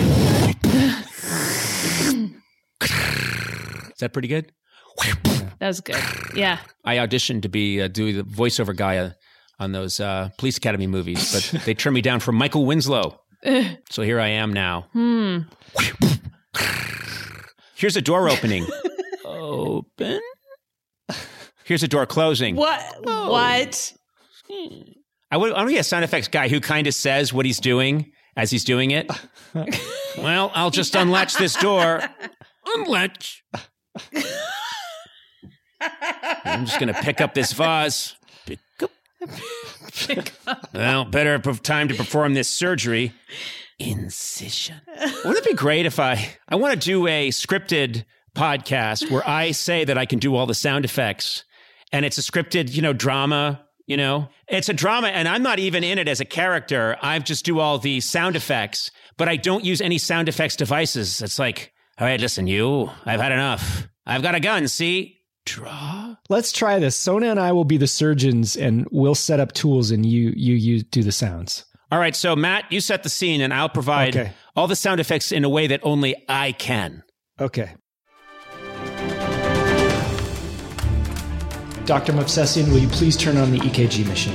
Is 3.92 4.00
that 4.00 4.14
pretty 4.14 4.28
good? 4.28 4.52
That 5.60 5.68
was 5.68 5.82
good. 5.82 6.02
Yeah. 6.36 6.60
I 6.84 6.98
auditioned 6.98 7.42
to 7.44 7.50
be 7.50 7.82
uh, 7.82 7.88
do 7.88 8.14
the 8.14 8.24
voiceover 8.24 8.76
guy 8.76 8.98
uh, 8.98 9.12
on 9.58 9.72
those 9.72 10.00
uh, 10.00 10.30
police 10.38 10.58
academy 10.58 10.86
movies, 10.86 11.34
but 11.34 11.62
they 11.66 11.74
turned 11.74 11.94
me 11.96 12.02
down 12.02 12.20
for 12.20 12.32
Michael 12.32 12.66
Winslow. 12.66 13.20
so 13.90 14.02
here 14.04 14.20
I 14.20 14.28
am 14.28 14.54
now. 14.54 14.88
Hmm. 14.94 15.40
Here's 17.76 17.96
a 17.96 18.02
door 18.02 18.30
opening. 18.30 18.66
Open. 19.26 20.22
Here's 21.66 21.82
a 21.82 21.88
door 21.88 22.06
closing. 22.06 22.56
What? 22.56 22.96
Oh. 23.06 23.32
What? 23.32 23.94
Hmm. 24.50 24.82
I 25.32 25.38
would, 25.38 25.52
I 25.52 25.58
want 25.58 25.70
to 25.70 25.74
be 25.74 25.80
a 25.80 25.84
sound 25.84 26.04
effects 26.04 26.28
guy 26.28 26.48
who 26.48 26.62
kind 26.62 26.86
of 26.86 26.94
says 26.94 27.34
what 27.34 27.46
he's 27.46 27.60
doing 27.60 28.12
as 28.38 28.52
he's 28.52 28.64
doing 28.64 28.92
it. 28.92 29.10
well, 30.18 30.52
I'll 30.54 30.70
just 30.70 30.96
unlatch 30.96 31.36
this 31.36 31.56
door. 31.56 32.02
Unlatch. 32.76 33.44
I'm 36.46 36.66
just 36.66 36.80
going 36.80 36.94
to 36.94 37.02
pick 37.02 37.20
up 37.20 37.34
this 37.34 37.52
vase. 37.54 38.16
Pick 38.46 38.60
up. 38.84 38.92
pick 39.94 40.34
up. 40.46 40.70
Well, 40.74 41.06
better 41.06 41.40
p- 41.40 41.54
time 41.56 41.88
to 41.88 41.96
perform 41.96 42.36
this 42.36 42.48
surgery. 42.48 43.14
Incision. 43.80 44.82
Wouldn't 44.88 45.38
it 45.38 45.46
be 45.46 45.54
great 45.54 45.86
if 45.86 46.00
I 46.00 46.30
I 46.48 46.56
want 46.56 46.74
to 46.74 46.80
do 46.80 47.08
a 47.08 47.30
scripted 47.30 48.06
podcast 48.36 49.10
where 49.12 49.28
I 49.28 49.52
say 49.52 49.84
that 49.86 49.98
I 49.98 50.06
can 50.06 50.20
do 50.20 50.36
all 50.36 50.46
the 50.46 50.54
sound 50.54 50.86
effects 50.86 51.44
and 51.96 52.06
it's 52.06 52.18
a 52.18 52.22
scripted, 52.22 52.74
you 52.76 52.82
know, 52.82 52.92
drama, 52.94 53.62
you 53.88 53.96
know. 53.96 54.28
It's 54.48 54.68
a 54.70 54.74
drama 54.74 55.08
and 55.08 55.28
I'm 55.28 55.44
not 55.44 55.60
even 55.60 55.84
in 55.84 55.98
it 55.98 56.08
as 56.08 56.20
a 56.20 56.26
character. 56.26 56.98
I 57.02 57.18
just 57.20 57.46
do 57.46 57.60
all 57.60 57.80
the 57.80 58.02
sound 58.02 58.36
effects, 58.36 58.92
but 59.18 59.30
I 59.30 59.38
don't 59.38 59.64
use 59.64 59.80
any 59.82 59.98
sound 59.98 60.28
effects 60.28 60.56
devices. 60.58 61.22
It's 61.22 61.40
like, 61.40 61.72
"All 61.98 62.06
right, 62.08 62.20
listen, 62.20 62.48
you. 62.48 62.90
I've 63.06 63.22
had 63.22 63.32
enough. 63.32 63.88
I've 64.06 64.22
got 64.22 64.36
a 64.36 64.40
gun, 64.40 64.68
see? 64.68 65.20
Draw. 65.46 66.16
Let's 66.28 66.52
try 66.52 66.80
this. 66.80 66.98
Sona 66.98 67.28
and 67.28 67.40
I 67.40 67.52
will 67.54 67.66
be 67.66 67.78
the 67.78 67.88
surgeons, 67.88 68.56
and 68.58 68.86
we'll 68.92 69.16
set 69.16 69.40
up 69.40 69.54
tools, 69.54 69.92
and 69.92 70.06
you 70.06 70.34
you 70.36 70.56
you 70.56 70.82
do 70.84 71.02
the 71.04 71.12
sounds. 71.12 71.66
All 71.92 72.00
right, 72.00 72.16
so 72.16 72.36
Matt, 72.36 72.66
you 72.72 72.82
set 72.82 73.04
the 73.04 73.10
scene 73.10 73.42
and 73.42 73.54
I'll 73.54 73.70
provide 73.70 74.18
Okay. 74.18 74.32
all 74.56 74.68
the 74.68 74.76
sound 74.76 75.00
effects 75.00 75.32
in 75.32 75.44
a 75.46 75.50
way 75.50 75.68
that 75.68 75.80
only 75.84 76.16
I 76.28 76.52
can. 76.52 77.04
Okay. 77.40 77.76
Dr. 81.86 82.14
Movsesian, 82.14 82.68
will 82.72 82.80
you 82.80 82.88
please 82.88 83.16
turn 83.16 83.38
on 83.38 83.52
the 83.52 83.60
EKG 83.60 84.08
machine? 84.08 84.34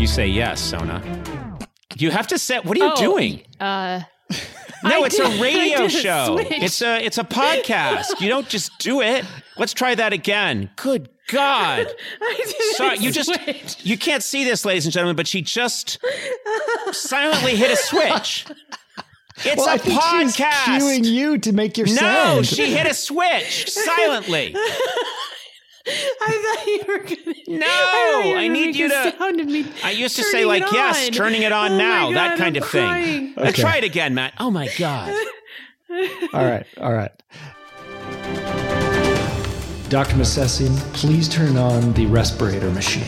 You 0.00 0.06
say 0.06 0.26
yes, 0.26 0.60
Sona. 0.60 1.02
You 1.98 2.10
have 2.10 2.26
to 2.28 2.38
set. 2.38 2.64
What 2.64 2.76
are 2.78 2.84
you 2.84 2.92
Oh, 2.92 2.96
doing? 2.96 3.42
Uh, 3.60 4.00
No, 4.84 5.02
I 5.02 5.06
it's 5.06 5.16
did- 5.16 5.26
a 5.26 5.30
I 5.36 5.40
radio 5.40 5.88
show. 5.88 6.36
switch. 6.36 6.62
It's 6.62 6.82
a 6.82 7.02
it's 7.04 7.18
a 7.18 7.24
podcast. 7.24 8.20
You 8.20 8.28
don't 8.28 8.48
just 8.48 8.70
do 8.78 9.00
it. 9.00 9.24
Let's 9.56 9.72
try 9.72 9.94
that 9.94 10.12
again. 10.12 10.70
Good 10.76 11.08
God. 11.28 11.86
Sorry, 12.76 12.98
you 12.98 13.10
just 13.10 13.32
switch. 13.34 13.76
you 13.84 13.96
can't 13.98 14.22
see 14.22 14.44
this, 14.44 14.64
ladies 14.64 14.84
and 14.84 14.92
gentlemen, 14.92 15.16
but 15.16 15.26
she 15.26 15.40
just 15.42 15.98
silently 16.92 17.56
hit 17.56 17.70
a 17.72 17.76
switch. 17.76 18.44
It's 19.44 19.56
well, 19.56 19.74
a 19.74 19.78
think 19.78 20.00
she's 20.00 20.36
podcast. 20.36 20.80
cueing 20.80 21.04
you 21.04 21.38
to 21.38 21.52
make 21.52 21.76
your 21.76 21.86
no, 21.88 21.94
sound. 21.94 22.46
she 22.46 22.72
hit 22.72 22.86
a 22.86 22.94
switch 22.94 23.68
silently. 23.70 24.54
I 25.86 26.56
thought 26.56 26.66
you 26.66 26.80
were 26.88 26.98
gonna. 27.04 27.58
No, 27.60 27.66
I, 27.66 28.34
I 28.38 28.48
need 28.48 28.74
you 28.74 28.88
to- 28.88 29.14
Sound 29.18 29.40
of 29.40 29.46
me 29.46 29.66
I 29.84 29.90
used 29.92 30.16
to 30.16 30.24
say 30.24 30.44
like 30.44 30.64
yes, 30.72 31.10
turning 31.10 31.42
it 31.42 31.52
on 31.52 31.72
Oh 31.72 31.78
now, 31.78 32.10
that 32.12 32.38
kind 32.38 32.56
I'm 32.56 32.62
of 32.62 32.68
thing. 32.68 32.82
crying. 32.88 33.34
Let's 33.36 33.50
Okay. 33.50 33.62
try 33.62 33.76
it 33.76 33.84
again, 33.84 34.14
Matt. 34.14 34.32
Oh 34.40 34.50
my 34.50 34.68
God. 34.78 35.14
all 36.32 36.44
right, 36.44 36.66
all 36.80 36.92
right. 36.92 37.12
Dr. 39.88 40.16
Movsesian, 40.16 40.74
please 40.94 41.28
turn 41.28 41.56
on 41.56 41.92
the 41.92 42.06
respirator 42.06 42.70
machine. 42.70 43.04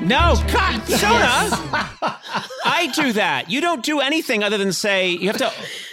No, 0.00 0.34
God, 0.52 0.82
Sona. 0.88 1.88
I 2.82 2.86
do 2.92 3.12
that. 3.14 3.50
You 3.50 3.60
don't 3.60 3.82
do 3.84 4.00
anything 4.00 4.42
other 4.42 4.58
than 4.58 4.72
say 4.72 5.10
you 5.10 5.28
have 5.28 5.36
to, 5.38 5.52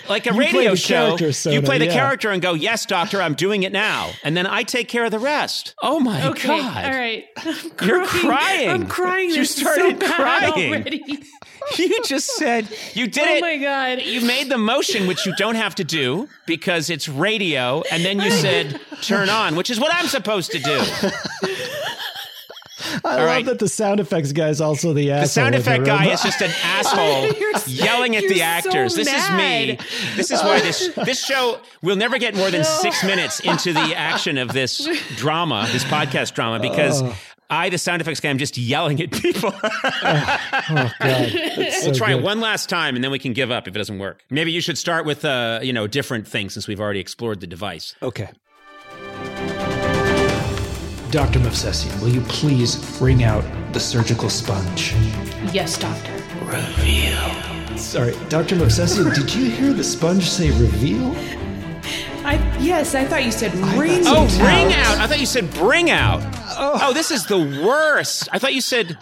like 0.09 0.25
a 0.27 0.33
You 0.33 0.39
radio 0.39 0.75
show. 0.75 1.17
character, 1.17 1.51
you 1.51 1.61
play 1.61 1.77
the 1.77 1.85
yeah. 1.85 1.93
character 1.93 2.29
and 2.31 2.41
go, 2.41 2.53
"Yes, 2.53 2.85
doctor, 2.85 3.21
I'm 3.21 3.35
doing 3.35 3.63
it 3.63 3.71
now," 3.71 4.11
and 4.23 4.35
then 4.35 4.47
I 4.47 4.63
take 4.63 4.87
care 4.87 5.05
of 5.05 5.11
the 5.11 5.19
rest. 5.19 5.73
Oh 5.81 5.99
my 5.99 6.27
Okay, 6.29 6.47
God! 6.47 6.85
all 6.85 6.91
right. 6.91 7.25
I'm 7.37 7.55
You're 7.87 8.05
crying. 8.05 8.69
I'm 8.69 8.87
crying. 8.87 9.29
You 9.29 9.35
This 9.37 9.55
started 9.55 10.01
so 10.01 10.07
crying. 10.15 10.73
already. 10.73 11.19
You 11.77 12.01
just 12.03 12.35
said 12.37 12.67
you 12.95 13.05
did 13.05 13.27
Oh 13.27 13.31
it. 13.35 13.37
Oh 13.37 13.41
my 13.41 13.57
god. 13.57 14.01
You 14.01 14.21
made 14.21 14.49
the 14.49 14.57
motion, 14.57 15.05
which 15.07 15.27
you 15.27 15.35
don't 15.35 15.53
have 15.53 15.75
to 15.75 15.83
do 15.83 16.27
because 16.47 16.89
it's 16.89 17.07
radio, 17.07 17.83
and 17.91 18.03
then 18.03 18.19
you 18.19 18.31
said 18.31 18.79
"turn 19.01 19.29
on," 19.29 19.55
which 19.55 19.69
is 19.69 19.79
what 19.79 19.93
I'm 19.93 20.07
supposed 20.07 20.51
to 20.53 20.59
do. 20.59 20.81
I 23.03 23.15
love 23.15 23.25
right. 23.25 23.45
that 23.45 23.59
the 23.59 23.67
sound 23.67 23.99
effects 23.99 24.31
guy 24.31 24.49
is 24.49 24.61
also 24.61 24.93
the 24.93 25.11
asshole. 25.11 25.21
The 25.21 25.27
sound 25.27 25.53
the 25.53 25.59
effect 25.59 25.85
guy 25.85 26.11
is 26.11 26.21
just 26.21 26.41
an 26.41 26.51
asshole 26.63 27.31
yelling 27.67 28.15
at 28.15 28.23
the 28.23 28.39
so 28.39 28.43
actors. 28.43 28.95
this 28.95 29.07
is 29.07 29.31
me. 29.31 29.77
This 30.15 30.31
is 30.31 30.41
why 30.41 30.59
this 30.61 30.87
this 31.05 31.23
show 31.23 31.59
will 31.81 31.95
never 31.95 32.17
get 32.17 32.35
more 32.35 32.51
than 32.51 32.63
six 32.63 33.03
minutes 33.03 33.39
into 33.39 33.73
the 33.73 33.95
action 33.95 34.37
of 34.37 34.53
this 34.53 34.87
drama, 35.15 35.67
this 35.71 35.83
podcast 35.83 36.33
drama, 36.33 36.59
because 36.59 37.03
I, 37.49 37.69
the 37.69 37.77
sound 37.77 38.01
effects 38.01 38.19
guy, 38.19 38.29
am 38.29 38.37
just 38.37 38.57
yelling 38.57 39.01
at 39.01 39.11
people. 39.11 39.51
Oh, 39.53 39.71
God. 40.01 40.93
That's 40.99 41.57
we'll 41.57 41.71
so 41.81 41.93
try 41.93 42.11
it 42.11 42.21
one 42.21 42.39
last 42.39 42.69
time, 42.69 42.95
and 42.95 43.03
then 43.03 43.09
we 43.09 43.17
can 43.17 43.33
give 43.33 43.49
up 43.49 43.67
if 43.67 43.75
it 43.75 43.77
doesn't 43.77 43.97
work. 43.97 44.23
Maybe 44.29 44.51
you 44.51 44.61
should 44.61 44.77
start 44.77 45.05
with 45.05 45.25
uh, 45.25 45.59
you 45.63 45.73
know 45.73 45.87
different 45.87 46.27
things 46.27 46.53
since 46.53 46.67
we've 46.67 46.79
already 46.79 46.99
explored 46.99 47.39
the 47.39 47.47
device. 47.47 47.95
Okay. 48.03 48.29
Dr. 51.11 51.39
Movsesian, 51.39 51.99
will 52.01 52.09
you 52.09 52.21
please 52.21 52.75
bring 52.99 53.23
out 53.23 53.43
the 53.73 53.79
surgical 53.79 54.29
sponge? 54.29 54.93
Yes, 55.51 55.75
doctor. 55.77 56.11
Reveal. 56.43 57.77
Sorry, 57.77 58.15
Dr. 58.29 58.55
Movsesian, 58.55 59.13
did 59.15 59.33
you 59.33 59.49
hear 59.49 59.73
the 59.73 59.83
sponge 59.83 60.29
say 60.29 60.51
reveal? 60.51 61.15
I 62.23 62.35
yes, 62.59 62.93
I 62.93 63.05
thought 63.05 63.23
you 63.23 63.31
said 63.31 63.53
ring. 63.75 64.03
Oh, 64.05 64.25
It's 64.25 64.37
ring 64.37 64.71
out. 64.73 64.97
out. 64.97 64.97
I 64.99 65.07
thought 65.07 65.19
you 65.19 65.25
said 65.25 65.51
bring 65.55 65.89
out. 65.89 66.21
Oh. 66.59 66.77
oh. 66.83 66.93
this 66.93 67.09
is 67.09 67.25
the 67.25 67.39
worst. 67.39 68.29
I 68.31 68.37
thought 68.37 68.53
you 68.53 68.61
said 68.61 68.97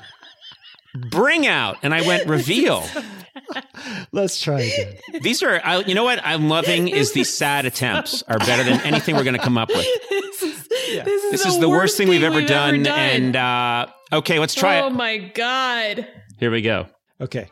bring 0.96 1.46
out, 1.46 1.78
and 1.84 1.94
I 1.94 2.08
went 2.08 2.28
reveal. 2.30 2.86
Let's 4.12 4.40
try 4.42 4.62
again. 4.62 4.96
These 5.22 5.44
are, 5.44 5.62
I, 5.64 5.80
you 5.80 5.96
know 5.96 6.04
what 6.04 6.20
I'm 6.24 6.50
loving 6.50 6.88
is 6.88 7.14
these 7.14 7.34
sad 7.34 7.66
attempts 7.66 8.24
are 8.24 8.40
better 8.40 8.64
than 8.64 8.82
anything 8.82 9.16
we're 9.16 9.24
going 9.24 9.38
to 9.38 9.44
come 9.44 9.58
up 9.58 9.70
with. 9.70 9.86
this 10.10 10.44
is 10.44 10.68
this 10.68 11.24
is, 11.24 11.32
This 11.32 11.46
is 11.46 11.60
the 11.60 11.70
worst 11.70 11.98
thing 11.98 12.08
we've 12.10 12.24
ever 12.24 12.42
done. 12.42 12.84
done. 12.84 13.00
And 13.00 13.36
uh, 13.36 13.88
okay, 14.14 14.40
let's 14.40 14.56
try 14.56 14.80
oh 14.80 14.88
it. 14.88 14.88
Oh 14.88 14.90
my 14.92 15.18
god. 15.18 16.08
Here 16.40 16.52
we 16.52 16.62
go. 16.62 16.88
Okay. 17.20 17.50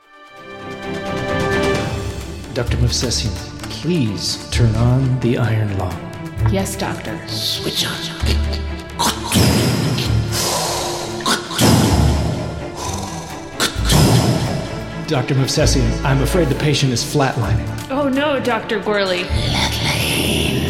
Dr. 2.54 2.78
Movsesian, 2.78 3.34
please 3.70 4.50
turn 4.52 4.74
on 4.76 5.20
the 5.20 5.38
iron 5.38 5.78
lung. 5.78 6.00
Yes, 6.52 6.76
doctor. 6.78 7.20
Switch 7.28 7.86
on. 7.86 8.65
Dr. 15.08 15.36
Movsesian, 15.36 15.86
I'm 16.04 16.22
afraid 16.24 16.48
the 16.50 16.56
patient 16.56 16.92
is 16.92 17.04
flatlining. 17.04 17.68
Oh 17.92 18.10
no, 18.10 18.40
Dr. 18.40 18.80
Gorley. 18.80 19.24
Flatlining. 19.24 20.66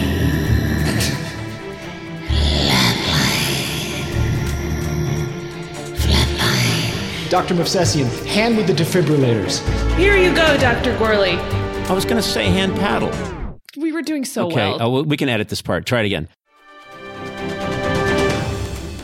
Flatline. 5.96 7.30
Dr. 7.30 7.54
Movsesian, 7.56 8.08
hand 8.26 8.56
me 8.58 8.64
the 8.64 8.74
defibrillators. 8.74 9.62
Here 9.98 10.16
you 10.18 10.34
go, 10.36 10.58
Dr. 10.58 10.98
Gorley. 10.98 11.38
I 11.88 11.94
was 11.94 12.04
going 12.06 12.18
to 12.22 12.28
say 12.28 12.46
hand 12.46 12.76
paddle. 12.76 13.12
We 13.78 13.92
were 13.92 14.02
doing 14.02 14.26
so 14.26 14.48
Okay, 14.48 14.56
well. 14.72 14.82
oh, 14.98 15.04
we 15.04 15.18
can 15.18 15.30
edit 15.30 15.50
this 15.50 15.62
part. 15.62 15.86
Try 15.86 16.02
it 16.02 16.06
again. 16.08 16.28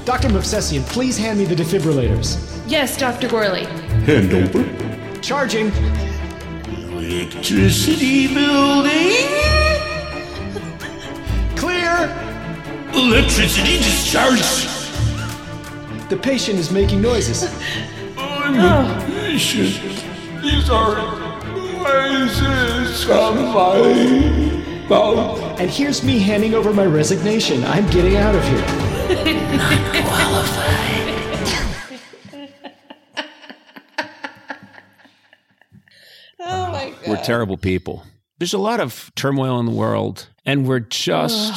Dr. 0.05 0.29
Movsesian, 0.29 0.81
please 0.87 1.17
hand 1.17 1.39
me 1.39 1.45
the 1.45 1.55
defibrillators. 1.55 2.37
Yes, 2.67 2.97
Dr. 2.97 3.29
Gorley. 3.29 3.65
Hand 4.05 4.33
over. 4.33 4.90
Charging. 5.21 5.67
Electricity 6.89 8.27
building. 8.33 9.27
Clear. 11.55 12.09
Electricity 12.91 13.77
discharge. 13.77 14.41
The 16.09 16.17
patient 16.17 16.57
is 16.57 16.71
making 16.71 17.03
noises. 17.03 17.43
I'm 18.17 18.55
a 18.55 18.63
oh. 18.63 19.05
patient. 19.07 19.79
These 20.41 20.71
are 20.71 20.97
noises 21.55 23.03
from 23.03 23.35
my 23.53 24.87
mouth. 24.89 25.59
And 25.59 25.69
here's 25.69 26.03
me 26.03 26.17
handing 26.17 26.55
over 26.55 26.73
my 26.73 26.85
resignation. 26.85 27.63
I'm 27.65 27.87
getting 27.91 28.17
out 28.17 28.33
of 28.33 28.43
here. 28.43 28.65
Oh 30.03 30.43
my 30.43 30.80
We're 37.21 37.25
terrible 37.25 37.57
people. 37.57 38.03
There's 38.39 38.53
a 38.53 38.57
lot 38.57 38.79
of 38.79 39.11
turmoil 39.15 39.59
in 39.59 39.67
the 39.67 39.71
world, 39.71 40.27
and 40.43 40.67
we're 40.67 40.79
just 40.79 41.53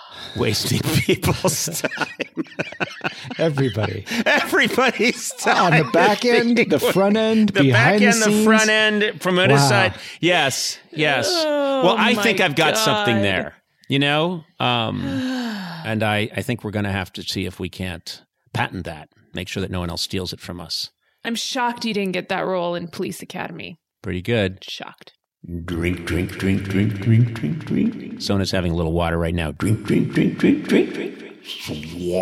wasting 0.36 0.80
people's 0.80 1.66
time. 1.66 2.44
Everybody. 3.38 4.04
Everybody's 4.26 5.30
time. 5.34 5.72
On 5.74 5.86
the 5.86 5.88
back 5.92 6.24
end, 6.24 6.58
the 6.58 6.80
front 6.80 7.16
end, 7.16 7.50
the 7.50 7.62
behind 7.62 7.72
back 7.72 7.98
the 8.00 8.06
end, 8.06 8.16
the, 8.16 8.22
scenes. 8.24 8.44
front 8.44 8.68
end, 8.68 9.20
promoter 9.20 9.54
Wow. 9.54 9.68
side. 9.68 9.94
Yes, 10.20 10.80
yes. 10.90 11.30
well, 11.32 11.94
I 11.96 12.14
think 12.16 12.40
I've 12.40 12.56
got 12.56 12.76
something 12.76 13.22
there. 13.22 13.54
You 13.88 14.00
know, 14.00 14.42
um, 14.58 15.00
and 15.04 16.02
I, 16.02 16.28
I 16.34 16.42
think 16.42 16.64
we're 16.64 16.72
going 16.72 16.86
to 16.86 16.90
have 16.92 17.12
to 17.12 17.22
see 17.22 17.46
if 17.46 17.60
we 17.60 17.68
can't 17.68 18.20
patent 18.52 18.84
that. 18.86 19.10
Make 19.32 19.46
sure 19.46 19.60
that 19.60 19.70
no 19.70 19.78
one 19.78 19.90
else 19.90 20.02
steals 20.02 20.32
it 20.32 20.40
from 20.40 20.60
us. 20.60 20.90
I'm 21.24 21.36
shocked 21.36 21.84
you 21.84 21.94
didn't 21.94 22.12
get 22.12 22.30
that 22.30 22.44
role 22.46 22.74
in 22.74 22.88
Police 22.88 23.22
Academy. 23.22 23.78
Pretty 24.04 24.20
good. 24.20 24.62
Shocked. 24.62 25.14
Drink, 25.64 26.04
drink, 26.04 26.32
drink, 26.32 26.64
drink, 26.64 26.92
drink, 27.00 27.32
drink, 27.32 27.64
drink. 27.64 28.20
Sona's 28.20 28.50
having 28.50 28.70
a 28.70 28.74
little 28.74 28.92
water 28.92 29.16
right 29.16 29.34
now. 29.34 29.52
Drink, 29.52 29.86
Drink, 29.86 30.12
drink, 30.12 30.36
drink, 30.36 30.68
drink, 30.68 30.92
drink. 30.92 31.18
Drink. 31.18 31.36
Swallow. 31.42 32.18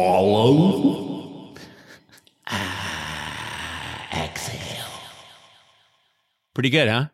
Ah, 2.47 4.07
exhale. 4.15 4.87
pretty 6.55 6.71
good, 6.71 6.89
huh? 6.89 7.09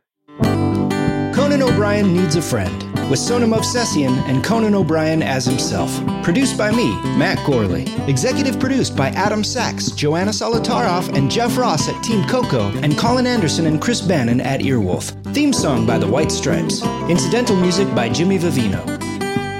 O'Brien 1.69 2.15
Needs 2.15 2.35
a 2.35 2.43
Friend, 2.43 3.11
with 3.11 3.19
Sona 3.19 3.47
Movsesian 3.47 4.16
and 4.28 4.43
Conan 4.43 4.74
O'Brien 4.74 5.23
as 5.23 5.45
himself. 5.45 5.90
Produced 6.23 6.57
by 6.57 6.70
me, 6.70 6.89
Matt 7.16 7.39
Gorley. 7.47 7.86
Executive 8.09 8.59
produced 8.59 8.97
by 8.97 9.11
Adam 9.11 9.45
Sachs, 9.45 9.90
Joanna 9.90 10.31
Solotaroff, 10.31 11.15
and 11.15 11.31
Jeff 11.31 11.59
Ross 11.59 11.89
at 11.89 12.03
Team 12.03 12.27
Coco, 12.27 12.69
and 12.78 12.97
Colin 12.97 13.27
Anderson 13.27 13.66
and 13.66 13.82
Chris 13.82 14.01
Bannon 14.01 14.40
at 14.40 14.61
Earwolf. 14.61 15.12
Theme 15.35 15.53
song 15.53 15.86
by 15.86 15.99
The 15.99 16.07
White 16.07 16.32
Stripes. 16.32 16.82
Incidental 17.09 17.57
music 17.57 17.95
by 17.95 18.09
Jimmy 18.09 18.39
Vivino. 18.39 18.82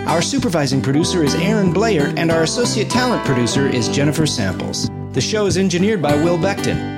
Our 0.09 0.23
supervising 0.23 0.81
producer 0.81 1.23
is 1.23 1.35
Aaron 1.35 1.73
Blair, 1.73 2.15
and 2.17 2.31
our 2.31 2.43
associate 2.43 2.89
talent 2.89 3.25
producer 3.27 3.69
is 3.69 3.89
Jennifer 3.89 4.27
Samples. 4.27 4.89
The 5.13 5.21
show 5.21 5.47
is 5.47 5.59
engineered 5.59 6.01
by 6.01 6.15
Will 6.15 6.39
Becton. 6.39 6.98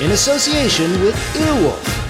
in 0.00 0.12
association 0.12 0.90
with 1.02 1.14
Earwolf. 1.34 2.09